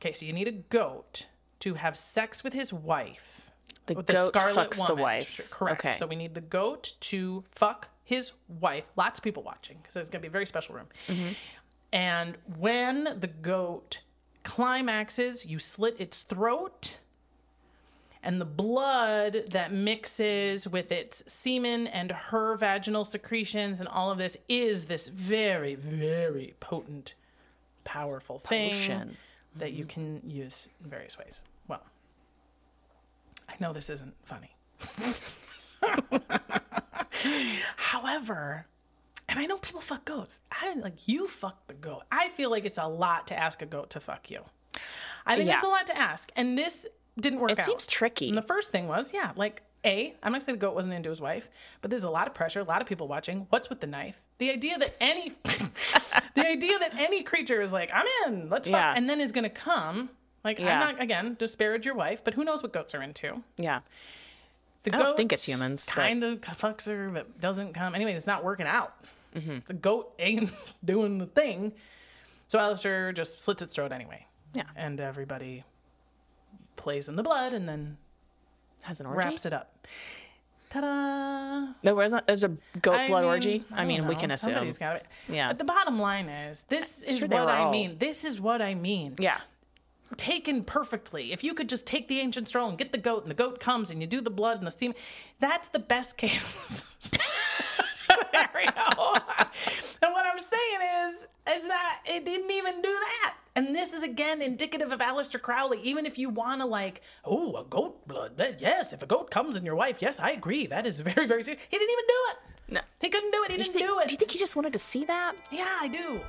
Okay, 0.00 0.12
so 0.12 0.26
you 0.26 0.32
need 0.32 0.48
a 0.48 0.52
goat 0.52 1.28
to 1.60 1.74
have 1.74 1.96
sex 1.96 2.42
with 2.44 2.52
his 2.52 2.72
wife. 2.72 3.50
The 3.86 3.94
with 3.94 4.06
goat 4.06 4.32
fucks 4.34 4.86
the 4.86 4.94
wife. 4.94 5.50
Correct. 5.50 5.80
Okay. 5.84 5.90
So 5.92 6.06
we 6.06 6.16
need 6.16 6.34
the 6.34 6.40
goat 6.40 6.92
to 7.00 7.44
fuck 7.50 7.88
his 8.08 8.32
wife. 8.48 8.84
Lots 8.96 9.18
of 9.18 9.22
people 9.22 9.42
watching 9.42 9.76
because 9.82 9.94
it's 9.94 10.08
going 10.08 10.20
to 10.20 10.22
be 10.22 10.28
a 10.28 10.30
very 10.30 10.46
special 10.46 10.74
room. 10.74 10.86
Mm-hmm. 11.08 11.28
And 11.92 12.38
when 12.56 13.18
the 13.20 13.26
goat 13.26 14.00
climaxes, 14.44 15.44
you 15.44 15.58
slit 15.58 15.96
its 16.00 16.22
throat. 16.22 16.96
And 18.22 18.40
the 18.40 18.46
blood 18.46 19.44
that 19.52 19.72
mixes 19.72 20.66
with 20.66 20.90
its 20.90 21.22
semen 21.30 21.86
and 21.86 22.10
her 22.10 22.56
vaginal 22.56 23.04
secretions 23.04 23.78
and 23.78 23.88
all 23.90 24.10
of 24.10 24.16
this 24.16 24.38
is 24.48 24.86
this 24.86 25.08
very, 25.08 25.74
very 25.74 26.54
potent, 26.60 27.14
powerful 27.84 28.38
thing 28.38 28.70
Potion. 28.70 29.18
that 29.56 29.74
you 29.74 29.84
can 29.84 30.22
use 30.26 30.66
in 30.82 30.88
various 30.88 31.18
ways. 31.18 31.42
Well, 31.68 31.82
I 33.50 33.54
know 33.60 33.74
this 33.74 33.90
isn't 33.90 34.14
funny. 34.24 34.56
However, 37.76 38.66
and 39.28 39.38
I 39.38 39.46
know 39.46 39.58
people 39.58 39.80
fuck 39.80 40.04
goats. 40.04 40.40
I 40.50 40.74
like 40.74 41.06
you 41.08 41.26
fuck 41.26 41.66
the 41.66 41.74
goat. 41.74 42.02
I 42.10 42.28
feel 42.30 42.50
like 42.50 42.64
it's 42.64 42.78
a 42.78 42.86
lot 42.86 43.26
to 43.28 43.38
ask 43.38 43.62
a 43.62 43.66
goat 43.66 43.90
to 43.90 44.00
fuck 44.00 44.30
you. 44.30 44.42
I 45.26 45.36
think 45.36 45.48
Yeah. 45.48 45.56
it's 45.56 45.64
a 45.64 45.68
lot 45.68 45.86
to 45.88 45.96
ask. 45.98 46.30
And 46.36 46.56
this 46.56 46.86
didn't 47.18 47.40
work 47.40 47.50
It 47.52 47.58
out. 47.58 47.66
seems 47.66 47.86
tricky. 47.86 48.28
And 48.28 48.38
the 48.38 48.42
first 48.42 48.70
thing 48.72 48.88
was, 48.88 49.12
yeah, 49.12 49.32
like 49.36 49.62
A, 49.84 50.14
I'm 50.22 50.32
not 50.32 50.42
saying 50.42 50.56
the 50.58 50.60
goat 50.66 50.74
wasn't 50.74 50.94
into 50.94 51.08
his 51.10 51.20
wife, 51.20 51.48
but 51.82 51.90
there's 51.90 52.04
a 52.04 52.10
lot 52.10 52.26
of 52.26 52.34
pressure, 52.34 52.60
a 52.60 52.64
lot 52.64 52.80
of 52.80 52.88
people 52.88 53.08
watching. 53.08 53.46
What's 53.50 53.68
with 53.68 53.80
the 53.80 53.86
knife? 53.86 54.22
The 54.38 54.50
idea 54.50 54.78
that 54.78 54.94
any 55.00 55.30
the 56.34 56.46
idea 56.46 56.78
that 56.78 56.94
any 56.96 57.22
creature 57.22 57.60
is 57.60 57.72
like, 57.72 57.90
I'm 57.92 58.06
in, 58.26 58.48
let's 58.48 58.68
fuck, 58.68 58.76
Yeah. 58.78 58.94
and 58.96 59.08
then 59.10 59.20
is 59.20 59.32
gonna 59.32 59.50
come. 59.50 60.10
Like 60.44 60.58
Yeah. 60.58 60.80
I'm 60.80 60.94
not 60.94 61.02
again 61.02 61.36
disparage 61.38 61.84
your 61.84 61.94
wife, 61.96 62.22
but 62.24 62.34
who 62.34 62.44
knows 62.44 62.62
what 62.62 62.72
goats 62.72 62.94
are 62.94 63.02
into? 63.02 63.42
Yeah. 63.56 63.80
The 64.90 64.96
I 64.98 65.02
don't 65.02 65.16
think 65.16 65.32
it's 65.32 65.44
humans, 65.46 65.86
but- 65.86 65.94
Kind 65.94 66.24
of 66.24 66.40
fucks 66.40 66.86
her, 66.86 67.10
but 67.10 67.40
doesn't 67.40 67.72
come. 67.74 67.94
Anyway, 67.94 68.12
it's 68.12 68.26
not 68.26 68.44
working 68.44 68.66
out. 68.66 68.94
Mm-hmm. 69.34 69.58
The 69.66 69.74
goat 69.74 70.12
ain't 70.18 70.50
doing 70.84 71.18
the 71.18 71.26
thing. 71.26 71.72
So 72.48 72.58
Aleister 72.58 73.12
just 73.14 73.40
slits 73.42 73.60
its 73.62 73.74
throat 73.74 73.92
anyway. 73.92 74.26
Yeah. 74.54 74.64
And 74.74 75.00
everybody 75.00 75.64
plays 76.76 77.08
in 77.08 77.16
the 77.16 77.22
blood 77.22 77.52
and 77.52 77.68
then 77.68 77.98
Has 78.82 79.00
an 79.00 79.06
orgy. 79.06 79.18
wraps 79.18 79.44
it 79.44 79.52
up. 79.52 79.86
Ta-da! 80.70 81.72
There 81.82 81.94
was 81.94 82.12
a, 82.12 82.22
there's 82.26 82.44
a 82.44 82.48
goat 82.82 82.94
I 82.94 83.06
blood 83.08 83.22
mean, 83.22 83.30
orgy. 83.30 83.64
I, 83.72 83.78
don't 83.78 83.86
mean, 83.88 84.06
we 84.06 84.14
can 84.14 84.30
assume. 84.30 84.52
Somebody's 84.52 84.76
got 84.78 84.96
it. 84.96 85.06
Yeah. 85.28 85.48
But 85.48 85.58
the 85.58 85.64
bottom 85.64 85.98
line 85.98 86.28
is, 86.28 86.64
this 86.68 87.00
is 87.02 87.18
Sure 87.18 87.28
what 87.28 87.48
I 87.48 87.60
all- 87.60 87.70
mean. 87.72 87.96
This 87.98 88.24
is 88.24 88.40
what 88.40 88.60
I 88.60 88.74
mean. 88.74 89.14
Yeah. 89.18 89.38
Taken 90.16 90.64
perfectly. 90.64 91.32
If 91.32 91.44
you 91.44 91.54
could 91.54 91.68
just 91.68 91.86
take 91.86 92.08
the 92.08 92.20
ancient 92.20 92.48
scroll 92.48 92.68
and 92.68 92.78
get 92.78 92.92
the 92.92 92.98
goat, 92.98 93.22
and 93.22 93.30
the 93.30 93.34
goat 93.34 93.60
comes, 93.60 93.90
and 93.90 94.00
you 94.00 94.06
do 94.06 94.20
the 94.20 94.30
blood 94.30 94.58
and 94.58 94.66
the 94.66 94.70
steam, 94.70 94.94
that's 95.40 95.68
the 95.68 95.78
best 95.78 96.16
case 96.16 96.82
scenario. 97.94 98.72
and 100.02 100.12
what 100.12 100.26
I'm 100.26 100.38
saying 100.40 100.80
is, 101.06 101.14
is 101.56 101.68
that 101.68 102.00
it 102.06 102.24
didn't 102.24 102.50
even 102.50 102.80
do 102.82 102.88
that. 102.92 103.34
And 103.54 103.74
this 103.74 103.92
is 103.92 104.04
again 104.04 104.40
indicative 104.40 104.92
of 104.92 105.00
Aleister 105.00 105.40
Crowley. 105.40 105.80
Even 105.82 106.06
if 106.06 106.16
you 106.16 106.28
want 106.28 106.60
to 106.60 106.66
like, 106.66 107.00
oh, 107.24 107.54
a 107.56 107.64
goat 107.64 108.06
blood, 108.06 108.56
yes. 108.60 108.92
If 108.92 109.02
a 109.02 109.06
goat 109.06 109.30
comes 109.30 109.56
in 109.56 109.64
your 109.64 109.74
wife, 109.74 109.98
yes, 110.00 110.20
I 110.20 110.30
agree. 110.30 110.66
That 110.66 110.86
is 110.86 111.00
very, 111.00 111.26
very 111.26 111.42
serious. 111.42 111.62
He 111.68 111.76
didn't 111.78 111.90
even 111.90 112.04
do 112.06 112.14
it. 112.30 112.36
No. 112.74 112.80
He 113.00 113.08
couldn't 113.08 113.30
do 113.32 113.42
it. 113.44 113.50
He 113.50 113.56
didn't 113.56 113.72
think- 113.72 113.86
do 113.86 113.98
it. 113.98 114.08
Do 114.08 114.12
you 114.12 114.18
think 114.18 114.30
he 114.30 114.38
just 114.38 114.54
wanted 114.54 114.72
to 114.74 114.78
see 114.78 115.04
that? 115.06 115.34
Yeah, 115.50 115.76
I 115.80 115.88
do. 115.88 116.20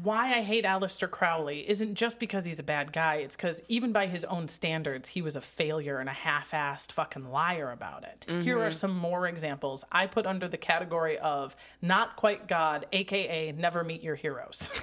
Why 0.00 0.34
I 0.36 0.42
hate 0.42 0.64
Aleister 0.64 1.10
Crowley 1.10 1.68
isn't 1.68 1.96
just 1.96 2.18
because 2.18 2.46
he's 2.46 2.58
a 2.58 2.62
bad 2.62 2.92
guy. 2.92 3.16
It's 3.16 3.36
because 3.36 3.62
even 3.68 3.92
by 3.92 4.06
his 4.06 4.24
own 4.24 4.48
standards, 4.48 5.10
he 5.10 5.20
was 5.20 5.36
a 5.36 5.40
failure 5.40 5.98
and 5.98 6.08
a 6.08 6.12
half-assed 6.12 6.92
fucking 6.92 7.30
liar 7.30 7.70
about 7.70 8.04
it. 8.04 8.24
Here 8.42 8.58
are 8.58 8.68
mm-hmm. 8.68 8.70
some 8.70 8.96
more 8.96 9.26
examples 9.26 9.84
I 9.92 10.06
put 10.06 10.26
under 10.26 10.48
the 10.48 10.56
category 10.56 11.18
of 11.18 11.54
not 11.82 12.16
quite 12.16 12.48
God, 12.48 12.86
aka 12.92 13.52
never 13.52 13.84
meet 13.84 14.02
your 14.02 14.14
heroes. 14.14 14.70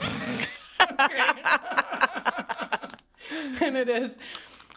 and 3.62 3.76
it 3.78 3.90
is 3.90 4.18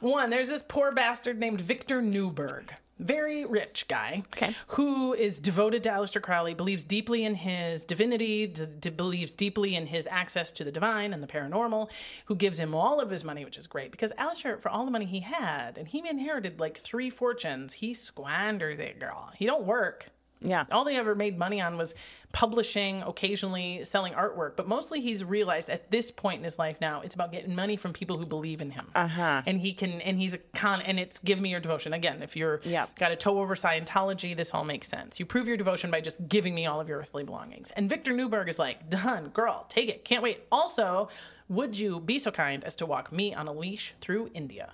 one. 0.00 0.30
There's 0.30 0.48
this 0.48 0.64
poor 0.66 0.92
bastard 0.92 1.38
named 1.38 1.60
Victor 1.60 2.02
Neuburg, 2.02 2.70
very 2.98 3.44
rich 3.44 3.88
guy, 3.88 4.22
Okay. 4.34 4.54
who 4.68 5.12
is 5.14 5.38
devoted 5.40 5.82
to 5.84 5.90
Aleister 5.90 6.20
Crowley, 6.22 6.54
believes 6.54 6.84
deeply 6.84 7.24
in 7.24 7.34
his 7.34 7.84
divinity, 7.84 8.46
d- 8.46 8.66
d- 8.78 8.90
believes 8.90 9.32
deeply 9.32 9.74
in 9.74 9.86
his 9.86 10.06
access 10.10 10.52
to 10.52 10.64
the 10.64 10.70
divine 10.72 11.12
and 11.12 11.22
the 11.22 11.26
paranormal, 11.26 11.90
who 12.26 12.36
gives 12.36 12.60
him 12.60 12.74
all 12.74 13.00
of 13.00 13.10
his 13.10 13.24
money, 13.24 13.44
which 13.44 13.58
is 13.58 13.66
great 13.66 13.90
because 13.90 14.12
Aleister, 14.12 14.60
for 14.60 14.68
all 14.68 14.84
the 14.84 14.90
money 14.90 15.06
he 15.06 15.20
had, 15.20 15.78
and 15.78 15.88
he 15.88 16.06
inherited 16.08 16.60
like 16.60 16.76
three 16.78 17.10
fortunes, 17.10 17.74
he 17.74 17.92
squanders 17.94 18.78
it, 18.78 19.00
girl. 19.00 19.32
He 19.36 19.46
don't 19.46 19.64
work. 19.64 20.10
Yeah. 20.44 20.64
All 20.70 20.84
they 20.84 20.96
ever 20.96 21.14
made 21.14 21.38
money 21.38 21.60
on 21.60 21.76
was 21.76 21.94
publishing, 22.32 23.02
occasionally 23.02 23.84
selling 23.84 24.14
artwork, 24.14 24.56
but 24.56 24.66
mostly 24.66 25.00
he's 25.00 25.22
realized 25.22 25.68
at 25.68 25.90
this 25.90 26.10
point 26.10 26.38
in 26.38 26.44
his 26.44 26.58
life 26.58 26.78
now, 26.80 27.02
it's 27.02 27.14
about 27.14 27.30
getting 27.30 27.54
money 27.54 27.76
from 27.76 27.92
people 27.92 28.16
who 28.18 28.24
believe 28.26 28.62
in 28.62 28.70
him. 28.70 28.86
Uh-huh. 28.94 29.42
And 29.44 29.60
he 29.60 29.72
can, 29.74 30.00
and 30.00 30.18
he's 30.18 30.34
a 30.34 30.38
con, 30.38 30.80
and 30.82 30.98
it's 30.98 31.18
give 31.18 31.40
me 31.40 31.50
your 31.50 31.60
devotion. 31.60 31.92
Again, 31.92 32.22
if 32.22 32.34
you're 32.36 32.60
Yeah. 32.64 32.86
got 32.98 33.12
a 33.12 33.16
toe 33.16 33.38
over 33.38 33.54
Scientology, 33.54 34.36
this 34.36 34.54
all 34.54 34.64
makes 34.64 34.88
sense. 34.88 35.20
You 35.20 35.26
prove 35.26 35.46
your 35.46 35.56
devotion 35.56 35.90
by 35.90 36.00
just 36.00 36.26
giving 36.28 36.54
me 36.54 36.66
all 36.66 36.80
of 36.80 36.88
your 36.88 36.98
earthly 36.98 37.22
belongings. 37.24 37.70
And 37.72 37.88
Victor 37.88 38.12
Neuburg 38.12 38.48
is 38.48 38.58
like, 38.58 38.88
done, 38.88 39.28
girl, 39.28 39.66
take 39.68 39.88
it, 39.90 40.04
can't 40.04 40.22
wait. 40.22 40.40
Also, 40.50 41.08
would 41.48 41.78
you 41.78 42.00
be 42.00 42.18
so 42.18 42.30
kind 42.30 42.64
as 42.64 42.74
to 42.76 42.86
walk 42.86 43.12
me 43.12 43.34
on 43.34 43.46
a 43.46 43.52
leash 43.52 43.94
through 44.00 44.30
India? 44.32 44.72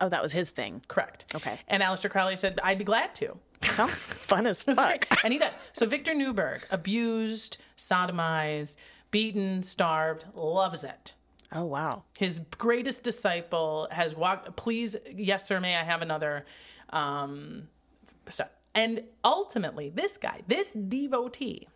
Oh, 0.00 0.08
that 0.10 0.22
was 0.22 0.32
his 0.32 0.50
thing. 0.50 0.82
Correct. 0.88 1.24
Okay. 1.34 1.58
And 1.68 1.82
Aleister 1.82 2.10
Crowley 2.10 2.36
said, 2.36 2.60
I'd 2.62 2.76
be 2.78 2.84
glad 2.84 3.14
to. 3.16 3.38
Sounds 3.62 4.02
fun 4.04 4.46
as 4.46 4.62
fuck. 4.62 5.06
he 5.32 5.38
did. 5.38 5.50
So 5.72 5.86
Victor 5.86 6.12
Neuburg, 6.12 6.62
abused, 6.70 7.58
sodomized, 7.76 8.76
beaten, 9.10 9.62
starved, 9.62 10.24
loves 10.34 10.84
it. 10.84 11.14
Oh 11.52 11.64
wow. 11.64 12.02
His 12.18 12.40
greatest 12.58 13.02
disciple 13.02 13.88
has 13.90 14.14
walked. 14.14 14.56
Please, 14.56 14.96
yes, 15.14 15.46
sir, 15.46 15.60
may 15.60 15.76
I 15.76 15.84
have 15.84 16.02
another? 16.02 16.44
Um, 16.90 17.68
stuff. 18.28 18.48
And 18.74 19.04
ultimately, 19.24 19.88
this 19.88 20.18
guy, 20.18 20.42
this 20.46 20.72
devotee, 20.72 21.68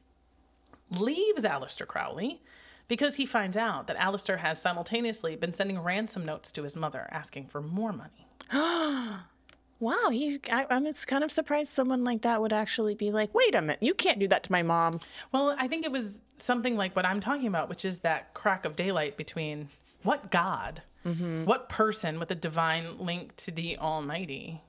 leaves 0.90 1.44
Aleister 1.44 1.86
Crowley 1.86 2.42
because 2.88 3.16
he 3.16 3.24
finds 3.24 3.56
out 3.56 3.86
that 3.86 3.96
Aleister 3.96 4.38
has 4.38 4.60
simultaneously 4.60 5.36
been 5.36 5.54
sending 5.54 5.78
ransom 5.78 6.24
notes 6.24 6.50
to 6.52 6.64
his 6.64 6.76
mother 6.76 7.08
asking 7.10 7.46
for 7.46 7.62
more 7.62 7.92
money. 7.92 8.26
Wow, 9.80 10.10
he. 10.10 10.38
I, 10.52 10.66
I'm 10.70 10.84
just 10.84 11.06
kind 11.08 11.24
of 11.24 11.32
surprised 11.32 11.72
someone 11.72 12.04
like 12.04 12.22
that 12.22 12.40
would 12.40 12.52
actually 12.52 12.94
be 12.94 13.10
like, 13.10 13.34
"Wait 13.34 13.54
a 13.54 13.60
minute, 13.60 13.78
you 13.82 13.94
can't 13.94 14.18
do 14.18 14.28
that 14.28 14.42
to 14.44 14.52
my 14.52 14.62
mom." 14.62 15.00
Well, 15.32 15.56
I 15.58 15.66
think 15.68 15.84
it 15.84 15.90
was 15.92 16.18
something 16.36 16.76
like 16.76 16.94
what 16.94 17.06
I'm 17.06 17.18
talking 17.20 17.46
about, 17.46 17.68
which 17.68 17.84
is 17.84 17.98
that 17.98 18.34
crack 18.34 18.64
of 18.64 18.76
daylight 18.76 19.16
between 19.16 19.68
what 20.02 20.30
God, 20.30 20.82
Mm-hmm. 21.06 21.46
what 21.46 21.70
person 21.70 22.18
with 22.18 22.30
a 22.30 22.34
divine 22.34 22.98
link 22.98 23.34
to 23.36 23.50
the 23.50 23.78
Almighty 23.78 24.60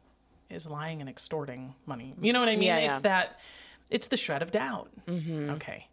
is 0.49 0.69
lying 0.69 1.01
and 1.01 1.09
extorting 1.09 1.75
money. 1.85 2.13
You 2.21 2.31
know 2.31 2.39
what 2.39 2.47
I 2.47 2.53
mean? 2.55 2.63
Yeah, 2.67 2.77
It's 2.77 2.85
yeah. 2.85 2.93
Mm-hmm. 2.93 3.01
that, 3.03 3.39
it's 3.89 4.07
the 4.07 4.15
shred 4.15 4.41
of 4.41 4.49
doubt. 4.51 4.89
Okay. 5.09 5.87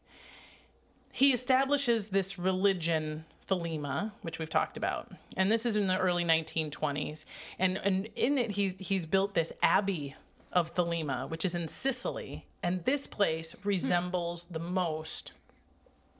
he 1.13 1.33
establishes 1.33 2.09
this 2.09 2.39
religion 2.39 3.25
thelema 3.49 4.13
which 4.23 4.39
we've 4.39 4.51
talked 4.51 4.77
about 4.77 5.11
and 5.37 5.51
this 5.51 5.65
is 5.65 5.77
in 5.77 5.87
the 5.87 5.99
early 5.99 6.25
1920s 6.25 7.25
and 7.59 7.79
and 7.79 8.09
in 8.15 8.39
it 8.39 8.53
he 8.53 8.75
he's 8.79 9.07
built 9.07 9.35
this 9.35 9.53
abbey 9.63 10.15
of 10.53 10.75
thelema 10.75 11.29
which 11.29 11.45
is 11.45 11.55
in 11.55 11.69
sicily 11.69 12.47
and 12.63 12.85
this 12.85 13.07
place 13.07 13.55
resembles 13.65 14.47
the 14.51 14.59
most 14.59 15.33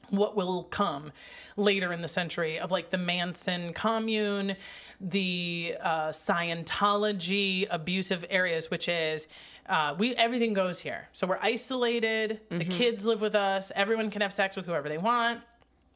what 0.09 0.35
will 0.35 0.63
come 0.63 1.11
later 1.55 1.93
in 1.93 2.01
the 2.01 2.07
century 2.07 2.59
of 2.59 2.71
like 2.71 2.89
the 2.89 2.97
Manson 2.97 3.73
commune, 3.73 4.55
the 4.99 5.75
uh, 5.81 6.09
Scientology 6.09 7.67
abusive 7.69 8.25
areas, 8.29 8.71
which 8.71 8.89
is 8.89 9.27
uh, 9.67 9.93
we 9.97 10.15
everything 10.15 10.53
goes 10.53 10.79
here. 10.79 11.09
So 11.13 11.27
we're 11.27 11.39
isolated. 11.41 12.41
The 12.49 12.65
kids 12.65 13.05
live 13.05 13.21
with 13.21 13.35
us. 13.35 13.71
Everyone 13.75 14.09
can 14.09 14.21
have 14.21 14.33
sex 14.33 14.55
with 14.55 14.65
whoever 14.65 14.89
they 14.89 14.97
want 14.97 15.41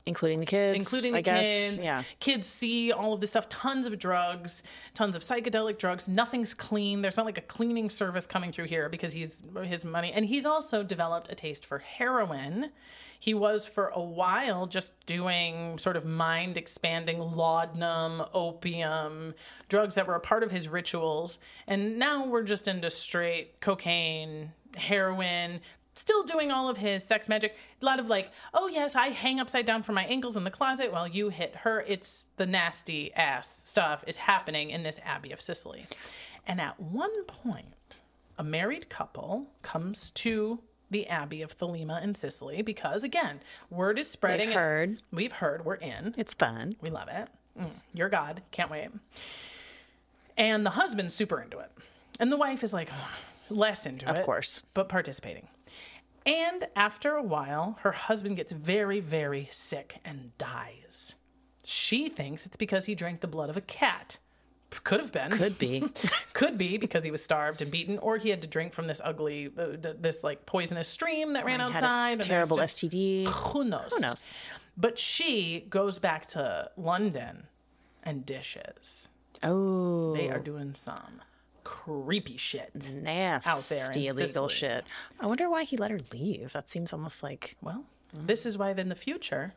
including 0.06 0.40
the 0.40 0.46
kids, 0.46 0.78
including 0.78 1.14
I 1.14 1.18
the 1.18 1.22
guess. 1.22 1.46
kids. 1.46 1.84
Yeah. 1.84 2.04
Kids 2.20 2.48
see 2.48 2.92
all 2.92 3.14
of 3.14 3.22
this 3.22 3.32
stuff, 3.32 3.48
tons 3.50 3.88
of 3.88 3.98
drugs, 3.98 4.64
tons 4.94 5.16
of 5.16 5.22
psychedelic 5.22 5.78
drugs. 5.78 6.08
Nothing's 6.08 6.54
clean. 6.54 7.02
There's 7.02 7.18
not 7.18 7.26
like 7.26 7.38
a 7.38 7.42
cleaning 7.42 7.90
service 7.90 8.26
coming 8.26 8.52
through 8.52 8.66
here 8.66 8.90
because 8.90 9.14
he's 9.14 9.42
his 9.64 9.86
money. 9.86 10.12
And 10.12 10.26
he's 10.26 10.46
also 10.46 10.84
developed 10.84 11.32
a 11.32 11.36
taste 11.36 11.66
for 11.66 11.80
heroin. 11.80 12.72
He 13.20 13.34
was 13.34 13.66
for 13.66 13.88
a 13.96 14.02
while 14.02 14.66
just 14.68 14.94
doing 15.06 15.78
sort 15.78 15.96
of 15.96 16.04
mind 16.04 16.58
expanding 16.58 17.20
laudanum, 17.20 18.24
opium, 18.34 19.34
drugs 19.70 19.96
that 19.96 20.08
were 20.08 20.16
a 20.16 20.20
part 20.20 20.44
of 20.44 20.52
his 20.52 20.68
rituals. 20.68 21.40
And 21.66 21.98
now 21.98 22.28
we're 22.28 22.44
just 22.44 22.68
into 22.68 22.92
straight 22.92 23.62
cocaine, 23.62 24.52
heroin, 24.76 25.62
still 25.96 26.24
doing 26.24 26.52
all 26.52 26.70
of 26.70 26.78
his 26.78 27.04
sex 27.04 27.30
magic. 27.30 27.56
A 27.82 27.86
lot 27.86 28.00
of 28.00 28.08
like, 28.08 28.32
oh 28.54 28.68
yes, 28.68 28.96
I 28.96 29.08
hang 29.10 29.40
upside 29.40 29.66
down 29.66 29.84
from 29.84 29.96
my 29.96 30.06
ankles 30.06 30.36
in 30.36 30.44
the 30.44 30.52
closet 30.52 30.92
while 30.92 31.08
you 31.08 31.30
hit 31.30 31.56
her. 31.58 31.82
It's 31.88 32.28
the 32.38 32.46
nasty 32.46 33.14
ass 33.14 33.68
stuff 33.68 34.04
is 34.08 34.18
happening 34.18 34.70
in 34.70 34.84
this 34.84 35.00
abbey 35.06 35.32
of 35.32 35.42
Sicily. 35.42 35.86
And 36.46 36.60
at 36.60 36.80
one 36.80 37.24
point, 37.26 38.00
a 38.38 38.44
married 38.44 38.90
couple 38.90 39.48
comes 39.62 40.10
to 40.12 40.60
the 40.90 41.08
abbey 41.08 41.42
of 41.42 41.58
Thelema 41.58 42.04
in 42.04 42.16
Sicily 42.16 42.62
because 42.62 43.04
again, 43.04 43.42
word 43.70 43.98
is 43.98 44.10
spreading. 44.10 44.50
They've 44.50 44.58
heard. 44.58 44.98
We've 45.12 45.32
heard. 45.32 45.66
We're 45.66 45.76
in. 45.76 46.14
It's 46.18 46.34
fun. 46.34 46.76
We 46.82 46.90
love 46.90 47.08
it. 47.10 47.30
Mm, 47.60 47.70
you're 47.94 48.10
God. 48.10 48.42
Can't 48.52 48.70
wait. 48.70 48.90
And 50.38 50.66
the 50.66 50.72
husband's 50.72 51.16
super 51.16 51.40
into 51.42 51.60
it. 51.60 51.72
And 52.20 52.32
the 52.32 52.38
wife 52.38 52.64
is 52.64 52.74
like 52.74 52.90
less 53.50 53.86
into 53.86 54.08
it. 54.10 54.18
Of 54.18 54.26
course. 54.26 54.64
But 54.74 54.90
participating. 54.90 55.48
And 56.26 56.68
after 56.76 57.16
a 57.16 57.24
while, 57.24 57.78
her 57.82 57.92
husband 57.92 58.38
gets 58.38 58.54
very, 58.54 59.00
very 59.00 59.48
sick 59.52 59.98
and 60.06 60.38
dies. 60.38 61.16
She 61.66 62.10
thinks 62.10 62.46
it's 62.46 62.56
because 62.58 62.86
he 62.86 62.96
drank 62.96 63.20
the 63.20 63.28
blood 63.28 63.50
of 63.50 63.58
a 63.58 63.62
cat. 63.62 64.20
Could 64.84 65.02
have 65.02 65.12
been. 65.12 65.30
Could 65.32 65.60
be. 65.60 65.84
Could 66.34 66.58
be 66.58 66.78
because 66.78 67.04
he 67.04 67.12
was 67.12 67.24
starved 67.24 67.62
and 67.62 67.70
beaten, 67.72 68.00
or 68.00 68.18
he 68.18 68.30
had 68.30 68.42
to 68.42 68.48
drink 68.48 68.74
from 68.74 68.88
this 68.88 69.00
ugly, 69.04 69.52
uh, 69.58 69.68
this 70.00 70.24
like 70.24 70.46
poisonous 70.48 70.88
stream 70.88 71.34
that 71.34 71.46
ran 71.46 71.62
outside. 71.62 72.22
terrible 72.22 72.58
just- 72.58 72.78
STD. 72.82 73.28
who 73.28 73.66
knows? 73.66 73.94
Who 73.94 74.00
knows? 74.00 74.32
But 74.76 74.98
she 74.98 75.66
goes 75.70 76.00
back 76.00 76.26
to 76.28 76.72
London 76.76 77.46
and 78.02 78.26
dishes. 78.26 79.10
Oh, 79.44 80.14
They 80.16 80.30
are 80.32 80.40
doing 80.40 80.74
some 80.74 81.22
creepy 81.64 82.38
shit. 82.38 82.92
nasty 82.94 83.50
out 83.50 83.62
there 83.70 83.90
illegal 83.96 84.50
Sicily. 84.50 84.50
shit. 84.50 84.86
I 85.20 85.28
wonder 85.28 85.50
why 85.50 85.64
he 85.64 85.78
let 85.78 85.92
her 85.92 86.00
leave. 86.12 86.54
That 86.54 86.70
seems 86.70 86.94
almost 86.94 87.24
like 87.24 87.56
Well, 87.62 87.86
this 88.14 88.46
is 88.46 88.58
why 88.58 88.72
in 88.72 88.90
the 88.90 88.96
future 88.96 89.54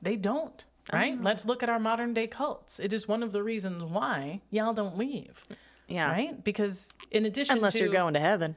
they 0.00 0.16
don't. 0.16 0.64
Right? 0.92 1.20
Let's 1.22 1.44
look 1.44 1.62
at 1.62 1.68
our 1.68 1.78
modern 1.78 2.14
day 2.14 2.26
cults. 2.26 2.80
It 2.80 2.92
is 2.94 3.06
one 3.06 3.22
of 3.22 3.32
the 3.32 3.42
reasons 3.42 3.84
why 3.84 4.40
y'all 4.50 4.72
don't 4.72 4.96
leave. 4.96 5.44
yeah. 5.86 6.10
Right? 6.10 6.42
Because 6.42 6.92
in 7.10 7.26
addition 7.26 7.56
Unless 7.56 7.74
to 7.74 7.80
you're 7.80 7.92
going 7.92 8.14
to 8.14 8.20
heaven. 8.20 8.56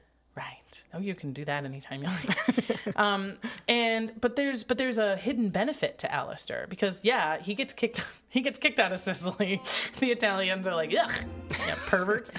Right. 0.72 0.84
Oh, 0.93 0.99
you 0.99 1.15
can 1.15 1.34
do 1.34 1.43
that 1.45 1.65
anytime 1.65 2.03
you 2.03 2.07
like. 2.10 2.95
um, 2.98 3.35
and 3.68 4.14
but 4.19 4.35
there's 4.35 4.64
but 4.64 4.77
there's 4.77 4.98
a 4.98 5.15
hidden 5.18 5.49
benefit 5.49 5.98
to 5.99 6.07
Aleister 6.07 6.69
because 6.69 6.99
yeah, 7.03 7.39
he 7.39 7.56
gets 7.56 7.73
kicked 7.73 8.03
he 8.30 8.41
gets 8.41 8.57
kicked 8.57 8.80
out 8.80 8.93
of 8.93 8.99
Sicily. 8.99 9.61
The 9.99 10.11
Italians 10.11 10.68
are 10.68 10.76
like, 10.76 10.89
yuck, 10.89 11.26
yeah, 11.68 11.76
perverts. 11.85 12.31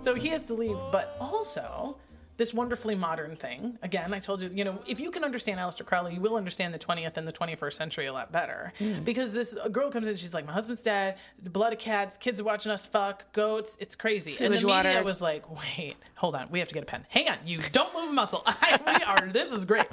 So 0.00 0.14
he 0.14 0.28
has 0.28 0.44
to 0.44 0.54
leave, 0.54 0.76
but 0.92 1.16
also 1.20 1.96
this 2.36 2.52
wonderfully 2.52 2.94
modern 2.94 3.36
thing. 3.36 3.78
Again, 3.82 4.12
I 4.12 4.18
told 4.18 4.42
you, 4.42 4.50
you 4.52 4.64
know, 4.64 4.78
if 4.86 5.00
you 5.00 5.10
can 5.10 5.24
understand 5.24 5.58
Aleister 5.58 5.84
Crowley, 5.84 6.14
you 6.14 6.20
will 6.20 6.36
understand 6.36 6.74
the 6.74 6.78
20th 6.78 7.16
and 7.16 7.26
the 7.26 7.32
21st 7.32 7.72
century 7.72 8.06
a 8.06 8.12
lot 8.12 8.30
better. 8.30 8.72
Hmm. 8.78 9.02
Because 9.04 9.32
this 9.32 9.56
a 9.62 9.70
girl 9.70 9.90
comes 9.90 10.08
in, 10.08 10.16
she's 10.16 10.34
like, 10.34 10.46
my 10.46 10.52
husband's 10.52 10.82
dead, 10.82 11.16
the 11.42 11.50
blood 11.50 11.72
of 11.72 11.78
cats, 11.78 12.16
kids 12.16 12.40
are 12.40 12.44
watching 12.44 12.72
us 12.72 12.86
fuck, 12.86 13.32
goats, 13.32 13.76
it's 13.80 13.96
crazy. 13.96 14.30
and 14.30 14.58
Sewage 14.58 14.62
the 14.62 14.66
media 14.66 15.02
was 15.02 15.20
like, 15.20 15.44
wait, 15.50 15.96
hold 16.16 16.34
on, 16.34 16.48
we 16.50 16.58
have 16.58 16.68
to 16.68 16.74
get 16.74 16.82
a 16.82 16.86
pen. 16.86 17.06
Hang 17.08 17.28
on, 17.28 17.38
you 17.44 17.60
don't 17.72 17.92
move 17.94 18.10
a 18.10 18.12
muscle. 18.12 18.42
I, 18.46 18.78
we 18.86 19.04
are, 19.04 19.32
this 19.32 19.52
is 19.52 19.64
great. 19.64 19.86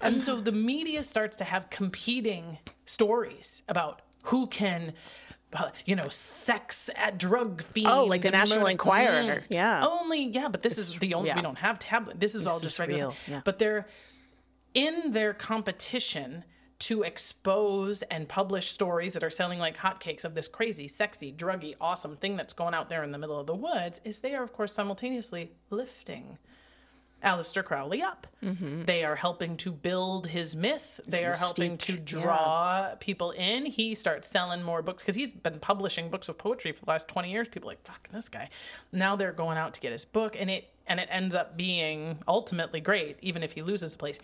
And 0.00 0.22
so 0.22 0.40
the 0.40 0.52
media 0.52 1.02
starts 1.02 1.36
to 1.38 1.44
have 1.44 1.70
competing 1.70 2.58
stories 2.84 3.62
about 3.68 4.02
who 4.24 4.46
can. 4.46 4.92
Uh, 5.54 5.70
You 5.84 5.96
know, 5.96 6.08
sex 6.08 6.90
at 6.96 7.18
drug 7.18 7.62
fiends. 7.62 7.90
Oh, 7.92 8.04
like 8.04 8.22
the 8.22 8.30
National 8.30 8.60
murder- 8.60 8.70
Enquirer. 8.70 9.44
Yeah. 9.48 9.86
only 9.86 10.24
yeah 10.26 10.48
but 10.48 10.62
this 10.62 10.78
is 10.78 10.98
the 10.98 11.14
only 11.14 11.28
yeah. 11.28 11.36
we 11.36 11.42
don't 11.42 11.58
have 11.58 11.78
tablet 11.78 12.18
this 12.20 12.34
is 12.34 12.46
all 12.46 12.60
just 12.60 12.74
is 12.74 12.78
regular 12.78 13.00
real, 13.00 13.14
yeah. 13.26 13.40
but 13.44 13.58
they're 13.58 13.86
in 14.74 15.12
their 15.12 15.34
competition 15.34 16.44
to 16.80 17.02
expose 17.02 18.02
and 18.02 18.28
publish 18.28 18.70
stories 18.70 19.12
that 19.12 19.22
are 19.22 19.30
selling 19.30 19.58
like 19.58 19.76
hotcakes 19.76 20.24
of 20.24 20.34
this 20.34 20.48
crazy 20.48 20.88
sexy 20.88 21.32
druggy 21.32 21.74
awesome 21.80 22.16
thing 22.16 22.36
that's 22.36 22.54
going 22.54 22.74
out 22.74 22.88
there 22.88 23.02
in 23.02 23.12
the 23.12 23.18
middle 23.18 23.38
of 23.38 23.46
the 23.46 23.54
woods 23.54 24.00
is 24.04 24.20
they 24.20 24.34
are 24.34 24.42
of 24.42 24.52
course 24.52 24.72
simultaneously 24.72 25.52
lifting 25.68 26.38
Aleister 27.22 27.64
Crowley 27.64 28.02
up. 28.02 28.26
Mm-hmm. 28.42 28.84
They 28.84 29.04
are 29.04 29.16
helping 29.16 29.56
to 29.58 29.72
build 29.72 30.28
his 30.28 30.56
myth. 30.56 31.00
They 31.06 31.24
are 31.24 31.36
helping 31.36 31.76
to 31.78 31.92
mystique, 31.92 32.12
yeah. 32.12 32.22
draw 32.22 32.94
people 33.00 33.30
in. 33.32 33.66
He 33.66 33.94
starts 33.94 34.28
selling 34.28 34.62
more 34.62 34.82
books 34.82 35.02
because 35.02 35.16
he's 35.16 35.32
been 35.32 35.58
publishing 35.60 36.10
books 36.10 36.28
of 36.28 36.38
poetry 36.38 36.72
for 36.72 36.84
the 36.84 36.90
last 36.90 37.08
20 37.08 37.30
years. 37.30 37.48
People 37.48 37.68
are 37.68 37.72
like, 37.72 37.84
fuck 37.84 38.08
this 38.08 38.28
guy. 38.28 38.48
Now 38.92 39.16
they're 39.16 39.32
going 39.32 39.58
out 39.58 39.74
to 39.74 39.80
get 39.80 39.92
his 39.92 40.04
book 40.04 40.36
and 40.38 40.50
it 40.50 40.70
and 40.86 40.98
it 40.98 41.08
ends 41.10 41.36
up 41.36 41.56
being 41.56 42.18
ultimately 42.26 42.80
great, 42.80 43.16
even 43.20 43.44
if 43.44 43.52
he 43.52 43.62
loses 43.62 43.92
the 43.92 43.98
place. 43.98 44.18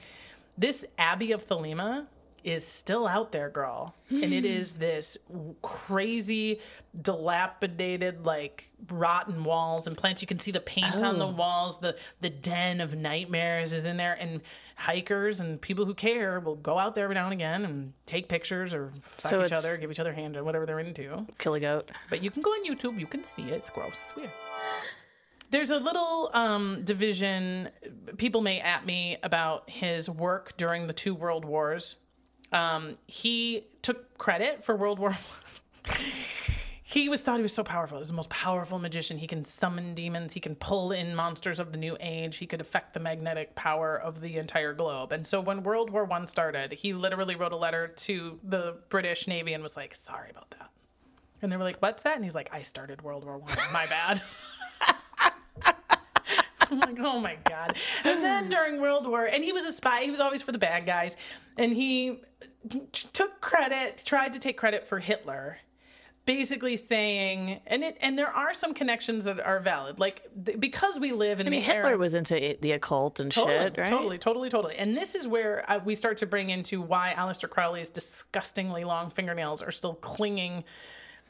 This 0.59 0.85
Abbey 0.99 1.31
of 1.33 1.47
Thelema 1.47 2.07
is 2.47 2.67
still 2.67 3.07
out 3.09 3.33
there, 3.33 3.51
girl. 3.51 3.95
And 4.09 4.33
it 4.33 4.45
is 4.45 4.75
this 4.75 5.19
crazy, 5.63 6.61
dilapidated, 7.03 8.25
like 8.25 8.71
rotten 8.89 9.43
walls 9.43 9.89
and 9.89 9.97
plants. 9.97 10.23
You 10.23 10.29
can 10.29 10.39
see 10.39 10.53
the 10.53 10.61
paint 10.61 11.03
on 11.03 11.19
the 11.19 11.27
walls. 11.27 11.79
The 11.81 11.97
the 12.21 12.31
den 12.31 12.81
of 12.81 12.95
nightmares 12.95 13.73
is 13.73 13.85
in 13.85 13.97
there, 13.97 14.15
and 14.15 14.41
hikers 14.77 15.41
and 15.41 15.61
people 15.61 15.85
who 15.85 15.95
care 15.95 16.39
will 16.39 16.55
go 16.55 16.79
out 16.79 16.95
there 16.95 17.05
every 17.05 17.15
now 17.15 17.25
and 17.25 17.33
again 17.33 17.65
and 17.65 17.93
take 18.07 18.29
pictures 18.29 18.73
or 18.73 18.93
fuck 19.03 19.31
So 19.31 19.45
each 19.45 19.53
other, 19.53 19.77
give 19.77 19.91
each 19.91 20.01
other 20.01 20.13
a 20.13 20.15
hand 20.15 20.37
or 20.37 20.45
whatever 20.45 20.67
they're 20.67 20.79
into. 20.81 21.27
Kill 21.39 21.55
a 21.55 21.61
goat. 21.61 21.91
But 22.09 22.23
you 22.23 22.31
can 22.31 22.43
go 22.43 22.51
on 22.51 22.65
YouTube, 22.65 23.01
you 23.01 23.07
can 23.07 23.25
see 23.25 23.43
it. 23.43 23.55
It's 23.55 23.71
gross. 23.71 24.03
It's 24.05 24.15
weird. 24.15 24.31
There's 25.51 25.71
a 25.71 25.79
little 25.79 26.31
um, 26.33 26.83
division. 26.85 27.71
People 28.17 28.41
may 28.41 28.61
at 28.61 28.85
me 28.85 29.17
about 29.23 29.71
his 29.71 30.09
work 30.11 30.57
during 30.57 30.87
the 30.87 30.93
two 30.93 31.15
world 31.15 31.45
wars. 31.45 31.97
Um, 32.53 32.95
he 33.07 33.67
took 33.83 34.17
credit 34.19 34.65
for 34.65 34.77
World 34.77 34.99
War. 34.99 35.17
He 36.89 37.09
was 37.09 37.21
thought 37.21 37.39
he 37.39 37.43
was 37.43 37.53
so 37.53 37.65
powerful. 37.65 37.99
He 37.99 38.03
was 38.03 38.09
the 38.09 38.15
most 38.15 38.31
powerful 38.31 38.79
magician. 38.79 39.19
He 39.19 39.27
can 39.27 39.45
summon 39.45 39.93
demons. 39.93 40.35
He 40.35 40.41
can 40.41 40.55
pull 40.55 40.93
in 40.93 41.17
monsters 41.17 41.59
of 41.59 41.73
the 41.73 41.79
new 41.79 41.97
age. 41.99 42.37
He 42.37 42.47
could 42.47 42.61
affect 42.61 42.95
the 42.95 43.01
magnetic 43.01 43.57
power 43.57 44.01
of 44.01 44.21
the 44.21 44.37
entire 44.37 44.73
globe. 44.73 45.11
And 45.11 45.27
so 45.27 45.41
when 45.41 45.65
World 45.65 45.91
War 45.91 46.05
One 46.05 46.29
started, 46.29 46.71
he 46.71 46.93
literally 46.93 47.35
wrote 47.35 47.51
a 47.51 47.57
letter 47.57 47.89
to 47.89 48.39
the 48.45 48.77
British 48.89 49.27
Navy 49.27 49.53
and 49.53 49.65
was 49.65 49.77
like, 49.77 49.97
"Sorry 49.97 50.31
about 50.31 50.51
that." 50.53 50.71
And 51.43 51.51
they 51.51 51.57
were 51.57 51.65
like, 51.65 51.83
"What's 51.83 52.05
that?" 52.05 52.15
And 52.15 52.23
he's 52.23 52.37
like, 52.37 52.55
"I 52.55 52.63
started 52.63 53.03
World 53.03 53.25
War 53.25 53.37
One. 53.37 53.51
My 53.73 53.87
bad." 53.87 54.23
I'm 56.71 56.81
like, 56.81 56.99
oh 57.01 57.19
my 57.21 57.37
god. 57.49 57.77
And 58.05 58.25
then 58.25 58.49
during 58.49 58.81
World 58.81 59.07
War, 59.09 59.25
and 59.25 59.43
he 59.45 59.53
was 59.53 59.65
a 59.67 59.73
spy. 59.73 60.03
He 60.03 60.11
was 60.11 60.21
always 60.21 60.43
for 60.43 60.53
the 60.53 60.59
bad 60.59 60.87
guys, 60.87 61.17
and 61.57 61.73
he 61.73 62.21
took 63.13 63.41
credit, 63.41 64.03
tried 64.05 64.33
to 64.33 64.39
take 64.39 64.57
credit 64.57 64.87
for 64.87 64.99
Hitler. 64.99 65.59
Basically 66.25 66.77
saying, 66.77 67.61
and 67.69 67.85
it, 67.85 67.97
and 68.01 68.19
there 68.19 68.33
are 68.33 68.53
some 68.53 68.75
connections 68.75 69.27
that 69.27 69.39
are 69.39 69.61
valid, 69.61 70.01
like 70.01 70.29
th- 70.45 70.59
because 70.59 70.99
we 70.99 71.13
live 71.13 71.39
in 71.39 71.47
I 71.47 71.51
mean, 71.51 71.63
Hitler 71.63 71.91
era, 71.91 71.97
was 71.99 72.15
into 72.15 72.57
the 72.61 72.73
occult 72.73 73.21
and 73.21 73.31
Totally, 73.31 73.57
shit, 73.57 73.79
right? 73.79 73.89
Totally, 73.89 74.19
totally, 74.19 74.51
totally. 74.51 74.75
And 74.75 74.97
this 74.97 75.15
is 75.15 75.29
where 75.29 75.65
uh, 75.71 75.79
we 75.85 75.95
start 75.95 76.17
to 76.17 76.27
bring 76.27 76.51
into 76.51 76.83
why 76.83 77.15
Aleister 77.17 77.49
Crowley's 77.49 77.91
disgustingly 77.91 78.83
long 78.83 79.09
fingernails 79.09 79.63
are 79.63 79.71
still 79.71 79.95
clinging 79.95 80.65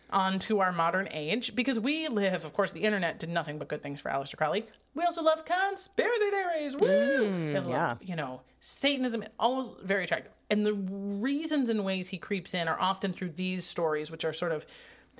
onto 0.08 0.60
our 0.60 0.72
modern 0.72 1.08
age 1.10 1.54
because 1.54 1.78
we 1.78 2.08
live, 2.08 2.46
of 2.46 2.52
course, 2.54 2.72
the 2.72 2.80
internet 2.80 3.18
did 3.18 3.28
nothing 3.28 3.58
but 3.58 3.68
good 3.68 3.82
things 3.82 4.00
for 4.00 4.10
Aleister 4.10 4.36
Crowley. 4.36 4.66
We 4.94 5.02
also 5.04 5.22
love 5.22 5.44
conspiracy 5.44 6.30
theories. 6.30 6.74
Woo! 6.74 7.48
we 7.48 7.54
also 7.56 7.70
love, 7.70 8.02
you 8.02 8.16
know, 8.16 8.40
Satanism, 8.60 9.24
always 9.38 9.68
very 9.82 10.04
attractive. 10.04 10.32
And 10.48 10.64
the 10.64 10.74
reasons 10.74 11.70
and 11.70 11.84
ways 11.84 12.10
he 12.10 12.18
creeps 12.18 12.54
in 12.54 12.68
are 12.68 12.80
often 12.80 13.12
through 13.12 13.30
these 13.30 13.64
stories, 13.64 14.10
which 14.10 14.24
are 14.24 14.32
sort 14.32 14.52
of 14.52 14.64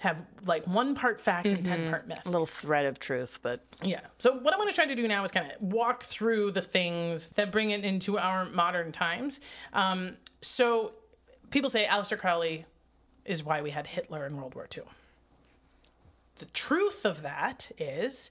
have 0.01 0.23
like 0.45 0.67
one 0.67 0.95
part 0.95 1.21
fact 1.21 1.53
and 1.53 1.65
10 1.65 1.89
part 1.89 2.07
myth. 2.07 2.21
A 2.27 2.31
little 2.31 2.47
thread 2.47 2.85
of 2.87 2.99
truth, 2.99 3.39
but 3.43 3.65
Yeah. 3.83 4.01
So 4.19 4.35
what 4.35 4.53
I 4.55 4.59
want 4.59 4.69
to 4.69 4.75
try 4.75 4.87
to 4.87 4.95
do 4.95 5.09
now 5.09 5.25
is 5.25 5.31
kind 5.31 5.51
of 5.51 5.61
walk 5.61 6.05
through 6.05 6.53
the 6.53 6.61
things 6.61 7.31
that 7.31 7.51
bring 7.51 7.71
it 7.71 7.85
into 7.85 8.19
our 8.19 8.45
modern 8.45 8.93
times. 8.93 9.41
Um, 9.73 10.17
so 10.43 10.93
people 11.51 11.71
say 11.71 11.87
Aleister 11.87 12.19
Crowley 12.19 12.67
is 13.25 13.43
why 13.43 13.63
we 13.63 13.71
had 13.71 13.87
Hitler 13.87 14.27
in 14.27 14.37
World 14.37 14.55
War 14.55 14.69
II. 14.77 14.85
The 16.39 16.47
truth 16.47 17.07
of 17.07 17.23
that 17.23 17.71
is 17.79 18.31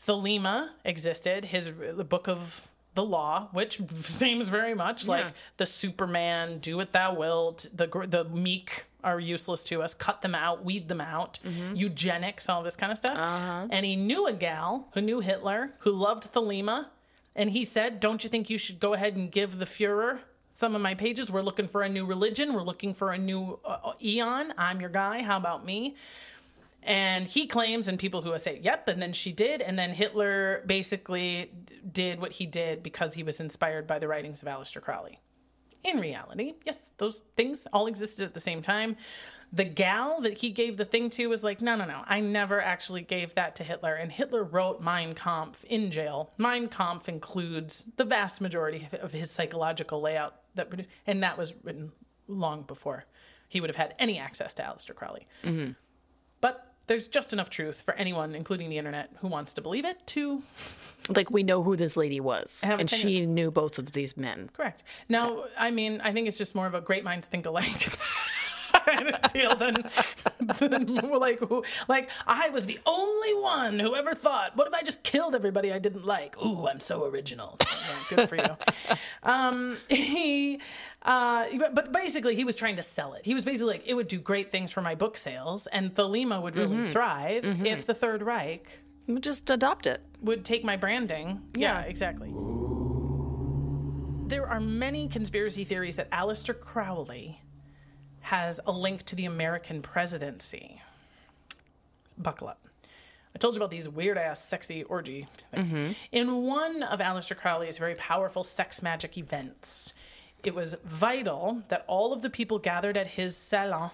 Thelema 0.00 0.70
existed, 0.84 1.46
his 1.46 1.72
the 1.96 2.04
book 2.04 2.28
of 2.28 2.68
the 2.94 3.04
law, 3.04 3.48
which 3.52 3.80
seems 4.02 4.48
very 4.48 4.74
much 4.74 5.06
like 5.06 5.32
the 5.56 5.66
Superman, 5.66 6.58
do 6.58 6.76
what 6.76 6.92
thou 6.92 7.14
wilt, 7.14 7.66
the 7.72 7.86
the 7.86 8.24
meek 8.24 8.84
are 9.04 9.18
useless 9.18 9.64
to 9.64 9.82
us, 9.82 9.94
cut 9.94 10.22
them 10.22 10.34
out, 10.34 10.64
weed 10.64 10.88
them 10.88 11.00
out, 11.00 11.40
mm-hmm. 11.44 11.74
eugenics, 11.74 12.48
all 12.48 12.62
this 12.62 12.76
kind 12.76 12.92
of 12.92 12.98
stuff. 12.98 13.18
Uh-huh. 13.18 13.66
And 13.70 13.84
he 13.84 13.96
knew 13.96 14.26
a 14.26 14.32
gal 14.32 14.88
who 14.94 15.00
knew 15.00 15.20
Hitler, 15.20 15.72
who 15.80 15.90
loved 15.90 16.32
Thelema, 16.32 16.86
and 17.34 17.50
he 17.50 17.64
said, 17.64 18.00
"Don't 18.00 18.22
you 18.22 18.30
think 18.30 18.50
you 18.50 18.58
should 18.58 18.80
go 18.80 18.94
ahead 18.94 19.16
and 19.16 19.30
give 19.30 19.58
the 19.58 19.64
Fuhrer 19.64 20.20
some 20.50 20.74
of 20.74 20.82
my 20.82 20.94
pages? 20.94 21.32
We're 21.32 21.42
looking 21.42 21.66
for 21.66 21.82
a 21.82 21.88
new 21.88 22.04
religion. 22.06 22.52
We're 22.52 22.62
looking 22.62 22.94
for 22.94 23.10
a 23.10 23.18
new 23.18 23.58
uh, 23.64 23.78
uh 23.84 23.92
eon. 24.02 24.52
I'm 24.58 24.80
your 24.80 24.90
guy. 24.90 25.22
How 25.22 25.36
about 25.36 25.64
me?" 25.64 25.96
And 26.82 27.26
he 27.26 27.46
claims, 27.46 27.86
and 27.86 27.98
people 27.98 28.22
who 28.22 28.36
say, 28.38 28.58
yep, 28.62 28.88
and 28.88 29.00
then 29.00 29.12
she 29.12 29.32
did. 29.32 29.62
And 29.62 29.78
then 29.78 29.90
Hitler 29.90 30.64
basically 30.66 31.52
d- 31.64 31.76
did 31.90 32.20
what 32.20 32.32
he 32.32 32.46
did 32.46 32.82
because 32.82 33.14
he 33.14 33.22
was 33.22 33.38
inspired 33.38 33.86
by 33.86 34.00
the 34.00 34.08
writings 34.08 34.42
of 34.42 34.48
Aleister 34.48 34.82
Crowley. 34.82 35.20
In 35.84 35.98
reality, 35.98 36.54
yes, 36.64 36.90
those 36.98 37.22
things 37.36 37.66
all 37.72 37.86
existed 37.86 38.24
at 38.24 38.34
the 38.34 38.40
same 38.40 38.62
time. 38.62 38.96
The 39.52 39.64
gal 39.64 40.20
that 40.22 40.38
he 40.38 40.50
gave 40.50 40.76
the 40.76 40.84
thing 40.84 41.10
to 41.10 41.26
was 41.26 41.42
like, 41.44 41.60
no, 41.60 41.76
no, 41.76 41.84
no, 41.84 42.02
I 42.06 42.20
never 42.20 42.60
actually 42.60 43.02
gave 43.02 43.34
that 43.34 43.56
to 43.56 43.64
Hitler. 43.64 43.94
And 43.94 44.10
Hitler 44.10 44.44
wrote 44.44 44.80
Mein 44.80 45.14
Kampf 45.14 45.64
in 45.64 45.90
jail. 45.90 46.32
Mein 46.38 46.68
Kampf 46.68 47.08
includes 47.08 47.84
the 47.96 48.04
vast 48.04 48.40
majority 48.40 48.88
of 49.00 49.12
his 49.12 49.30
psychological 49.30 50.00
layout, 50.00 50.36
that 50.54 50.68
produced, 50.68 50.90
and 51.06 51.22
that 51.22 51.36
was 51.36 51.52
written 51.62 51.92
long 52.28 52.62
before 52.62 53.04
he 53.48 53.60
would 53.60 53.68
have 53.68 53.76
had 53.76 53.94
any 53.98 54.18
access 54.18 54.54
to 54.54 54.62
Aleister 54.62 54.94
Crowley. 54.94 55.26
Mm-hmm. 55.44 55.72
But 56.40 56.71
there's 56.86 57.08
just 57.08 57.32
enough 57.32 57.50
truth 57.50 57.80
for 57.80 57.94
anyone, 57.94 58.34
including 58.34 58.68
the 58.68 58.78
internet, 58.78 59.10
who 59.20 59.28
wants 59.28 59.54
to 59.54 59.60
believe 59.60 59.84
it 59.84 60.04
to 60.08 60.42
like 61.08 61.30
we 61.30 61.42
know 61.42 61.62
who 61.62 61.76
this 61.76 61.96
lady 61.96 62.20
was, 62.20 62.60
and 62.62 62.88
she 62.88 63.26
knew 63.26 63.50
both 63.50 63.78
of 63.78 63.92
these 63.92 64.16
men. 64.16 64.50
correct. 64.52 64.84
Now, 65.08 65.44
I 65.58 65.70
mean, 65.70 66.00
I 66.02 66.12
think 66.12 66.28
it's 66.28 66.38
just 66.38 66.54
more 66.54 66.66
of 66.66 66.74
a 66.74 66.80
great 66.80 67.04
minds 67.04 67.28
think 67.28 67.46
alike. 67.46 67.96
kind 68.84 69.08
of 69.14 69.32
deal 69.32 69.54
than, 69.56 69.76
than 70.58 70.94
like 71.18 71.38
who 71.40 71.64
like 71.88 72.10
I 72.26 72.48
was 72.50 72.66
the 72.66 72.78
only 72.86 73.34
one 73.34 73.78
who 73.78 73.94
ever 73.94 74.14
thought, 74.14 74.56
what 74.56 74.66
if 74.66 74.74
I 74.74 74.82
just 74.82 75.02
killed 75.02 75.34
everybody 75.34 75.72
I 75.72 75.78
didn't 75.78 76.06
like? 76.06 76.42
Ooh, 76.42 76.66
I'm 76.66 76.80
so 76.80 77.04
original. 77.04 77.56
Yeah, 77.60 78.16
good 78.16 78.28
for 78.28 78.36
you. 78.36 78.56
Um, 79.24 79.78
he, 79.88 80.51
uh, 81.02 81.46
but- 81.74 81.92
basically, 81.92 82.34
he 82.34 82.44
was 82.44 82.56
trying 82.56 82.76
to 82.76 82.82
sell 82.82 83.14
it. 83.14 83.24
He 83.24 83.34
was 83.34 83.44
basically 83.44 83.74
like, 83.74 83.86
it 83.86 83.94
would 83.94 84.08
do 84.08 84.18
great 84.18 84.50
things 84.50 84.70
for 84.70 84.80
my 84.80 84.94
book 84.94 85.16
sales, 85.16 85.66
and 85.68 85.94
Thelema 85.94 86.40
would 86.40 86.56
really 86.56 86.76
mm-hmm. 86.76 86.90
thrive 86.90 87.44
mm-hmm. 87.44 87.66
if 87.66 87.86
the 87.86 87.94
Third 87.94 88.22
Reich 88.22 88.78
We'll 89.06 89.18
Just 89.18 89.50
adopt 89.50 89.86
it. 89.86 90.00
would 90.20 90.44
take 90.44 90.64
my 90.64 90.76
branding. 90.76 91.42
Yeah, 91.54 91.80
Yeah. 91.80 91.86
exactly. 91.86 92.28
There 94.28 94.48
are 94.48 94.60
many 94.60 95.08
conspiracy 95.08 95.64
theories 95.64 95.96
that 95.96 96.10
Aleister 96.10 96.58
Crowley 96.58 97.42
has 98.20 98.60
a 98.66 98.72
link 98.72 99.02
to 99.06 99.16
the 99.16 99.24
American 99.24 99.82
presidency. 99.82 100.80
Buckle 102.16 102.48
up. 102.48 102.60
I 103.34 103.38
told 103.38 103.54
you 103.54 103.58
about 103.58 103.70
these 103.70 103.88
weird 103.88 104.16
ass 104.16 104.44
sexy 104.44 104.84
orgy 104.84 105.26
things. 105.50 105.72
Mm-hmm. 105.72 105.92
In 106.12 106.42
one 106.42 106.82
of 106.82 107.00
Aleister 107.00 107.36
Crowley's 107.36 107.78
very 107.78 107.94
powerful 107.96 108.44
sex 108.44 108.82
magic 108.82 109.18
events, 109.18 109.94
it 110.46 110.54
was 110.54 110.74
vital 110.84 111.62
that 111.68 111.84
all 111.86 112.12
of 112.12 112.22
the 112.22 112.30
people 112.30 112.58
gathered 112.58 112.96
at 112.96 113.06
his 113.08 113.36
salon 113.36 113.90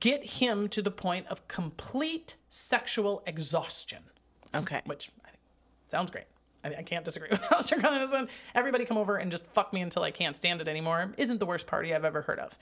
get 0.00 0.24
him 0.24 0.68
to 0.68 0.82
the 0.82 0.90
point 0.90 1.26
of 1.28 1.46
complete 1.48 2.36
sexual 2.50 3.22
exhaustion 3.26 4.02
Okay. 4.54 4.82
which 4.86 5.10
I 5.24 5.28
think 5.28 5.38
sounds 5.88 6.10
great. 6.10 6.24
I, 6.64 6.74
I 6.78 6.82
can't 6.82 7.04
disagree 7.04 7.28
with 7.30 7.40
Aleister 7.42 7.78
Crowley 7.80 7.96
on 7.96 8.02
this 8.02 8.12
one. 8.12 8.28
Everybody 8.54 8.84
come 8.84 8.98
over 8.98 9.16
and 9.16 9.30
just 9.30 9.46
fuck 9.46 9.72
me 9.72 9.80
until 9.80 10.02
I 10.02 10.10
can't 10.10 10.36
stand 10.36 10.60
it 10.60 10.68
anymore 10.68 11.12
isn't 11.16 11.38
the 11.38 11.46
worst 11.46 11.66
party 11.66 11.94
I've 11.94 12.04
ever 12.04 12.22
heard 12.22 12.38
of. 12.38 12.58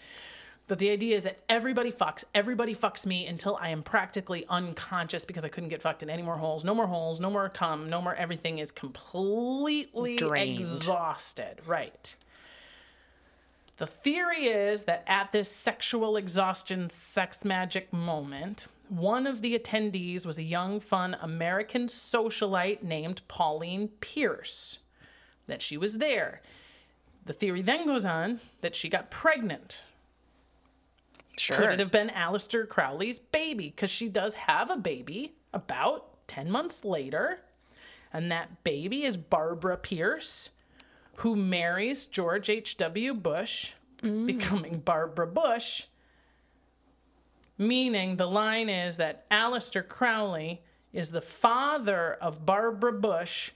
But 0.68 0.78
the 0.78 0.90
idea 0.90 1.16
is 1.16 1.24
that 1.24 1.40
everybody 1.48 1.90
fucks, 1.90 2.22
everybody 2.32 2.76
fucks 2.76 3.04
me 3.04 3.26
until 3.26 3.56
I 3.60 3.70
am 3.70 3.82
practically 3.82 4.44
unconscious 4.48 5.24
because 5.24 5.44
I 5.44 5.48
couldn't 5.48 5.70
get 5.70 5.82
fucked 5.82 6.04
in 6.04 6.10
any 6.10 6.22
more 6.22 6.36
holes. 6.36 6.64
No 6.64 6.76
more 6.76 6.86
holes, 6.86 7.18
no 7.18 7.28
more 7.28 7.48
cum, 7.48 7.90
no 7.90 8.00
more 8.00 8.14
everything 8.14 8.58
is 8.60 8.70
completely 8.70 10.16
Drained. 10.16 10.60
exhausted. 10.60 11.60
Right. 11.66 12.14
The 13.80 13.86
theory 13.86 14.48
is 14.48 14.82
that 14.82 15.04
at 15.06 15.32
this 15.32 15.50
sexual 15.50 16.18
exhaustion, 16.18 16.90
sex 16.90 17.46
magic 17.46 17.90
moment, 17.94 18.66
one 18.90 19.26
of 19.26 19.40
the 19.40 19.58
attendees 19.58 20.26
was 20.26 20.36
a 20.36 20.42
young, 20.42 20.80
fun 20.80 21.16
American 21.22 21.86
socialite 21.86 22.82
named 22.82 23.22
Pauline 23.26 23.88
Pierce. 24.02 24.80
That 25.46 25.62
she 25.62 25.78
was 25.78 25.96
there. 25.96 26.42
The 27.24 27.32
theory 27.32 27.62
then 27.62 27.86
goes 27.86 28.04
on 28.04 28.40
that 28.60 28.74
she 28.74 28.90
got 28.90 29.10
pregnant. 29.10 29.86
Sure. 31.38 31.56
Could 31.56 31.70
it 31.70 31.80
have 31.80 31.90
been 31.90 32.10
Aleister 32.10 32.68
Crowley's 32.68 33.18
baby? 33.18 33.70
Because 33.70 33.88
she 33.88 34.10
does 34.10 34.34
have 34.34 34.68
a 34.68 34.76
baby 34.76 35.32
about 35.54 36.26
10 36.28 36.50
months 36.50 36.84
later. 36.84 37.38
And 38.12 38.30
that 38.30 38.62
baby 38.62 39.04
is 39.04 39.16
Barbara 39.16 39.78
Pierce, 39.78 40.50
who 41.20 41.36
marries 41.36 42.06
George 42.06 42.48
H.W. 42.48 43.12
Bush, 43.12 43.72
becoming 44.26 44.78
Barbara 44.78 45.26
Bush. 45.26 45.84
Meaning 47.58 48.16
the 48.16 48.26
line 48.26 48.70
is 48.70 48.96
that 48.96 49.28
Aleister 49.28 49.86
Crowley 49.86 50.62
is 50.94 51.10
the 51.10 51.20
father 51.20 52.14
of 52.22 52.46
Barbara 52.46 52.94
Bush. 52.94 53.50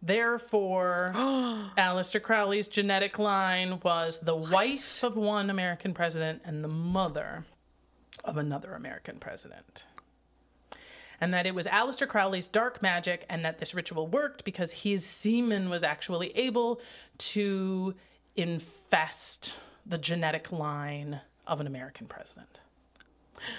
Therefore, 0.00 1.10
Aleister 1.16 2.22
Crowley's 2.22 2.68
genetic 2.68 3.18
line 3.18 3.80
was 3.82 4.20
the 4.20 4.36
wife 4.36 5.02
of 5.02 5.16
one 5.16 5.50
American 5.50 5.94
president 5.94 6.42
and 6.44 6.62
the 6.62 6.68
mother 6.68 7.44
of 8.24 8.36
another 8.36 8.74
American 8.74 9.18
president. 9.18 9.88
And 11.20 11.34
that 11.34 11.46
it 11.46 11.54
was 11.54 11.66
Aleister 11.66 12.06
Crowley's 12.06 12.46
dark 12.46 12.80
magic, 12.80 13.26
and 13.28 13.44
that 13.44 13.58
this 13.58 13.74
ritual 13.74 14.06
worked 14.06 14.44
because 14.44 14.72
his 14.72 15.04
semen 15.04 15.68
was 15.68 15.82
actually 15.82 16.36
able 16.36 16.80
to 17.18 17.94
infest 18.36 19.58
the 19.84 19.98
genetic 19.98 20.52
line 20.52 21.20
of 21.46 21.60
an 21.60 21.66
American 21.66 22.06
president. 22.06 22.60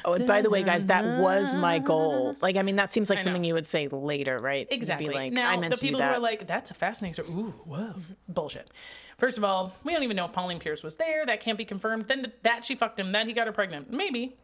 Oh, 0.06 0.14
and 0.14 0.28
by 0.28 0.42
the 0.42 0.50
way, 0.50 0.64
guys, 0.64 0.86
that 0.88 1.22
was 1.22 1.54
my 1.56 1.80
goal. 1.80 2.36
Like, 2.42 2.58
I 2.58 2.62
mean, 2.62 2.76
that 2.78 2.92
seems 2.92 3.10
like 3.10 3.20
something 3.20 3.44
you 3.44 3.54
would 3.54 3.66
say 3.66 3.88
later, 3.88 4.38
right? 4.38 4.62
You'd 4.62 4.70
be 4.70 4.76
Exactly. 4.76 5.10
like, 5.10 5.34
now, 5.34 5.50
I 5.50 5.58
meant 5.58 5.74
the 5.74 5.80
people 5.80 6.02
who 6.02 6.08
are 6.08 6.20
like, 6.20 6.48
that's 6.48 6.72
a 6.72 6.74
fascinating 6.74 7.14
story. 7.14 7.30
Ooh, 7.30 7.54
whoa. 7.66 7.78
Mm-hmm. 7.78 8.02
Bullshit. 8.28 8.70
First 9.18 9.38
of 9.38 9.44
all, 9.44 9.74
we 9.84 9.94
don't 9.94 10.04
even 10.04 10.18
know 10.18 10.26
if 10.26 10.34
Pauline 10.34 10.60
Pierce 10.60 10.84
was 10.84 10.96
there. 10.96 11.26
That 11.26 11.40
can't 11.40 11.58
be 11.58 11.66
confirmed. 11.66 12.08
Then 12.08 12.32
that 12.44 12.64
she 12.64 12.76
fucked 12.76 13.00
him. 13.00 13.12
Then 13.12 13.28
he 13.28 13.34
got 13.34 13.48
her 13.48 13.54
pregnant. 13.54 13.92
Maybe. 13.92 14.36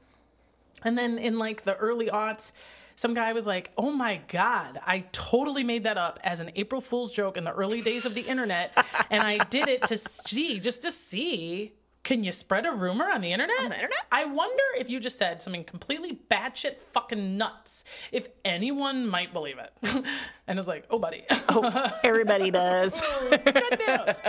And 0.83 0.97
then 0.97 1.17
in 1.17 1.37
like 1.37 1.63
the 1.63 1.75
early 1.77 2.07
aughts, 2.07 2.51
some 2.95 3.13
guy 3.13 3.33
was 3.33 3.45
like, 3.45 3.71
oh 3.77 3.91
my 3.91 4.21
God, 4.27 4.79
I 4.85 5.05
totally 5.11 5.63
made 5.63 5.83
that 5.83 5.97
up 5.97 6.19
as 6.23 6.39
an 6.39 6.51
April 6.55 6.81
Fool's 6.81 7.13
joke 7.13 7.37
in 7.37 7.43
the 7.43 7.51
early 7.53 7.81
days 7.81 8.05
of 8.05 8.13
the 8.15 8.21
internet. 8.21 8.73
and 9.09 9.21
I 9.23 9.37
did 9.45 9.67
it 9.67 9.83
to 9.87 9.97
see, 9.97 10.59
just 10.59 10.81
to 10.83 10.91
see. 10.91 11.73
Can 12.03 12.23
you 12.23 12.31
spread 12.31 12.67
a 12.67 12.71
rumor 12.71 13.05
on 13.11 13.21
the 13.21 13.31
internet? 13.33 13.57
On 13.61 13.69
the 13.69 13.75
internet? 13.75 13.97
I 14.11 14.25
wonder 14.25 14.63
if 14.77 14.91
you 14.91 14.99
just 14.99 15.17
said 15.17 15.41
something 15.41 15.63
completely 15.63 16.19
batshit 16.29 16.77
fucking 16.93 17.35
nuts, 17.35 17.83
if 18.11 18.27
anyone 18.45 19.07
might 19.07 19.33
believe 19.33 19.57
it. 19.57 19.71
and 20.47 20.59
it's 20.59 20.67
like, 20.67 20.85
oh, 20.91 20.99
buddy. 20.99 21.25
oh, 21.49 21.91
Everybody 22.03 22.51
does. 22.51 23.01
Oh, 23.11 23.29
good 23.43 23.79
news. 23.87 24.21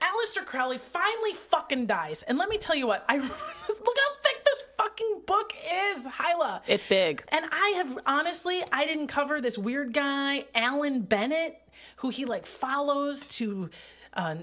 Aleister 0.00 0.46
Crowley 0.46 0.78
finally 0.78 1.34
fucking 1.34 1.84
dies. 1.86 2.22
And 2.22 2.38
let 2.38 2.48
me 2.48 2.56
tell 2.58 2.74
you 2.76 2.86
what, 2.86 3.04
I 3.06 3.18
look 3.18 3.30
how 3.30 3.52
this 3.66 3.76
fucking 4.96 5.22
book 5.26 5.52
is, 5.90 6.06
Hilah. 6.06 6.62
It's 6.66 6.86
big. 6.88 7.24
And 7.28 7.44
I 7.50 7.74
have 7.76 7.98
honestly, 8.06 8.62
I 8.72 8.86
didn't 8.86 9.08
cover 9.08 9.40
this 9.40 9.58
weird 9.58 9.92
guy, 9.92 10.44
Allan 10.54 11.02
Bennett, 11.02 11.60
who 11.96 12.10
he 12.10 12.24
like 12.24 12.46
follows 12.46 13.26
to 13.26 13.70
uh, 14.16 14.34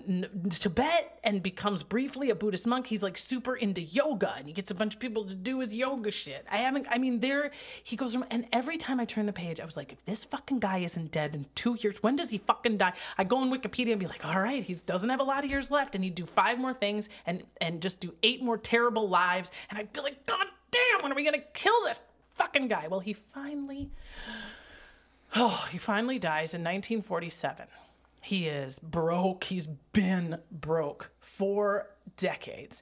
Tibet 0.51 1.19
and 1.23 1.41
becomes 1.41 1.81
briefly 1.81 2.29
a 2.29 2.35
Buddhist 2.35 2.67
monk. 2.67 2.87
He's 2.87 3.01
like 3.01 3.17
super 3.17 3.55
into 3.55 3.81
yoga 3.81 4.35
and 4.37 4.45
he 4.45 4.53
gets 4.53 4.69
a 4.69 4.75
bunch 4.75 4.93
of 4.93 4.99
people 4.99 5.25
to 5.25 5.33
do 5.33 5.59
his 5.59 5.75
yoga 5.75 6.11
shit. 6.11 6.45
I 6.49 6.57
haven't, 6.57 6.85
I 6.91 6.99
mean, 6.99 7.19
there 7.19 7.49
he 7.83 7.95
goes 7.95 8.13
from, 8.13 8.23
and 8.29 8.45
every 8.53 8.77
time 8.77 8.99
I 8.99 9.05
turn 9.05 9.25
the 9.25 9.33
page, 9.33 9.59
I 9.59 9.65
was 9.65 9.75
like, 9.75 9.91
if 9.91 10.05
this 10.05 10.23
fucking 10.25 10.59
guy 10.59 10.77
isn't 10.77 11.11
dead 11.11 11.35
in 11.35 11.47
two 11.55 11.75
years, 11.79 12.03
when 12.03 12.15
does 12.15 12.29
he 12.29 12.37
fucking 12.37 12.77
die? 12.77 12.93
I 13.17 13.23
go 13.23 13.37
on 13.37 13.51
Wikipedia 13.51 13.91
and 13.91 13.99
be 13.99 14.07
like, 14.07 14.23
all 14.23 14.39
right, 14.39 14.61
he 14.61 14.75
doesn't 14.75 15.09
have 15.09 15.19
a 15.19 15.23
lot 15.23 15.43
of 15.43 15.49
years 15.49 15.71
left, 15.71 15.95
and 15.95 16.03
he'd 16.03 16.15
do 16.15 16.25
five 16.25 16.59
more 16.59 16.73
things 16.73 17.09
and 17.25 17.43
and 17.59 17.81
just 17.81 17.99
do 17.99 18.13
eight 18.21 18.43
more 18.43 18.57
terrible 18.57 19.09
lives, 19.09 19.51
and 19.69 19.79
I'd 19.79 19.91
be 19.91 20.01
like, 20.01 20.25
God 20.27 20.45
damn, 20.69 21.01
when 21.01 21.11
are 21.11 21.15
we 21.15 21.25
gonna 21.25 21.39
kill 21.53 21.83
this 21.83 22.03
fucking 22.35 22.67
guy? 22.67 22.87
Well, 22.87 22.99
he 22.99 23.13
finally, 23.13 23.89
oh, 25.35 25.67
he 25.71 25.79
finally 25.79 26.19
dies 26.19 26.53
in 26.53 26.61
1947. 26.61 27.65
He 28.23 28.47
is 28.47 28.79
broke. 28.79 29.43
He's 29.45 29.67
been 29.67 30.39
broke 30.51 31.11
for 31.19 31.89
decades. 32.17 32.81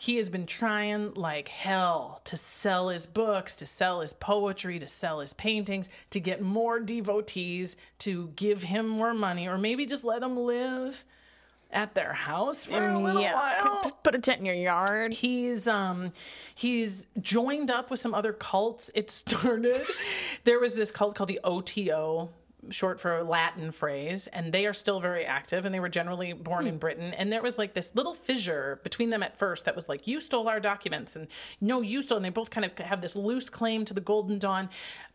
He 0.00 0.16
has 0.16 0.28
been 0.30 0.46
trying 0.46 1.14
like 1.14 1.48
hell 1.48 2.20
to 2.24 2.36
sell 2.36 2.88
his 2.88 3.06
books, 3.06 3.56
to 3.56 3.66
sell 3.66 4.00
his 4.00 4.12
poetry, 4.12 4.78
to 4.78 4.86
sell 4.86 5.20
his 5.20 5.32
paintings, 5.34 5.88
to 6.10 6.20
get 6.20 6.40
more 6.40 6.78
devotees 6.80 7.76
to 7.98 8.28
give 8.36 8.62
him 8.62 8.86
more 8.88 9.12
money, 9.12 9.48
or 9.48 9.58
maybe 9.58 9.86
just 9.86 10.04
let 10.04 10.22
him 10.22 10.36
live 10.36 11.04
at 11.70 11.94
their 11.94 12.14
house 12.14 12.64
for 12.64 12.88
a 12.88 12.98
little 12.98 13.22
while 13.22 13.80
Put- 13.82 14.02
Put 14.02 14.14
a 14.14 14.18
tent 14.20 14.40
in 14.40 14.46
your 14.46 14.54
yard. 14.54 15.12
he's 15.12 15.68
um 15.68 16.12
he's 16.54 17.06
joined 17.20 17.70
up 17.70 17.90
with 17.90 18.00
some 18.00 18.14
other 18.14 18.32
cults 18.32 18.90
it 18.94 19.10
started 19.10 19.82
there 20.44 20.58
was 20.58 20.72
this 20.72 20.90
cult 20.90 21.14
called 21.14 21.28
the 21.28 21.38
oto 21.44 22.30
short 22.70 23.00
for 23.00 23.22
latin 23.22 23.70
phrase 23.70 24.26
and 24.28 24.52
they 24.52 24.66
are 24.66 24.72
still 24.72 25.00
very 25.00 25.24
active 25.24 25.64
and 25.64 25.74
they 25.74 25.80
were 25.80 25.88
generally 25.88 26.32
born 26.32 26.66
in 26.66 26.74
hmm. 26.74 26.78
britain 26.78 27.14
and 27.14 27.32
there 27.32 27.42
was 27.42 27.58
like 27.58 27.74
this 27.74 27.90
little 27.94 28.14
fissure 28.14 28.80
between 28.82 29.10
them 29.10 29.22
at 29.22 29.38
first 29.38 29.64
that 29.64 29.74
was 29.74 29.88
like 29.88 30.06
you 30.06 30.20
stole 30.20 30.48
our 30.48 30.60
documents 30.60 31.16
and 31.16 31.28
no 31.60 31.80
you 31.80 32.02
stole 32.02 32.16
and 32.16 32.24
they 32.24 32.30
both 32.30 32.50
kind 32.50 32.64
of 32.64 32.76
have 32.78 33.00
this 33.00 33.16
loose 33.16 33.50
claim 33.50 33.84
to 33.84 33.94
the 33.94 34.00
golden 34.00 34.38
dawn 34.38 34.68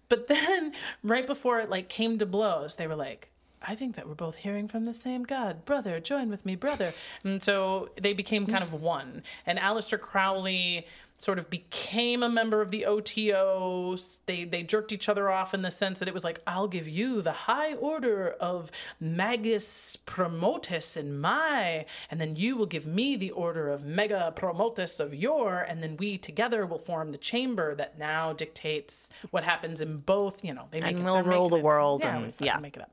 but 0.09 0.27
then 0.27 0.73
right 1.03 1.27
before 1.27 1.59
it 1.59 1.69
like 1.69 1.89
came 1.89 2.17
to 2.17 2.25
blows 2.25 2.75
they 2.75 2.87
were 2.87 2.95
like 2.95 3.29
I 3.65 3.75
think 3.75 3.95
that 3.95 4.07
we're 4.07 4.15
both 4.15 4.35
hearing 4.35 4.67
from 4.67 4.85
the 4.85 4.93
same 4.93 5.23
God. 5.23 5.65
Brother, 5.65 5.99
join 5.99 6.29
with 6.29 6.45
me, 6.45 6.55
brother. 6.55 6.91
And 7.23 7.41
so 7.41 7.89
they 7.99 8.13
became 8.13 8.45
kind 8.45 8.63
of 8.63 8.73
one. 8.73 9.23
And 9.45 9.57
Aleister 9.57 9.99
Crowley 9.99 10.85
sort 11.23 11.39
of 11.39 11.49
became 11.49 12.21
a 12.21 12.27
member 12.29 12.61
of 12.61 12.69
the 12.69 12.85
OTO. 12.85 13.95
They 14.25 14.43
they 14.43 14.61
jerked 14.63 14.91
each 14.91 15.07
other 15.07 15.29
off 15.29 15.53
in 15.53 15.61
the 15.61 15.71
sense 15.71 15.99
that 15.99 16.07
it 16.09 16.13
was 16.13 16.23
like, 16.25 16.39
I'll 16.45 16.67
give 16.67 16.87
you 16.87 17.21
the 17.21 17.31
high 17.31 17.73
order 17.75 18.35
of 18.41 18.69
Magus 18.99 19.95
Promotus 19.95 20.97
in 20.97 21.17
my, 21.19 21.85
and 22.11 22.19
then 22.19 22.35
you 22.35 22.57
will 22.57 22.65
give 22.65 22.85
me 22.85 23.15
the 23.15 23.31
order 23.31 23.69
of 23.69 23.85
Mega 23.85 24.33
Promotus 24.35 24.99
of 24.99 25.13
your, 25.13 25.61
and 25.61 25.81
then 25.81 25.95
we 25.97 26.17
together 26.17 26.65
will 26.65 26.77
form 26.79 27.11
the 27.11 27.17
chamber 27.17 27.73
that 27.75 27.97
now 27.97 28.33
dictates 28.33 29.09
what 29.31 29.43
happens 29.45 29.81
in 29.81 29.97
both. 29.97 30.43
You 30.43 30.53
know, 30.53 30.67
they 30.71 30.81
make 30.81 30.91
And 30.97 30.99
it, 30.99 31.03
we'll 31.05 31.23
rule 31.23 31.49
the 31.49 31.57
it- 31.57 31.63
world 31.63 32.01
Yeah, 32.03 32.17
and- 32.17 32.33
yeah. 32.39 32.57
make 32.57 32.75
it 32.75 32.81
up. 32.81 32.91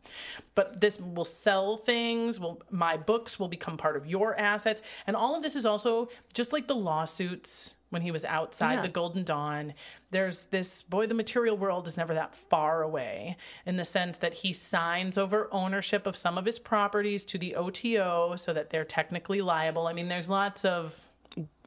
But 0.55 0.81
this 0.81 1.01
will 1.01 1.25
sell 1.25 1.77
things. 1.77 2.39
Will 2.39 2.61
my 2.71 2.97
books 2.97 3.41
will 3.41 3.49
become 3.49 3.77
part 3.77 3.97
of 3.97 4.07
your 4.07 4.39
assets, 4.39 4.83
and 5.07 5.17
all 5.17 5.35
of 5.35 5.43
this 5.43 5.57
is 5.57 5.67
also 5.67 6.09
just 6.33 6.53
like 6.53 6.69
the 6.69 6.77
lawsuits 6.77 7.77
when 7.91 8.03
he 8.03 8.11
was 8.11 8.25
outside 8.25 8.75
Yeah. 8.75 8.83
the 8.83 8.89
Golden 8.89 9.23
Dawn. 9.25 9.75
There's 10.11 10.47
this 10.47 10.83
boy. 10.83 11.07
The 11.07 11.15
material 11.15 11.57
world 11.57 11.87
is 11.87 11.97
never 11.97 12.15
that 12.15 12.35
far 12.35 12.83
away 12.83 13.37
in 13.67 13.77
the 13.77 13.85
sense 13.85 14.19
that 14.19 14.35
he 14.35 14.53
signs 14.53 15.19
over 15.19 15.49
ownership 15.53 16.07
of 16.07 16.17
some 16.17 16.39
of 16.39 16.45
his 16.45 16.59
properties 16.59 17.25
to 17.27 17.39
the 17.39 17.57
OTO, 17.57 18.37
so 18.37 18.53
that 18.53 18.71
they're 18.71 18.85
technically 18.85 19.43
liable. 19.43 19.87
I 19.87 19.93
mean, 19.93 20.09
there's 20.09 20.29
lots 20.29 20.65
of 20.65 21.09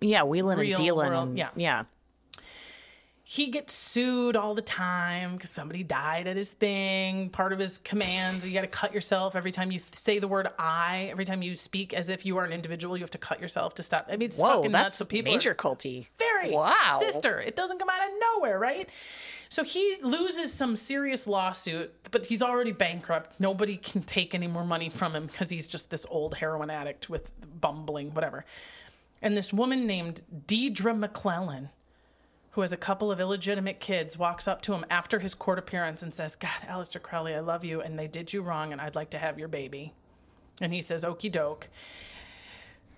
Yeah, 0.01 0.23
wheeling 0.23 0.59
and 0.59 0.75
dealing. 0.75 1.09
world, 1.09 1.29
and, 1.29 1.37
yeah. 1.37 1.49
yeah. 1.55 1.83
He 3.35 3.47
gets 3.47 3.73
sued 3.73 4.35
all 4.35 4.53
the 4.53 4.61
time 4.61 5.33
because 5.33 5.49
somebody 5.49 5.81
died 5.81 6.27
at 6.27 6.37
his 6.37 6.51
thing. 6.51 7.31
Part 7.31 7.51
of 7.51 7.57
his 7.57 7.79
commands, 7.79 8.45
you 8.47 8.53
got 8.53 8.61
to 8.61 8.67
cut 8.67 8.93
yourself 8.93 9.35
every 9.35 9.51
time 9.51 9.71
you 9.71 9.79
th- 9.79 9.95
say 9.95 10.19
the 10.19 10.27
word 10.27 10.47
"I." 10.59 11.07
Every 11.09 11.25
time 11.25 11.41
you 11.41 11.55
speak 11.55 11.95
as 11.95 12.09
if 12.09 12.27
you 12.27 12.37
are 12.37 12.45
an 12.45 12.51
individual, 12.53 12.95
you 12.95 13.01
have 13.01 13.09
to 13.09 13.17
cut 13.17 13.41
yourself 13.41 13.73
to 13.75 13.81
stop. 13.83 14.05
I 14.07 14.17
mean, 14.17 14.27
it's 14.27 14.37
Whoa, 14.37 14.57
fucking 14.57 14.71
nuts. 14.71 14.97
So 14.97 15.05
people 15.05 15.31
are- 15.31 15.35
major 15.35 15.55
culty. 15.55 16.05
very 16.19 16.51
Wow. 16.51 16.97
sister. 16.99 17.39
It 17.39 17.55
doesn't 17.55 17.79
come 17.79 17.89
out 17.89 18.07
of 18.07 18.13
nowhere, 18.35 18.59
right? 18.59 18.87
So 19.49 19.63
he 19.63 19.97
loses 20.03 20.53
some 20.53 20.75
serious 20.75 21.25
lawsuit, 21.25 21.91
but 22.11 22.27
he's 22.27 22.43
already 22.43 22.71
bankrupt. 22.71 23.39
Nobody 23.39 23.77
can 23.77 24.03
take 24.03 24.35
any 24.35 24.47
more 24.47 24.63
money 24.65 24.89
from 24.91 25.15
him 25.15 25.25
because 25.25 25.49
he's 25.49 25.67
just 25.67 25.89
this 25.89 26.05
old 26.09 26.35
heroin 26.35 26.69
addict 26.69 27.09
with 27.09 27.31
bumbling, 27.59 28.13
whatever. 28.13 28.45
And 29.23 29.35
this 29.35 29.51
woman 29.51 29.87
named 29.87 30.21
Deidre 30.47 30.95
McClellan, 30.95 31.69
who 32.53 32.61
has 32.61 32.71
a 32.73 32.77
couple 32.77 33.11
of 33.11 33.19
illegitimate 33.19 33.79
kids, 33.79 34.17
walks 34.17 34.47
up 34.47 34.61
to 34.63 34.73
him 34.73 34.85
after 34.89 35.19
his 35.19 35.33
court 35.35 35.59
appearance 35.59 36.01
and 36.03 36.13
says, 36.13 36.35
God, 36.35 36.49
Aleister 36.67 37.01
Crowley, 37.01 37.33
I 37.35 37.39
love 37.39 37.63
you, 37.63 37.81
and 37.81 37.97
they 37.99 38.07
did 38.07 38.31
you 38.33 38.41
wrong, 38.41 38.71
and 38.71 38.79
I'd 38.81 38.95
like 38.95 39.09
to 39.11 39.17
have 39.19 39.37
your 39.39 39.47
baby. 39.47 39.93
And 40.61 40.71
he 40.73 40.81
says, 40.81 41.03
Okie 41.03 41.31
doke. 41.31 41.69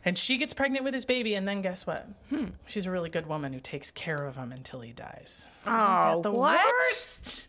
And 0.04 0.18
she 0.18 0.38
gets 0.38 0.54
pregnant 0.54 0.84
with 0.86 0.94
his 0.94 1.06
baby, 1.06 1.34
and 1.34 1.48
then 1.48 1.62
guess 1.64 1.88
what? 1.88 2.08
Hmm. 2.30 2.48
She's 2.68 2.86
a 2.86 2.92
really 2.92 3.10
good 3.10 3.26
woman 3.28 3.54
who 3.54 3.60
takes 3.60 3.90
care 3.90 4.28
of 4.28 4.36
him 4.36 4.52
until 4.52 4.82
he 4.82 4.92
dies. 4.92 5.48
Oh, 5.66 5.76
Isn't 5.78 5.90
Oh, 5.90 6.16
that 6.18 6.24
the 6.24 6.32
what? 6.32 6.66
worst? 6.90 7.48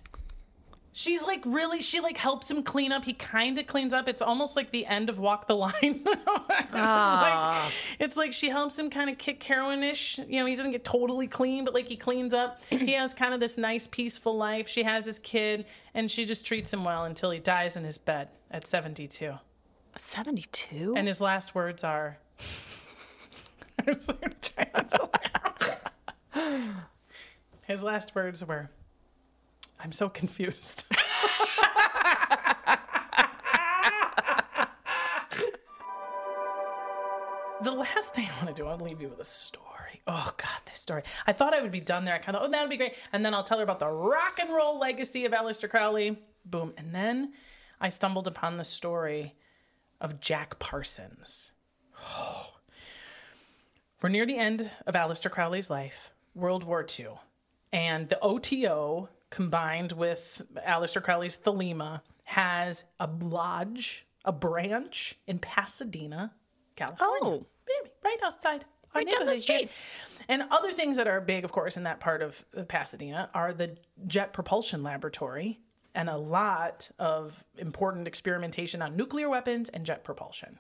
She's 0.99 1.23
like 1.23 1.43
really, 1.45 1.83
she 1.83 2.01
like 2.01 2.17
helps 2.17 2.51
him 2.51 2.63
clean 2.63 2.91
up. 2.91 3.05
He 3.05 3.13
kind 3.13 3.59
of 3.59 3.67
cleans 3.67 3.93
up. 3.93 4.09
It's 4.09 4.23
almost 4.23 4.57
like 4.57 4.71
the 4.71 4.87
end 4.87 5.11
of 5.11 5.19
Walk 5.19 5.47
the 5.47 5.55
Line. 5.55 5.75
it's, 5.83 6.07
like, 6.07 6.69
ah. 6.73 7.71
it's 7.99 8.17
like 8.17 8.33
she 8.33 8.49
helps 8.49 8.79
him 8.79 8.89
kind 8.89 9.11
of 9.11 9.19
kick 9.19 9.43
heroin 9.43 9.83
ish. 9.83 10.17
You 10.17 10.41
know, 10.41 10.47
he 10.47 10.57
doesn't 10.57 10.73
get 10.73 10.87
totally 10.87 11.27
clean, 11.27 11.67
but 11.67 11.75
like 11.75 11.87
he 11.87 11.99
cleans 11.99 12.33
up. 12.33 12.63
he 12.71 12.93
has 12.93 13.13
kind 13.13 13.35
of 13.35 13.41
this 13.41 13.59
nice, 13.59 13.87
peaceful 13.87 14.39
life. 14.39 14.69
She 14.69 14.85
has 14.85 15.05
his 15.05 15.19
kid, 15.19 15.67
and 15.93 16.11
she 16.11 16.25
just 16.25 16.47
treats 16.47 16.73
him 16.73 16.83
well 16.83 17.05
until 17.05 17.31
he 17.31 17.41
dies 17.41 17.77
in 17.77 17.85
his 17.85 17.99
bed 17.99 18.31
at 18.51 18.67
72. 18.67 19.35
72? 19.99 20.95
And 20.97 21.07
his 21.07 21.21
last 21.21 21.55
words 21.55 21.85
are. 21.85 22.17
his 27.67 27.83
last 27.83 28.15
words 28.15 28.43
were, 28.47 28.71
I'm 29.81 29.93
so 29.93 30.09
confused. 30.09 30.85
the 37.63 37.73
last 37.73 38.15
thing 38.15 38.29
I 38.29 38.45
want 38.45 38.55
to 38.55 38.63
do, 38.63 38.67
I'll 38.67 38.79
leave 38.79 39.01
you 39.01 39.09
with 39.09 39.21
a 39.21 39.25
story. 39.25 39.67
Oh 40.07 40.33
God, 40.37 40.61
this 40.67 40.79
story. 40.79 41.03
I 41.27 41.33
thought 41.33 41.55
I 41.55 41.63
would 41.63 41.71
be 41.71 41.81
done 41.81 42.05
there. 42.05 42.15
I 42.15 42.19
kind 42.19 42.37
of, 42.37 42.45
oh, 42.45 42.51
that'd 42.51 42.71
be 42.71 42.77
great. 42.77 42.95
And 43.13 43.25
then 43.25 43.35
I'll 43.35 43.45
tell 43.45 43.59
her 43.59 43.65
about 43.65 43.81
the 43.81 43.89
rock 43.89 44.39
and 44.41 44.51
roll 44.55 44.79
legacy 44.79 45.25
of 45.25 45.33
Aleister 45.33 45.69
Crowley. 45.69 46.19
Boom. 46.45 46.73
And 46.77 46.95
then 46.95 47.33
I 47.81 47.89
stumbled 47.89 48.27
upon 48.27 48.57
the 48.57 48.65
story 48.65 49.35
of 50.01 50.21
Jack 50.21 50.59
Parsons. 50.59 51.53
Oh. 51.99 52.53
We're 54.03 54.11
near 54.11 54.27
the 54.27 54.39
end 54.39 54.71
of 54.87 54.95
Aleister 54.95 55.31
Crowley's 55.31 55.71
life, 55.71 56.13
World 56.35 56.65
War 56.65 56.87
II. 56.99 57.09
And 57.73 58.09
the 58.09 58.21
OTO, 58.21 59.09
combined 59.37 59.93
with 59.93 60.41
Aleister 60.67 61.03
Crowley's 61.03 61.37
Thelema, 61.37 62.01
has 62.25 62.85
a 62.99 63.07
lodge, 63.07 64.07
a 64.25 64.33
branch 64.33 65.15
in 65.27 65.39
Pasadena, 65.39 66.33
California. 66.75 67.21
Oh. 67.23 67.47
Right 68.03 68.17
outside. 68.25 68.65
our 68.95 69.03
Right 69.03 69.11
down 69.11 69.21
the 69.21 69.25
neighborhood 69.27 69.43
street. 69.43 69.71
And 70.31 70.45
other 70.51 70.73
things 70.73 70.97
that 70.97 71.07
are 71.07 71.21
big, 71.21 71.45
of 71.45 71.53
course, 71.53 71.77
in 71.77 71.83
that 71.83 72.01
part 72.01 72.23
of 72.23 72.47
uh, 72.57 72.63
Pasadena 72.63 73.29
are 73.35 73.53
the 73.53 73.77
Jet 74.07 74.33
Propulsion 74.33 74.83
Laboratory 74.83 75.61
and 75.95 76.09
a 76.09 76.17
lot 76.17 76.91
of 76.99 77.45
important 77.59 78.09
experimentation 78.09 78.81
on 78.81 78.97
nuclear 78.97 79.29
weapons 79.29 79.69
and 79.69 79.85
jet 79.85 80.03
propulsion. 80.03 80.59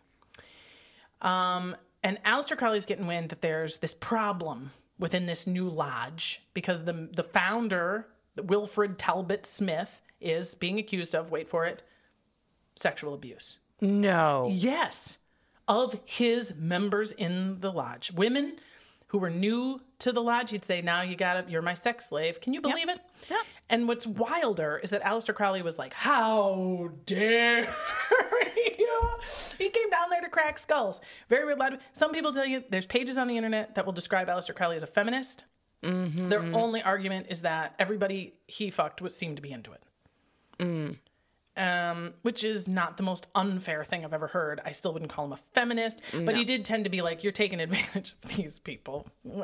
Um, 1.22 1.76
and 2.02 2.22
Aleister 2.24 2.58
Crowley's 2.58 2.84
getting 2.84 3.06
wind 3.06 3.30
that 3.30 3.40
there's 3.40 3.78
this 3.78 3.94
problem 3.94 4.72
within 4.98 5.24
this 5.24 5.46
new 5.46 5.68
lodge 5.68 6.42
because 6.52 6.84
the 6.84 7.08
the 7.12 7.22
founder, 7.22 8.06
Wilfred 8.44 8.98
Talbot 8.98 9.46
Smith, 9.46 10.02
is 10.20 10.54
being 10.54 10.78
accused 10.78 11.14
of 11.14 11.30
wait 11.30 11.48
for 11.48 11.64
it, 11.64 11.82
sexual 12.74 13.14
abuse. 13.14 13.58
no. 13.80 14.48
Yes, 14.50 15.18
of 15.68 15.98
his 16.04 16.54
members 16.54 17.12
in 17.12 17.60
the 17.60 17.72
lodge, 17.72 18.12
women 18.12 18.56
who 19.08 19.18
were 19.18 19.30
new 19.30 19.80
to 20.00 20.10
the 20.12 20.22
lodge. 20.22 20.50
He'd 20.50 20.64
say, 20.64 20.80
"Now 20.82 21.02
you 21.02 21.16
got 21.16 21.46
to, 21.46 21.52
you're 21.52 21.62
my 21.62 21.74
sex 21.74 22.08
slave." 22.08 22.40
Can 22.40 22.52
you 22.52 22.60
believe 22.60 22.88
it? 22.88 22.98
Yep. 23.28 23.40
And 23.68 23.88
what's 23.88 24.06
wilder 24.06 24.80
is 24.82 24.90
that 24.90 25.02
Aleister 25.02 25.34
Crowley 25.34 25.62
was 25.62 25.78
like, 25.78 25.92
"How 25.92 26.90
dare 27.04 27.62
you?" 28.78 29.02
He 29.58 29.68
came 29.70 29.90
down 29.90 30.10
there 30.10 30.20
to 30.20 30.28
crack 30.28 30.58
skulls. 30.58 31.00
Very 31.28 31.44
weird. 31.44 31.78
Some 31.92 32.12
people 32.12 32.32
tell 32.32 32.46
you 32.46 32.64
there's 32.70 32.86
pages 32.86 33.16
on 33.18 33.26
the 33.28 33.36
internet 33.36 33.74
that 33.74 33.84
will 33.86 33.92
describe 33.92 34.28
Aleister 34.28 34.54
Crowley 34.54 34.76
as 34.76 34.82
a 34.82 34.86
feminist. 34.88 35.44
Their 35.82 36.42
only 36.54 36.82
argument 36.82 37.26
is 37.30 37.42
that 37.42 37.74
everybody 37.78 38.32
he 38.48 38.70
fucked 38.70 39.00
would 39.02 39.12
seem 39.12 39.36
to 39.36 39.42
be 39.42 39.52
into 39.52 39.72
it. 39.72 39.84
um, 41.58 42.12
which 42.20 42.44
is 42.44 42.68
not 42.68 42.98
the 42.98 43.02
most 43.02 43.26
unfair 43.34 43.82
thing 43.82 44.04
I've 44.04 44.12
ever 44.12 44.26
heard. 44.26 44.60
I 44.64 44.72
still 44.72 44.92
wouldn't 44.92 45.10
call 45.10 45.24
him 45.24 45.32
a 45.32 45.38
feminist, 45.54 46.02
but 46.12 46.36
he 46.36 46.44
did 46.44 46.66
tend 46.66 46.84
to 46.84 46.90
be 46.90 47.00
like, 47.00 47.22
"You're 47.24 47.32
taking 47.32 47.60
advantage 47.60 48.14
of 48.22 48.36
these 48.36 48.58
people." 48.58 49.06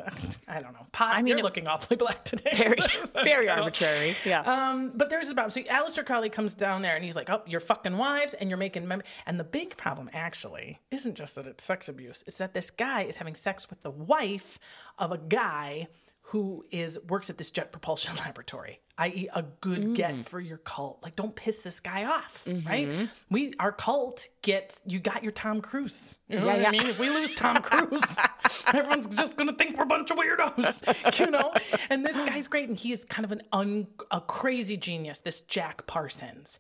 I 0.47 0.61
don't 0.61 0.75
know. 0.75 0.87
Pot, 0.93 1.15
I 1.15 1.23
mean, 1.23 1.29
you're 1.39 1.43
looking 1.43 1.67
awfully 1.67 1.97
black 1.97 2.23
today. 2.25 2.51
Very, 2.55 2.77
very 3.25 3.49
arbitrary. 3.49 4.15
Yeah. 4.27 4.41
um, 4.43 4.93
but 4.95 5.09
there's 5.09 5.31
a 5.31 5.35
problem. 5.35 5.51
So 5.51 5.63
Aleister 5.63 6.05
Crowley 6.05 6.29
comes 6.29 6.53
down 6.53 6.83
there 6.83 6.95
and 6.97 7.03
he's 7.05 7.17
like, 7.17 7.31
"Oh, 7.31 7.43
you're 7.47 7.61
fucking 7.61 7.97
wives 7.97 8.35
and 8.35 8.51
you're 8.51 8.59
making 8.59 8.87
mem-. 8.87 9.03
And 9.25 9.41
the 9.41 9.45
big 9.45 9.77
problem 9.79 10.11
actually 10.13 10.81
isn't 10.91 11.15
just 11.15 11.37
that 11.37 11.47
it's 11.47 11.65
sex 11.65 11.89
abuse; 11.89 12.25
it's 12.27 12.39
that 12.39 12.53
this 12.53 12.71
guy 12.71 13.05
is 13.05 13.17
having 13.17 13.35
sex 13.35 13.71
with 13.71 13.81
the 13.81 13.91
wife 13.91 14.59
of 14.99 15.13
a 15.13 15.19
guy 15.19 15.89
who 16.27 16.65
is 16.71 16.99
works 17.09 17.29
at 17.31 17.37
this 17.37 17.51
jet 17.51 17.73
propulsion 17.73 18.15
laboratory, 18.25 18.81
i.e., 18.99 19.29
a 19.35 19.43
good 19.43 19.95
get 19.95 20.15
mm. 20.15 20.25
for 20.25 20.41
your 20.41 20.59
cult. 20.59 21.01
Like, 21.03 21.17
don't 21.17 21.35
piss 21.35 21.63
this 21.63 21.81
guy 21.81 22.05
off, 22.05 22.45
mm-hmm. 22.47 22.69
right? 22.69 23.09
We 23.29 23.55
our 23.59 23.73
cult 23.73 24.29
gets 24.43 24.81
you 24.87 24.99
got 24.99 25.23
your 25.23 25.33
Tom 25.33 25.61
Cruise. 25.61 26.21
You 26.29 26.39
know 26.39 26.47
Yeah, 26.47 26.53
what 26.53 26.59
I 26.59 26.63
yeah. 26.63 26.71
mean? 26.71 26.87
If 26.87 26.99
we 26.99 27.11
lose 27.11 27.33
Tom 27.33 27.57
Cruise, 27.57 28.17
everyone's 28.69 29.09
just 29.09 29.37
gonna 29.37 29.53
think 29.53 29.77
we're 29.77 29.85
a 29.85 29.87
bunch 29.87 30.11
of 30.11 30.17
weirdos, 30.17 31.19
you 31.19 31.31
know. 31.31 31.53
And 31.91 32.05
this 32.07 32.17
guy's 32.17 32.49
great, 32.49 32.69
and 32.69 32.79
he 32.79 32.93
is 32.93 33.05
kind 33.05 33.25
of 33.25 33.33
an 33.33 33.43
un, 33.53 33.89
a 34.11 34.21
crazy 34.21 34.77
genius. 34.77 35.21
This 35.21 35.41
Jack 35.41 35.87
Parsons. 35.87 36.59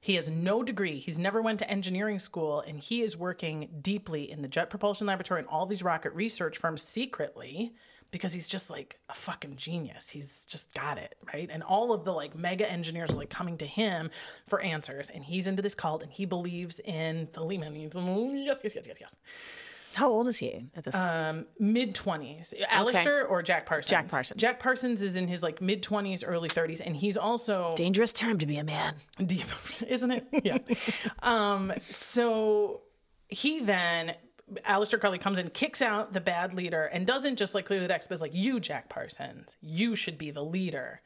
He 0.00 0.16
has 0.16 0.28
no 0.28 0.62
degree. 0.62 0.98
He's 0.98 1.18
never 1.18 1.40
went 1.40 1.60
to 1.60 1.70
engineering 1.70 2.18
school, 2.18 2.60
and 2.60 2.78
he 2.78 3.00
is 3.00 3.16
working 3.16 3.70
deeply 3.80 4.30
in 4.30 4.42
the 4.42 4.48
Jet 4.48 4.68
Propulsion 4.68 5.06
Laboratory 5.06 5.40
and 5.40 5.48
all 5.48 5.64
these 5.64 5.82
rocket 5.82 6.12
research 6.12 6.58
firms 6.58 6.82
secretly 6.82 7.72
because 8.14 8.32
he's 8.32 8.46
just 8.46 8.70
like 8.70 9.00
a 9.08 9.14
fucking 9.14 9.56
genius. 9.56 10.08
He's 10.08 10.46
just 10.46 10.72
got 10.72 10.98
it, 10.98 11.16
right? 11.34 11.50
And 11.52 11.64
all 11.64 11.92
of 11.92 12.04
the 12.04 12.12
like 12.12 12.36
mega 12.36 12.70
engineers 12.70 13.10
are 13.10 13.16
like 13.16 13.28
coming 13.28 13.58
to 13.58 13.66
him 13.66 14.08
for 14.46 14.60
answers, 14.60 15.10
and 15.10 15.24
he's 15.24 15.48
into 15.48 15.62
this 15.62 15.74
cult, 15.74 16.04
and 16.04 16.12
he 16.12 16.24
believes 16.24 16.78
in 16.78 17.26
Thelema. 17.32 17.74
He's, 17.74 17.92
yes, 18.46 18.60
yes, 18.62 18.76
yes, 18.76 18.86
yes, 18.86 18.98
yes 19.00 19.16
How 19.94 20.08
old 20.08 20.28
is 20.28 20.36
he 20.36 20.66
at 20.76 20.84
this? 20.84 20.94
mid 21.58 21.96
20s. 21.96 22.54
Aleister 22.70 23.28
or 23.28 23.42
Jack 23.42 23.66
Parsons? 23.66 23.90
Jack 23.90 24.08
Parsons. 24.08 24.40
Jack 24.40 24.60
Parsons 24.60 25.02
is 25.02 25.16
in 25.16 25.26
his 25.26 25.42
like 25.42 25.60
mid 25.60 25.82
20s, 25.82 26.22
early 26.24 26.48
30s, 26.48 26.80
and 26.86 26.94
he's 26.94 27.16
also 27.16 27.74
Dangerous 27.76 28.12
time 28.12 28.38
to 28.38 28.46
be 28.46 28.58
a 28.58 28.64
man. 28.64 28.94
deep, 29.26 29.46
isn't 29.88 30.12
it? 30.12 30.26
Yeah. 30.44 30.58
um, 31.24 31.72
so 31.90 32.82
he 33.26 33.58
then, 33.58 34.14
Aleister 34.66 35.00
Crowley 35.00 35.18
comes 35.18 35.38
in, 35.38 35.48
kicks 35.50 35.80
out 35.80 36.12
the 36.12 36.20
bad 36.20 36.54
leader, 36.54 36.84
and 36.84 37.06
doesn't 37.06 37.36
just 37.36 37.54
like 37.54 37.64
clear 37.64 37.80
the 37.80 37.88
decks, 37.88 38.06
but 38.06 38.14
is 38.14 38.20
like, 38.20 38.34
you, 38.34 38.60
Jack 38.60 38.88
Parsons, 38.88 39.56
you 39.60 39.96
should 39.96 40.18
be 40.18 40.30
the 40.30 40.44
leader 40.44 41.00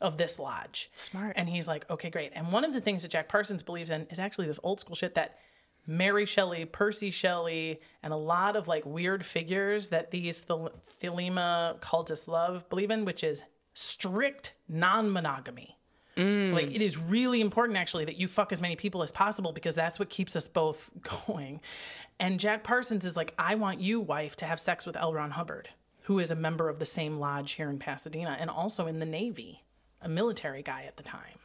of 0.00 0.18
this 0.18 0.38
lodge. 0.38 0.90
Smart. 0.94 1.34
And 1.36 1.48
he's 1.48 1.66
like, 1.66 1.88
okay, 1.90 2.10
great. 2.10 2.32
And 2.34 2.52
one 2.52 2.64
of 2.64 2.72
the 2.72 2.80
things 2.80 3.02
that 3.02 3.10
Jack 3.10 3.28
Parsons 3.28 3.62
believes 3.62 3.90
in 3.90 4.06
is 4.10 4.18
actually 4.18 4.46
this 4.46 4.60
old 4.62 4.80
school 4.80 4.94
shit 4.94 5.14
that 5.14 5.38
Mary 5.86 6.26
Shelley, 6.26 6.64
Percy 6.64 7.10
Shelley, 7.10 7.80
and 8.02 8.12
a 8.12 8.16
lot 8.16 8.56
of 8.56 8.68
like 8.68 8.84
weird 8.86 9.24
figures 9.24 9.88
that 9.88 10.10
these 10.10 10.40
Thel- 10.40 10.72
Thelema 11.02 11.78
cultists 11.80 12.28
love 12.28 12.68
believe 12.68 12.90
in, 12.90 13.04
which 13.04 13.22
is 13.22 13.44
strict 13.74 14.54
non 14.68 15.10
monogamy. 15.10 15.78
Mm. 16.16 16.52
Like 16.52 16.70
it 16.70 16.80
is 16.80 16.96
really 16.96 17.40
important 17.40 17.76
actually 17.76 18.04
that 18.04 18.16
you 18.16 18.28
fuck 18.28 18.52
as 18.52 18.62
many 18.62 18.76
people 18.76 19.02
as 19.02 19.10
possible 19.10 19.52
because 19.52 19.74
that's 19.74 19.98
what 19.98 20.08
keeps 20.08 20.36
us 20.36 20.46
both 20.46 20.90
going. 21.26 21.60
And 22.20 22.40
Jack 22.40 22.62
Parsons 22.64 23.04
is 23.04 23.16
like, 23.16 23.34
I 23.38 23.54
want 23.54 23.80
you, 23.80 24.00
wife, 24.00 24.36
to 24.36 24.44
have 24.44 24.60
sex 24.60 24.86
with 24.86 24.96
L. 24.96 25.12
Ron 25.12 25.32
Hubbard, 25.32 25.70
who 26.02 26.18
is 26.18 26.30
a 26.30 26.36
member 26.36 26.68
of 26.68 26.78
the 26.78 26.84
same 26.84 27.18
lodge 27.18 27.52
here 27.52 27.70
in 27.70 27.78
Pasadena 27.78 28.36
and 28.38 28.48
also 28.50 28.86
in 28.86 28.98
the 28.98 29.06
Navy, 29.06 29.64
a 30.00 30.08
military 30.08 30.62
guy 30.62 30.84
at 30.86 30.96
the 30.96 31.02
time. 31.02 31.38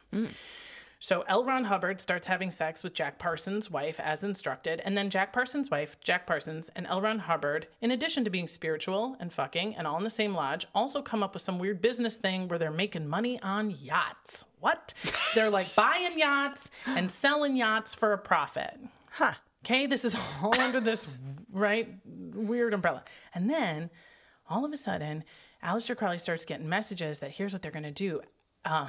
So 1.02 1.24
L. 1.26 1.44
Ron 1.46 1.64
Hubbard 1.64 1.98
starts 1.98 2.26
having 2.26 2.50
sex 2.50 2.84
with 2.84 2.92
Jack 2.92 3.18
Parsons' 3.18 3.70
wife 3.70 3.98
as 4.00 4.22
instructed, 4.22 4.82
and 4.84 4.98
then 4.98 5.08
Jack 5.08 5.32
Parsons' 5.32 5.70
wife, 5.70 5.96
Jack 6.04 6.26
Parsons, 6.26 6.68
and 6.76 6.86
L. 6.86 7.00
Ron 7.00 7.20
Hubbard, 7.20 7.68
in 7.80 7.90
addition 7.90 8.22
to 8.24 8.30
being 8.30 8.46
spiritual 8.46 9.16
and 9.18 9.32
fucking 9.32 9.74
and 9.76 9.86
all 9.86 9.96
in 9.96 10.04
the 10.04 10.10
same 10.10 10.34
lodge, 10.34 10.66
also 10.74 11.00
come 11.00 11.22
up 11.22 11.32
with 11.32 11.42
some 11.42 11.58
weird 11.58 11.80
business 11.80 12.18
thing 12.18 12.48
where 12.48 12.58
they're 12.58 12.70
making 12.70 13.08
money 13.08 13.40
on 13.40 13.70
yachts. 13.70 14.44
What? 14.58 14.92
they're 15.34 15.48
like 15.48 15.74
buying 15.74 16.18
yachts 16.18 16.70
and 16.84 17.10
selling 17.10 17.56
yachts 17.56 17.94
for 17.94 18.12
a 18.12 18.18
profit. 18.18 18.78
Huh. 19.12 19.32
Okay, 19.64 19.86
this 19.86 20.04
is 20.04 20.16
all 20.42 20.58
under 20.60 20.80
this 20.80 21.06
right 21.52 21.88
weird 22.04 22.74
umbrella. 22.74 23.04
And 23.34 23.48
then 23.48 23.90
all 24.48 24.64
of 24.64 24.72
a 24.72 24.76
sudden, 24.76 25.24
Aleister 25.62 25.96
Crowley 25.96 26.18
starts 26.18 26.44
getting 26.44 26.68
messages 26.68 27.18
that 27.18 27.32
here's 27.32 27.52
what 27.52 27.62
they're 27.62 27.70
gonna 27.70 27.90
do. 27.90 28.20
Um, 28.64 28.88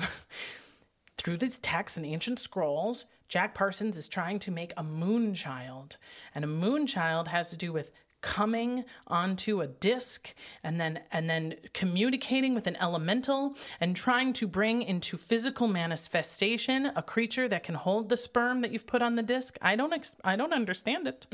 through 1.18 1.38
these 1.38 1.60
texts 1.60 1.98
and 1.98 2.06
ancient 2.06 2.40
scrolls, 2.40 3.06
Jack 3.28 3.54
Parsons 3.54 3.98
is 3.98 4.08
trying 4.08 4.40
to 4.40 4.52
make 4.52 4.74
a 4.76 4.84
moon 4.84 5.34
child. 5.34 5.98
And 6.34 6.44
a 6.44 6.48
moon 6.48 6.88
child 6.88 7.28
has 7.28 7.50
to 7.50 7.58
do 7.58 7.72
with 7.72 7.92
coming 8.22 8.86
onto 9.08 9.62
a 9.62 9.68
disc 9.68 10.34
and 10.64 10.80
then 10.80 11.00
and 11.12 11.30
then 11.30 11.56
communicating 11.74 12.54
with 12.56 12.68
an 12.68 12.76
elemental 12.78 13.56
and 13.80 13.96
trying 13.96 14.32
to 14.34 14.48
bring 14.48 14.82
into 14.82 15.18
physical 15.18 15.68
manifestation 15.68 16.92
a 16.96 17.02
creature 17.02 17.48
that 17.50 17.64
can 17.64 17.76
hold 17.76 18.10
the 18.10 18.18
sperm 18.18 18.62
that 18.62 18.72
you've 18.72 18.88
put 18.88 19.02
on 19.02 19.16
the 19.16 19.24
disc. 19.24 19.58
I 19.62 19.76
don't 19.76 19.94
ex- 19.94 20.16
I 20.24 20.36
don't 20.36 20.54
understand 20.54 21.08
it. 21.08 21.28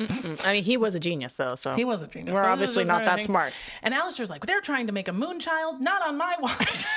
I 0.46 0.54
mean, 0.54 0.64
he 0.64 0.78
was 0.78 0.96
a 0.96 1.00
genius 1.00 1.34
though. 1.34 1.56
So 1.56 1.76
He 1.76 1.86
was 1.86 2.04
a 2.04 2.08
genius. 2.08 2.36
We're 2.36 2.44
So 2.44 2.50
obviously 2.50 2.84
not 2.84 3.06
that 3.06 3.22
smart. 3.22 3.54
And 3.82 3.94
Aleister's 3.94 4.30
like, 4.30 4.46
they're 4.46 4.62
trying 4.62 4.88
to 4.88 4.94
make 4.94 5.08
a 5.08 5.14
moon 5.14 5.40
child, 5.40 5.82
not 5.82 6.02
on 6.08 6.18
my 6.18 6.36
watch. 6.40 6.86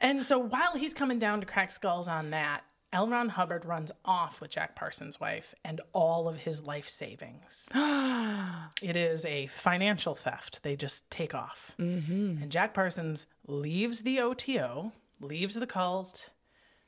and 0.00 0.24
so 0.24 0.38
while 0.38 0.74
he's 0.76 0.94
coming 0.94 1.18
down 1.18 1.40
to 1.40 1.46
crack 1.46 1.70
skulls 1.70 2.08
on 2.08 2.30
that, 2.30 2.62
L. 2.92 3.08
Ron 3.08 3.30
Hubbard 3.30 3.64
runs 3.64 3.90
off 4.04 4.40
with 4.40 4.50
Jack 4.50 4.76
Parsons' 4.76 5.18
wife 5.18 5.54
and 5.64 5.80
all 5.92 6.28
of 6.28 6.38
his 6.38 6.62
life 6.62 6.88
savings. 6.88 7.68
it 7.74 8.96
is 8.96 9.24
a 9.24 9.46
financial 9.46 10.14
theft. 10.14 10.62
They 10.62 10.76
just 10.76 11.10
take 11.10 11.34
off. 11.34 11.74
Mm-hmm. 11.78 12.42
And 12.42 12.52
Jack 12.52 12.74
Parsons 12.74 13.26
leaves 13.46 14.02
the 14.02 14.20
OTO, 14.20 14.92
leaves 15.20 15.54
the 15.54 15.66
cult, 15.66 16.30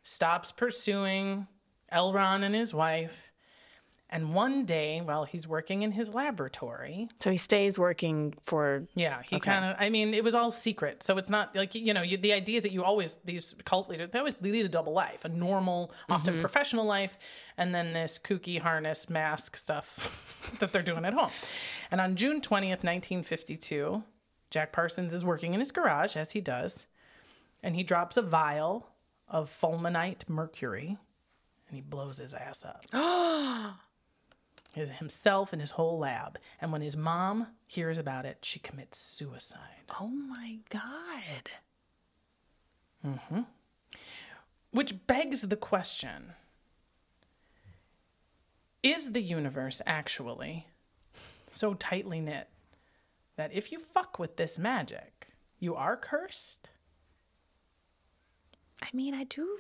stops 0.02 0.52
pursuing 0.52 1.47
L. 1.89 2.12
Ron 2.12 2.44
and 2.44 2.55
his 2.55 2.74
wife. 2.74 3.32
And 4.15 4.32
one 4.32 4.65
day, 4.65 5.01
while 5.01 5.24
he's 5.24 5.49
working 5.49 5.82
in 5.82 5.91
his 5.91 6.15
laboratory, 6.15 7.09
so 7.20 7.32
he 7.32 7.36
stays 7.36 7.81
working 7.81 8.32
for 8.45 8.86
yeah, 8.95 9.20
he 9.28 9.41
kind 9.41 9.65
of. 9.65 9.77
I 9.77 9.91
mean, 9.91 10.15
it 10.15 10.23
was 10.23 10.36
all 10.36 10.53
secret, 10.53 11.03
so 11.03 11.19
it's 11.19 11.31
not 11.31 11.57
like 11.57 11.74
you 11.74 11.93
know. 11.93 12.03
You, 12.03 12.16
the 12.16 12.32
idea 12.32 12.59
is 12.59 12.62
that 12.62 12.70
you 12.70 12.85
always 12.85 13.16
these 13.24 13.57
cult 13.65 13.91
leaders 13.91 14.11
they 14.12 14.20
always 14.20 14.36
lead 14.41 14.65
a 14.65 14.69
double 14.69 14.93
life, 14.93 15.24
a 15.24 15.28
normal, 15.28 15.91
often 16.09 16.35
mm-hmm. 16.35 16.43
professional 16.43 16.85
life, 16.85 17.19
and 17.59 17.74
then 17.74 17.93
this 17.93 18.20
kooky 18.23 18.61
harness 18.61 19.11
mask 19.11 19.57
stuff 19.57 20.57
that 20.61 20.70
they're 20.70 20.81
doing 20.81 21.05
at 21.05 21.12
home. 21.12 21.32
And 21.91 22.01
on 22.01 22.15
June 22.15 22.41
twentieth, 22.41 22.85
nineteen 22.85 23.24
fifty-two, 23.24 24.05
Jack 24.49 24.73
Parsons 24.73 25.12
is 25.12 25.24
working 25.24 25.55
in 25.55 25.59
his 25.59 25.73
garage 25.73 26.15
as 26.15 26.31
he 26.31 26.41
does, 26.41 26.86
and 27.65 27.74
he 27.74 27.82
drops 27.82 28.16
a 28.16 28.23
vial 28.23 28.91
of 29.27 29.51
fulminate 29.51 30.28
mercury, 30.28 30.99
and 31.66 31.74
he 31.74 31.81
blows 31.81 32.19
his 32.19 32.32
ass 32.32 32.65
up 32.65 32.85
his, 34.74 34.90
himself 34.90 35.52
and 35.52 35.60
his 35.60 35.72
whole 35.72 35.98
lab. 35.98 36.38
And 36.60 36.72
when 36.72 36.82
his 36.82 36.96
mom 36.96 37.48
hears 37.66 37.98
about 37.98 38.26
it, 38.26 38.38
she 38.42 38.59
commits 38.59 38.98
suicide. 38.98 39.92
Oh 40.01 40.09
my 40.09 40.59
god. 40.68 41.51
Mm-hmm. 43.06 43.40
Which 44.70 45.06
begs 45.06 45.42
the 45.42 45.56
question 45.56 46.32
Is 48.82 49.12
the 49.12 49.22
universe 49.22 49.80
actually 49.86 50.66
so 51.51 51.74
tightly 51.74 52.20
knit 52.20 52.48
that 53.36 53.52
if 53.52 53.70
you 53.70 53.78
fuck 53.78 54.18
with 54.18 54.36
this 54.36 54.59
magic, 54.59 55.28
you 55.59 55.74
are 55.74 55.96
cursed? 55.96 56.70
I 58.82 58.88
mean, 58.92 59.14
I 59.14 59.24
do 59.24 59.59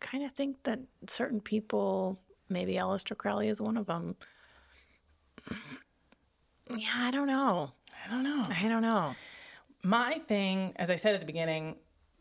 kind 0.00 0.24
of 0.24 0.32
think 0.32 0.62
that 0.64 0.80
certain 1.06 1.40
people, 1.40 2.18
maybe 2.50 2.74
Aleister 2.74 3.16
Crowley 3.16 3.48
is 3.48 3.60
one 3.60 3.76
of 3.76 3.86
them. 3.86 4.16
Yeah, 6.76 6.88
I 6.96 7.10
don't 7.10 7.26
know. 7.26 7.72
I 8.06 8.10
don't 8.10 8.22
know. 8.22 8.46
I 8.48 8.68
don't 8.68 8.82
know. 8.82 9.14
My 9.82 10.20
thing, 10.28 10.72
as 10.76 10.90
I 10.90 10.96
said 10.96 11.14
at 11.14 11.20
the 11.20 11.26
beginning, 11.26 11.76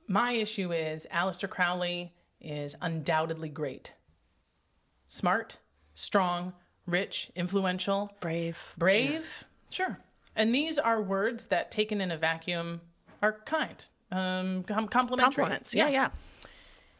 my 0.08 0.32
issue 0.34 0.72
is 0.72 1.06
Aleister 1.14 1.50
Crowley 1.50 2.14
is 2.42 2.76
undoubtedly 2.82 3.50
great. 3.50 3.94
Smart, 5.08 5.60
strong, 5.94 6.54
rich, 6.86 7.32
influential, 7.36 8.12
Brave. 8.20 8.74
brave. 8.78 9.44
Sure. 9.70 10.00
And 10.36 10.56
these 10.56 10.80
are 10.80 11.02
words 11.02 11.48
that, 11.48 11.70
taken 11.70 12.00
in 12.00 12.12
a 12.12 12.18
vacuum, 12.18 12.82
are 13.22 13.34
kind, 13.46 13.86
um, 14.12 14.64
com- 14.64 14.88
complimentary. 14.88 15.44
Compliments. 15.44 15.76
Yeah, 15.76 15.90
yeah. 15.90 16.10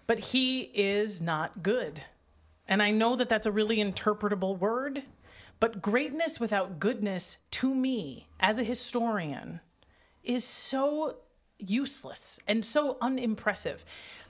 But 0.08 0.20
he 0.20 0.62
is 0.74 1.22
not 1.22 1.64
good. 1.64 2.04
And 2.70 2.84
I 2.84 2.92
know 2.92 3.16
that 3.16 3.28
that's 3.28 3.48
a 3.48 3.52
really 3.52 3.78
interpretable 3.78 4.58
word, 4.58 5.02
but 5.60 5.82
greatness 5.82 6.40
without 6.40 6.80
goodness, 6.80 7.38
to 7.52 7.74
me, 7.74 8.28
as 8.40 8.60
a 8.60 8.64
historian, 8.64 9.60
is 10.24 10.44
so 10.44 11.16
useless 11.58 12.40
and 12.48 12.64
so 12.64 12.98
unimpressive. 13.02 13.84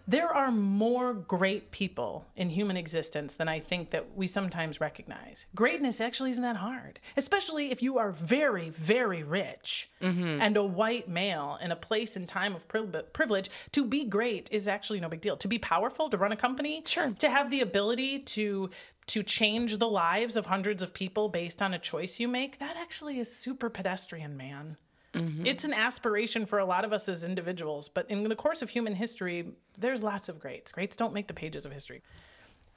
There 0.09 0.33
are 0.33 0.51
more 0.51 1.13
great 1.13 1.69
people 1.71 2.25
in 2.35 2.49
human 2.49 2.75
existence 2.77 3.35
than 3.35 3.47
I 3.47 3.59
think 3.59 3.91
that 3.91 4.15
we 4.15 4.25
sometimes 4.25 4.81
recognize. 4.81 5.45
Greatness 5.53 6.01
actually 6.01 6.31
isn't 6.31 6.41
that 6.43 6.55
hard, 6.55 6.99
especially 7.15 7.71
if 7.71 7.83
you 7.83 7.99
are 7.99 8.11
very, 8.11 8.69
very 8.69 9.21
rich 9.21 9.89
mm-hmm. 10.01 10.41
and 10.41 10.57
a 10.57 10.63
white 10.63 11.07
male 11.07 11.59
in 11.61 11.71
a 11.71 11.75
place 11.75 12.15
and 12.15 12.27
time 12.27 12.55
of 12.55 12.67
priv- 12.67 13.13
privilege. 13.13 13.49
To 13.73 13.85
be 13.85 14.05
great 14.05 14.49
is 14.51 14.67
actually 14.67 14.99
no 14.99 15.09
big 15.09 15.21
deal. 15.21 15.37
To 15.37 15.47
be 15.47 15.59
powerful, 15.59 16.09
to 16.09 16.17
run 16.17 16.31
a 16.31 16.37
company, 16.37 16.81
Sure. 16.85 17.13
to 17.19 17.29
have 17.29 17.51
the 17.51 17.61
ability 17.61 18.19
to 18.19 18.69
to 19.07 19.23
change 19.23 19.79
the 19.79 19.87
lives 19.87 20.37
of 20.37 20.45
hundreds 20.45 20.83
of 20.83 20.93
people 20.93 21.29
based 21.29 21.63
on 21.63 21.73
a 21.73 21.79
choice 21.79 22.19
you 22.19 22.27
make, 22.27 22.59
that 22.59 22.77
actually 22.77 23.17
is 23.17 23.35
super 23.35 23.67
pedestrian, 23.67 24.37
man. 24.37 24.77
Mm-hmm. 25.19 25.45
It's 25.45 25.63
an 25.63 25.73
aspiration 25.73 26.45
for 26.45 26.59
a 26.59 26.65
lot 26.65 26.85
of 26.85 26.93
us 26.93 27.09
as 27.09 27.23
individuals, 27.23 27.89
but 27.89 28.09
in 28.09 28.23
the 28.27 28.35
course 28.35 28.61
of 28.61 28.69
human 28.69 28.95
history, 28.95 29.53
there's 29.77 30.01
lots 30.01 30.29
of 30.29 30.39
greats. 30.39 30.71
Greats 30.71 30.95
don't 30.95 31.13
make 31.13 31.27
the 31.27 31.33
pages 31.33 31.65
of 31.65 31.71
history. 31.71 32.01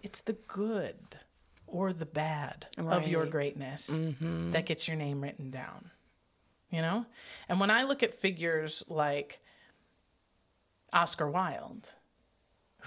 It's 0.03 0.21
the 0.21 0.35
good 0.49 0.97
or 1.67 1.93
the 1.93 2.07
bad 2.07 2.67
of 2.77 3.09
your 3.09 3.23
Right. 3.23 3.31
greatness 3.31 3.91
mm-hmm. 3.91 4.51
that 4.51 4.67
gets 4.67 4.87
your 4.87 4.97
name 4.97 5.23
written 5.23 5.51
down. 5.51 5.91
You 6.71 6.83
know? 6.83 7.07
And 7.49 7.61
when 7.61 7.71
I 7.71 7.85
look 7.85 8.03
at 8.03 8.15
figures 8.15 8.83
like 8.89 9.41
Oscar 10.93 11.31
Wilde, 11.31 11.93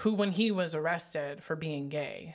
who, 0.00 0.12
when 0.12 0.32
he 0.32 0.50
was 0.50 0.74
arrested 0.74 1.42
for 1.42 1.56
being 1.56 1.88
gay, 1.88 2.34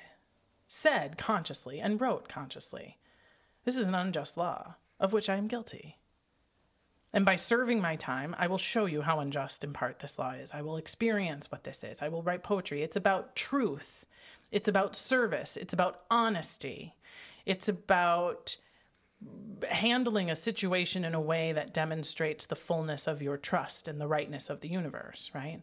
said 0.67 1.17
consciously 1.17 1.79
and 1.79 2.01
wrote 2.01 2.27
consciously, 2.27 2.97
This 3.65 3.77
is 3.77 3.87
an 3.87 3.95
unjust 3.95 4.37
law 4.37 4.75
of 4.99 5.13
which 5.13 5.29
I 5.29 5.35
am 5.35 5.47
guilty. 5.47 5.97
And 7.13 7.25
by 7.25 7.35
serving 7.35 7.81
my 7.81 7.95
time, 7.97 8.35
I 8.39 8.47
will 8.47 8.57
show 8.57 8.85
you 8.85 9.01
how 9.01 9.19
unjust 9.19 9.63
in 9.63 9.73
part 9.73 9.99
this 9.99 10.17
law 10.17 10.31
is. 10.31 10.51
I 10.53 10.61
will 10.61 10.77
experience 10.77 11.51
what 11.51 11.63
this 11.63 11.83
is. 11.83 12.01
I 12.01 12.07
will 12.07 12.23
write 12.23 12.43
poetry. 12.43 12.83
It's 12.83 12.95
about 12.95 13.35
truth. 13.35 14.05
It's 14.51 14.67
about 14.67 14.95
service. 14.95 15.57
It's 15.57 15.73
about 15.73 16.01
honesty. 16.09 16.95
It's 17.45 17.67
about 17.67 18.55
handling 19.69 20.31
a 20.31 20.35
situation 20.35 21.03
in 21.05 21.13
a 21.13 21.21
way 21.21 21.51
that 21.51 21.73
demonstrates 21.73 22.45
the 22.45 22.55
fullness 22.55 23.07
of 23.07 23.21
your 23.21 23.37
trust 23.37 23.87
and 23.87 23.99
the 23.99 24.07
rightness 24.07 24.49
of 24.49 24.61
the 24.61 24.69
universe, 24.69 25.31
right? 25.35 25.61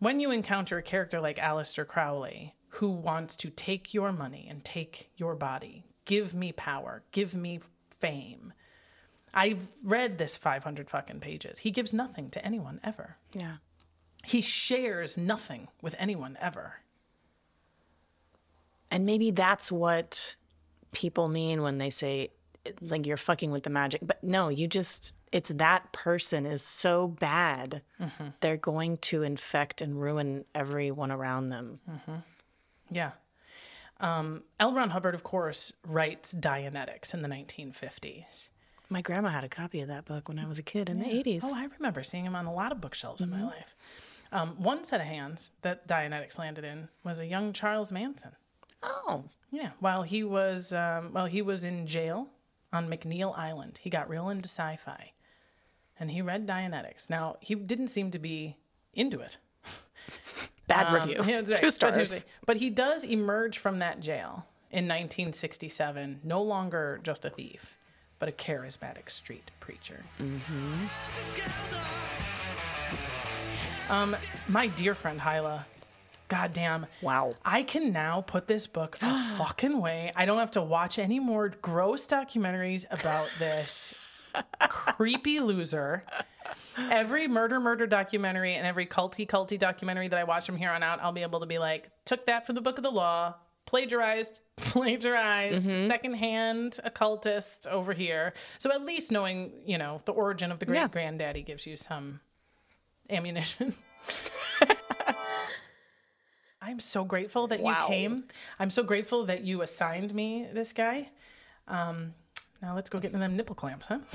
When 0.00 0.20
you 0.20 0.30
encounter 0.30 0.78
a 0.78 0.82
character 0.82 1.20
like 1.20 1.38
Aleister 1.38 1.86
Crowley, 1.86 2.54
who 2.74 2.90
wants 2.90 3.36
to 3.36 3.50
take 3.50 3.94
your 3.94 4.12
money 4.12 4.46
and 4.48 4.64
take 4.64 5.10
your 5.16 5.34
body, 5.34 5.84
give 6.04 6.34
me 6.34 6.52
power, 6.52 7.02
give 7.12 7.34
me 7.34 7.60
fame, 7.98 8.52
I've 9.32 9.68
read 9.82 10.18
this 10.18 10.36
500 10.36 10.90
fucking 10.90 11.20
pages. 11.20 11.60
He 11.60 11.70
gives 11.70 11.92
nothing 11.92 12.30
to 12.30 12.44
anyone 12.44 12.80
ever. 12.82 13.16
Yeah. 13.32 13.56
He 14.24 14.40
shares 14.40 15.16
nothing 15.16 15.68
with 15.80 15.94
anyone 15.98 16.36
ever. 16.40 16.80
And 18.90 19.06
maybe 19.06 19.30
that's 19.30 19.70
what 19.70 20.36
people 20.92 21.28
mean 21.28 21.62
when 21.62 21.78
they 21.78 21.90
say, 21.90 22.30
like, 22.80 23.06
you're 23.06 23.16
fucking 23.16 23.50
with 23.50 23.62
the 23.62 23.70
magic. 23.70 24.00
But 24.04 24.22
no, 24.22 24.48
you 24.48 24.66
just, 24.66 25.14
it's 25.32 25.50
that 25.50 25.92
person 25.92 26.44
is 26.44 26.62
so 26.62 27.06
bad, 27.08 27.82
they're 28.40 28.56
going 28.56 28.98
to 28.98 29.22
infect 29.22 29.80
and 29.80 30.00
ruin 30.00 30.44
everyone 30.54 31.12
around 31.12 31.50
them. 31.50 31.78
Yeah. 32.90 33.12
Um, 34.00 34.42
L. 34.58 34.72
Ron 34.72 34.90
Hubbard, 34.90 35.14
of 35.14 35.22
course, 35.22 35.72
writes 35.86 36.34
Dianetics 36.34 37.14
in 37.14 37.22
the 37.22 37.28
1950s. 37.28 38.50
My 38.90 39.00
grandma 39.02 39.28
had 39.30 39.44
a 39.44 39.48
copy 39.48 39.80
of 39.80 39.88
that 39.88 40.04
book 40.04 40.28
when 40.28 40.38
I 40.38 40.46
was 40.46 40.58
a 40.58 40.62
kid 40.62 40.88
in 40.90 40.98
the 40.98 41.06
80s. 41.06 41.40
Oh, 41.44 41.54
I 41.54 41.68
remember 41.78 42.02
seeing 42.02 42.24
him 42.26 42.34
on 42.34 42.46
a 42.46 42.52
lot 42.52 42.72
of 42.72 42.80
bookshelves 42.80 43.22
in 43.22 43.30
my 43.30 43.42
life. 43.44 43.76
Um, 44.32 44.60
one 44.62 44.84
set 44.84 45.00
of 45.00 45.06
hands 45.06 45.52
that 45.62 45.86
Dianetics 45.88 46.38
landed 46.38 46.64
in 46.64 46.88
was 47.04 47.18
a 47.20 47.26
young 47.26 47.52
Charles 47.52 47.90
Manson. 47.92 48.32
oh. 48.82 49.24
Yeah, 49.52 49.70
while 49.80 50.02
he 50.04 50.22
was 50.22 50.72
um, 50.72 51.08
while 51.12 51.26
he 51.26 51.42
was 51.42 51.64
in 51.64 51.84
jail 51.88 52.28
on 52.72 52.88
McNeil 52.88 53.36
Island, 53.36 53.80
he 53.82 53.90
got 53.90 54.08
real 54.08 54.28
into 54.28 54.48
sci-fi, 54.48 55.10
and 55.98 56.08
he 56.08 56.22
read 56.22 56.46
Dianetics. 56.46 57.10
Now 57.10 57.36
he 57.40 57.56
didn't 57.56 57.88
seem 57.88 58.12
to 58.12 58.18
be 58.20 58.56
into 58.94 59.18
it. 59.18 59.38
Bad 60.68 60.86
Um, 60.86 60.94
review. 60.94 61.24
yeah, 61.26 61.38
right. 61.40 61.56
Two 61.56 61.70
stars. 61.70 62.24
But 62.46 62.58
he 62.58 62.70
does 62.70 63.02
emerge 63.02 63.58
from 63.58 63.80
that 63.80 63.98
jail 63.98 64.46
in 64.70 64.84
1967, 64.86 66.20
no 66.22 66.40
longer 66.40 67.00
just 67.02 67.24
a 67.24 67.30
thief, 67.30 67.79
but 68.20 68.28
a 68.28 68.32
charismatic 68.32 69.10
street 69.10 69.50
preacher. 69.58 70.04
Mm-hmm. 70.20 70.86
Um, 73.90 74.16
my 74.46 74.68
dear 74.68 74.94
friend 74.94 75.18
Hilah, 75.18 75.64
goddamn. 76.28 76.86
Wow. 77.02 77.32
I 77.44 77.64
can 77.64 77.92
now 77.92 78.20
put 78.20 78.46
this 78.46 78.68
book 78.68 78.96
a 79.02 79.20
fucking 79.36 79.80
way. 79.80 80.12
I 80.14 80.26
don't 80.26 80.38
have 80.38 80.52
to 80.52 80.62
watch 80.62 81.00
any 81.00 81.18
more 81.18 81.48
gross 81.48 82.06
documentaries 82.06 82.84
about 82.92 83.28
this 83.40 83.92
creepy 84.68 85.40
loser. 85.40 86.04
Every 86.78 87.26
murder, 87.26 87.58
murder 87.58 87.86
documentary 87.86 88.54
and 88.54 88.66
every 88.66 88.86
culty, 88.86 89.26
culty 89.26 89.58
documentary 89.58 90.06
that 90.08 90.18
I 90.18 90.24
watch 90.24 90.46
from 90.46 90.56
here 90.56 90.70
on 90.70 90.82
out, 90.82 91.00
I'll 91.02 91.12
be 91.12 91.22
able 91.22 91.40
to 91.40 91.46
be 91.46 91.58
like, 91.58 91.90
took 92.04 92.26
that 92.26 92.46
from 92.46 92.54
the 92.54 92.60
book 92.60 92.78
of 92.78 92.84
the 92.84 92.90
law, 92.90 93.34
plagiarized, 93.70 94.40
plagiarized, 94.56 95.70
secondhand 95.86 96.80
occultist 96.82 97.68
over 97.68 97.92
here. 97.92 98.32
So 98.58 98.72
at 98.72 98.84
least 98.84 99.12
knowing, 99.12 99.52
you 99.64 99.78
know, 99.78 100.00
the 100.06 100.12
origin 100.12 100.50
of 100.50 100.58
the 100.58 100.66
great 100.66 100.78
Yeah. 100.78 100.88
granddaddy 100.88 101.42
gives 101.42 101.66
you 101.68 101.76
some 101.76 102.18
ammunition. 103.08 103.74
I'm 106.62 106.80
so 106.80 107.04
grateful 107.04 107.46
that 107.46 107.60
Wow. 107.60 107.78
you 107.82 107.86
came. 107.86 108.24
I'm 108.58 108.70
so 108.70 108.82
grateful 108.82 109.24
that 109.26 109.42
you 109.44 109.62
assigned 109.62 110.12
me 110.14 110.48
this 110.52 110.72
guy. 110.72 111.08
Um, 111.68 112.14
now 112.60 112.74
let's 112.74 112.90
go 112.90 112.98
get 112.98 113.08
into 113.08 113.20
them 113.20 113.36
nipple 113.36 113.54
clamps, 113.54 113.86
huh? 113.86 114.00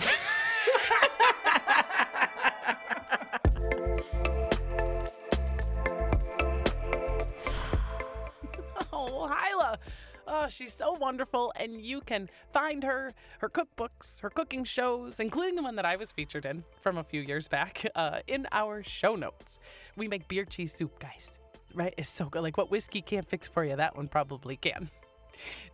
Oh, 10.45 10.47
she's 10.47 10.76
so 10.76 10.91
wonderful. 10.91 11.51
And 11.55 11.81
you 11.81 12.01
can 12.01 12.30
find 12.53 12.84
her, 12.84 13.13
her 13.39 13.49
cookbooks, 13.49 14.22
her 14.22 14.30
cooking 14.30 14.63
shows, 14.63 15.19
including 15.19 15.55
the 15.55 15.63
one 15.63 15.76
that 15.76 15.85
I 15.85 15.95
was 15.95 16.11
featured 16.11 16.45
in 16.45 16.63
from 16.81 16.99
a 16.99 17.03
few 17.03 17.22
years 17.22 17.47
back, 17.47 17.84
uh, 17.95 18.19
in 18.27 18.45
our 18.51 18.84
show 18.84 19.15
notes. 19.15 19.57
We 19.95 20.07
make 20.07 20.27
beer 20.27 20.45
cheese 20.45 20.72
soup, 20.72 20.99
guys. 20.99 21.39
Right? 21.73 21.95
It's 21.97 22.09
so 22.09 22.26
good. 22.26 22.43
Like 22.43 22.57
what 22.57 22.69
whiskey 22.69 23.01
can't 23.01 23.27
fix 23.27 23.47
for 23.47 23.65
you, 23.65 23.76
that 23.76 23.95
one 23.97 24.07
probably 24.07 24.55
can. 24.55 24.91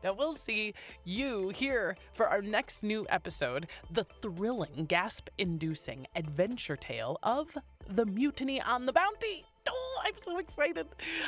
Now 0.05 0.13
we'll 0.13 0.31
see 0.31 0.73
you 1.03 1.49
here 1.49 1.97
for 2.13 2.29
our 2.29 2.41
next 2.41 2.81
new 2.81 3.05
episode, 3.09 3.67
the 3.91 4.05
thrilling, 4.21 4.85
gasp-inducing 4.85 6.07
adventure 6.15 6.77
tale 6.77 7.17
of 7.23 7.57
the 7.89 8.05
mutiny 8.05 8.61
on 8.61 8.85
the 8.85 8.93
Bounty. 8.93 9.43
Oh, 9.69 10.01
I'm 10.03 10.13
so 10.19 10.37
excited. 10.37 10.87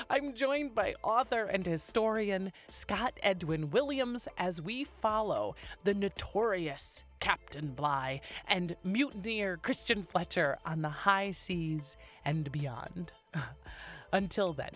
I'm 0.09 0.33
joined 0.33 0.73
by 0.75 0.95
author 1.03 1.45
and 1.45 1.65
historian 1.65 2.51
Scott 2.69 3.13
Edwin 3.21 3.69
Williams 3.69 4.27
as 4.37 4.61
we 4.61 4.83
follow 4.83 5.55
the 5.83 5.93
notorious 5.93 7.03
Captain 7.19 7.67
Bligh 7.73 8.21
and 8.47 8.75
mutineer 8.83 9.57
Christian 9.57 10.03
Fletcher 10.03 10.57
on 10.65 10.81
the 10.81 10.89
high 10.89 11.31
seas 11.31 11.97
and 12.25 12.51
beyond. 12.51 13.11
Until 14.13 14.53
then, 14.53 14.71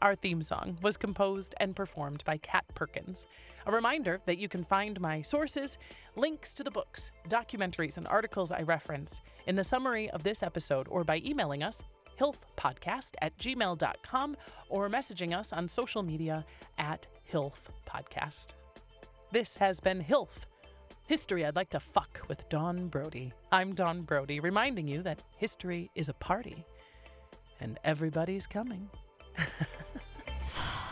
our 0.00 0.14
theme 0.14 0.42
song 0.42 0.78
was 0.80 0.96
composed 0.96 1.54
and 1.58 1.74
performed 1.74 2.24
by 2.24 2.38
Kat 2.38 2.64
Perkins. 2.74 3.26
A 3.66 3.72
reminder 3.72 4.20
that 4.26 4.38
you 4.38 4.48
can 4.48 4.62
find 4.62 5.00
my 5.00 5.20
sources, 5.20 5.76
links 6.14 6.54
to 6.54 6.62
the 6.62 6.70
books, 6.70 7.10
documentaries, 7.28 7.96
and 7.96 8.06
articles 8.06 8.52
I 8.52 8.62
reference 8.62 9.20
in 9.46 9.56
the 9.56 9.64
summary 9.64 10.08
of 10.10 10.22
this 10.22 10.42
episode 10.42 10.86
or 10.88 11.02
by 11.04 11.20
emailing 11.24 11.62
us, 11.62 11.82
hilfpodcast 12.18 13.12
at 13.22 13.36
gmail.com, 13.38 14.36
or 14.68 14.88
messaging 14.88 15.36
us 15.36 15.52
on 15.52 15.68
social 15.68 16.02
media 16.02 16.44
at 16.78 17.06
hilfpodcast. 17.32 18.54
This 19.30 19.56
has 19.56 19.80
been 19.80 20.02
Hilf. 20.02 20.40
History 21.06 21.44
I'd 21.44 21.56
like 21.56 21.70
to 21.70 21.80
fuck 21.80 22.20
with 22.28 22.48
Dawn 22.48 22.88
Brody. 22.88 23.32
I'm 23.52 23.74
Dawn 23.74 24.02
Brody, 24.02 24.40
reminding 24.40 24.88
you 24.88 25.02
that 25.02 25.22
history 25.36 25.90
is 25.94 26.08
a 26.08 26.14
party 26.14 26.64
and 27.60 27.78
everybody's 27.84 28.46
coming. 28.46 28.88